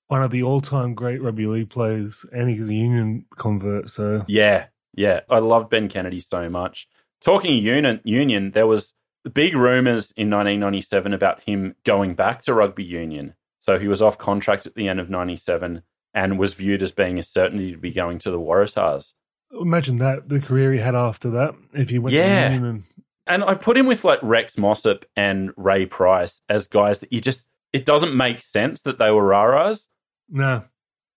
one 0.09 0.23
of 0.23 0.31
the 0.31 0.43
all-time 0.43 0.95
great 0.95 1.21
rugby 1.21 1.47
league 1.47 1.69
players, 1.69 2.25
and 2.33 2.49
he's 2.49 2.61
a 2.69 2.73
union 2.73 3.27
convert. 3.37 3.91
So 3.91 4.25
Yeah, 4.29 4.67
yeah. 4.95 5.21
I 5.29 5.39
love 5.41 5.69
Ben 5.69 5.89
Kennedy 5.89 6.21
so 6.21 6.49
much. 6.49 6.89
Talking 7.21 7.57
union, 7.63 8.01
union, 8.05 8.53
there 8.53 8.67
was 8.67 8.95
big 9.35 9.55
rumors 9.55 10.13
in 10.17 10.31
1997 10.31 11.13
about 11.13 11.43
him 11.43 11.75
going 11.85 12.15
back 12.15 12.41
to 12.43 12.55
rugby 12.55 12.85
union. 12.85 13.35
So 13.61 13.79
he 13.79 13.87
was 13.89 14.01
off 14.01 14.17
contract 14.17 14.65
at 14.67 14.75
the 14.77 14.89
end 14.89 14.99
of 15.01 15.11
97 15.11 15.83
and 16.15 16.39
was 16.39 16.55
viewed 16.55 16.83
as 16.83 16.93
being 16.93 17.19
a 17.19 17.23
certainty 17.23 17.73
to 17.73 17.77
be 17.79 17.91
going 17.91 18.19
to 18.21 18.31
the 18.31 18.41
Waratahs. 18.41 19.13
imagine 19.61 19.99
that 19.99 20.29
the 20.31 20.41
career 20.41 20.73
he 20.73 20.79
had 20.79 20.95
after 20.95 21.29
that. 21.31 21.55
If 21.75 21.91
he 21.91 21.99
went 21.99 22.15
Yeah. 22.15 22.49
to 22.49 22.55
union 22.55 22.65
and 22.71 22.85
And 23.27 23.45
I 23.45 23.55
put 23.55 23.77
him 23.77 23.85
with 23.87 24.05
like 24.05 24.21
Rex 24.23 24.57
Mossop 24.57 25.05
and 25.17 25.53
Ray 25.57 25.85
Price 25.85 26.41
as 26.49 26.67
guys 26.67 27.01
that 27.01 27.13
you 27.13 27.21
just, 27.21 27.45
it 27.73 27.85
doesn't 27.85 28.17
make 28.17 28.43
sense 28.43 28.81
that 28.83 28.99
they 28.99 29.11
were 29.11 29.23
raras. 29.23 29.87
no, 30.29 30.65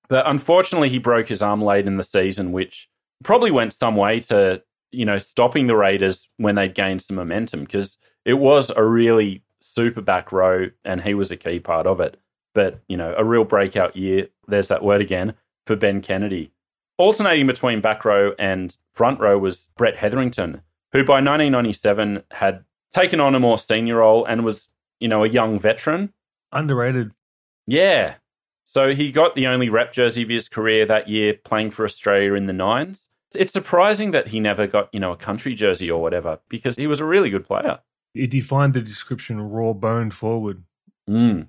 But 0.09 0.27
unfortunately, 0.27 0.89
he 0.89 0.97
broke 0.97 1.27
his 1.27 1.41
arm 1.41 1.61
late 1.61 1.87
in 1.87 1.97
the 1.97 2.03
season, 2.03 2.51
which 2.51 2.89
probably 3.23 3.51
went 3.51 3.73
some 3.73 3.95
way 3.95 4.19
to, 4.21 4.61
you 4.91 5.05
know, 5.05 5.17
stopping 5.17 5.67
the 5.67 5.75
Raiders 5.75 6.27
when 6.37 6.55
they'd 6.55 6.75
gained 6.75 7.01
some 7.01 7.15
momentum 7.15 7.61
because 7.63 7.97
it 8.25 8.33
was 8.33 8.69
a 8.75 8.83
really 8.83 9.43
super 9.61 10.01
back 10.01 10.31
row 10.31 10.67
and 10.83 11.01
he 11.01 11.13
was 11.13 11.31
a 11.31 11.37
key 11.37 11.59
part 11.59 11.87
of 11.87 11.99
it. 11.99 12.17
But, 12.53 12.81
you 12.87 12.97
know, 12.97 13.13
a 13.17 13.23
real 13.23 13.45
breakout 13.45 13.95
year, 13.95 14.27
there's 14.47 14.67
that 14.67 14.83
word 14.83 15.01
again, 15.01 15.33
for 15.65 15.75
Ben 15.75 16.01
Kennedy. 16.01 16.51
Alternating 16.97 17.47
between 17.47 17.81
back 17.81 18.03
row 18.03 18.33
and 18.37 18.75
front 18.93 19.19
row 19.19 19.37
was 19.37 19.67
Brett 19.77 19.95
Hetherington, 19.95 20.61
who 20.91 21.03
by 21.05 21.21
1997 21.21 22.23
had 22.31 22.65
taken 22.93 23.19
on 23.19 23.35
a 23.35 23.39
more 23.39 23.57
senior 23.57 23.97
role 23.97 24.25
and 24.25 24.43
was, 24.43 24.67
you 24.99 25.07
know, 25.07 25.23
a 25.23 25.29
young 25.29 25.59
veteran. 25.59 26.11
Underrated. 26.51 27.11
Yeah. 27.67 28.15
So 28.65 28.93
he 28.93 29.11
got 29.11 29.35
the 29.35 29.47
only 29.47 29.69
rep 29.69 29.93
jersey 29.93 30.23
of 30.23 30.29
his 30.29 30.47
career 30.47 30.85
that 30.85 31.09
year 31.09 31.33
playing 31.43 31.71
for 31.71 31.83
Australia 31.85 32.33
in 32.35 32.45
the 32.45 32.53
nines. 32.53 33.09
It's 33.35 33.53
surprising 33.53 34.11
that 34.11 34.27
he 34.27 34.39
never 34.39 34.67
got, 34.67 34.89
you 34.93 34.99
know, 34.99 35.11
a 35.11 35.17
country 35.17 35.55
jersey 35.55 35.89
or 35.89 36.01
whatever 36.01 36.39
because 36.49 36.75
he 36.75 36.87
was 36.87 36.99
a 36.99 37.05
really 37.05 37.29
good 37.29 37.45
player. 37.45 37.79
He 38.13 38.27
defined 38.27 38.73
the 38.73 38.81
description 38.81 39.41
raw 39.41 39.73
boned 39.73 40.13
forward. 40.13 40.63
Mm. 41.09 41.47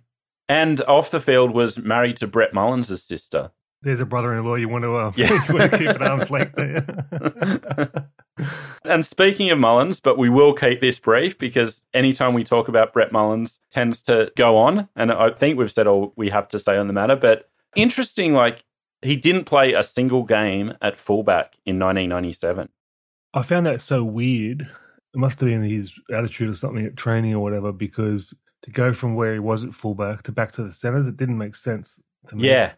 And 0.48 0.80
off 0.82 1.10
the 1.10 1.20
field 1.20 1.52
was 1.52 1.78
married 1.78 2.16
to 2.18 2.26
Brett 2.26 2.54
Mullins' 2.54 3.02
sister. 3.02 3.50
There's 3.82 4.00
a 4.00 4.06
brother-in-law 4.06 4.54
you 4.56 4.68
want 4.68 4.84
to, 4.84 4.96
uh, 4.96 5.12
Yeah. 5.16 5.44
you 5.48 5.54
want 5.54 5.70
to 5.72 5.78
keep 5.78 5.88
at 5.88 6.02
arm's 6.02 6.30
length 6.30 6.54
there. 6.56 8.08
And 8.84 9.06
speaking 9.06 9.50
of 9.50 9.58
Mullins, 9.58 10.00
but 10.00 10.18
we 10.18 10.28
will 10.28 10.54
keep 10.54 10.80
this 10.80 10.98
brief 10.98 11.38
because 11.38 11.80
anytime 11.94 12.34
we 12.34 12.42
talk 12.42 12.66
about 12.66 12.92
Brett 12.92 13.12
Mullins 13.12 13.60
tends 13.70 14.00
to 14.02 14.32
go 14.36 14.56
on. 14.56 14.88
And 14.96 15.12
I 15.12 15.30
think 15.30 15.56
we've 15.58 15.70
said 15.70 15.86
all 15.86 16.12
we 16.16 16.30
have 16.30 16.48
to 16.48 16.58
say 16.58 16.76
on 16.76 16.88
the 16.88 16.92
matter. 16.92 17.14
But 17.14 17.48
interesting, 17.76 18.32
like 18.34 18.64
he 19.02 19.14
didn't 19.14 19.44
play 19.44 19.74
a 19.74 19.82
single 19.82 20.24
game 20.24 20.72
at 20.82 20.98
fullback 20.98 21.54
in 21.66 21.78
1997. 21.78 22.68
I 23.34 23.42
found 23.42 23.66
that 23.66 23.80
so 23.80 24.02
weird. 24.02 24.62
It 24.62 25.18
must 25.18 25.38
have 25.40 25.48
been 25.48 25.62
his 25.62 25.92
attitude 26.12 26.50
or 26.50 26.54
something 26.56 26.84
at 26.84 26.96
training 26.96 27.34
or 27.34 27.40
whatever, 27.40 27.70
because 27.70 28.34
to 28.62 28.70
go 28.70 28.92
from 28.92 29.14
where 29.14 29.34
he 29.34 29.38
was 29.40 29.62
at 29.62 29.74
fullback 29.74 30.22
to 30.24 30.32
back 30.32 30.52
to 30.52 30.64
the 30.64 30.72
centres, 30.72 31.06
it 31.06 31.16
didn't 31.16 31.38
make 31.38 31.54
sense 31.54 31.96
to 32.28 32.36
me. 32.36 32.48
Yeah. 32.48 32.72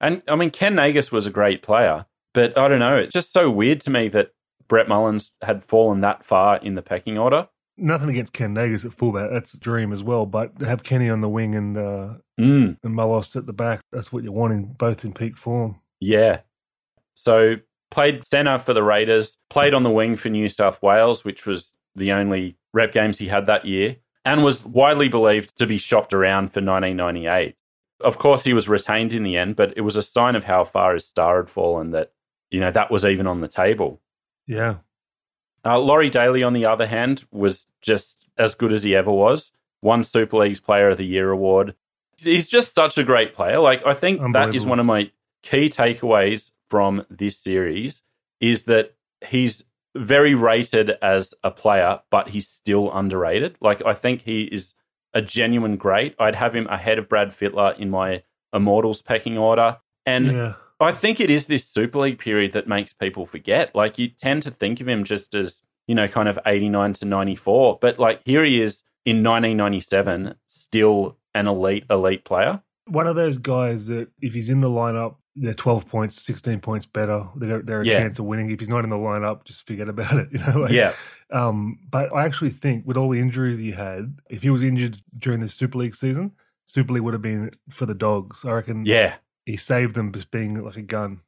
And 0.00 0.22
I 0.28 0.36
mean, 0.36 0.50
Ken 0.50 0.74
Nagas 0.74 1.12
was 1.12 1.26
a 1.26 1.30
great 1.30 1.62
player, 1.62 2.06
but 2.34 2.56
I 2.56 2.68
don't 2.68 2.78
know. 2.78 2.96
It's 2.96 3.12
just 3.12 3.32
so 3.32 3.50
weird 3.50 3.80
to 3.82 3.90
me 3.90 4.08
that 4.08 4.30
Brett 4.68 4.88
Mullins 4.88 5.30
had 5.42 5.64
fallen 5.64 6.00
that 6.02 6.24
far 6.24 6.56
in 6.58 6.74
the 6.74 6.82
pecking 6.82 7.18
order. 7.18 7.48
Nothing 7.76 8.10
against 8.10 8.32
Ken 8.32 8.52
Nagas 8.54 8.84
at 8.84 8.92
fullback. 8.92 9.30
That's 9.32 9.54
a 9.54 9.58
dream 9.58 9.92
as 9.92 10.02
well. 10.02 10.26
But 10.26 10.58
to 10.58 10.66
have 10.66 10.82
Kenny 10.82 11.08
on 11.10 11.20
the 11.22 11.28
wing 11.28 11.54
and 11.54 11.76
uh, 11.78 12.08
Mm, 12.38 12.76
and 12.82 12.94
Mullos 12.94 13.36
at 13.36 13.46
the 13.46 13.52
back, 13.52 13.80
that's 13.92 14.12
what 14.12 14.22
you're 14.22 14.32
wanting, 14.32 14.74
both 14.78 15.04
in 15.04 15.12
peak 15.12 15.36
form. 15.36 15.80
yeah. 16.00 16.40
So 17.14 17.56
played 17.90 18.24
centre 18.26 18.58
for 18.58 18.72
the 18.72 18.82
Raiders, 18.82 19.36
played 19.50 19.74
on 19.74 19.82
the 19.82 19.90
wing 19.90 20.16
for 20.16 20.28
New 20.30 20.48
South 20.48 20.80
Wales, 20.82 21.24
which 21.24 21.44
was 21.44 21.72
the 21.96 22.12
only 22.12 22.56
rep 22.72 22.92
games 22.92 23.18
he 23.18 23.28
had 23.28 23.46
that 23.46 23.66
year, 23.66 23.96
and 24.24 24.42
was 24.44 24.64
widely 24.64 25.08
believed 25.08 25.56
to 25.58 25.66
be 25.66 25.76
shopped 25.76 26.14
around 26.14 26.52
for 26.52 26.60
1998. 26.62 27.56
Of 28.00 28.18
course, 28.18 28.42
he 28.44 28.52
was 28.52 28.68
retained 28.68 29.12
in 29.12 29.22
the 29.22 29.36
end, 29.36 29.56
but 29.56 29.74
it 29.76 29.82
was 29.82 29.96
a 29.96 30.02
sign 30.02 30.36
of 30.36 30.44
how 30.44 30.64
far 30.64 30.94
his 30.94 31.06
star 31.06 31.38
had 31.38 31.50
fallen 31.50 31.90
that, 31.90 32.12
you 32.50 32.60
know, 32.60 32.70
that 32.70 32.90
was 32.90 33.04
even 33.04 33.26
on 33.26 33.40
the 33.40 33.48
table. 33.48 34.00
Yeah. 34.46 34.76
Uh, 35.64 35.78
Laurie 35.78 36.10
Daley, 36.10 36.42
on 36.42 36.54
the 36.54 36.66
other 36.66 36.86
hand, 36.86 37.24
was 37.30 37.66
just 37.82 38.16
as 38.38 38.54
good 38.54 38.72
as 38.72 38.82
he 38.82 38.96
ever 38.96 39.12
was. 39.12 39.52
Won 39.82 40.04
Super 40.04 40.38
League's 40.38 40.60
Player 40.60 40.90
of 40.90 40.98
the 40.98 41.04
Year 41.04 41.30
award. 41.30 41.74
He's 42.16 42.48
just 42.48 42.74
such 42.74 42.98
a 42.98 43.04
great 43.04 43.34
player. 43.34 43.60
Like 43.60 43.86
I 43.86 43.94
think 43.94 44.20
that 44.34 44.54
is 44.54 44.66
one 44.66 44.78
of 44.78 44.86
my 44.86 45.10
key 45.42 45.70
takeaways 45.70 46.50
from 46.68 47.04
this 47.08 47.38
series 47.38 48.02
is 48.40 48.64
that 48.64 48.94
he's 49.26 49.64
very 49.94 50.34
rated 50.34 50.92
as 51.02 51.34
a 51.42 51.50
player, 51.50 52.00
but 52.10 52.28
he's 52.28 52.48
still 52.48 52.92
underrated. 52.92 53.56
Like 53.60 53.84
I 53.84 53.94
think 53.94 54.22
he 54.22 54.42
is 54.42 54.74
a 55.14 55.22
genuine 55.22 55.76
great. 55.76 56.14
I'd 56.18 56.34
have 56.34 56.54
him 56.54 56.66
ahead 56.68 56.98
of 56.98 57.08
Brad 57.08 57.36
Fittler 57.36 57.78
in 57.78 57.90
my 57.90 58.22
Immortals 58.52 59.02
pecking 59.02 59.38
order. 59.38 59.78
And 60.06 60.26
yeah. 60.26 60.54
I 60.80 60.92
think 60.92 61.20
it 61.20 61.30
is 61.30 61.46
this 61.46 61.68
Super 61.68 62.00
League 62.00 62.18
period 62.18 62.52
that 62.54 62.66
makes 62.66 62.92
people 62.92 63.26
forget. 63.26 63.74
Like 63.74 63.98
you 63.98 64.08
tend 64.08 64.42
to 64.44 64.50
think 64.50 64.80
of 64.80 64.88
him 64.88 65.04
just 65.04 65.34
as, 65.34 65.60
you 65.86 65.94
know, 65.94 66.08
kind 66.08 66.28
of 66.28 66.38
89 66.46 66.94
to 66.94 67.04
94, 67.04 67.78
but 67.80 67.98
like 67.98 68.22
here 68.24 68.44
he 68.44 68.60
is 68.60 68.82
in 69.04 69.22
1997, 69.22 70.34
still 70.46 71.18
an 71.34 71.46
elite, 71.46 71.84
elite 71.90 72.24
player. 72.24 72.62
One 72.90 73.06
of 73.06 73.16
those 73.16 73.38
guys 73.38 73.86
that 73.86 74.08
if 74.20 74.32
he's 74.32 74.50
in 74.50 74.60
the 74.60 74.68
lineup, 74.68 75.16
they're 75.36 75.54
12 75.54 75.86
points, 75.86 76.22
16 76.24 76.60
points 76.60 76.86
better. 76.86 77.24
They're, 77.36 77.62
they're 77.62 77.82
a 77.82 77.86
Yeah. 77.86 77.98
chance 78.00 78.18
of 78.18 78.24
winning. 78.26 78.50
If 78.50 78.60
he's 78.60 78.68
not 78.68 78.84
in 78.84 78.90
the 78.90 78.96
lineup, 78.96 79.44
just 79.44 79.66
forget 79.66 79.88
about 79.88 80.16
it. 80.18 80.28
You 80.32 80.38
know, 80.40 80.58
like, 80.60 80.72
yeah. 80.72 80.94
Um, 81.32 81.78
but 81.88 82.12
I 82.12 82.24
actually 82.24 82.50
think 82.50 82.84
with 82.86 82.96
all 82.96 83.08
the 83.10 83.20
injuries 83.20 83.58
he 83.58 83.70
had, 83.70 84.18
if 84.28 84.42
he 84.42 84.50
was 84.50 84.62
injured 84.62 84.98
during 85.18 85.40
the 85.40 85.48
Super 85.48 85.78
League 85.78 85.94
season, 85.96 86.32
Super 86.66 86.92
League 86.92 87.02
would 87.04 87.14
have 87.14 87.22
been 87.22 87.52
for 87.70 87.86
the 87.86 87.94
dogs. 87.94 88.38
I 88.44 88.50
reckon 88.52 88.84
Yeah. 88.84 89.14
he 89.46 89.56
saved 89.56 89.94
them 89.94 90.12
just 90.12 90.30
being 90.30 90.62
like 90.64 90.76
a 90.76 90.82
gun. 90.82 91.20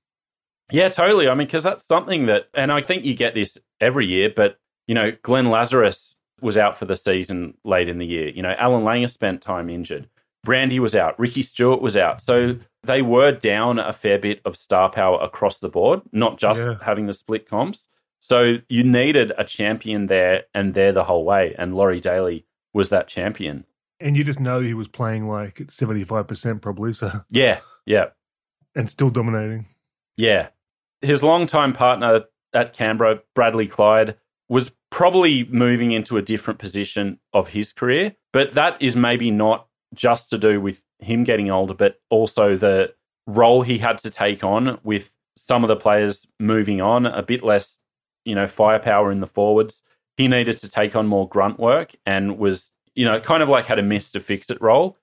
Yeah, 0.71 0.89
totally. 0.89 1.29
I 1.29 1.35
mean, 1.35 1.47
because 1.47 1.63
that's 1.65 1.87
something 1.87 2.27
that, 2.27 2.49
and 2.55 2.73
I 2.73 2.83
think 2.83 3.05
you 3.05 3.15
get 3.15 3.35
this 3.35 3.57
every 3.81 4.07
year, 4.07 4.33
but, 4.35 4.59
you 4.87 4.95
know, 4.95 5.13
Glenn 5.23 5.47
Lazarus 5.51 6.15
was 6.41 6.57
out 6.57 6.77
for 6.79 6.87
the 6.87 6.97
season 6.97 7.55
late 7.65 7.89
in 7.89 7.99
the 7.99 8.07
year. 8.07 8.29
You 8.29 8.43
know, 8.43 8.55
Alan 8.59 8.83
Langer 8.83 9.09
spent 9.09 9.43
time 9.43 9.71
injured. 9.71 10.09
Brandy 10.45 10.81
was 10.81 10.95
out. 10.95 11.19
Ricky 11.19 11.43
Stuart 11.43 11.81
was 11.81 11.97
out. 11.97 12.21
So 12.21 12.57
they 12.83 13.03
were 13.03 13.33
down 13.33 13.79
a 13.79 13.93
fair 13.93 14.19
bit 14.19 14.41
of 14.45 14.57
star 14.57 14.91
power 14.91 15.21
across 15.23 15.59
the 15.59 15.69
board, 15.69 16.01
not 16.13 16.39
just 16.39 16.61
Yeah. 16.61 16.75
having 16.83 17.07
the 17.07 17.13
split 17.13 17.49
comps. 17.49 17.89
So 18.21 18.57
you 18.69 18.83
needed 18.85 19.33
a 19.39 19.45
champion 19.45 20.07
there 20.07 20.45
and 20.55 20.75
there 20.75 20.93
the 20.93 21.05
whole 21.05 21.25
way. 21.25 21.55
And 21.59 21.75
Laurie 21.75 22.01
Daley 22.01 22.45
was 22.73 22.89
that 22.91 23.09
champion. 23.09 23.65
And 24.01 24.17
you 24.17 24.25
just 24.25 24.41
know 24.41 24.61
he 24.61 24.75
was 24.75 24.89
playing 24.89 25.29
like 25.29 25.61
at 25.61 25.69
75% 25.71 26.61
probably, 26.61 26.93
so, 26.93 27.23
Yeah, 27.31 27.61
yeah. 27.87 28.07
and 28.75 28.91
still 28.91 29.11
dominating. 29.11 29.67
Yeah. 30.17 30.49
His 31.03 31.23
longtime 31.23 31.73
partner 31.73 32.23
at 32.53 32.75
Canberra, 32.75 33.21
Bradley 33.35 33.67
Clyde, 33.69 34.17
was 34.49 34.71
probably 34.91 35.45
moving 35.45 35.93
into 35.93 36.17
a 36.17 36.23
different 36.23 36.59
position 36.61 37.19
of 37.33 37.49
his 37.49 37.73
career, 37.73 38.15
but 38.33 38.55
that 38.55 38.81
is 38.83 38.95
maybe 38.97 39.31
not 39.31 39.67
just 39.95 40.31
to 40.31 40.39
do 40.39 40.61
with 40.61 40.81
him 40.99 41.25
getting 41.25 41.51
older, 41.51 41.75
but 41.75 42.01
also 42.11 42.57
the 42.57 42.95
role 43.27 43.63
he 43.63 43.79
had 43.79 43.99
to 43.99 44.11
take 44.11 44.43
on 44.43 44.79
with 44.83 45.11
some 45.37 45.65
of 45.65 45.69
the 45.69 45.77
players 45.77 46.27
moving 46.39 46.81
on, 46.81 47.07
a 47.07 47.23
bit 47.23 47.43
less, 47.43 47.77
you 48.25 48.35
know, 48.35 48.47
firepower 48.47 49.11
in 49.11 49.21
the 49.21 49.27
forwards. 49.27 49.83
He 50.17 50.29
needed 50.29 50.61
to 50.61 50.69
take 50.69 50.95
on 50.95 51.07
more 51.07 51.29
grunt 51.29 51.59
work 51.59 51.95
and 52.05 52.39
was, 52.39 52.71
you 52.95 53.05
know, 53.05 53.21
kind 53.21 53.43
of 53.43 53.49
like 53.49 53.67
had 53.67 53.79
a 53.79 53.83
miss 53.83 54.13
to 54.13 54.21
fix 54.21 54.51
it 54.51 54.61
role. 54.61 54.97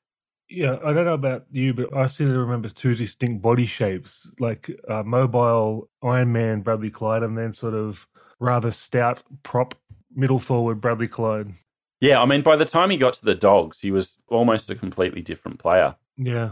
Yeah, 0.50 0.78
I 0.84 0.94
don't 0.94 1.06
know 1.06 1.14
about 1.14 1.46
you, 1.52 1.74
but 1.76 1.96
I 1.96 2.08
seem 2.08 2.28
to 2.28 2.40
remember 2.40 2.70
two 2.70 2.96
distinct 2.96 3.42
body 3.42 3.68
shapes, 3.68 4.28
like 4.40 4.70
uh, 4.90 5.04
mobile 5.04 5.90
Iron 6.02 6.32
Man 6.32 6.62
Bradley 6.62 6.90
Clyde, 6.90 7.22
and 7.22 7.38
then 7.38 7.54
sort 7.54 7.76
of 7.76 8.08
rather 8.40 8.72
stout 8.72 9.22
prop 9.44 9.76
middle 10.16 10.40
forward 10.40 10.82
Bradley 10.82 11.08
Clyde. 11.08 11.54
Yeah, 12.02 12.22
I 12.22 12.26
mean, 12.26 12.42
by 12.42 12.56
the 12.56 12.66
time 12.66 12.90
he 12.90 12.98
got 12.98 13.14
to 13.16 13.26
the 13.26 13.36
Dogs, 13.36 13.80
he 13.80 13.92
was 13.92 14.16
almost 14.30 14.70
a 14.70 14.76
completely 14.76 15.22
different 15.22 15.60
player. 15.60 15.96
Yeah, 16.18 16.52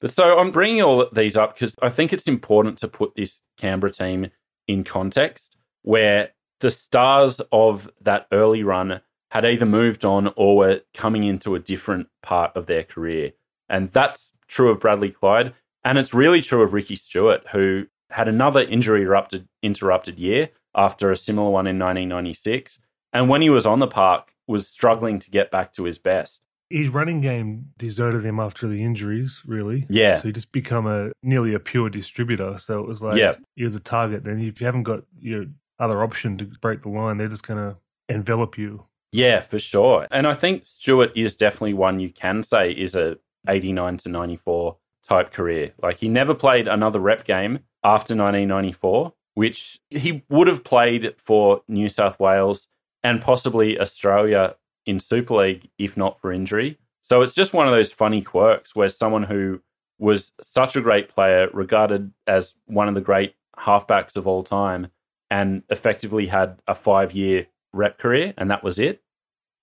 But 0.00 0.12
so 0.12 0.38
I'm 0.38 0.50
bringing 0.50 0.82
all 0.82 1.08
these 1.12 1.36
up 1.36 1.54
because 1.54 1.74
I 1.82 1.90
think 1.90 2.12
it's 2.12 2.28
important 2.28 2.78
to 2.78 2.88
put 2.88 3.14
this 3.16 3.40
Canberra 3.58 3.92
team 3.92 4.30
in 4.66 4.84
context 4.84 5.56
where 5.82 6.30
the 6.60 6.70
stars 6.70 7.40
of 7.52 7.88
that 8.02 8.26
early 8.32 8.62
run 8.62 9.00
had 9.30 9.44
either 9.44 9.66
moved 9.66 10.04
on 10.04 10.32
or 10.36 10.56
were 10.56 10.80
coming 10.94 11.24
into 11.24 11.54
a 11.54 11.60
different 11.60 12.08
part 12.22 12.56
of 12.56 12.66
their 12.66 12.82
career. 12.82 13.32
And 13.68 13.92
that's 13.92 14.32
true 14.48 14.70
of 14.70 14.80
Bradley 14.80 15.10
Clyde. 15.10 15.54
And 15.84 15.98
it's 15.98 16.14
really 16.14 16.42
true 16.42 16.62
of 16.62 16.72
Ricky 16.72 16.96
Stuart, 16.96 17.44
who 17.52 17.86
had 18.10 18.28
another 18.28 18.62
injury 18.62 19.02
interrupted, 19.02 19.46
interrupted 19.62 20.18
year 20.18 20.50
after 20.74 21.12
a 21.12 21.16
similar 21.16 21.50
one 21.50 21.66
in 21.66 21.78
1996. 21.78 22.78
And 23.12 23.28
when 23.28 23.42
he 23.42 23.50
was 23.50 23.66
on 23.66 23.80
the 23.80 23.86
park, 23.86 24.32
was 24.48 24.66
struggling 24.66 25.18
to 25.20 25.30
get 25.30 25.50
back 25.50 25.74
to 25.74 25.84
his 25.84 25.98
best. 25.98 26.40
his 26.70 26.88
running 26.90 27.22
game 27.22 27.64
deserted 27.78 28.22
him 28.26 28.38
after 28.38 28.68
the 28.68 28.82
injuries, 28.84 29.40
really. 29.46 29.86
Yeah. 29.88 30.16
So 30.20 30.24
he 30.28 30.32
just 30.32 30.52
become 30.52 30.86
a 30.86 31.12
nearly 31.22 31.54
a 31.54 31.58
pure 31.58 31.88
distributor. 31.88 32.58
So 32.58 32.80
it 32.80 32.86
was 32.86 33.00
like 33.00 33.16
Yeah. 33.16 33.36
he 33.56 33.64
was 33.64 33.74
a 33.74 33.80
target. 33.80 34.24
Then 34.24 34.38
if 34.42 34.60
you 34.60 34.66
haven't 34.66 34.82
got 34.82 35.04
your 35.18 35.46
other 35.78 36.02
option 36.02 36.36
to 36.38 36.44
break 36.60 36.82
the 36.82 36.90
line, 36.90 37.16
they're 37.16 37.28
just 37.28 37.46
going 37.46 37.56
to 37.70 37.76
envelop 38.10 38.58
you. 38.58 38.84
Yeah, 39.12 39.40
for 39.40 39.58
sure. 39.58 40.06
And 40.10 40.26
I 40.26 40.34
think 40.34 40.66
Stuart 40.66 41.12
is 41.16 41.34
definitely 41.34 41.72
one 41.72 42.00
you 42.00 42.10
can 42.10 42.42
say 42.42 42.72
is 42.72 42.94
a 42.94 43.16
89 43.48 43.96
to 43.98 44.08
94 44.10 44.76
type 45.08 45.32
career. 45.32 45.72
Like 45.82 45.96
he 45.96 46.08
never 46.10 46.34
played 46.34 46.68
another 46.68 47.00
rep 47.00 47.24
game 47.24 47.60
after 47.82 48.14
1994, 48.14 49.14
which 49.36 49.78
he 49.88 50.22
would 50.28 50.48
have 50.48 50.64
played 50.64 51.14
for 51.24 51.62
New 51.66 51.88
South 51.88 52.20
Wales 52.20 52.68
and 53.08 53.22
possibly 53.22 53.80
Australia 53.80 54.54
in 54.84 55.00
Super 55.00 55.34
League 55.36 55.70
if 55.78 55.96
not 55.96 56.20
for 56.20 56.30
injury. 56.30 56.78
So 57.00 57.22
it's 57.22 57.32
just 57.32 57.54
one 57.54 57.66
of 57.66 57.72
those 57.72 57.90
funny 57.90 58.20
quirks 58.20 58.76
where 58.76 58.90
someone 58.90 59.22
who 59.22 59.60
was 59.98 60.30
such 60.42 60.76
a 60.76 60.82
great 60.82 61.08
player, 61.08 61.48
regarded 61.54 62.12
as 62.26 62.52
one 62.66 62.86
of 62.86 62.94
the 62.94 63.00
great 63.00 63.34
halfbacks 63.58 64.16
of 64.16 64.26
all 64.26 64.44
time, 64.44 64.88
and 65.30 65.62
effectively 65.70 66.26
had 66.26 66.60
a 66.68 66.74
five 66.74 67.12
year 67.12 67.46
rep 67.72 67.98
career, 67.98 68.34
and 68.36 68.50
that 68.50 68.62
was 68.62 68.78
it. 68.78 69.00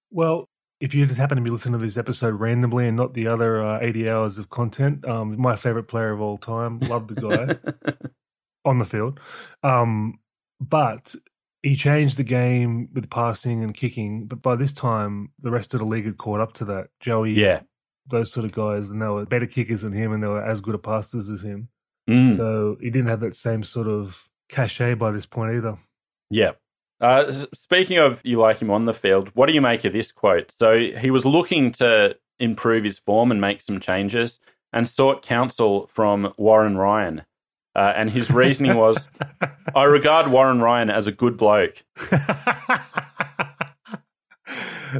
Well, 0.09 0.49
if 0.79 0.95
you 0.95 1.05
just 1.05 1.19
happen 1.19 1.37
to 1.37 1.43
be 1.43 1.51
listening 1.51 1.79
to 1.79 1.85
this 1.85 1.97
episode 1.97 2.39
randomly 2.39 2.87
and 2.87 2.97
not 2.97 3.13
the 3.13 3.27
other 3.27 3.63
uh, 3.63 3.79
80 3.79 4.09
hours 4.09 4.37
of 4.39 4.49
content, 4.49 5.07
um, 5.07 5.39
my 5.39 5.55
favorite 5.55 5.87
player 5.87 6.11
of 6.11 6.19
all 6.19 6.39
time, 6.39 6.79
love 6.79 7.07
the 7.07 7.15
guy 7.15 7.95
on 8.65 8.79
the 8.79 8.85
field. 8.85 9.19
Um, 9.61 10.17
but 10.59 11.13
he 11.65 11.75
changed 11.75 12.17
the 12.17 12.23
game 12.23 12.87
with 12.93 13.09
passing 13.09 13.63
and 13.63 13.75
kicking. 13.75 14.25
But 14.25 14.41
by 14.41 14.55
this 14.55 14.71
time, 14.73 15.31
the 15.41 15.51
rest 15.51 15.73
of 15.73 15.79
the 15.79 15.85
league 15.85 16.05
had 16.05 16.17
caught 16.17 16.39
up 16.39 16.53
to 16.53 16.65
that. 16.65 16.89
Joey, 16.99 17.33
yeah. 17.33 17.61
those 18.09 18.31
sort 18.31 18.45
of 18.45 18.51
guys, 18.51 18.89
and 18.89 19.01
they 19.01 19.07
were 19.07 19.25
better 19.25 19.47
kickers 19.47 19.81
than 19.81 19.91
him, 19.93 20.13
and 20.13 20.21
they 20.21 20.27
were 20.27 20.43
as 20.45 20.61
good 20.61 20.75
a 20.75 20.77
passers 20.77 21.29
as 21.29 21.41
him. 21.41 21.67
Mm, 22.09 22.37
So 22.37 22.77
he 22.79 22.89
didn't 22.91 23.07
have 23.09 23.21
that 23.21 23.35
same 23.35 23.63
sort 23.63 23.87
of 23.87 24.15
cachet 24.49 24.93
by 24.93 25.11
this 25.11 25.25
point 25.25 25.55
either. 25.57 25.77
yeah. 26.29 26.51
Uh, 27.01 27.29
speaking 27.53 27.97
of 27.97 28.19
you 28.23 28.39
like 28.39 28.59
him 28.61 28.71
on 28.71 28.85
the 28.85 28.93
field, 28.93 29.29
what 29.33 29.47
do 29.47 29.53
you 29.53 29.59
make 29.61 29.83
of 29.83 29.91
this 29.91 30.13
quote? 30.13 30.53
So 30.57 30.77
he 30.77 31.11
was 31.11 31.25
looking 31.25 31.73
to 31.73 32.15
improve 32.39 32.85
his 32.85 32.99
form 32.99 33.31
and 33.31 33.41
make 33.41 33.61
some 33.61 33.81
changes 33.81 34.39
and 34.71 34.87
sought 34.87 35.21
counsel 35.21 35.87
from 35.93 36.33
Warren 36.37 36.77
Ryan. 36.77 37.23
Uh, 37.75 37.91
and 37.95 38.09
his 38.09 38.31
reasoning 38.31 38.77
was 38.77 39.07
I 39.75 39.83
regard 39.83 40.31
Warren 40.31 40.61
Ryan 40.61 40.89
as 40.89 41.07
a 41.07 41.11
good 41.11 41.37
bloke. 41.37 41.83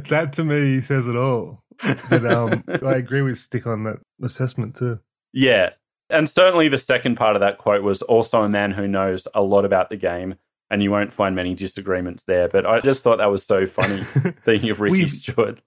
that 0.08 0.32
to 0.34 0.44
me 0.44 0.82
says 0.82 1.06
it 1.06 1.16
all. 1.16 1.62
But 2.10 2.30
um, 2.30 2.64
I 2.84 2.96
agree 2.96 3.22
with 3.22 3.38
Stick 3.38 3.66
on 3.66 3.84
that 3.84 3.98
assessment 4.22 4.76
too. 4.76 4.98
Yeah. 5.32 5.70
And 6.10 6.28
certainly 6.28 6.68
the 6.68 6.78
second 6.78 7.16
part 7.16 7.34
of 7.34 7.40
that 7.40 7.58
quote 7.58 7.82
was 7.82 8.02
also 8.02 8.42
a 8.42 8.48
man 8.48 8.72
who 8.72 8.86
knows 8.86 9.26
a 9.34 9.42
lot 9.42 9.64
about 9.64 9.88
the 9.90 9.96
game. 9.96 10.36
And 10.68 10.82
you 10.82 10.90
won't 10.90 11.14
find 11.14 11.36
many 11.36 11.54
disagreements 11.54 12.24
there. 12.26 12.48
But 12.48 12.66
I 12.66 12.80
just 12.80 13.02
thought 13.02 13.18
that 13.18 13.26
was 13.26 13.44
so 13.44 13.66
funny 13.66 14.04
thinking 14.44 14.70
of 14.70 14.80
Ricky 14.80 15.08
Stuart. 15.08 15.60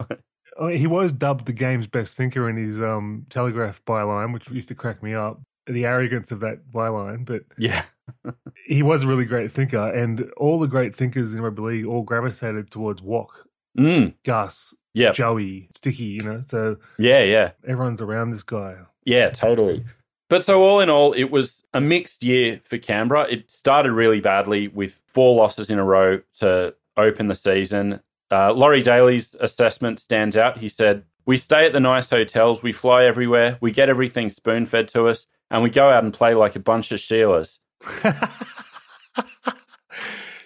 Oh, 0.57 0.67
he 0.67 0.87
was 0.87 1.13
dubbed 1.13 1.45
the 1.45 1.53
game's 1.53 1.87
best 1.87 2.15
thinker 2.15 2.49
in 2.49 2.57
his 2.57 2.81
um, 2.81 3.25
Telegraph 3.29 3.81
byline, 3.87 4.33
which 4.33 4.49
used 4.49 4.67
to 4.67 4.75
crack 4.75 5.01
me 5.01 5.13
up. 5.13 5.39
The 5.69 5.85
arrogance 5.85 6.31
of 6.31 6.39
that 6.41 6.71
byline, 6.73 7.25
but 7.25 7.43
yeah. 7.57 7.83
he 8.65 8.81
was 8.81 9.03
a 9.03 9.07
really 9.07 9.25
great 9.25 9.51
thinker, 9.51 9.93
and 9.93 10.29
all 10.35 10.59
the 10.59 10.67
great 10.67 10.95
thinkers 10.95 11.33
in 11.33 11.41
rugby 11.41 11.61
league 11.61 11.85
all 11.85 12.01
gravitated 12.01 12.71
towards 12.71 13.01
Wok, 13.01 13.45
Mm, 13.77 14.15
Gus, 14.25 14.73
yeah, 14.93 15.11
Joey, 15.11 15.69
Sticky. 15.75 16.03
You 16.05 16.21
know, 16.21 16.43
so 16.49 16.77
yeah, 16.97 17.21
yeah. 17.21 17.51
everyone's 17.67 18.01
around 18.01 18.31
this 18.31 18.43
guy. 18.43 18.77
Yeah, 19.05 19.29
totally. 19.29 19.85
But 20.27 20.43
so 20.43 20.61
all 20.61 20.79
in 20.79 20.89
all, 20.89 21.13
it 21.13 21.31
was 21.31 21.63
a 21.73 21.81
mixed 21.81 22.23
year 22.23 22.61
for 22.65 22.77
Canberra. 22.77 23.27
It 23.29 23.49
started 23.49 23.91
really 23.91 24.19
badly 24.19 24.67
with 24.67 24.99
four 25.13 25.35
losses 25.35 25.69
in 25.69 25.79
a 25.79 25.83
row 25.83 26.21
to 26.39 26.73
open 26.97 27.27
the 27.27 27.35
season. 27.35 27.99
Uh, 28.31 28.53
Laurie 28.53 28.83
Daley's 28.83 29.35
assessment 29.39 29.99
stands 29.99 30.35
out. 30.37 30.57
He 30.59 30.67
said, 30.69 31.03
"We 31.25 31.37
stay 31.37 31.65
at 31.65 31.73
the 31.73 31.79
nice 31.79 32.09
hotels, 32.09 32.61
we 32.61 32.71
fly 32.71 33.05
everywhere, 33.05 33.57
we 33.61 33.71
get 33.71 33.89
everything 33.89 34.29
spoon 34.29 34.65
fed 34.65 34.87
to 34.89 35.07
us, 35.07 35.25
and 35.51 35.63
we 35.63 35.69
go 35.69 35.89
out 35.89 36.03
and 36.03 36.13
play 36.13 36.33
like 36.33 36.55
a 36.55 36.59
bunch 36.59 36.91
of 36.91 36.99
Sheilas." 36.99 37.57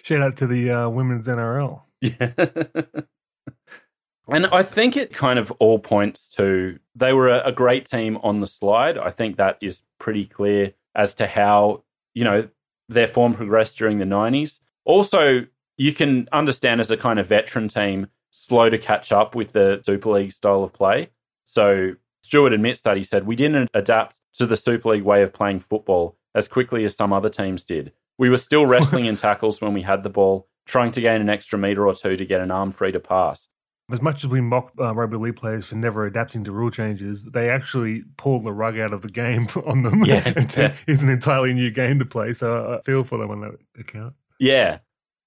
Shout 0.02 0.22
out 0.22 0.36
to 0.38 0.46
the 0.46 0.70
uh, 0.70 0.88
women's 0.90 1.26
NRL. 1.26 1.80
Yeah. 2.00 2.32
and 4.28 4.46
I 4.46 4.62
think 4.62 4.96
it 4.96 5.12
kind 5.12 5.38
of 5.38 5.50
all 5.52 5.78
points 5.78 6.28
to 6.36 6.78
they 6.94 7.12
were 7.12 7.28
a, 7.28 7.48
a 7.48 7.52
great 7.52 7.88
team 7.88 8.18
on 8.22 8.40
the 8.40 8.46
slide. 8.46 8.98
I 8.98 9.10
think 9.10 9.36
that 9.36 9.58
is 9.62 9.80
pretty 9.98 10.26
clear 10.26 10.74
as 10.94 11.14
to 11.14 11.26
how, 11.26 11.84
you 12.12 12.24
know, 12.24 12.48
their 12.88 13.08
form 13.08 13.34
progressed 13.34 13.78
during 13.78 13.98
the 13.98 14.04
90s. 14.04 14.58
Also, 14.84 15.46
you 15.76 15.94
can 15.94 16.28
understand 16.32 16.80
as 16.80 16.90
a 16.90 16.96
kind 16.96 17.18
of 17.18 17.26
veteran 17.26 17.68
team, 17.68 18.08
slow 18.30 18.68
to 18.68 18.78
catch 18.78 19.12
up 19.12 19.34
with 19.34 19.52
the 19.52 19.80
Super 19.84 20.10
League 20.10 20.32
style 20.32 20.64
of 20.64 20.72
play. 20.72 21.08
So 21.46 21.92
Stuart 22.22 22.52
admits 22.52 22.82
that 22.82 22.96
he 22.96 23.04
said, 23.04 23.26
We 23.26 23.36
didn't 23.36 23.70
adapt 23.74 24.18
to 24.34 24.46
the 24.46 24.56
Super 24.56 24.90
League 24.90 25.02
way 25.02 25.22
of 25.22 25.32
playing 25.32 25.60
football 25.60 26.16
as 26.34 26.48
quickly 26.48 26.84
as 26.84 26.94
some 26.94 27.12
other 27.12 27.30
teams 27.30 27.64
did. 27.64 27.92
We 28.18 28.28
were 28.28 28.38
still 28.38 28.66
wrestling 28.66 29.06
in 29.06 29.16
tackles 29.16 29.60
when 29.60 29.74
we 29.74 29.82
had 29.82 30.02
the 30.02 30.10
ball, 30.10 30.48
trying 30.66 30.92
to 30.92 31.00
gain 31.00 31.20
an 31.20 31.30
extra 31.30 31.58
metre 31.58 31.86
or 31.86 31.94
two 31.94 32.16
to 32.16 32.24
get 32.24 32.40
an 32.40 32.50
arm 32.50 32.72
free 32.72 32.92
to 32.92 33.00
pass. 33.00 33.48
As 33.92 34.00
much 34.00 34.24
as 34.24 34.30
we 34.30 34.40
mock 34.40 34.72
uh, 34.80 34.94
rugby 34.94 35.18
league 35.18 35.36
players 35.36 35.66
for 35.66 35.74
never 35.74 36.06
adapting 36.06 36.42
to 36.44 36.52
rule 36.52 36.70
changes, 36.70 37.24
they 37.24 37.50
actually 37.50 38.02
pulled 38.16 38.44
the 38.44 38.52
rug 38.52 38.78
out 38.78 38.94
of 38.94 39.02
the 39.02 39.10
game 39.10 39.48
on 39.66 39.82
them. 39.82 40.04
Yeah, 40.04 40.22
and 40.36 40.54
yeah. 40.56 40.74
it's 40.86 41.02
an 41.02 41.10
entirely 41.10 41.52
new 41.52 41.70
game 41.70 41.98
to 41.98 42.06
play. 42.06 42.32
So 42.32 42.78
I 42.78 42.82
feel 42.82 43.04
for 43.04 43.18
them 43.18 43.30
on 43.30 43.40
that 43.42 43.58
account. 43.78 44.14
Yeah. 44.40 44.78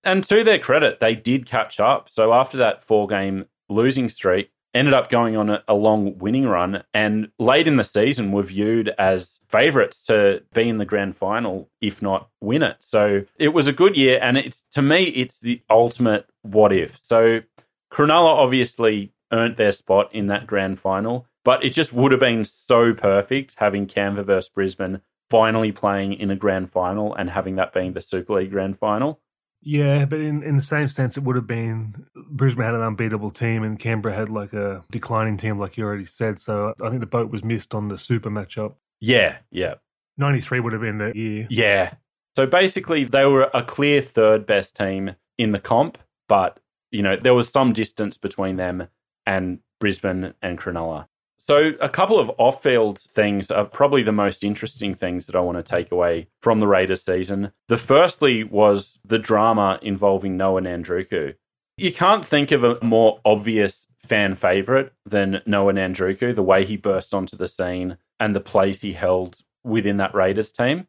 And 0.04 0.24
to 0.30 0.44
their 0.44 0.60
credit, 0.60 1.00
they 1.00 1.16
did 1.16 1.46
catch 1.46 1.80
up. 1.80 2.10
So 2.10 2.34
after 2.34 2.58
that 2.58 2.84
four 2.84 3.08
game 3.08 3.46
losing 3.70 4.10
streak, 4.10 4.50
ended 4.78 4.94
up 4.94 5.10
going 5.10 5.36
on 5.36 5.60
a, 5.68 5.74
long 5.74 6.18
winning 6.18 6.48
run 6.48 6.84
and 6.94 7.30
late 7.40 7.68
in 7.68 7.78
the 7.78 7.84
season 7.84 8.32
were 8.32 8.44
viewed 8.44 8.90
as 8.98 9.40
favourites 9.48 10.02
to 10.04 10.42
be 10.54 10.70
in 10.70 10.78
the 10.78 10.86
grand 10.86 11.18
final, 11.18 11.70
if 11.82 12.02
not 12.02 12.30
win 12.42 12.64
it. 12.64 12.78
So 12.80 13.24
it 13.38 13.50
was 13.50 13.68
a 13.68 13.74
good 13.74 13.98
year. 13.98 14.20
And 14.22 14.38
it's 14.38 14.64
to 14.74 14.82
me, 14.82 15.04
it's 15.04 15.38
the 15.40 15.62
ultimate 15.70 16.28
what 16.44 16.74
if. 16.74 16.98
So 17.02 17.42
Cronulla 17.92 18.36
obviously 18.36 19.12
earned 19.32 19.58
their 19.58 19.72
spot 19.72 20.14
in 20.14 20.28
that 20.28 20.48
grand 20.48 20.80
final, 20.80 21.26
but 21.44 21.64
it 21.64 21.72
just 21.72 21.94
would 21.94 22.12
have 22.12 22.22
been 22.22 22.46
so 22.46 22.94
perfect 22.94 23.56
having 23.58 23.88
Canberra 23.88 24.26
versus 24.26 24.50
Brisbane 24.50 25.02
finally 25.30 25.72
playing 25.72 26.14
in 26.14 26.32
a 26.32 26.36
grand 26.36 26.72
final 26.72 27.14
and 27.16 27.30
having 27.30 27.56
that 27.56 27.74
being 27.74 27.94
the 27.94 28.02
Super 28.02 28.36
League 28.36 28.52
grand 28.52 28.78
final. 28.78 29.20
Yeah, 29.62 30.06
but 30.06 30.20
in, 30.20 30.44
in 30.44 30.56
the 30.56 30.62
same 30.62 30.88
sense, 30.88 31.18
it 31.18 31.24
would 31.24 31.36
have 31.36 31.48
been 31.48 32.06
Brisbane 32.30 32.66
had 32.66 32.74
an 32.74 32.82
unbeatable 32.82 33.32
team 33.32 33.64
and 33.64 33.80
Canberra 33.80 34.16
had 34.16 34.30
like 34.30 34.54
a 34.54 34.84
declining 34.92 35.38
team, 35.38 35.60
like 35.60 35.78
you 35.78 35.86
already 35.86 36.06
said. 36.06 36.40
So 36.40 36.74
I 36.82 36.90
think 36.90 37.00
the 37.00 37.06
boat 37.06 37.32
was 37.32 37.44
missed 37.44 37.74
on 37.74 37.88
the 37.88 37.98
super 37.98 38.30
matchup. 38.30 38.76
Yeah, 39.00 39.38
yeah, 39.52 39.76
93 40.18 40.60
would 40.60 40.74
have 40.74 40.82
been 40.82 40.98
the 40.98 41.12
year. 41.16 41.48
yeah. 41.50 41.94
So 42.36 42.46
basically, 42.46 43.04
they 43.04 43.26
were 43.26 43.50
a 43.54 43.64
clear 43.64 44.02
third 44.02 44.46
best 44.46 44.76
team 44.76 45.16
in 45.40 45.52
the 45.52 45.60
comp, 45.60 45.98
but 46.28 46.60
you 46.92 47.02
know 47.02 47.16
there 47.16 47.34
was 47.34 47.50
some 47.50 47.74
distance 47.74 48.18
between 48.18 48.58
them 48.58 48.88
and 49.26 49.60
Brisbane 49.80 50.34
and 50.42 50.58
Cronulla. 50.58 51.08
So 51.40 51.72
a 51.80 51.88
couple 51.88 52.20
of 52.20 52.30
off-field 52.38 53.00
things 53.16 53.50
are 53.52 53.64
probably 53.64 54.04
the 54.04 54.12
most 54.12 54.44
interesting 54.44 54.94
things 54.94 55.28
that 55.28 55.36
I 55.36 55.40
want 55.40 55.58
to 55.58 55.64
take 55.64 55.94
away 55.94 56.28
from 56.42 56.60
the 56.60 56.68
Raiders 56.68 57.06
season. 57.06 57.54
The 57.70 57.78
firstly 57.78 58.44
was 58.44 59.00
the 59.06 59.18
drama 59.18 59.80
involving 59.82 60.36
Noa 60.36 60.62
Nadruku. 60.62 61.36
You 61.80 61.94
can't 61.94 62.26
think 62.26 62.52
of 62.52 62.64
a 62.64 62.84
more 62.84 63.20
obvious 63.24 63.86
fan 64.08 64.34
favorite 64.34 64.94
than 65.06 65.42
Noa 65.46 65.74
Nadruku, 65.74 66.36
the 66.36 66.42
way 66.42 66.66
he 66.66 66.76
burst 66.76 67.14
onto 67.14 67.38
the 67.38 67.48
scene 67.48 67.98
and 68.20 68.36
the 68.36 68.40
place 68.40 68.82
he 68.82 68.94
held 68.94 69.38
within 69.64 69.98
that 69.98 70.16
Raiders 70.16 70.52
team. 70.52 70.88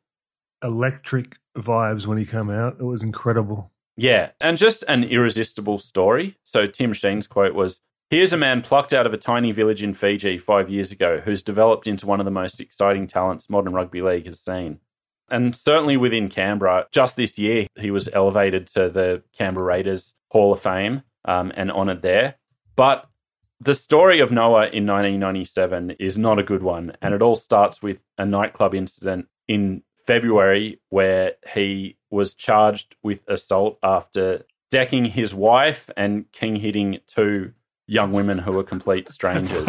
Electric 0.62 1.36
vibes 1.58 2.06
when 2.06 2.16
he 2.16 2.24
came 2.24 2.48
out. 2.48 2.76
It 2.80 2.84
was 2.84 3.02
incredible. 3.02 3.70
Yeah, 3.98 4.30
and 4.40 4.56
just 4.56 4.82
an 4.88 5.04
irresistible 5.04 5.78
story. 5.78 6.38
So 6.44 6.66
Tim 6.66 6.94
Sheens' 6.94 7.26
quote 7.26 7.54
was 7.54 7.82
Here's 8.08 8.32
a 8.32 8.38
man 8.38 8.62
plucked 8.62 8.94
out 8.94 9.06
of 9.06 9.12
a 9.12 9.18
tiny 9.18 9.52
village 9.52 9.82
in 9.82 9.92
Fiji 9.92 10.38
five 10.38 10.70
years 10.70 10.90
ago 10.90 11.20
who's 11.22 11.42
developed 11.42 11.86
into 11.86 12.06
one 12.06 12.20
of 12.20 12.24
the 12.24 12.30
most 12.30 12.60
exciting 12.60 13.06
talents 13.06 13.50
modern 13.50 13.74
rugby 13.74 14.00
league 14.00 14.24
has 14.24 14.40
seen. 14.40 14.80
And 15.30 15.54
certainly 15.54 15.96
within 15.96 16.28
Canberra, 16.28 16.86
just 16.92 17.16
this 17.16 17.38
year, 17.38 17.66
he 17.78 17.90
was 17.90 18.08
elevated 18.12 18.66
to 18.68 18.88
the 18.88 19.22
Canberra 19.36 19.66
Raiders 19.66 20.14
Hall 20.30 20.52
of 20.52 20.62
Fame 20.62 21.02
um, 21.24 21.52
and 21.56 21.70
honoured 21.70 22.02
there. 22.02 22.36
But 22.76 23.08
the 23.60 23.74
story 23.74 24.20
of 24.20 24.30
Noa 24.30 24.68
in 24.68 24.86
1997 24.86 25.96
is 25.98 26.16
not 26.16 26.38
a 26.38 26.44
good 26.44 26.62
one. 26.62 26.92
And 27.02 27.14
it 27.14 27.22
all 27.22 27.36
starts 27.36 27.82
with 27.82 27.98
a 28.16 28.24
nightclub 28.24 28.74
incident 28.74 29.26
in 29.48 29.82
February 30.06 30.80
where 30.88 31.32
he 31.52 31.96
was 32.10 32.34
charged 32.34 32.94
with 33.02 33.20
assault 33.28 33.78
after 33.82 34.44
decking 34.70 35.04
his 35.04 35.34
wife 35.34 35.90
and 35.96 36.30
king 36.32 36.56
hitting 36.56 36.98
two 37.06 37.52
young 37.88 38.12
women 38.12 38.38
who 38.38 38.52
were 38.52 38.62
complete 38.62 39.08
strangers. 39.12 39.66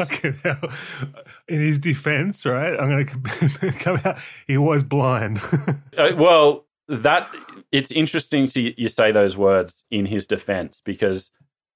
In 1.48 1.62
his 1.62 1.80
defense, 1.80 2.46
right? 2.46 2.80
I'm 2.80 2.90
going 2.90 3.08
to 3.62 3.72
come 3.72 4.00
out. 4.06 4.20
He 4.46 4.58
was 4.58 4.84
blind. 4.84 5.42
Uh, 5.98 6.16
well, 6.16 6.66
that 6.88 7.30
it's 7.74 7.92
interesting 7.92 8.48
to 8.48 8.82
you 8.82 8.88
say 8.88 9.12
those 9.12 9.36
words 9.36 9.84
in 9.92 10.06
his 10.06 10.26
defense 10.26 10.82
because 10.86 11.30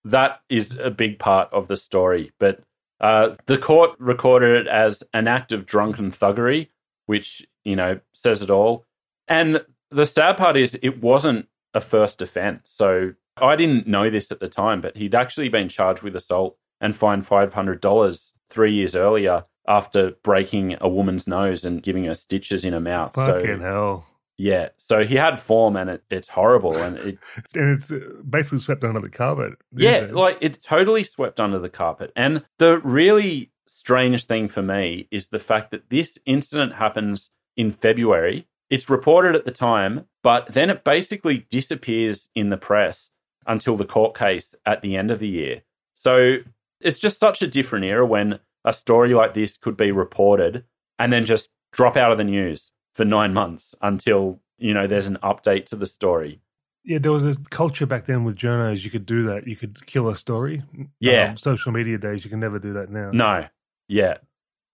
that 0.05 0.39
is 0.49 0.77
a 0.81 0.89
big 0.89 1.19
part 1.19 1.51
of 1.51 1.67
the 1.67 1.75
story. 1.75 2.31
But 2.39 2.61
uh, 3.01 3.35
the 3.47 3.57
court 3.57 3.91
recorded 3.99 4.65
it 4.65 4.67
as 4.67 5.03
an 5.13 5.27
act 5.27 5.51
of 5.51 5.65
drunken 5.65 6.11
thuggery, 6.11 6.69
which 7.07 7.45
you 7.65 7.75
know 7.75 7.99
says 8.13 8.41
it 8.41 8.49
all. 8.49 8.85
And 9.27 9.61
the 9.91 10.05
sad 10.05 10.37
part 10.37 10.55
is, 10.55 10.77
it 10.81 11.01
wasn't 11.01 11.47
a 11.73 11.81
first 11.81 12.21
offence. 12.21 12.71
So 12.73 13.13
I 13.37 13.55
didn't 13.55 13.87
know 13.87 14.09
this 14.09 14.31
at 14.31 14.39
the 14.39 14.49
time, 14.49 14.81
but 14.81 14.95
he'd 14.95 15.15
actually 15.15 15.49
been 15.49 15.69
charged 15.69 16.03
with 16.03 16.15
assault 16.15 16.57
and 16.81 16.95
fined 16.95 17.25
five 17.25 17.53
hundred 17.53 17.81
dollars 17.81 18.33
three 18.49 18.73
years 18.73 18.95
earlier 18.95 19.45
after 19.67 20.11
breaking 20.23 20.77
a 20.81 20.89
woman's 20.89 21.27
nose 21.27 21.65
and 21.65 21.81
giving 21.81 22.05
her 22.05 22.13
stitches 22.13 22.65
in 22.65 22.73
her 22.73 22.79
mouth. 22.79 23.15
Fucking 23.15 23.59
so 23.59 23.63
hell. 23.63 24.05
yeah, 24.37 24.69
so 24.77 25.05
he 25.05 25.15
had 25.15 25.41
form, 25.41 25.75
and 25.75 25.89
it, 25.89 26.03
it's 26.11 26.27
horrible, 26.27 26.75
and 26.75 26.97
it 26.97 27.17
And 27.55 27.71
it's 27.71 27.91
uh, 27.91 27.99
basically 28.29 28.59
swept 28.59 28.83
under 28.83 28.99
the 28.99 29.09
carpet. 29.09 29.53
yeah, 29.75 29.91
it? 29.91 30.13
like 30.13 30.37
it 30.41 30.61
totally 30.61 31.03
swept 31.03 31.39
under 31.39 31.59
the 31.59 31.69
carpet. 31.69 32.11
And 32.15 32.43
the 32.59 32.79
really 32.79 33.51
strange 33.67 34.25
thing 34.25 34.47
for 34.47 34.61
me 34.61 35.07
is 35.11 35.29
the 35.29 35.39
fact 35.39 35.71
that 35.71 35.89
this 35.89 36.17
incident 36.25 36.73
happens 36.73 37.29
in 37.57 37.71
February. 37.71 38.47
It's 38.69 38.89
reported 38.89 39.35
at 39.35 39.45
the 39.45 39.51
time, 39.51 40.05
but 40.23 40.53
then 40.53 40.69
it 40.69 40.83
basically 40.83 41.45
disappears 41.49 42.29
in 42.33 42.49
the 42.49 42.57
press 42.57 43.09
until 43.47 43.77
the 43.77 43.85
court 43.85 44.17
case 44.17 44.53
at 44.65 44.81
the 44.81 44.95
end 44.95 45.11
of 45.11 45.19
the 45.19 45.27
year. 45.27 45.61
So 45.95 46.37
it's 46.79 46.99
just 46.99 47.19
such 47.19 47.41
a 47.41 47.47
different 47.47 47.85
era 47.85 48.05
when 48.05 48.39
a 48.65 48.73
story 48.73 49.13
like 49.13 49.33
this 49.33 49.57
could 49.57 49.77
be 49.77 49.91
reported 49.91 50.63
and 50.99 51.11
then 51.11 51.25
just 51.25 51.49
drop 51.71 51.97
out 51.97 52.11
of 52.11 52.17
the 52.17 52.23
news 52.23 52.71
for 52.95 53.05
nine 53.05 53.33
months 53.33 53.73
until, 53.81 54.39
you 54.57 54.73
know, 54.73 54.87
there's 54.87 55.07
an 55.07 55.17
update 55.23 55.65
to 55.67 55.75
the 55.75 55.85
story. 55.85 56.39
Yeah, 56.85 56.99
there 56.99 57.11
was 57.11 57.25
a 57.25 57.35
culture 57.49 57.85
back 57.85 58.05
then 58.05 58.25
with 58.25 58.35
journos. 58.35 58.83
You 58.83 58.91
could 58.91 59.05
do 59.05 59.25
that. 59.27 59.47
You 59.47 59.55
could 59.55 59.85
kill 59.87 60.09
a 60.09 60.15
story. 60.15 60.61
Yeah. 60.99 61.29
Um, 61.29 61.37
social 61.37 61.71
media 61.71 61.97
days, 61.97 62.23
you 62.25 62.29
can 62.29 62.41
never 62.41 62.59
do 62.59 62.73
that 62.73 62.89
now. 62.89 63.11
No. 63.13 63.47
Yeah. 63.87 64.17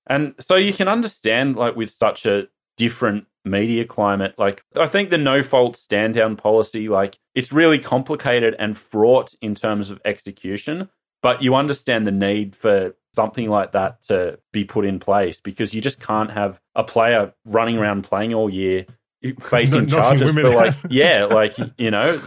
And 0.07 0.33
so 0.39 0.55
you 0.55 0.73
can 0.73 0.87
understand, 0.87 1.55
like, 1.55 1.75
with 1.75 1.91
such 1.91 2.25
a 2.25 2.47
different 2.77 3.25
media 3.49 3.85
climate, 3.85 4.35
like, 4.37 4.63
I 4.75 4.87
think 4.87 5.09
the 5.09 5.17
no 5.17 5.43
fault 5.43 5.77
stand 5.77 6.13
down 6.13 6.35
policy, 6.35 6.89
like, 6.89 7.17
it's 7.35 7.51
really 7.51 7.79
complicated 7.79 8.55
and 8.59 8.77
fraught 8.77 9.33
in 9.41 9.55
terms 9.55 9.89
of 9.89 9.99
execution, 10.05 10.89
but 11.21 11.41
you 11.41 11.55
understand 11.55 12.07
the 12.07 12.11
need 12.11 12.55
for 12.55 12.95
something 13.15 13.49
like 13.49 13.71
that 13.73 14.01
to 14.03 14.39
be 14.53 14.63
put 14.63 14.85
in 14.85 14.99
place 14.99 15.41
because 15.41 15.73
you 15.73 15.81
just 15.81 15.99
can't 15.99 16.31
have 16.31 16.59
a 16.75 16.83
player 16.83 17.33
running 17.45 17.77
around 17.77 18.03
playing 18.03 18.33
all 18.33 18.49
year 18.49 18.85
facing 19.41 19.87
charges 19.87 20.31
for 20.31 20.49
like 20.49 20.75
yeah 20.89 21.25
like 21.25 21.53
you 21.77 21.91
know 21.91 22.21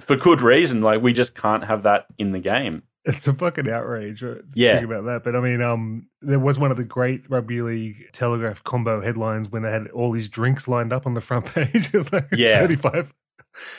for 0.00 0.16
good 0.16 0.40
reason. 0.40 0.80
Like 0.80 1.02
we 1.02 1.12
just 1.12 1.34
can't 1.34 1.64
have 1.64 1.84
that 1.84 2.06
in 2.18 2.32
the 2.32 2.38
game 2.38 2.82
It's 3.08 3.26
a 3.26 3.32
fucking 3.34 3.68
outrage. 3.70 4.22
Right? 4.22 4.38
Yeah. 4.54 4.74
Think 4.78 4.90
about 4.90 5.04
that. 5.06 5.24
But 5.24 5.34
I 5.34 5.40
mean, 5.40 5.60
um, 5.62 6.06
there 6.22 6.38
was 6.38 6.58
one 6.58 6.70
of 6.70 6.76
the 6.76 6.84
great 6.84 7.22
rugby 7.28 7.62
league 7.62 7.96
telegraph 8.12 8.62
combo 8.64 9.00
headlines 9.00 9.48
when 9.48 9.62
they 9.62 9.70
had 9.70 9.88
all 9.88 10.12
these 10.12 10.28
drinks 10.28 10.68
lined 10.68 10.92
up 10.92 11.06
on 11.06 11.14
the 11.14 11.20
front 11.20 11.46
page. 11.54 11.92
like 12.12 12.28
Yeah. 12.32 12.60
35. 12.60 13.12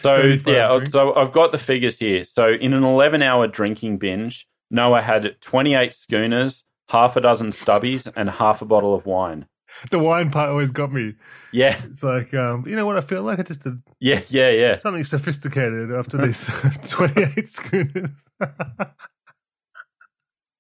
So 0.02 0.18
35 0.18 0.48
yeah, 0.54 0.68
drinks. 0.78 0.92
so 0.92 1.14
I've 1.16 1.32
got 1.32 1.52
the 1.52 1.58
figures 1.58 1.98
here. 1.98 2.26
So 2.26 2.50
in 2.50 2.74
an 2.74 2.84
11-hour 2.84 3.48
drinking 3.48 4.00
binge, 4.00 4.48
Noa 4.72 5.02
had 5.02 5.40
28 5.42 5.94
schooners, 5.94 6.64
half 6.90 7.16
a 7.16 7.22
dozen 7.22 7.52
stubbies, 7.52 8.12
and 8.16 8.30
half 8.30 8.62
a 8.62 8.66
bottle 8.66 8.94
of 8.94 9.06
wine. 9.06 9.46
The 9.92 10.00
wine 10.00 10.32
part 10.32 10.50
always 10.50 10.72
got 10.72 10.92
me. 10.92 11.14
Yeah, 11.54 11.82
It's 11.86 12.04
like, 12.04 12.34
um, 12.34 12.66
you 12.68 12.76
know 12.76 12.86
what 12.86 12.98
I 12.98 13.02
feel 13.02 13.24
like? 13.24 13.40
I 13.40 13.44
just 13.44 13.62
did 13.64 13.82
yeah, 14.00 14.22
yeah, 14.28 14.50
yeah. 14.50 14.78
something 14.78 15.04
sophisticated 15.04 15.92
after 15.92 16.18
these 16.26 16.44
28 16.90 17.50
schooners. 17.50 18.10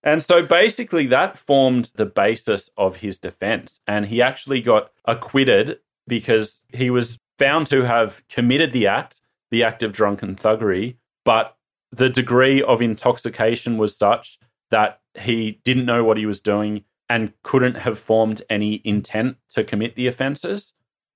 And 0.03 0.23
so 0.23 0.41
basically, 0.41 1.07
that 1.07 1.37
formed 1.37 1.91
the 1.95 2.05
basis 2.05 2.69
of 2.77 2.97
his 2.97 3.17
defense. 3.17 3.79
And 3.87 4.05
he 4.05 4.21
actually 4.21 4.61
got 4.61 4.91
acquitted 5.05 5.79
because 6.07 6.59
he 6.69 6.89
was 6.89 7.17
found 7.37 7.67
to 7.67 7.83
have 7.83 8.21
committed 8.29 8.71
the 8.71 8.87
act, 8.87 9.21
the 9.51 9.63
act 9.63 9.83
of 9.83 9.93
drunken 9.93 10.35
thuggery, 10.35 10.95
but 11.25 11.55
the 11.91 12.09
degree 12.09 12.61
of 12.61 12.81
intoxication 12.81 13.77
was 13.77 13.97
such 13.97 14.39
that 14.71 14.99
he 15.19 15.59
didn't 15.63 15.85
know 15.85 16.03
what 16.03 16.17
he 16.17 16.25
was 16.25 16.39
doing 16.39 16.83
and 17.09 17.33
couldn't 17.43 17.75
have 17.75 17.99
formed 17.99 18.41
any 18.49 18.81
intent 18.83 19.37
to 19.49 19.63
commit 19.63 19.95
the 19.95 20.07
offences. 20.07 20.73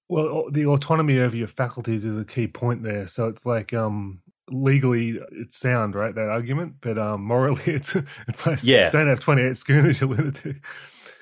Well, 0.10 0.46
the 0.52 0.66
autonomy 0.66 1.20
over 1.20 1.36
your 1.36 1.48
faculties 1.48 2.04
is 2.06 2.18
a 2.18 2.26
key 2.26 2.48
point 2.48 2.84
there. 2.84 3.08
So 3.08 3.28
it's 3.28 3.46
like 3.46 3.74
um 3.74 4.22
legally 4.54 5.20
it's 5.32 5.58
sound, 5.58 5.96
right? 5.96 6.14
That 6.16 6.30
argument, 6.30 6.76
but 6.82 6.98
um 6.98 7.24
morally 7.26 7.64
it's 7.66 7.96
it's 8.28 8.46
like 8.46 8.60
Yeah. 8.64 8.90
don't 8.90 9.08
have 9.08 9.20
twenty 9.20 9.42
eight 9.42 9.58
schooners, 9.58 10.00
you 10.00 10.08
lunatic. 10.08 10.58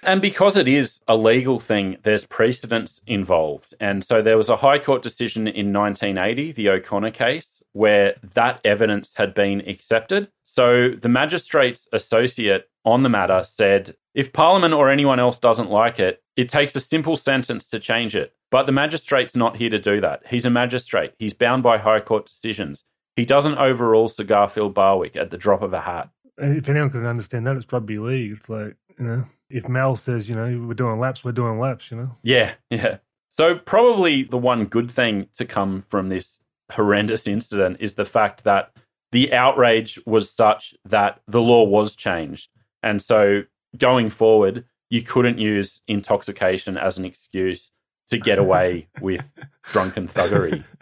And 0.03 0.19
because 0.19 0.57
it 0.57 0.67
is 0.67 0.99
a 1.07 1.15
legal 1.15 1.59
thing, 1.59 1.97
there's 2.03 2.25
precedents 2.25 3.01
involved. 3.05 3.75
And 3.79 4.03
so 4.03 4.21
there 4.23 4.37
was 4.37 4.49
a 4.49 4.55
High 4.55 4.79
Court 4.79 5.03
decision 5.03 5.47
in 5.47 5.71
1980, 5.71 6.53
the 6.53 6.69
O'Connor 6.69 7.11
case, 7.11 7.47
where 7.73 8.15
that 8.33 8.59
evidence 8.65 9.11
had 9.13 9.35
been 9.35 9.61
accepted. 9.69 10.29
So 10.43 10.89
the 10.99 11.07
magistrate's 11.07 11.87
associate 11.93 12.67
on 12.83 13.03
the 13.03 13.09
matter 13.09 13.43
said 13.43 13.95
if 14.15 14.33
Parliament 14.33 14.73
or 14.73 14.89
anyone 14.89 15.19
else 15.19 15.37
doesn't 15.37 15.69
like 15.69 15.99
it, 15.99 16.23
it 16.35 16.49
takes 16.49 16.75
a 16.75 16.79
simple 16.79 17.15
sentence 17.15 17.65
to 17.67 17.79
change 17.79 18.15
it. 18.15 18.33
But 18.49 18.65
the 18.65 18.71
magistrate's 18.71 19.35
not 19.35 19.55
here 19.55 19.69
to 19.69 19.79
do 19.79 20.01
that. 20.01 20.23
He's 20.27 20.45
a 20.45 20.49
magistrate, 20.49 21.13
he's 21.19 21.33
bound 21.35 21.61
by 21.63 21.77
High 21.77 22.01
Court 22.01 22.25
decisions. 22.25 22.83
He 23.15 23.25
doesn't 23.25 23.57
overrule 23.57 24.09
Garfield 24.25 24.73
Barwick 24.73 25.15
at 25.15 25.31
the 25.31 25.37
drop 25.37 25.61
of 25.61 25.73
a 25.73 25.81
hat. 25.81 26.09
If 26.37 26.69
anyone 26.69 26.89
can 26.89 27.05
understand 27.05 27.45
that, 27.45 27.57
it's 27.57 27.71
rugby 27.71 27.99
league. 27.99 28.37
It's 28.37 28.49
like 28.49 28.75
you 28.97 29.05
know, 29.05 29.25
if 29.49 29.67
Mel 29.67 29.95
says, 29.95 30.29
you 30.29 30.35
know, 30.35 30.65
we're 30.67 30.73
doing 30.73 30.99
laps, 30.99 31.23
we're 31.23 31.31
doing 31.31 31.59
laps. 31.59 31.85
You 31.91 31.97
know, 31.97 32.17
Yeah, 32.23 32.53
yeah. 32.69 32.97
So 33.29 33.55
probably 33.55 34.23
the 34.23 34.37
one 34.37 34.65
good 34.65 34.91
thing 34.91 35.27
to 35.37 35.45
come 35.45 35.85
from 35.89 36.09
this 36.09 36.39
horrendous 36.71 37.27
incident 37.27 37.77
is 37.79 37.93
the 37.93 38.05
fact 38.05 38.43
that 38.43 38.71
the 39.11 39.33
outrage 39.33 39.99
was 40.05 40.31
such 40.31 40.73
that 40.85 41.21
the 41.27 41.41
law 41.41 41.63
was 41.63 41.95
changed. 41.95 42.49
And 42.83 43.01
so 43.01 43.43
going 43.77 44.09
forward, 44.09 44.65
you 44.89 45.01
couldn't 45.01 45.37
use 45.37 45.81
intoxication 45.87 46.77
as 46.77 46.97
an 46.97 47.05
excuse 47.05 47.71
to 48.09 48.17
get 48.17 48.39
away 48.45 48.87
with 48.99 49.23
drunken 49.71 50.07
thuggery. 50.07 50.63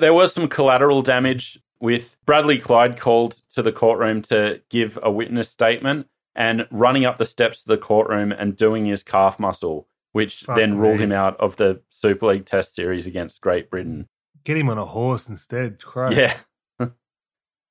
There 0.00 0.14
was 0.14 0.32
some 0.32 0.48
collateral 0.48 1.02
damage 1.02 1.58
with 1.80 2.16
Bradley 2.26 2.58
Clyde 2.58 2.98
called 2.98 3.40
to 3.54 3.62
the 3.62 3.72
courtroom 3.72 4.22
to 4.22 4.60
give 4.70 4.98
a 5.02 5.10
witness 5.10 5.48
statement 5.48 6.06
and 6.34 6.66
running 6.70 7.04
up 7.04 7.18
the 7.18 7.24
steps 7.24 7.62
to 7.62 7.68
the 7.68 7.78
courtroom 7.78 8.32
and 8.32 8.56
doing 8.56 8.86
his 8.86 9.02
calf 9.02 9.38
muscle, 9.38 9.88
which 10.12 10.42
Fuck 10.42 10.56
then 10.56 10.78
ruled 10.78 10.98
me. 10.98 11.04
him 11.04 11.12
out 11.12 11.38
of 11.40 11.56
the 11.56 11.80
Super 11.88 12.26
League 12.26 12.46
Test 12.46 12.74
series 12.74 13.06
against 13.06 13.40
Great 13.40 13.70
Britain. 13.70 14.08
get 14.44 14.56
him 14.56 14.68
on 14.70 14.78
a 14.78 14.86
horse 14.86 15.28
instead. 15.28 15.82
Christ. 15.82 16.16
Yeah. 16.16 16.36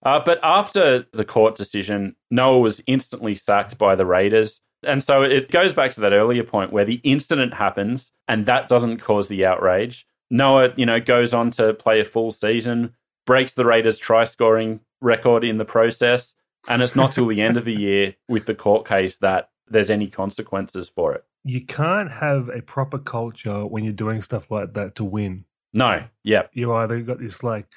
uh, 0.04 0.20
but 0.26 0.40
after 0.44 1.06
the 1.14 1.26
court 1.26 1.56
decision, 1.56 2.16
Noa 2.30 2.60
was 2.60 2.82
instantly 2.88 3.36
sacked 3.36 3.78
by 3.78 3.96
the 3.96 4.06
Raiders. 4.06 4.62
And 4.84 5.04
so 5.04 5.24
it 5.24 5.52
goes 5.52 5.74
back 5.74 5.94
to 5.94 6.02
that 6.02 6.14
earlier 6.14 6.44
point 6.44 6.72
where 6.72 6.86
the 6.86 7.02
incident 7.04 7.54
happens 7.54 8.12
and 8.28 8.46
that 8.46 8.70
doesn't 8.70 9.00
cause 9.00 9.28
the 9.28 9.46
outrage. 9.46 10.06
Noa, 10.30 10.74
you 10.76 10.86
know, 10.86 11.00
goes 11.00 11.34
on 11.34 11.52
to 11.52 11.74
play 11.74 12.00
a 12.00 12.06
full 12.06 12.32
season, 12.32 12.94
breaks 13.26 13.54
the 13.54 13.66
Raiders' 13.66 13.98
try 13.98 14.24
scoring 14.24 14.80
record 15.02 15.44
in 15.44 15.58
the 15.58 15.66
process. 15.66 16.36
And 16.68 16.82
it's 16.82 16.96
not 16.96 17.14
till 17.14 17.28
the 17.28 17.42
end 17.42 17.58
of 17.58 17.66
the 17.66 17.74
year 17.74 18.16
with 18.28 18.46
the 18.46 18.54
court 18.54 18.88
case 18.88 19.18
that 19.18 19.50
there's 19.68 19.90
any 19.90 20.08
consequences 20.08 20.90
for 20.94 21.14
it. 21.14 21.24
You 21.44 21.66
can't 21.66 22.12
have 22.12 22.50
a 22.50 22.62
proper 22.62 23.00
culture 23.00 23.66
when 23.66 23.84
you're 23.84 23.94
doing 23.94 24.22
stuff 24.22 24.52
like 24.52 24.74
that 24.74 24.96
to 24.96 25.04
win. 25.04 25.46
No. 25.74 26.04
Yeah. 26.24 26.44
You 26.54 26.74
either 26.74 27.00
got 27.02 27.20
this 27.20 27.44
like 27.44 27.68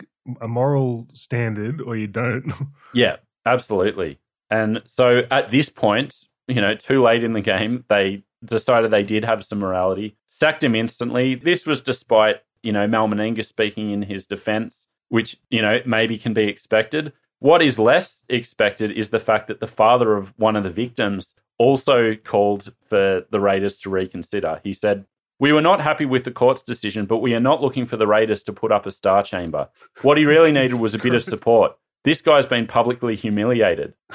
a 0.41 0.49
moral 0.49 1.09
standard 1.15 1.81
or 1.81 1.97
you 1.97 2.07
don't. 2.07 2.53
Yeah, 2.95 3.17
absolutely. 3.47 4.19
And 4.51 4.83
so 4.85 5.23
at 5.31 5.51
this 5.51 5.71
point, 5.71 6.15
you 6.47 6.61
know, 6.61 6.75
too 6.75 7.03
late 7.03 7.25
in 7.25 7.33
the 7.33 7.41
game, 7.41 7.85
they 7.89 8.23
decided 8.45 8.91
they 8.91 9.03
did 9.03 9.25
have 9.25 9.45
some 9.45 9.61
morality, 9.61 10.17
sacked 10.29 10.65
him 10.65 10.75
instantly. 10.75 11.35
This 11.35 11.67
was 11.67 11.81
despite, 11.81 12.37
you 12.63 12.73
know, 12.73 12.87
Mal 12.87 13.09
Meninga 13.09 13.45
speaking 13.45 13.91
in 13.91 14.03
his 14.03 14.27
defense, 14.27 14.77
which, 15.09 15.37
you 15.51 15.63
know, 15.63 15.81
maybe 15.87 16.19
can 16.19 16.35
be 16.35 16.45
expected. 16.45 17.13
What 17.39 17.63
is 17.63 17.79
less 17.79 18.23
expected 18.29 18.93
is 18.93 19.11
the 19.11 19.21
fact 19.21 19.49
that 19.49 19.61
the 19.61 19.67
father 19.67 20.17
of 20.17 20.33
one 20.37 20.57
of 20.57 20.65
the 20.65 20.71
victims 20.71 21.35
also 21.59 22.15
called 22.15 22.73
for 22.89 23.23
the 23.31 23.41
Raiders 23.41 23.79
to 23.79 23.91
reconsider. 23.91 24.61
He 24.65 24.73
said, 24.73 25.05
We 25.39 25.53
were 25.53 25.61
not 25.61 25.81
happy 25.81 26.05
with 26.05 26.25
the 26.25 26.31
court's 26.31 26.63
decision, 26.63 27.07
but 27.07 27.19
we 27.19 27.35
are 27.35 27.41
not 27.41 27.63
looking 27.63 27.87
for 27.87 27.97
the 27.97 28.07
Raiders 28.07 28.43
to 28.45 28.53
put 28.53 28.73
up 28.73 28.87
a 28.87 28.91
star 28.91 29.23
chamber. 29.23 29.69
What 30.03 30.19
he 30.19 30.25
really 30.25 30.53
needed 30.53 30.75
was 30.75 30.95
a 30.95 30.99
bit 30.99 31.15
of 31.15 31.23
support. 31.23 31.77
This 32.05 32.21
guy's 32.21 32.47
been 32.47 32.67
publicly 32.67 33.15
humiliated. 33.15 33.95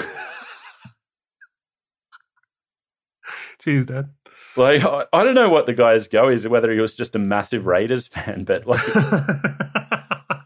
Jeez, 3.66 3.86
Dad. 3.86 4.10
Like, 4.58 4.84
I, 4.84 5.06
I 5.14 5.24
don't 5.24 5.36
know 5.36 5.50
what 5.50 5.66
the 5.66 5.74
guy's 5.74 6.08
go 6.08 6.30
is, 6.30 6.48
whether 6.48 6.72
he 6.72 6.80
was 6.80 6.96
just 6.96 7.16
a 7.16 7.20
massive 7.20 7.66
Raiders 7.66 8.08
fan, 8.08 8.44
but 8.44 8.66
like, 8.66 8.84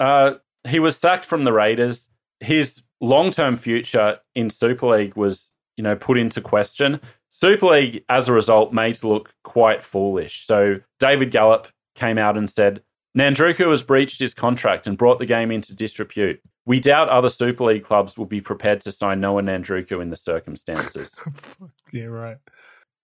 uh, 0.00 0.34
he 0.66 0.78
was 0.78 0.96
sacked 0.96 1.26
from 1.26 1.44
the 1.44 1.52
Raiders. 1.52 2.08
His 2.40 2.82
long-term 3.00 3.56
future 3.56 4.18
in 4.34 4.50
Super 4.50 4.86
League 4.96 5.16
was, 5.16 5.50
you 5.76 5.84
know, 5.84 5.96
put 5.96 6.18
into 6.18 6.40
question. 6.40 7.00
Super 7.30 7.66
League, 7.66 8.04
as 8.08 8.28
a 8.28 8.32
result, 8.32 8.72
made 8.72 8.94
to 8.96 9.08
look 9.08 9.34
quite 9.42 9.82
foolish. 9.82 10.46
So 10.46 10.80
David 11.00 11.30
Gallop 11.30 11.66
came 11.94 12.18
out 12.18 12.36
and 12.36 12.48
said, 12.48 12.82
Nadruku 13.16 13.70
has 13.70 13.82
breached 13.82 14.20
his 14.20 14.34
contract 14.34 14.86
and 14.86 14.96
brought 14.96 15.18
the 15.18 15.26
game 15.26 15.50
into 15.50 15.74
disrepute. 15.74 16.40
We 16.64 16.80
doubt 16.80 17.08
other 17.08 17.28
Super 17.28 17.64
League 17.64 17.84
clubs 17.84 18.16
will 18.16 18.26
be 18.26 18.40
prepared 18.40 18.80
to 18.82 18.92
sign 18.92 19.20
Noa 19.20 19.42
Nadruku 19.42 20.00
in 20.00 20.10
the 20.10 20.16
circumstances. 20.16 21.10
yeah, 21.92 22.04
right. 22.04 22.38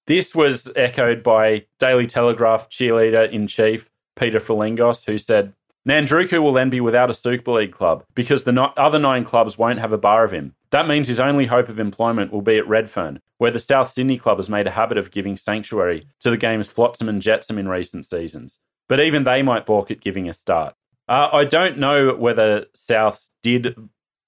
This 0.08 0.34
was 0.34 0.70
echoed 0.74 1.22
by 1.22 1.66
Daily 1.78 2.06
Telegraph 2.06 2.70
cheerleader 2.70 3.30
in 3.30 3.46
chief 3.46 3.90
Peter 4.18 4.40
Frilingos, 4.40 5.04
who 5.04 5.18
said, 5.18 5.52
Nadruku 5.86 6.42
will 6.42 6.54
then 6.54 6.70
be 6.70 6.80
without 6.80 7.10
a 7.10 7.14
Super 7.14 7.52
League 7.52 7.72
club 7.72 8.04
because 8.14 8.44
the 8.44 8.52
no- 8.52 8.72
other 8.78 8.98
nine 8.98 9.26
clubs 9.26 9.58
won't 9.58 9.80
have 9.80 9.92
a 9.92 9.98
bar 9.98 10.24
of 10.24 10.32
him. 10.32 10.54
That 10.70 10.88
means 10.88 11.08
his 11.08 11.20
only 11.20 11.44
hope 11.44 11.68
of 11.68 11.78
employment 11.78 12.32
will 12.32 12.40
be 12.40 12.56
at 12.56 12.66
Redfern, 12.66 13.20
where 13.36 13.50
the 13.50 13.58
South 13.58 13.92
Sydney 13.92 14.16
club 14.16 14.38
has 14.38 14.48
made 14.48 14.66
a 14.66 14.70
habit 14.70 14.96
of 14.96 15.10
giving 15.10 15.36
sanctuary 15.36 16.06
to 16.20 16.30
the 16.30 16.38
game's 16.38 16.68
flotsam 16.70 17.10
and 17.10 17.20
jetsam 17.20 17.58
in 17.58 17.68
recent 17.68 18.06
seasons. 18.06 18.60
But 18.88 19.00
even 19.00 19.24
they 19.24 19.42
might 19.42 19.66
balk 19.66 19.90
at 19.90 20.00
giving 20.00 20.26
a 20.26 20.32
start. 20.32 20.74
Uh, 21.06 21.28
I 21.34 21.44
don't 21.44 21.76
know 21.76 22.14
whether 22.14 22.64
South 22.74 23.28
did 23.42 23.76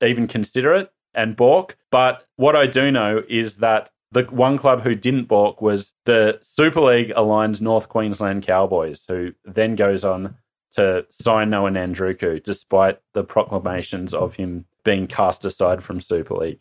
even 0.02 0.28
consider 0.28 0.74
it 0.74 0.93
and 1.15 1.36
balk, 1.36 1.78
but 1.90 2.27
what 2.36 2.55
I 2.55 2.66
do 2.66 2.90
know 2.90 3.23
is 3.31 3.57
that 3.57 3.90
the 4.12 4.22
one 4.24 4.58
club 4.58 4.82
who 4.82 4.94
didn't 4.94 5.28
balk 5.28 5.62
was 5.62 5.92
the 6.04 6.38
Super 6.42 6.80
League 6.80 7.12
aligned 7.14 7.62
North 7.62 7.88
Queensland 7.88 8.44
Cowboys, 8.44 9.04
who 9.06 9.32
then 9.44 9.76
goes 9.76 10.04
on 10.04 10.36
to 10.72 11.04
sign 11.10 11.50
Noa 11.50 11.70
Nadruku 11.70 12.42
despite 12.42 13.00
the 13.12 13.24
proclamations 13.24 14.14
of 14.14 14.34
him 14.34 14.64
being 14.84 15.06
cast 15.06 15.44
aside 15.44 15.82
from 15.82 16.00
Super 16.00 16.34
League. 16.34 16.60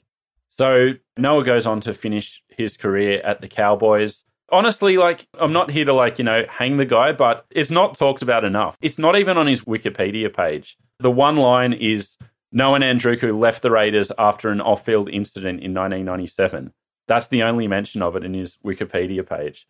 So 0.49 0.93
Noa 1.17 1.43
goes 1.43 1.65
on 1.65 1.81
to 1.81 1.93
finish 1.93 2.41
his 2.49 2.75
career 2.75 3.21
at 3.21 3.41
the 3.41 3.47
Cowboys. 3.47 4.23
Honestly, 4.51 4.97
like, 4.97 5.27
I'm 5.39 5.53
not 5.53 5.69
here 5.69 5.85
to, 5.85 5.93
like, 5.93 6.17
you 6.17 6.25
know, 6.25 6.43
hang 6.49 6.77
the 6.77 6.85
guy, 6.85 7.11
but 7.11 7.45
it's 7.51 7.69
not 7.69 7.97
talked 7.97 8.23
about 8.23 8.43
enough. 8.43 8.75
It's 8.81 8.97
not 8.97 9.17
even 9.17 9.37
on 9.37 9.47
his 9.47 9.61
Wikipedia 9.61 10.35
page. 10.35 10.75
The 10.99 11.11
one 11.11 11.37
line 11.37 11.73
is 11.73 12.17
Noa 12.51 12.79
Nadruku 12.79 13.39
left 13.39 13.61
the 13.61 13.69
Raiders 13.69 14.11
after 14.17 14.49
an 14.49 14.59
off 14.59 14.85
field 14.85 15.07
incident 15.09 15.61
in 15.61 15.73
1997. 15.73 16.73
That's 17.09 17.27
the 17.27 17.43
only 17.43 17.67
mention 17.67 18.01
of 18.01 18.15
it 18.15 18.23
in 18.23 18.35
his 18.35 18.57
Wikipedia 18.63 19.27
page. 19.27 19.67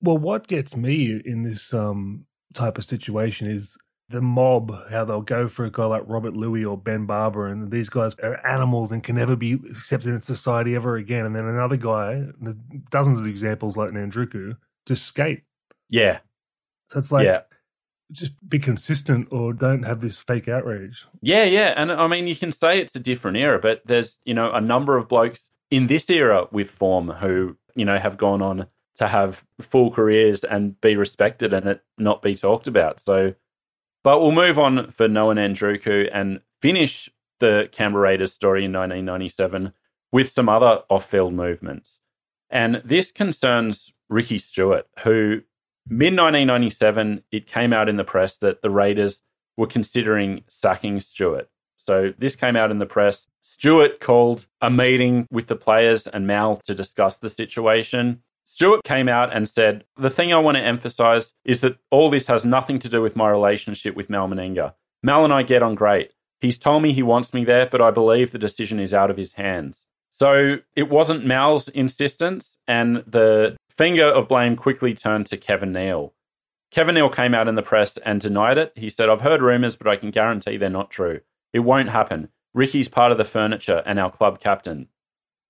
Well, 0.00 0.18
what 0.18 0.48
gets 0.48 0.74
me 0.74 1.20
in 1.24 1.42
this 1.42 1.72
um, 1.74 2.24
type 2.54 2.78
of 2.78 2.86
situation 2.86 3.48
is 3.48 3.76
the 4.08 4.22
mob, 4.22 4.72
how 4.90 5.04
they'll 5.04 5.20
go 5.20 5.46
for 5.46 5.66
a 5.66 5.70
guy 5.70 5.84
like 5.84 6.02
Robert 6.06 6.34
Lui 6.34 6.64
or 6.64 6.78
Ben 6.78 7.04
Barba, 7.04 7.42
and 7.42 7.70
these 7.70 7.90
guys 7.90 8.14
are 8.22 8.44
animals 8.46 8.92
and 8.92 9.04
can 9.04 9.16
never 9.16 9.36
be 9.36 9.52
accepted 9.52 10.08
in 10.08 10.20
society 10.22 10.74
ever 10.74 10.96
again. 10.96 11.26
And 11.26 11.36
then 11.36 11.44
another 11.44 11.76
guy, 11.76 12.24
dozens 12.90 13.20
of 13.20 13.26
examples 13.26 13.76
like 13.76 13.90
Nadruku, 13.90 14.56
just 14.86 15.04
skate. 15.04 15.42
Yeah. 15.90 16.20
So 16.88 16.98
it's 16.98 17.12
like, 17.12 17.26
yeah. 17.26 17.42
just 18.10 18.32
be 18.48 18.58
consistent 18.58 19.28
or 19.30 19.52
don't 19.52 19.82
have 19.82 20.00
this 20.00 20.16
fake 20.16 20.48
outrage. 20.48 21.04
Yeah, 21.20 21.44
yeah. 21.44 21.74
And 21.76 21.92
I 21.92 22.06
mean, 22.08 22.26
you 22.26 22.34
can 22.34 22.52
say 22.52 22.80
it's 22.80 22.96
a 22.96 23.00
different 23.00 23.36
era, 23.36 23.60
but 23.60 23.82
there's, 23.84 24.16
you 24.24 24.34
know, 24.34 24.50
a 24.50 24.60
number 24.62 24.96
of 24.96 25.08
blokes 25.08 25.50
in 25.70 25.86
this 25.86 26.08
era 26.10 26.46
with 26.50 26.70
form 26.70 27.08
who, 27.08 27.56
you 27.74 27.84
know, 27.84 27.98
have 27.98 28.16
gone 28.16 28.42
on 28.42 28.66
to 28.96 29.08
have 29.08 29.44
full 29.60 29.90
careers 29.90 30.44
and 30.44 30.80
be 30.80 30.96
respected 30.96 31.54
and 31.54 31.66
it 31.66 31.82
not 31.96 32.22
be 32.22 32.34
talked 32.36 32.66
about. 32.66 33.00
So, 33.00 33.34
but 34.02 34.20
we'll 34.20 34.32
move 34.32 34.58
on 34.58 34.90
for 34.92 35.08
Noa 35.08 35.34
Nadruku 35.34 36.10
and 36.12 36.40
finish 36.60 37.08
the 37.38 37.68
Canberra 37.72 38.02
Raiders 38.02 38.32
story 38.32 38.64
in 38.64 38.72
1997 38.72 39.72
with 40.12 40.30
some 40.30 40.48
other 40.48 40.82
off 40.90 41.08
field 41.08 41.32
movements. 41.32 42.00
And 42.50 42.82
this 42.84 43.12
concerns 43.12 43.92
Ricky 44.08 44.38
Stuart, 44.38 44.88
who 45.04 45.42
mid 45.88 46.16
1997, 46.16 47.22
it 47.30 47.46
came 47.46 47.72
out 47.72 47.88
in 47.88 47.96
the 47.96 48.04
press 48.04 48.36
that 48.38 48.60
the 48.60 48.70
Raiders 48.70 49.20
were 49.56 49.66
considering 49.66 50.42
sacking 50.48 51.00
Stuart. 51.00 51.48
So 51.86 52.12
this 52.18 52.36
came 52.36 52.56
out 52.56 52.70
in 52.70 52.78
the 52.78 52.86
press. 52.86 53.26
Stuart 53.40 54.00
called 54.00 54.46
a 54.60 54.70
meeting 54.70 55.26
with 55.30 55.46
the 55.46 55.56
players 55.56 56.06
and 56.06 56.26
Mal 56.26 56.60
to 56.66 56.74
discuss 56.74 57.18
the 57.18 57.30
situation. 57.30 58.22
Stuart 58.44 58.82
came 58.84 59.08
out 59.08 59.34
and 59.34 59.48
said, 59.48 59.84
The 59.96 60.10
thing 60.10 60.32
I 60.32 60.38
want 60.38 60.56
to 60.56 60.62
emphasize 60.62 61.32
is 61.44 61.60
that 61.60 61.78
all 61.90 62.10
this 62.10 62.26
has 62.26 62.44
nothing 62.44 62.78
to 62.80 62.88
do 62.88 63.00
with 63.00 63.16
my 63.16 63.28
relationship 63.30 63.94
with 63.94 64.10
Mal 64.10 64.28
Meninga. 64.28 64.74
Mal 65.02 65.24
and 65.24 65.32
I 65.32 65.42
get 65.42 65.62
on 65.62 65.74
great. 65.74 66.12
He's 66.40 66.58
told 66.58 66.82
me 66.82 66.92
he 66.92 67.02
wants 67.02 67.32
me 67.32 67.44
there, 67.44 67.68
but 67.70 67.80
I 67.80 67.90
believe 67.90 68.32
the 68.32 68.38
decision 68.38 68.80
is 68.80 68.94
out 68.94 69.10
of 69.10 69.16
his 69.16 69.32
hands. 69.32 69.84
So 70.10 70.56
it 70.74 70.90
wasn't 70.90 71.24
Mal's 71.24 71.68
insistence, 71.68 72.58
and 72.66 73.04
the 73.06 73.56
finger 73.76 74.04
of 74.04 74.28
blame 74.28 74.56
quickly 74.56 74.94
turned 74.94 75.26
to 75.26 75.36
Kevin 75.36 75.72
Neal. 75.72 76.12
Kevin 76.70 76.94
Neal 76.94 77.08
came 77.08 77.34
out 77.34 77.48
in 77.48 77.54
the 77.54 77.62
press 77.62 77.96
and 77.98 78.20
denied 78.20 78.58
it. 78.58 78.72
He 78.76 78.90
said, 78.90 79.08
I've 79.08 79.22
heard 79.22 79.42
rumours, 79.42 79.76
but 79.76 79.88
I 79.88 79.96
can 79.96 80.10
guarantee 80.10 80.56
they're 80.56 80.70
not 80.70 80.90
true. 80.90 81.20
It 81.52 81.60
won't 81.60 81.88
happen. 81.88 82.28
Ricky's 82.54 82.88
part 82.88 83.12
of 83.12 83.18
the 83.18 83.24
furniture 83.24 83.82
and 83.86 83.98
our 83.98 84.10
club 84.10 84.40
captain. 84.40 84.88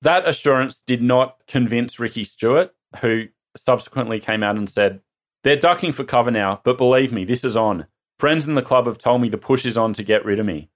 That 0.03 0.29
assurance 0.29 0.83
did 0.87 1.03
not 1.03 1.37
convince 1.47 1.99
Ricky 1.99 2.25
Stuart, 2.25 2.75
who 3.01 3.25
subsequently 3.57 4.21
came 4.21 4.43
out 4.43 4.57
and 4.57 4.69
said, 4.69 5.01
They're 5.45 5.57
ducking 5.57 5.93
for 5.93 6.05
cover 6.05 6.31
now, 6.31 6.61
but 6.65 6.79
believe 6.79 7.13
me, 7.13 7.25
this 7.25 7.45
is 7.45 7.57
on. 7.57 7.87
Friends 8.19 8.47
in 8.47 8.55
the 8.55 8.63
club 8.63 8.87
have 8.87 8.99
told 8.99 9.23
me 9.23 9.29
the 9.29 9.39
push 9.39 9.65
is 9.65 9.79
on 9.79 9.95
to 9.95 10.03
get 10.03 10.25
rid 10.25 10.39
of 10.39 10.47
me. 10.47 10.71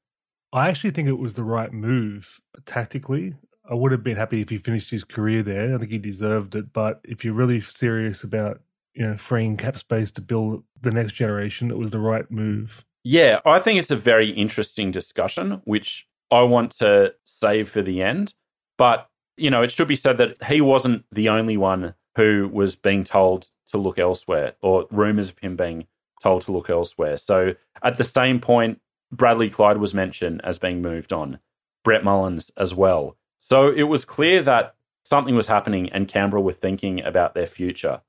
I 0.52 0.68
actually 0.68 0.92
think 0.92 1.08
it 1.08 1.18
was 1.18 1.34
the 1.34 1.42
right 1.44 1.72
move 1.72 2.40
tactically. 2.64 3.34
I 3.68 3.74
would 3.74 3.92
have 3.92 4.04
been 4.04 4.16
happy 4.16 4.40
if 4.40 4.50
he 4.50 4.58
finished 4.58 4.90
his 4.90 5.04
career 5.04 5.42
there. 5.42 5.74
I 5.74 5.78
think 5.78 5.90
he 5.90 5.98
deserved 5.98 6.54
it. 6.54 6.72
But 6.72 7.00
if 7.04 7.24
you're 7.24 7.34
really 7.34 7.60
serious 7.60 8.22
about 8.22 8.60
you 8.94 9.06
know 9.06 9.16
freeing 9.16 9.56
cap 9.56 9.78
space 9.78 10.12
to 10.12 10.20
build 10.20 10.62
the 10.80 10.90
next 10.90 11.14
generation, 11.14 11.70
it 11.70 11.78
was 11.78 11.90
the 11.90 11.98
right 11.98 12.30
move. 12.30 12.84
Yeah, 13.04 13.40
I 13.44 13.60
think 13.60 13.78
it's 13.78 13.90
a 13.90 13.96
very 13.96 14.30
interesting 14.30 14.90
discussion, 14.90 15.60
which 15.64 16.06
I 16.30 16.42
want 16.42 16.72
to 16.78 17.14
save 17.24 17.70
for 17.70 17.82
the 17.82 18.02
end. 18.02 18.34
But 18.78 19.08
you 19.36 19.50
know, 19.50 19.62
it 19.62 19.70
should 19.70 19.88
be 19.88 19.96
said 19.96 20.18
that 20.18 20.42
he 20.44 20.60
wasn't 20.60 21.04
the 21.12 21.28
only 21.28 21.56
one 21.56 21.94
who 22.16 22.48
was 22.52 22.76
being 22.76 23.04
told 23.04 23.48
to 23.68 23.78
look 23.78 23.98
elsewhere 23.98 24.54
or 24.62 24.86
rumors 24.90 25.28
of 25.28 25.38
him 25.38 25.56
being 25.56 25.86
told 26.22 26.42
to 26.42 26.52
look 26.52 26.70
elsewhere. 26.70 27.16
So 27.16 27.54
at 27.82 27.98
the 27.98 28.04
same 28.04 28.40
point, 28.40 28.80
Bradley 29.10 29.50
Clyde 29.50 29.78
was 29.78 29.94
mentioned 29.94 30.40
as 30.44 30.58
being 30.58 30.82
moved 30.82 31.12
on, 31.12 31.38
Brett 31.82 32.04
Mullins 32.04 32.50
as 32.56 32.74
well. 32.74 33.16
So 33.40 33.70
it 33.70 33.84
was 33.84 34.04
clear 34.04 34.42
that 34.42 34.74
something 35.04 35.34
was 35.34 35.46
happening 35.46 35.90
and 35.90 36.08
Canberra 36.08 36.40
were 36.40 36.52
thinking 36.52 37.02
about 37.04 37.34
their 37.34 37.46
future. 37.46 38.00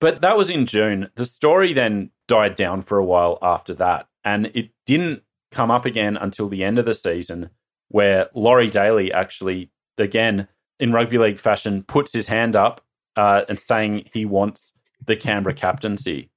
But 0.00 0.22
that 0.22 0.36
was 0.36 0.50
in 0.50 0.66
June. 0.66 1.10
The 1.14 1.26
story 1.26 1.72
then 1.72 2.10
died 2.26 2.56
down 2.56 2.82
for 2.82 2.98
a 2.98 3.04
while 3.04 3.38
after 3.42 3.74
that. 3.74 4.08
And 4.24 4.46
it 4.54 4.70
didn't 4.86 5.22
come 5.50 5.70
up 5.70 5.84
again 5.84 6.16
until 6.16 6.48
the 6.48 6.64
end 6.64 6.78
of 6.78 6.84
the 6.84 6.94
season, 6.94 7.50
where 7.88 8.28
Laurie 8.34 8.70
Daley 8.70 9.12
actually, 9.12 9.70
again, 9.98 10.48
in 10.78 10.92
rugby 10.92 11.18
league 11.18 11.40
fashion, 11.40 11.82
puts 11.82 12.12
his 12.12 12.26
hand 12.26 12.56
up 12.56 12.80
uh, 13.16 13.42
and 13.48 13.58
saying 13.58 14.08
he 14.12 14.24
wants 14.24 14.72
the 15.06 15.16
Canberra 15.16 15.54
captaincy. 15.54 16.30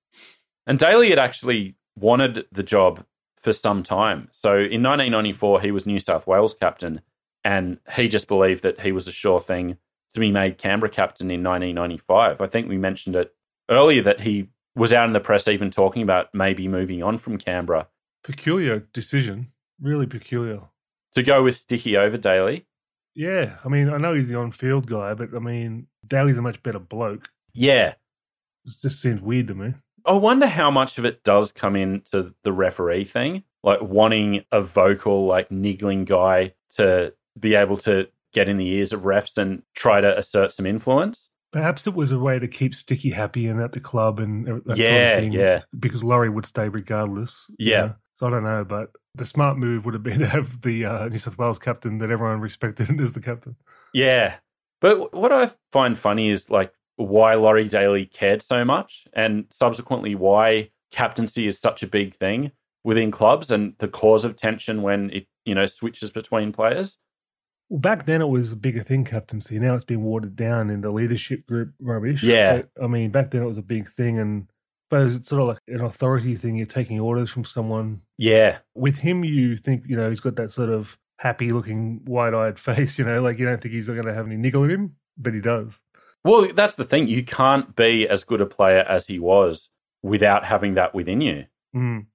And 0.66 0.80
Daley 0.80 1.10
had 1.10 1.20
actually 1.20 1.76
wanted 1.98 2.46
the 2.52 2.64
job 2.64 3.04
for 3.42 3.54
some 3.54 3.84
time. 3.84 4.30
So 4.32 4.54
in 4.54 4.82
1994, 4.82 5.62
he 5.62 5.72
was 5.72 5.86
New 5.86 6.00
South 6.00 6.26
Wales 6.26 6.56
captain, 6.60 7.02
and 7.44 7.78
he 7.96 8.08
just 8.08 8.28
believed 8.28 8.64
that 8.64 8.80
he 8.80 8.92
was 8.92 9.08
a 9.08 9.12
sure 9.12 9.42
thing 9.42 9.78
to 10.14 10.20
be 10.20 10.32
made 10.32 10.58
Canberra 10.58 10.90
captain 10.90 11.30
in 11.30 11.44
1995. 11.44 12.40
I 12.40 12.48
think 12.48 12.70
we 12.70 12.78
mentioned 12.78 13.16
it 13.16 13.34
earlier 13.70 14.04
that 14.04 14.22
he 14.22 14.50
was 14.76 14.94
out 14.94 15.08
in 15.08 15.14
the 15.14 15.20
press 15.20 15.48
even 15.48 15.72
talking 15.72 16.02
about 16.02 16.34
maybe 16.34 16.68
moving 16.68 17.04
on 17.04 17.20
from 17.20 17.38
Canberra. 17.38 17.88
Peculiar 18.24 18.88
decision, 18.94 19.52
really 19.82 20.06
peculiar. 20.08 20.62
To 21.16 21.24
go 21.24 21.44
with 21.44 21.58
Sticky 21.58 21.98
over 21.98 22.18
Daley? 22.18 22.66
Yeah, 23.16 23.58
I 23.64 23.70
mean, 23.70 23.90
I 23.90 23.98
know 23.98 24.16
he's 24.16 24.30
the 24.30 24.38
on-field 24.38 24.88
guy, 24.88 25.14
but 25.14 25.30
I 25.36 25.40
mean, 25.40 25.88
Daley's 26.08 26.38
a 26.38 26.42
much 26.42 26.64
better 26.64 26.80
bloke. 26.80 27.28
Yeah, 27.54 27.94
it 28.66 28.74
just 28.82 29.02
seems 29.02 29.22
weird 29.22 29.48
to 29.50 29.54
me. 29.54 29.74
I 30.06 30.14
wonder 30.14 30.48
how 30.48 30.72
much 30.72 30.98
of 30.98 31.06
it 31.06 31.24
does 31.24 31.52
come 31.52 31.76
into 31.76 32.34
the 32.44 32.52
referee 32.52 33.06
thing, 33.06 33.44
like 33.64 33.82
wanting 33.82 34.44
a 34.52 34.62
vocal, 34.62 35.28
like 35.28 35.52
niggling 35.52 36.06
guy 36.06 36.54
to 36.78 37.14
be 37.40 37.56
able 37.56 37.78
to 37.78 38.08
get 38.34 38.50
in 38.50 38.58
the 38.58 38.70
ears 38.70 38.92
of 38.92 39.02
refs 39.02 39.38
and 39.38 39.62
try 39.76 40.02
to 40.02 40.18
assert 40.18 40.52
some 40.52 40.66
influence. 40.66 41.30
Perhaps 41.54 41.88
it 41.88 41.94
was 41.94 42.12
a 42.12 42.18
way 42.18 42.40
to 42.40 42.48
keep 42.48 42.74
Sticky 42.74 43.12
happy 43.12 43.48
and 43.48 43.62
at 43.62 43.72
the 43.72 43.80
club 43.80 44.20
and 44.20 44.48
that 44.66 44.76
yeah, 44.76 44.90
sort 44.90 45.02
of 45.02 45.20
thing, 45.20 45.32
yeah. 45.32 45.62
Because 45.80 46.04
Laurie 46.04 46.30
would 46.30 46.48
stay 46.48 46.68
regardless. 46.68 47.46
Yeah. 47.58 47.82
Know? 47.86 47.96
So 48.16 48.28
I 48.28 48.30
don't 48.32 48.44
know, 48.44 48.64
but 48.64 48.92
the 49.16 49.26
smart 49.26 49.58
move 49.58 49.86
would 49.86 49.94
have 49.94 50.04
been 50.04 50.20
to 50.22 50.28
have 50.28 50.62
the 50.62 50.86
uh, 50.86 51.08
New 51.08 51.20
South 51.20 51.38
Wales 51.38 51.60
captain 51.60 52.00
that 52.00 52.10
everyone 52.10 52.42
respected 52.42 53.00
as 53.02 53.14
the 53.14 53.22
captain. 53.22 53.56
Yeah. 53.94 54.36
But 54.82 55.14
what 55.14 55.32
I 55.32 55.52
find 55.72 55.98
funny 55.98 56.30
is 56.30 56.50
like 56.50 56.74
why 56.96 57.36
Laurie 57.36 57.70
Daley 57.70 58.06
cared 58.06 58.42
so 58.42 58.66
much 58.66 59.06
and 59.14 59.46
subsequently 59.52 60.16
why 60.16 60.72
captaincy 60.92 61.48
is 61.48 61.60
such 61.60 61.84
a 61.84 61.88
big 61.88 62.16
thing 62.16 62.52
within 62.84 63.12
clubs 63.12 63.52
and 63.52 63.76
the 63.80 63.88
cause 63.88 64.26
of 64.26 64.36
tension 64.36 64.82
when 64.82 65.10
it, 65.12 65.28
you 65.46 65.56
know, 65.56 65.66
switches 65.66 66.12
between 66.12 66.52
players. 66.52 66.98
Well, 67.74 67.80
back 67.80 68.06
then 68.06 68.22
it 68.22 68.28
was 68.28 68.52
a 68.52 68.56
bigger 68.56 68.84
thing, 68.84 69.04
captaincy. 69.04 69.58
Now 69.58 69.74
it's 69.74 69.84
been 69.84 70.04
watered 70.04 70.36
down 70.36 70.70
in 70.70 70.82
the 70.82 70.92
leadership 70.92 71.48
group 71.48 71.74
rubbish. 71.82 72.22
Yeah. 72.22 72.58
But, 72.58 72.84
I 72.84 72.86
mean, 72.86 73.10
back 73.10 73.32
then 73.32 73.42
it 73.42 73.48
was 73.48 73.58
a 73.58 73.64
big 73.64 73.92
thing 73.92 74.20
and 74.20 74.46
suppose 74.86 75.16
it's 75.16 75.28
sort 75.28 75.42
of 75.42 75.48
like 75.48 75.58
an 75.68 75.82
authority 75.82 76.38
thing. 76.38 76.56
You're 76.56 76.68
taking 76.68 77.00
orders 77.00 77.32
from 77.32 77.46
someone. 77.46 78.02
Yeah. 78.20 78.60
With 78.76 78.98
him, 78.98 79.24
you 79.24 79.58
think, 79.58 79.86
you 79.88 79.98
know, 79.98 80.08
he's 80.12 80.20
got 80.20 80.36
that 80.36 80.52
sort 80.52 80.70
of 80.70 81.00
happy 81.18 81.52
looking, 81.52 82.06
wide 82.06 82.36
eyed 82.36 82.60
face, 82.60 83.00
you 83.00 83.06
know, 83.06 83.24
like 83.24 83.40
you 83.40 83.48
don't 83.48 83.60
think 83.60 83.74
he's 83.74 83.88
going 83.88 84.06
to 84.06 84.14
have 84.14 84.28
any 84.28 84.38
niggle 84.38 84.66
in 84.66 84.70
him, 84.70 84.96
but 85.18 85.34
he 85.34 85.42
does. 85.42 85.74
Well, 86.24 86.50
that's 86.54 86.76
the 86.76 86.86
thing. 86.86 87.08
You 87.08 87.26
can't 87.26 87.76
be 87.76 88.08
as 88.08 88.24
good 88.24 88.42
a 88.42 88.46
player 88.46 88.86
as 88.88 89.08
he 89.08 89.18
was 89.18 89.72
without 90.04 90.46
having 90.46 90.76
that 90.76 90.94
within 90.94 91.22
you. 91.22 91.48
Mm. 91.76 92.06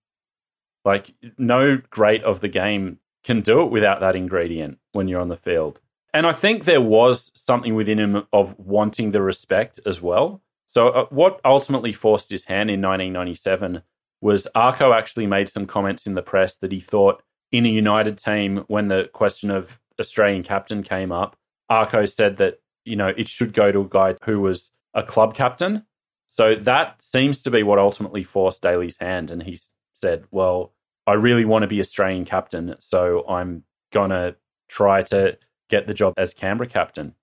Like, 0.85 1.13
no 1.37 1.81
great 1.91 2.23
of 2.23 2.39
the 2.39 2.49
game 2.49 2.99
can 3.29 3.43
do 3.43 3.61
it 3.61 3.71
without 3.71 4.01
that 4.01 4.17
ingredient 4.17 4.79
when 4.93 5.07
you're 5.07 5.21
on 5.21 5.29
the 5.29 5.37
field. 5.37 5.79
And 6.15 6.27
I 6.27 6.33
think 6.33 6.65
there 6.65 6.81
was 6.81 7.31
something 7.35 7.75
within 7.75 8.01
him 8.01 8.27
of 8.33 8.59
wanting 8.59 9.11
the 9.11 9.21
respect 9.21 9.79
as 9.85 10.01
well. 10.01 10.41
So, 10.67 10.89
uh, 10.89 11.07
what 11.11 11.39
ultimately 11.45 11.93
forced 11.93 12.31
his 12.31 12.45
hand 12.45 12.71
in 12.71 12.81
1997 12.81 13.83
was 14.23 14.49
Arco 14.55 14.95
actually 14.95 15.27
made 15.27 15.51
some 15.51 15.67
comments 15.67 16.07
in 16.07 16.15
the 16.15 16.23
press 16.23 16.57
that 16.57 16.73
he 16.73 16.81
thought 16.81 17.23
in 17.53 17.67
a 17.67 17.69
United 17.69 18.17
team, 18.17 18.65
when 18.67 18.89
the 18.89 19.11
question 19.13 19.51
of 19.51 19.79
Australian 20.01 20.43
captain 20.43 20.83
came 20.83 21.13
up, 21.13 21.37
Arco 21.69 22.07
said 22.07 22.39
that, 22.39 22.61
you 22.87 22.97
know, 22.97 23.09
it 23.09 23.29
should 23.29 23.53
go 23.53 23.71
to 23.71 23.81
a 23.81 23.89
guy 23.89 24.15
who 24.25 24.41
was 24.41 24.71
a 24.95 25.03
club 25.03 25.35
captain. 25.35 25.85
So 26.31 26.55
that 26.55 26.97
seems 27.03 27.43
to 27.43 27.51
be 27.51 27.63
what 27.63 27.79
ultimately 27.79 28.23
forced 28.23 28.63
Daley's 28.63 28.97
hand. 28.99 29.31
And 29.31 29.43
he 29.43 29.61
said, 29.95 30.25
well, 30.31 30.73
I 31.09 31.15
really 31.15 31.47
want 31.47 31.63
to 31.63 31.67
be 31.67 31.81
Australian 31.81 32.27
captain. 32.27 32.75
So 32.81 33.27
I'm 33.27 33.65
going 33.95 34.11
to 34.11 34.37
try 34.69 35.03
to 35.05 35.39
get 35.71 35.87
the 35.87 35.95
job 35.95 36.13
as 36.19 36.35
Canberra 36.35 36.69
captain. 36.69 37.15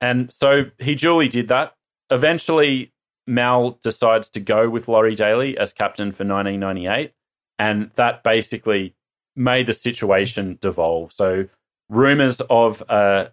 And 0.00 0.32
so 0.32 0.66
he 0.78 0.94
duly 0.94 1.28
did 1.28 1.48
that. 1.48 1.74
Eventually, 2.08 2.92
Mal 3.26 3.80
decides 3.82 4.28
to 4.30 4.40
go 4.40 4.70
with 4.70 4.86
Laurie 4.86 5.16
Daley 5.16 5.58
as 5.58 5.72
captain 5.72 6.12
for 6.12 6.24
1998, 6.24 7.12
and 7.58 7.90
that 7.96 8.22
basically 8.22 8.94
made 9.34 9.66
the 9.66 9.74
situation 9.74 10.58
devolve. 10.60 11.12
So 11.12 11.48
rumors 11.88 12.40
of 12.48 12.80
uh, 12.88 13.28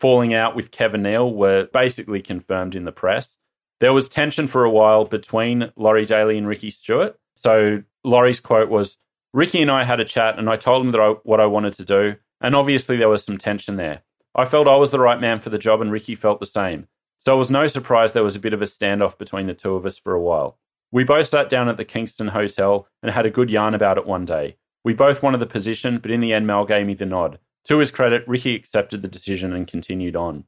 falling 0.00 0.34
out 0.34 0.56
with 0.56 0.72
Kevin 0.72 1.02
Neal 1.02 1.32
were 1.32 1.68
basically 1.72 2.20
confirmed 2.20 2.74
in 2.74 2.84
the 2.84 2.92
press. 2.92 3.38
There 3.80 3.92
was 3.92 4.08
tension 4.08 4.48
for 4.48 4.64
a 4.64 4.70
while 4.70 5.04
between 5.04 5.70
Laurie 5.76 6.04
Daley 6.04 6.36
and 6.36 6.48
Ricky 6.48 6.70
Stuart. 6.70 7.16
So 7.36 7.82
Laurie's 8.04 8.40
quote 8.40 8.68
was, 8.68 8.96
Ricky 9.32 9.62
and 9.62 9.70
I 9.70 9.84
had 9.84 10.00
a 10.00 10.04
chat, 10.04 10.38
and 10.38 10.50
I 10.50 10.56
told 10.56 10.84
him 10.84 10.92
that 10.92 11.00
I, 11.00 11.10
what 11.24 11.40
I 11.40 11.46
wanted 11.46 11.74
to 11.74 11.84
do, 11.84 12.16
and 12.40 12.54
obviously 12.54 12.96
there 12.96 13.08
was 13.08 13.24
some 13.24 13.38
tension 13.38 13.76
there. 13.76 14.02
I 14.34 14.44
felt 14.44 14.68
I 14.68 14.76
was 14.76 14.90
the 14.90 15.00
right 15.00 15.20
man 15.20 15.40
for 15.40 15.50
the 15.50 15.58
job, 15.58 15.80
and 15.80 15.90
Ricky 15.90 16.14
felt 16.14 16.40
the 16.40 16.46
same. 16.46 16.86
So 17.18 17.34
it 17.34 17.38
was 17.38 17.50
no 17.50 17.66
surprise 17.66 18.12
there 18.12 18.24
was 18.24 18.36
a 18.36 18.40
bit 18.40 18.52
of 18.52 18.62
a 18.62 18.66
standoff 18.66 19.16
between 19.16 19.46
the 19.46 19.54
two 19.54 19.74
of 19.74 19.86
us 19.86 19.96
for 19.96 20.12
a 20.12 20.20
while. 20.20 20.58
We 20.90 21.04
both 21.04 21.28
sat 21.28 21.48
down 21.48 21.68
at 21.68 21.76
the 21.76 21.84
Kingston 21.84 22.28
Hotel 22.28 22.88
and 23.02 23.12
had 23.12 23.24
a 23.24 23.30
good 23.30 23.48
yarn 23.48 23.74
about 23.74 23.96
it 23.96 24.06
one 24.06 24.24
day. 24.24 24.56
We 24.84 24.92
both 24.92 25.22
wanted 25.22 25.38
the 25.38 25.46
position, 25.46 25.98
but 25.98 26.10
in 26.10 26.20
the 26.20 26.32
end, 26.32 26.46
Mal 26.46 26.66
gave 26.66 26.86
me 26.86 26.94
the 26.94 27.06
nod. 27.06 27.38
To 27.66 27.78
his 27.78 27.90
credit, 27.90 28.26
Ricky 28.26 28.54
accepted 28.54 29.00
the 29.00 29.08
decision 29.08 29.52
and 29.52 29.68
continued 29.68 30.16
on. 30.16 30.44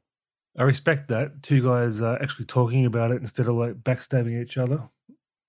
I 0.59 0.65
respect 0.65 1.09
that. 1.09 1.43
Two 1.43 1.63
guys 1.63 2.01
uh, 2.01 2.19
actually 2.21 2.47
talking 2.47 2.87
about 2.87 3.13
it 3.13 3.23
instead 3.23 3.49
of 3.49 3.55
like 3.55 3.75
backstabbing 3.75 4.43
each 4.43 4.57
other. 4.57 4.89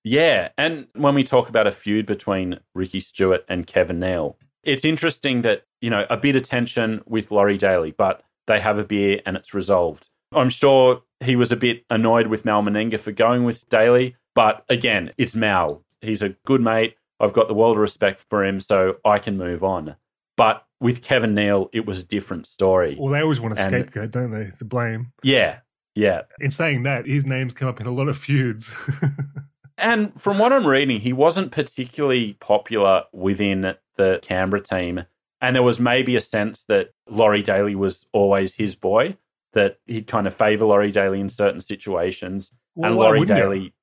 Yeah, 0.06 0.50
and 0.56 0.86
when 0.94 1.16
we 1.16 1.24
talk 1.24 1.50
about 1.50 1.66
a 1.66 1.72
feud 1.72 2.06
between 2.06 2.60
Ricky 2.76 3.00
Stuart 3.00 3.44
and 3.50 3.66
Kevin 3.66 4.00
Neal, 4.00 4.38
it's 4.64 4.86
interesting 4.86 5.42
that, 5.42 5.64
you 5.82 5.90
know, 5.90 6.06
a 6.12 6.16
bit 6.16 6.36
of 6.36 6.44
tension 6.44 7.02
with 7.08 7.32
Laurie 7.32 7.58
Daley, 7.58 7.90
but 7.90 8.22
they 8.46 8.60
have 8.60 8.78
a 8.78 8.84
beer 8.84 9.20
and 9.26 9.36
it's 9.36 9.56
resolved. 9.56 10.08
I'm 10.32 10.52
sure 10.52 11.02
he 11.22 11.36
was 11.36 11.52
a 11.52 11.56
bit 11.56 11.86
annoyed 11.90 12.28
with 12.28 12.46
Mal 12.46 12.62
Meninga 12.62 13.00
for 13.00 13.12
going 13.12 13.46
with 13.46 13.68
Daley, 13.70 14.16
but 14.36 14.64
again, 14.70 15.12
it's 15.18 15.34
Mal. 15.34 15.84
He's 16.02 16.22
a 16.22 16.30
good 16.46 16.62
mate. 16.62 16.98
I've 17.20 17.34
got 17.34 17.48
the 17.48 17.56
world 17.56 17.78
of 17.78 17.82
respect 17.82 18.24
for 18.30 18.46
him, 18.46 18.62
so 18.62 18.98
I 19.04 19.18
can 19.18 19.38
move 19.40 19.64
on. 19.64 19.96
But 20.38 20.68
with 20.80 21.02
Kevin 21.02 21.34
Neal, 21.34 21.72
it 21.74 21.88
was 21.88 22.02
a 22.02 22.04
different 22.04 22.46
story. 22.46 22.96
Well, 23.00 23.12
they 23.12 23.22
always 23.22 23.40
want 23.40 23.58
a 23.58 23.62
and, 23.62 23.72
scapegoat, 23.72 24.12
don't 24.12 24.30
they? 24.30 24.52
To 24.60 24.66
blame. 24.66 25.14
Yeah, 25.24 25.60
yeah. 25.96 26.24
In 26.40 26.52
saying 26.52 26.84
that, 26.84 27.08
his 27.08 27.26
name's 27.26 27.54
come 27.54 27.70
up 27.70 27.82
in 27.82 27.88
a 27.88 27.92
lot 27.92 28.08
of 28.08 28.20
feuds. 28.20 28.70
and 29.78 30.20
from 30.20 30.40
what 30.40 30.54
I'm 30.54 30.66
reading, 30.66 31.00
he 31.00 31.14
wasn't 31.14 31.52
particularly 31.52 32.34
popular 32.34 33.04
within 33.12 33.76
the 33.98 34.20
Canberra 34.22 34.62
team. 34.62 35.04
And 35.42 35.56
there 35.56 35.64
was 35.64 35.80
maybe 35.80 36.16
a 36.16 36.22
sense 36.22 36.64
that 36.68 36.92
Laurie 37.10 37.44
Daley 37.44 37.76
was 37.76 38.06
always 38.14 38.54
his 38.54 38.76
boy, 38.76 39.18
that 39.54 39.80
he'd 39.86 40.08
kind 40.08 40.28
of 40.28 40.36
favour 40.36 40.66
Laurie 40.66 40.92
Daley 40.92 41.20
in 41.20 41.30
certain 41.30 41.62
situations. 41.62 42.52
Well, 42.76 42.92
and 42.92 43.00
Laurie 43.00 43.26
Daley. 43.26 43.74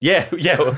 Yeah, 0.00 0.28
yeah. 0.36 0.74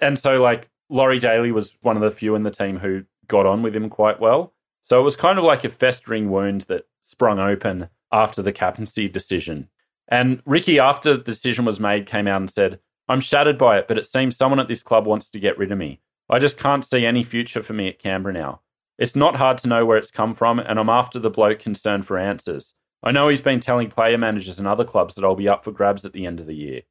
and 0.00 0.18
so, 0.18 0.42
like, 0.42 0.68
Laurie 0.88 1.20
Daley 1.20 1.52
was 1.52 1.74
one 1.82 1.96
of 1.96 2.02
the 2.02 2.10
few 2.10 2.34
in 2.34 2.42
the 2.42 2.50
team 2.50 2.78
who 2.78 3.04
got 3.28 3.46
on 3.46 3.62
with 3.62 3.74
him 3.74 3.88
quite 3.88 4.20
well. 4.20 4.52
So 4.82 5.00
it 5.00 5.04
was 5.04 5.16
kind 5.16 5.38
of 5.38 5.44
like 5.44 5.64
a 5.64 5.70
festering 5.70 6.30
wound 6.30 6.62
that 6.62 6.86
sprung 7.02 7.38
open 7.38 7.88
after 8.10 8.42
the 8.42 8.52
captaincy 8.52 9.08
decision. 9.08 9.68
And 10.08 10.42
Ricky, 10.44 10.78
after 10.78 11.16
the 11.16 11.22
decision 11.22 11.64
was 11.64 11.80
made, 11.80 12.06
came 12.06 12.26
out 12.26 12.40
and 12.40 12.50
said, 12.50 12.80
I'm 13.08 13.20
shattered 13.20 13.58
by 13.58 13.78
it, 13.78 13.88
but 13.88 13.98
it 13.98 14.10
seems 14.10 14.36
someone 14.36 14.60
at 14.60 14.68
this 14.68 14.82
club 14.82 15.06
wants 15.06 15.28
to 15.30 15.40
get 15.40 15.58
rid 15.58 15.72
of 15.72 15.78
me. 15.78 16.00
I 16.30 16.38
just 16.38 16.58
can't 16.58 16.84
see 16.84 17.04
any 17.04 17.24
future 17.24 17.62
for 17.62 17.72
me 17.72 17.88
at 17.88 17.98
Canberra 17.98 18.34
now. 18.34 18.60
It's 18.98 19.16
not 19.16 19.36
hard 19.36 19.58
to 19.58 19.68
know 19.68 19.84
where 19.84 19.98
it's 19.98 20.10
come 20.10 20.34
from, 20.34 20.58
and 20.58 20.78
I'm 20.78 20.88
after 20.88 21.18
the 21.18 21.30
bloke 21.30 21.58
concerned 21.58 22.06
for 22.06 22.18
answers. 22.18 22.74
I 23.02 23.10
know 23.10 23.28
he's 23.28 23.40
been 23.40 23.60
telling 23.60 23.90
player 23.90 24.16
managers 24.16 24.58
and 24.58 24.68
other 24.68 24.84
clubs 24.84 25.14
that 25.14 25.24
I'll 25.24 25.34
be 25.34 25.48
up 25.48 25.64
for 25.64 25.72
grabs 25.72 26.04
at 26.04 26.12
the 26.12 26.26
end 26.26 26.40
of 26.40 26.46
the 26.46 26.54
year. 26.54 26.82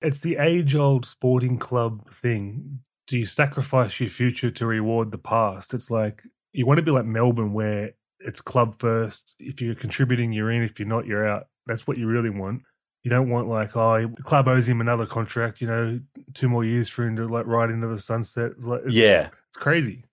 It's 0.00 0.20
the 0.20 0.36
age 0.36 0.74
old 0.74 1.04
sporting 1.04 1.58
club 1.58 2.08
thing. 2.22 2.80
Do 3.08 3.18
you 3.18 3.26
sacrifice 3.26 4.00
your 4.00 4.10
future 4.10 4.50
to 4.50 4.66
reward 4.66 5.10
the 5.10 5.18
past? 5.18 5.74
It's 5.74 5.90
like 5.90 6.22
you 6.52 6.66
want 6.66 6.78
to 6.78 6.82
be 6.82 6.90
like 6.90 7.04
Melbourne, 7.04 7.52
where 7.52 7.90
it's 8.20 8.40
club 8.40 8.76
first. 8.78 9.34
If 9.38 9.60
you're 9.60 9.74
contributing, 9.74 10.32
you're 10.32 10.50
in. 10.50 10.62
If 10.62 10.78
you're 10.78 10.88
not, 10.88 11.06
you're 11.06 11.28
out. 11.28 11.48
That's 11.68 11.86
what 11.86 11.98
you 11.98 12.08
really 12.08 12.30
want. 12.30 12.62
You 13.04 13.10
don't 13.10 13.30
want 13.30 13.48
like, 13.48 13.76
oh, 13.76 14.08
the 14.08 14.22
club 14.22 14.48
owes 14.48 14.68
him 14.68 14.80
another 14.80 15.06
contract. 15.06 15.60
You 15.60 15.68
know, 15.68 16.00
two 16.34 16.48
more 16.48 16.64
years 16.64 16.88
for 16.88 17.06
him 17.06 17.14
to 17.16 17.28
like 17.28 17.46
ride 17.46 17.70
into 17.70 17.86
the 17.86 18.00
sunset. 18.00 18.52
It's 18.56 18.66
like, 18.66 18.80
it's, 18.84 18.94
yeah, 18.94 19.28
it's 19.48 19.56
crazy. 19.56 20.04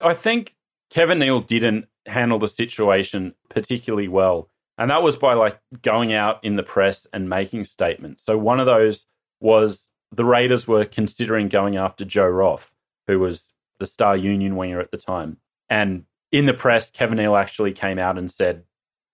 I 0.00 0.14
think 0.14 0.56
Kevin 0.90 1.20
Neal 1.20 1.40
didn't 1.40 1.86
handle 2.06 2.40
the 2.40 2.48
situation 2.48 3.34
particularly 3.48 4.08
well, 4.08 4.50
and 4.76 4.90
that 4.90 5.04
was 5.04 5.16
by 5.16 5.34
like 5.34 5.60
going 5.82 6.12
out 6.12 6.42
in 6.42 6.56
the 6.56 6.64
press 6.64 7.06
and 7.12 7.28
making 7.28 7.64
statements. 7.64 8.24
So 8.24 8.36
one 8.36 8.58
of 8.58 8.66
those 8.66 9.06
was 9.40 9.86
the 10.10 10.24
Raiders 10.24 10.66
were 10.66 10.84
considering 10.84 11.48
going 11.48 11.76
after 11.76 12.04
Joe 12.04 12.28
Roff, 12.28 12.72
who 13.06 13.18
was 13.18 13.46
the 13.78 13.86
star 13.86 14.16
union 14.16 14.56
winger 14.56 14.80
at 14.80 14.90
the 14.90 14.98
time. 14.98 15.38
And 15.70 16.04
in 16.30 16.46
the 16.46 16.54
press, 16.54 16.90
Kevin 16.90 17.18
Neal 17.18 17.36
actually 17.36 17.72
came 17.72 17.98
out 17.98 18.18
and 18.18 18.30
said, 18.30 18.64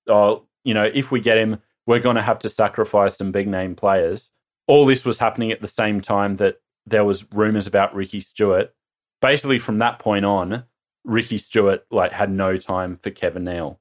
Oh, 0.08 0.44
you 0.64 0.74
know, 0.74 0.84
if 0.84 1.10
we 1.10 1.20
get 1.20 1.38
him, 1.38 1.58
we're 1.88 1.98
going 1.98 2.16
to 2.16 2.22
have 2.22 2.38
to 2.40 2.50
sacrifice 2.50 3.16
some 3.16 3.32
big 3.32 3.48
name 3.48 3.74
players. 3.74 4.30
All 4.66 4.84
this 4.84 5.06
was 5.06 5.16
happening 5.16 5.50
at 5.50 5.62
the 5.62 5.66
same 5.66 6.02
time 6.02 6.36
that 6.36 6.60
there 6.86 7.02
was 7.02 7.24
rumors 7.32 7.66
about 7.66 7.94
Ricky 7.94 8.20
Stuart. 8.20 8.74
Basically, 9.22 9.58
from 9.58 9.78
that 9.78 9.98
point 9.98 10.26
on, 10.26 10.64
Ricky 11.04 11.38
Stuart 11.38 11.86
like 11.90 12.12
had 12.12 12.30
no 12.30 12.58
time 12.58 12.98
for 13.02 13.10
Kevin 13.10 13.44
Neal. 13.44 13.80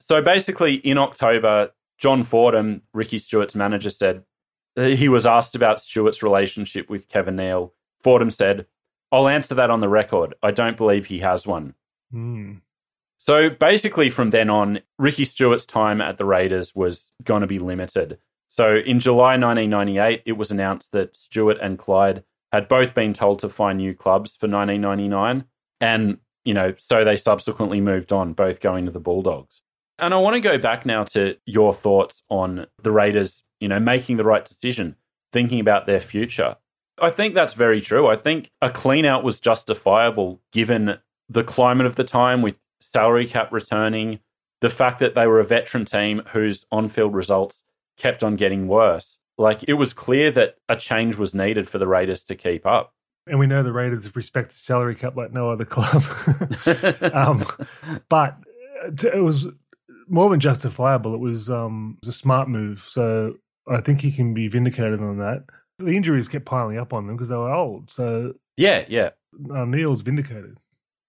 So 0.00 0.20
basically, 0.20 0.74
in 0.74 0.98
October, 0.98 1.70
John 1.96 2.24
Fordham, 2.24 2.82
Ricky 2.92 3.18
Stuart's 3.18 3.54
manager, 3.54 3.88
said, 3.88 4.22
he 4.76 5.08
was 5.08 5.24
asked 5.24 5.56
about 5.56 5.80
Stuart's 5.80 6.22
relationship 6.22 6.90
with 6.90 7.08
Kevin 7.08 7.36
Neal. 7.36 7.72
Fordham 8.02 8.30
said, 8.30 8.66
I'll 9.10 9.28
answer 9.28 9.54
that 9.54 9.70
on 9.70 9.80
the 9.80 9.88
record. 9.88 10.34
I 10.42 10.50
don't 10.50 10.76
believe 10.76 11.06
he 11.06 11.20
has 11.20 11.46
one. 11.46 11.72
Mm. 12.12 12.60
So 13.18 13.50
basically, 13.50 14.10
from 14.10 14.30
then 14.30 14.50
on, 14.50 14.80
Ricky 14.98 15.24
Stuart's 15.24 15.66
time 15.66 16.00
at 16.00 16.18
the 16.18 16.24
Raiders 16.24 16.74
was 16.74 17.04
going 17.24 17.40
to 17.40 17.46
be 17.46 17.58
limited. 17.58 18.18
So 18.48 18.76
in 18.76 19.00
July 19.00 19.36
1998, 19.36 20.22
it 20.26 20.32
was 20.32 20.50
announced 20.50 20.92
that 20.92 21.16
Stuart 21.16 21.58
and 21.60 21.78
Clyde 21.78 22.22
had 22.52 22.68
both 22.68 22.94
been 22.94 23.12
told 23.12 23.40
to 23.40 23.48
find 23.48 23.78
new 23.78 23.94
clubs 23.94 24.36
for 24.36 24.48
1999. 24.48 25.44
And, 25.80 26.18
you 26.44 26.54
know, 26.54 26.74
so 26.78 27.04
they 27.04 27.16
subsequently 27.16 27.80
moved 27.80 28.12
on, 28.12 28.32
both 28.32 28.60
going 28.60 28.86
to 28.86 28.92
the 28.92 29.00
Bulldogs. 29.00 29.62
And 29.98 30.14
I 30.14 30.18
want 30.18 30.34
to 30.34 30.40
go 30.40 30.58
back 30.58 30.86
now 30.86 31.04
to 31.04 31.36
your 31.46 31.74
thoughts 31.74 32.22
on 32.30 32.66
the 32.82 32.92
Raiders 32.92 33.42
you 33.60 33.68
know, 33.68 33.80
making 33.80 34.16
the 34.16 34.24
right 34.24 34.44
decision, 34.44 34.96
thinking 35.32 35.60
about 35.60 35.86
their 35.86 36.00
future. 36.00 36.56
I 37.00 37.10
think 37.10 37.34
that's 37.34 37.54
very 37.54 37.80
true. 37.80 38.06
I 38.06 38.16
think 38.16 38.50
a 38.62 38.70
clean 38.70 39.04
out 39.04 39.24
was 39.24 39.40
justifiable 39.40 40.40
given 40.52 40.98
the 41.28 41.44
climate 41.44 41.86
of 41.86 41.96
the 41.96 42.04
time 42.04 42.42
with 42.42 42.56
salary 42.80 43.26
cap 43.26 43.52
returning, 43.52 44.20
the 44.60 44.70
fact 44.70 45.00
that 45.00 45.14
they 45.14 45.26
were 45.26 45.40
a 45.40 45.46
veteran 45.46 45.84
team 45.84 46.22
whose 46.32 46.64
on 46.72 46.88
field 46.88 47.14
results 47.14 47.62
kept 47.98 48.24
on 48.24 48.36
getting 48.36 48.68
worse. 48.68 49.18
Like 49.38 49.64
it 49.68 49.74
was 49.74 49.92
clear 49.92 50.30
that 50.32 50.56
a 50.68 50.76
change 50.76 51.16
was 51.16 51.34
needed 51.34 51.68
for 51.68 51.78
the 51.78 51.86
Raiders 51.86 52.24
to 52.24 52.34
keep 52.34 52.66
up. 52.66 52.92
And 53.26 53.38
we 53.38 53.46
know 53.46 53.62
the 53.62 53.72
Raiders 53.72 54.14
respect 54.14 54.52
the 54.52 54.58
salary 54.58 54.94
cap 54.94 55.16
like 55.16 55.32
no 55.32 55.50
other 55.50 55.64
club. 55.64 56.04
um, 57.12 57.46
but 58.08 58.36
it 59.02 59.22
was 59.22 59.48
more 60.08 60.30
than 60.30 60.40
justifiable. 60.40 61.14
It 61.14 61.20
was, 61.20 61.50
um, 61.50 61.98
it 62.02 62.06
was 62.06 62.14
a 62.14 62.18
smart 62.18 62.48
move. 62.48 62.84
So 62.88 63.34
I 63.68 63.80
think 63.80 64.00
he 64.00 64.12
can 64.12 64.32
be 64.32 64.48
vindicated 64.48 65.00
on 65.00 65.18
that. 65.18 65.44
The 65.78 65.96
injuries 65.96 66.28
kept 66.28 66.46
piling 66.46 66.78
up 66.78 66.92
on 66.92 67.06
them 67.06 67.16
because 67.16 67.28
they 67.28 67.36
were 67.36 67.52
old. 67.52 67.90
So 67.90 68.34
yeah, 68.56 68.84
yeah. 68.88 69.10
Uh, 69.52 69.64
Neal's 69.64 70.00
vindicated. 70.00 70.56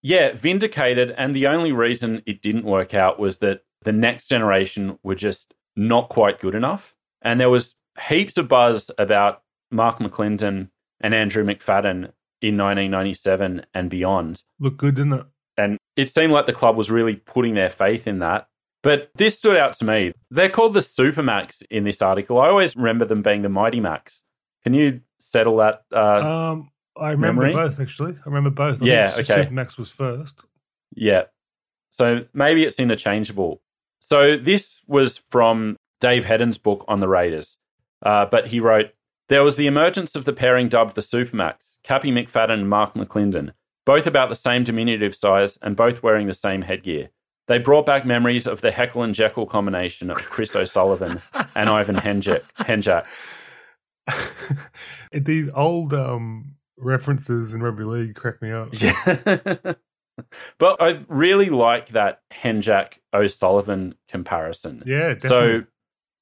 Yeah, 0.08 0.32
vindicated. 0.32 1.14
And 1.18 1.36
the 1.36 1.48
only 1.48 1.74
reason 1.74 2.22
it 2.26 2.42
didn't 2.42 2.64
work 2.64 2.94
out 2.94 3.20
was 3.20 3.40
that 3.40 3.66
the 3.82 3.92
next 3.92 4.28
generation 4.28 4.98
were 5.04 5.16
just 5.16 5.54
not 5.76 6.08
quite 6.08 6.40
good 6.40 6.56
enough. 6.56 6.96
And 7.22 7.42
there 7.42 7.50
was 7.50 7.76
heaps 8.08 8.38
of 8.38 8.48
buzz 8.48 8.90
about 8.98 9.42
Mark 9.70 10.00
McLinden 10.00 10.70
and 11.02 11.14
Andrew 11.14 11.44
McFadden 11.44 12.14
in 12.42 12.56
1997 12.56 13.66
and 13.74 13.90
beyond. 13.90 14.44
Look 14.62 14.78
good, 14.78 14.96
didn't 14.96 15.12
it? 15.12 15.26
And 15.58 15.78
it 15.98 16.10
seemed 16.10 16.32
like 16.32 16.46
the 16.46 16.54
club 16.54 16.78
was 16.78 16.90
really 16.90 17.18
putting 17.18 17.56
their 17.56 17.70
faith 17.70 18.08
in 18.08 18.20
that. 18.20 18.48
But 18.84 19.10
this 19.16 19.36
stood 19.36 19.58
out 19.58 19.74
to 19.80 19.86
me. 19.86 20.14
They're 20.32 20.50
called 20.50 20.74
the 20.74 20.80
Supermax 20.80 21.64
in 21.70 21.84
this 21.84 22.02
article. 22.02 22.40
I 22.40 22.48
always 22.48 22.78
remember 22.78 23.04
them 23.04 23.24
being 23.24 23.42
the 23.42 23.50
Mighty 23.50 23.82
Max. 23.82 24.22
Can 24.64 24.74
you 24.74 25.02
settle 25.20 25.58
that? 25.58 25.84
Uh, 25.94 26.52
um, 26.54 26.72
I 27.00 27.12
remember 27.12 27.44
memory? 27.44 27.70
both 27.70 27.80
actually. 27.80 28.14
I 28.14 28.26
remember 28.26 28.50
both. 28.50 28.82
I 28.82 28.86
yeah, 28.86 29.16
okay. 29.20 29.46
Supermax 29.46 29.78
was 29.78 29.90
first. 29.90 30.42
Yeah. 30.96 31.24
So 31.92 32.26
maybe 32.34 32.64
it's 32.64 32.80
interchangeable. 32.80 33.62
So 34.00 34.38
this 34.38 34.80
was 34.88 35.20
from 35.32 35.78
Dave 36.00 36.24
Hedden's 36.24 36.58
book 36.58 36.86
on 36.88 37.00
the 37.00 37.08
Raiders. 37.08 37.58
Uh, 38.06 38.26
but 38.26 38.48
he 38.48 38.60
wrote, 38.60 38.92
There 39.30 39.44
was 39.44 39.58
the 39.58 39.68
emergence 39.68 40.16
of 40.16 40.26
the 40.26 40.34
pairing 40.34 40.70
dubbed 40.70 40.96
the 40.96 41.02
Supermax, 41.02 41.56
Cappy 41.84 42.12
McFadden 42.12 42.52
and 42.52 42.70
Mark 42.70 42.94
McLinden, 42.94 43.52
both 43.86 44.06
about 44.06 44.30
the 44.30 44.36
same 44.36 44.64
diminutive 44.64 45.16
size 45.16 45.58
and 45.62 45.76
both 45.76 46.04
wearing 46.04 46.28
the 46.28 46.34
same 46.34 46.62
headgear. 46.62 47.10
They 47.48 47.58
brought 47.58 47.86
back 47.86 48.06
memories 48.06 48.46
of 48.46 48.62
the 48.62 48.72
Heckle 48.72 49.04
and 49.04 49.16
Jekyll 49.16 49.46
combination 49.46 50.10
of 50.10 50.18
Chris 50.18 50.56
O'Sullivan 50.56 51.22
and 51.56 51.70
Ivan 51.70 51.96
Henjak. 51.96 52.44
Henjak. 52.60 53.06
These 55.14 55.50
old 55.56 55.94
um, 55.94 56.57
references 56.78 57.54
in 57.54 57.62
rugby 57.62 57.84
league 57.84 58.16
crack 58.16 58.42
me 58.42 58.52
up. 58.52 58.70
Yeah. 58.80 59.58
but 60.60 60.82
I 60.82 61.04
really 61.08 61.50
like 61.50 61.90
that 61.90 62.22
Henjak 62.32 62.94
O'Sullivan 63.14 63.96
comparison. 64.08 64.84
Yeah, 64.86 65.14
definitely. 65.14 65.30
So 65.30 65.64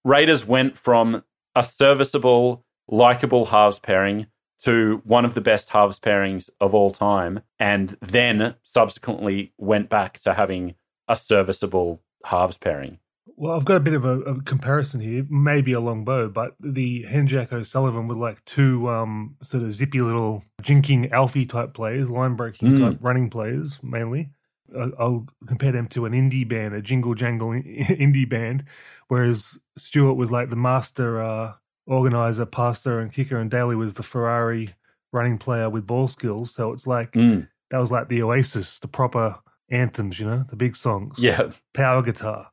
Raiders 0.03 0.45
went 0.45 0.77
from 0.77 1.23
a 1.55 1.63
serviceable, 1.63 2.63
likable 2.87 3.45
halves 3.45 3.79
pairing 3.79 4.27
to 4.63 5.01
one 5.03 5.25
of 5.25 5.33
the 5.33 5.41
best 5.41 5.69
halves 5.69 5.99
pairings 5.99 6.49
of 6.61 6.73
all 6.73 6.91
time, 6.91 7.41
and 7.59 7.97
then 8.01 8.55
subsequently 8.63 9.53
went 9.57 9.89
back 9.89 10.19
to 10.19 10.33
having 10.33 10.75
a 11.07 11.15
serviceable 11.15 12.01
halves 12.23 12.57
pairing. 12.57 12.99
Well, 13.37 13.53
I've 13.53 13.65
got 13.65 13.77
a 13.77 13.81
bit 13.81 13.93
of 13.93 14.05
a, 14.05 14.19
a 14.21 14.41
comparison 14.43 15.01
here, 15.01 15.25
maybe 15.29 15.73
a 15.73 15.79
long 15.79 16.05
bow, 16.05 16.29
but 16.29 16.55
the 16.59 17.03
Henjak 17.03 17.51
O'Sullivan 17.51 18.07
with 18.07 18.17
like 18.17 18.43
two 18.45 18.89
um, 18.89 19.35
sort 19.43 19.63
of 19.63 19.75
zippy 19.75 19.99
little 19.99 20.43
jinking 20.61 21.11
Alfie 21.11 21.45
type 21.45 21.73
players, 21.73 22.09
line 22.09 22.35
breaking 22.35 22.69
mm. 22.69 22.79
type 22.79 22.97
running 23.01 23.29
players 23.29 23.77
mainly. 23.83 24.29
I'll 24.73 25.27
compare 25.47 25.71
them 25.71 25.87
to 25.89 26.05
an 26.05 26.13
indie 26.13 26.47
band, 26.47 26.73
a 26.73 26.81
jingle 26.81 27.13
jangle 27.13 27.49
indie 27.51 28.29
band, 28.29 28.63
whereas 29.09 29.57
Stuart 29.77 30.13
was 30.13 30.31
like 30.31 30.49
the 30.49 30.55
master 30.55 31.21
uh, 31.21 31.53
organizer, 31.85 32.45
passer, 32.45 32.99
and 32.99 33.13
kicker, 33.13 33.37
and 33.37 33.51
Daley 33.51 33.75
was 33.75 33.93
the 33.93 34.03
Ferrari 34.03 34.73
running 35.11 35.37
player 35.37 35.69
with 35.69 35.85
ball 35.85 36.07
skills. 36.07 36.53
So 36.53 36.71
it's 36.71 36.87
like 36.87 37.11
mm. 37.13 37.47
that 37.71 37.77
was 37.77 37.91
like 37.91 38.07
the 38.07 38.23
Oasis, 38.23 38.79
the 38.79 38.87
proper 38.87 39.35
anthems, 39.69 40.19
you 40.19 40.25
know, 40.25 40.45
the 40.49 40.55
big 40.55 40.75
songs. 40.75 41.15
Yeah, 41.17 41.51
power 41.73 42.01
guitar. 42.01 42.47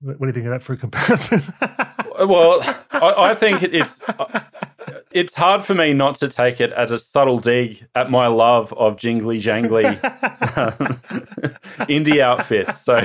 What 0.00 0.20
do 0.20 0.26
you 0.26 0.32
think 0.32 0.46
of 0.46 0.52
that 0.52 0.62
for 0.62 0.74
a 0.74 0.76
comparison? 0.76 1.42
well, 2.28 2.60
I, 2.92 3.30
I, 3.30 3.34
think 3.34 3.64
it's 3.64 3.98
it's 5.10 5.34
hard 5.34 5.64
for 5.64 5.74
me 5.74 5.92
not 5.92 6.14
to 6.16 6.28
take 6.28 6.60
it 6.60 6.72
as 6.72 6.92
a 6.92 6.98
subtle 6.98 7.40
dig 7.40 7.84
at 7.96 8.08
my 8.08 8.28
love 8.28 8.72
of 8.74 8.96
jingly 8.96 9.40
jangly 9.40 9.86
um, 10.56 11.00
indie 11.88 12.20
outfits. 12.20 12.80
So 12.82 13.04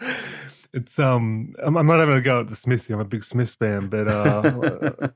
it's 0.72 0.98
um, 0.98 1.54
I'm, 1.62 1.76
I'm, 1.76 1.86
not 1.86 2.00
having 2.00 2.16
a 2.16 2.20
go 2.20 2.40
at 2.40 2.48
the 2.48 2.56
Smiths. 2.56 2.90
I'm 2.90 2.98
a 2.98 3.04
big 3.04 3.24
Smiths 3.24 3.54
fan, 3.54 3.88
but 3.88 4.08
uh, 4.08 4.40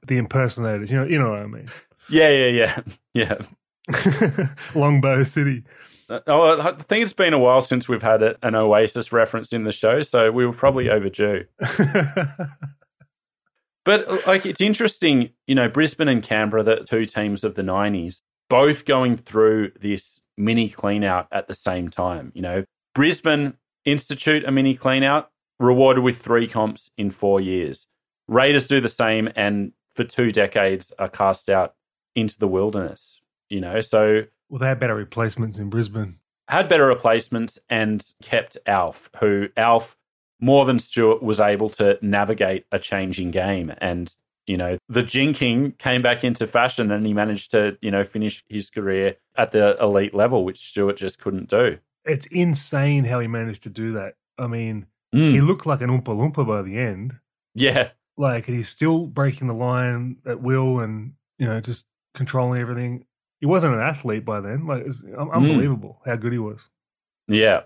the 0.06 0.18
impersonators, 0.18 0.89
you 0.89 0.98
know, 0.98 1.05
you 1.05 1.18
know 1.18 1.30
what 1.30 1.40
I 1.40 1.47
mean. 1.47 1.68
Yeah, 2.09 2.28
yeah, 2.28 2.80
yeah, 3.14 3.39
yeah. 3.93 4.48
Longbow 4.76 5.24
City. 5.24 5.64
Uh, 6.09 6.20
oh, 6.26 6.60
I 6.60 6.72
think 6.82 7.02
it's 7.02 7.12
been 7.12 7.35
a 7.35 7.39
while 7.39 7.60
since 7.60 7.89
we've 7.89 8.02
had 8.02 8.22
an 8.43 8.55
Oasis 8.55 9.12
reference 9.12 9.52
in 9.52 9.64
the 9.64 9.72
show, 9.72 10.01
so 10.02 10.30
we 10.30 10.47
were 10.47 10.52
probably 10.55 10.89
overdue. 10.89 11.44
but 13.85 14.09
uh, 14.09 14.18
like, 14.26 14.47
it's 14.47 14.60
interesting, 14.60 15.30
you 15.47 15.55
know, 15.55 15.68
Brisbane 15.68 16.09
and 16.09 16.22
Canberra, 16.22 16.62
the 16.62 16.86
two 16.89 17.05
teams 17.05 17.44
of 17.44 17.55
the 17.56 17.62
'90s, 17.62 18.22
both 18.48 18.86
going 18.86 19.18
through 19.18 19.72
this 19.80 20.20
mini 20.39 20.70
clean 20.70 21.05
out 21.05 21.28
at 21.30 21.47
the 21.47 21.55
same 21.55 21.90
time. 21.90 22.32
You 22.35 22.43
know, 22.43 22.64
Brisbane 22.94 23.55
institute 23.85 24.44
a 24.47 24.51
mini 24.51 24.74
clean 24.74 25.02
out, 25.02 25.30
rewarded 25.60 26.02
with 26.05 26.18
three 26.18 26.48
comps 26.48 26.90
in 26.97 27.10
four 27.10 27.40
years. 27.40 27.86
Raiders 28.28 28.66
do 28.66 28.80
the 28.80 28.89
same, 28.89 29.28
and 29.36 29.72
for 29.94 30.05
two 30.05 30.32
decades 30.32 30.90
are 30.98 31.09
cast 31.09 31.51
out 31.51 31.74
into 32.16 32.39
the 32.39 32.48
wilderness. 32.48 33.20
You 33.51 33.60
know, 33.60 33.80
so 33.82 34.22
well, 34.48 34.58
they 34.58 34.66
had 34.66 34.80
better 34.80 34.94
replacements 34.94 35.58
in 35.58 35.70
Brisbane. 35.70 36.18
Had 36.48 36.68
better 36.68 36.86
replacements 36.86 37.58
and 37.68 38.04
kept 38.22 38.56
Alf, 38.66 39.10
who 39.20 39.48
Alf 39.56 39.96
more 40.40 40.64
than 40.64 40.78
Stuart 40.78 41.22
was 41.22 41.40
able 41.40 41.68
to 41.70 41.98
navigate 42.00 42.64
a 42.72 42.78
changing 42.78 43.30
game. 43.30 43.72
And, 43.78 44.14
you 44.46 44.56
know, 44.56 44.78
the 44.88 45.02
jinking 45.02 45.76
came 45.78 46.00
back 46.00 46.24
into 46.24 46.46
fashion 46.46 46.90
and 46.90 47.04
he 47.06 47.12
managed 47.12 47.50
to, 47.50 47.76
you 47.82 47.90
know, 47.90 48.04
finish 48.04 48.42
his 48.48 48.70
career 48.70 49.16
at 49.36 49.52
the 49.52 49.76
elite 49.82 50.14
level, 50.14 50.44
which 50.44 50.70
Stuart 50.70 50.96
just 50.96 51.18
couldn't 51.18 51.50
do. 51.50 51.78
It's 52.04 52.26
insane 52.26 53.04
how 53.04 53.20
he 53.20 53.26
managed 53.26 53.64
to 53.64 53.68
do 53.68 53.92
that. 53.94 54.14
I 54.38 54.46
mean, 54.46 54.86
mm. 55.14 55.32
he 55.32 55.40
looked 55.40 55.66
like 55.66 55.82
an 55.82 55.90
Oompa 55.90 56.16
Loompa 56.16 56.46
by 56.46 56.62
the 56.62 56.78
end. 56.78 57.14
Yeah. 57.54 57.90
Like, 58.16 58.46
he's 58.46 58.68
still 58.68 59.06
breaking 59.06 59.48
the 59.48 59.54
line 59.54 60.16
at 60.24 60.40
will 60.40 60.80
and, 60.80 61.12
you 61.38 61.46
know, 61.46 61.60
just 61.60 61.84
controlling 62.14 62.60
everything 62.60 63.04
he 63.40 63.47
wasn't 63.47 63.74
an 63.74 63.81
athlete 63.81 64.24
by 64.24 64.40
then. 64.40 64.66
Like 64.66 64.85
it's 64.86 65.01
hmm. 65.01 65.31
unbelievable 65.32 66.01
mm. 66.02 66.10
how 66.10 66.16
good 66.16 66.32
he 66.32 66.39
was. 66.39 66.60
Yeah, 67.27 67.62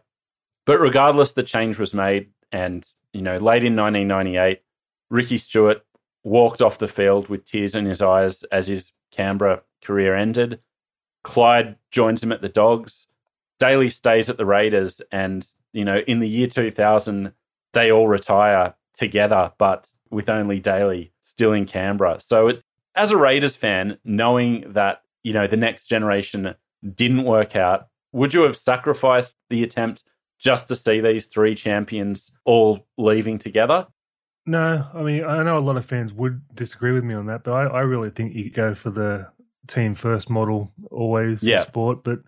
but 0.66 0.80
regardless, 0.80 1.32
the 1.32 1.42
change 1.42 1.78
was 1.78 1.94
made, 1.94 2.30
and 2.50 2.86
you 3.12 3.22
know, 3.22 3.38
late 3.38 3.64
in 3.64 3.76
1998, 3.76 4.62
Ricky 5.10 5.38
Stuart 5.38 5.84
walked 6.24 6.62
off 6.62 6.78
the 6.78 6.88
field 6.88 7.28
with 7.28 7.44
tears 7.44 7.74
in 7.74 7.84
his 7.84 8.00
eyes 8.00 8.42
as 8.44 8.68
his 8.68 8.92
Canberra 9.10 9.62
career 9.82 10.14
ended. 10.14 10.60
Clyde 11.24 11.76
joins 11.90 12.22
him 12.22 12.32
at 12.32 12.40
the 12.40 12.48
Dogs. 12.48 13.06
Daley 13.58 13.90
stays 13.90 14.28
at 14.28 14.36
the 14.36 14.46
Raiders, 14.46 15.00
and 15.10 15.46
you 15.72 15.84
know, 15.84 15.98
in 16.06 16.20
the 16.20 16.28
year 16.28 16.46
2000, 16.46 17.32
they 17.72 17.90
all 17.90 18.08
retire 18.08 18.74
together, 18.94 19.52
but 19.58 19.88
with 20.10 20.28
only 20.28 20.58
Daley 20.58 21.12
still 21.22 21.52
in 21.52 21.66
Canberra. 21.66 22.20
So, 22.24 22.48
it, 22.48 22.62
as 22.94 23.10
a 23.10 23.16
Raiders 23.16 23.56
fan, 23.56 23.98
knowing 24.04 24.72
that 24.74 25.02
you 25.22 25.32
know, 25.32 25.46
the 25.46 25.56
next 25.56 25.86
generation 25.86 26.54
didn't 26.94 27.24
work 27.24 27.56
out, 27.56 27.86
would 28.12 28.34
you 28.34 28.42
have 28.42 28.56
sacrificed 28.56 29.34
the 29.50 29.62
attempt 29.62 30.04
just 30.38 30.68
to 30.68 30.76
see 30.76 31.00
these 31.00 31.26
three 31.26 31.54
champions 31.54 32.30
all 32.44 32.86
leaving 32.98 33.38
together? 33.38 33.86
No, 34.44 34.86
I 34.92 35.02
mean, 35.02 35.24
I 35.24 35.42
know 35.44 35.56
a 35.56 35.60
lot 35.60 35.76
of 35.76 35.86
fans 35.86 36.12
would 36.12 36.42
disagree 36.54 36.92
with 36.92 37.04
me 37.04 37.14
on 37.14 37.26
that, 37.26 37.44
but 37.44 37.52
I, 37.52 37.62
I 37.64 37.80
really 37.82 38.10
think 38.10 38.34
you 38.34 38.50
go 38.50 38.74
for 38.74 38.90
the 38.90 39.28
team 39.68 39.94
first 39.94 40.28
model 40.28 40.72
always 40.90 41.44
yeah. 41.44 41.60
in 41.60 41.68
sport. 41.68 42.02
But 42.02 42.18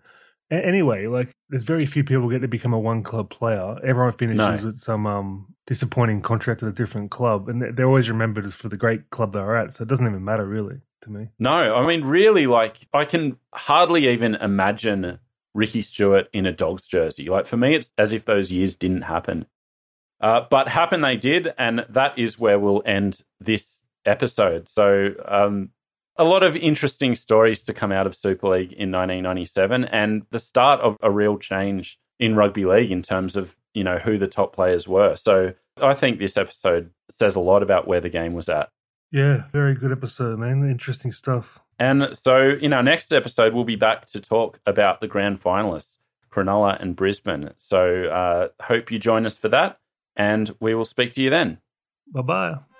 anyway, 0.49 1.07
like, 1.07 1.29
there's 1.49 1.63
very 1.63 1.85
few 1.85 2.05
people 2.05 2.29
get 2.29 2.41
to 2.41 2.47
become 2.47 2.71
a 2.71 2.79
one 2.79 3.03
club 3.03 3.29
player. 3.29 3.77
Everyone 3.83 4.13
finishes 4.13 4.63
no. 4.63 4.69
at 4.69 4.77
some 4.77 5.05
um, 5.05 5.53
disappointing 5.67 6.21
contract 6.21 6.63
at 6.63 6.69
a 6.69 6.71
different 6.71 7.11
club, 7.11 7.49
and 7.49 7.75
they're 7.75 7.85
always 7.85 8.09
remembered 8.09 8.45
as 8.45 8.53
for 8.53 8.69
the 8.69 8.77
great 8.77 9.09
club 9.09 9.33
they 9.33 9.41
were 9.41 9.57
at. 9.57 9.73
So 9.73 9.81
it 9.81 9.89
doesn't 9.89 10.07
even 10.07 10.23
matter, 10.23 10.45
really 10.45 10.77
to 11.05 11.11
me. 11.11 11.29
No, 11.39 11.75
I 11.75 11.85
mean, 11.85 12.03
really, 12.03 12.47
like, 12.47 12.87
I 12.93 13.05
can 13.05 13.37
hardly 13.53 14.09
even 14.09 14.35
imagine 14.35 15.19
Ricky 15.53 15.81
Stuart 15.81 16.27
in 16.33 16.45
a 16.45 16.51
dog's 16.51 16.85
jersey. 16.85 17.29
Like, 17.29 17.47
for 17.47 17.57
me, 17.57 17.75
it's 17.75 17.91
as 17.97 18.11
if 18.13 18.25
those 18.25 18.51
years 18.51 18.75
didn't 18.75 19.03
happen. 19.03 19.45
Uh, 20.21 20.41
but 20.49 20.67
happen 20.67 21.01
they 21.01 21.15
did, 21.15 21.53
and 21.57 21.85
that 21.89 22.17
is 22.17 22.37
where 22.37 22.59
we'll 22.59 22.83
end 22.85 23.21
this 23.39 23.79
episode. 24.05 24.69
So, 24.69 25.11
um, 25.27 25.69
a 26.17 26.23
lot 26.23 26.43
of 26.43 26.55
interesting 26.55 27.15
stories 27.15 27.63
to 27.63 27.73
come 27.73 27.91
out 27.91 28.07
of 28.07 28.15
Super 28.15 28.49
League 28.49 28.71
in 28.71 28.91
1997 28.91 29.85
and 29.85 30.25
the 30.31 30.39
start 30.39 30.79
of 30.81 30.97
a 31.01 31.11
real 31.11 31.37
change 31.37 31.99
in 32.19 32.35
rugby 32.35 32.65
league 32.65 32.91
in 32.91 33.01
terms 33.01 33.35
of, 33.35 33.55
you 33.73 33.83
know, 33.83 33.97
who 33.97 34.17
the 34.17 34.27
top 34.27 34.53
players 34.53 34.87
were. 34.87 35.15
So 35.15 35.53
I 35.81 35.93
think 35.93 36.19
this 36.19 36.37
episode 36.37 36.91
says 37.11 37.35
a 37.35 37.41
lot 37.41 37.63
about 37.63 37.87
where 37.87 37.99
the 37.99 38.09
game 38.09 38.33
was 38.33 38.47
at. 38.47 38.69
Yeah, 39.11 39.43
very 39.51 39.75
good 39.75 39.91
episode, 39.91 40.39
man. 40.39 40.69
Interesting 40.69 41.11
stuff. 41.11 41.59
And 41.79 42.17
so, 42.23 42.51
in 42.61 42.73
our 42.73 42.83
next 42.83 43.13
episode, 43.13 43.53
we'll 43.53 43.63
be 43.65 43.75
back 43.75 44.07
to 44.09 44.21
talk 44.21 44.59
about 44.65 45.01
the 45.01 45.07
grand 45.07 45.41
finalists, 45.41 45.97
Cronulla 46.31 46.81
and 46.81 46.95
Brisbane. 46.95 47.51
So, 47.57 48.05
uh, 48.05 48.63
hope 48.63 48.91
you 48.91 48.99
join 48.99 49.25
us 49.25 49.37
for 49.37 49.49
that, 49.49 49.79
and 50.15 50.53
we 50.59 50.73
will 50.73 50.85
speak 50.85 51.13
to 51.15 51.21
you 51.21 51.29
then. 51.29 51.59
Bye 52.13 52.21
bye. 52.21 52.74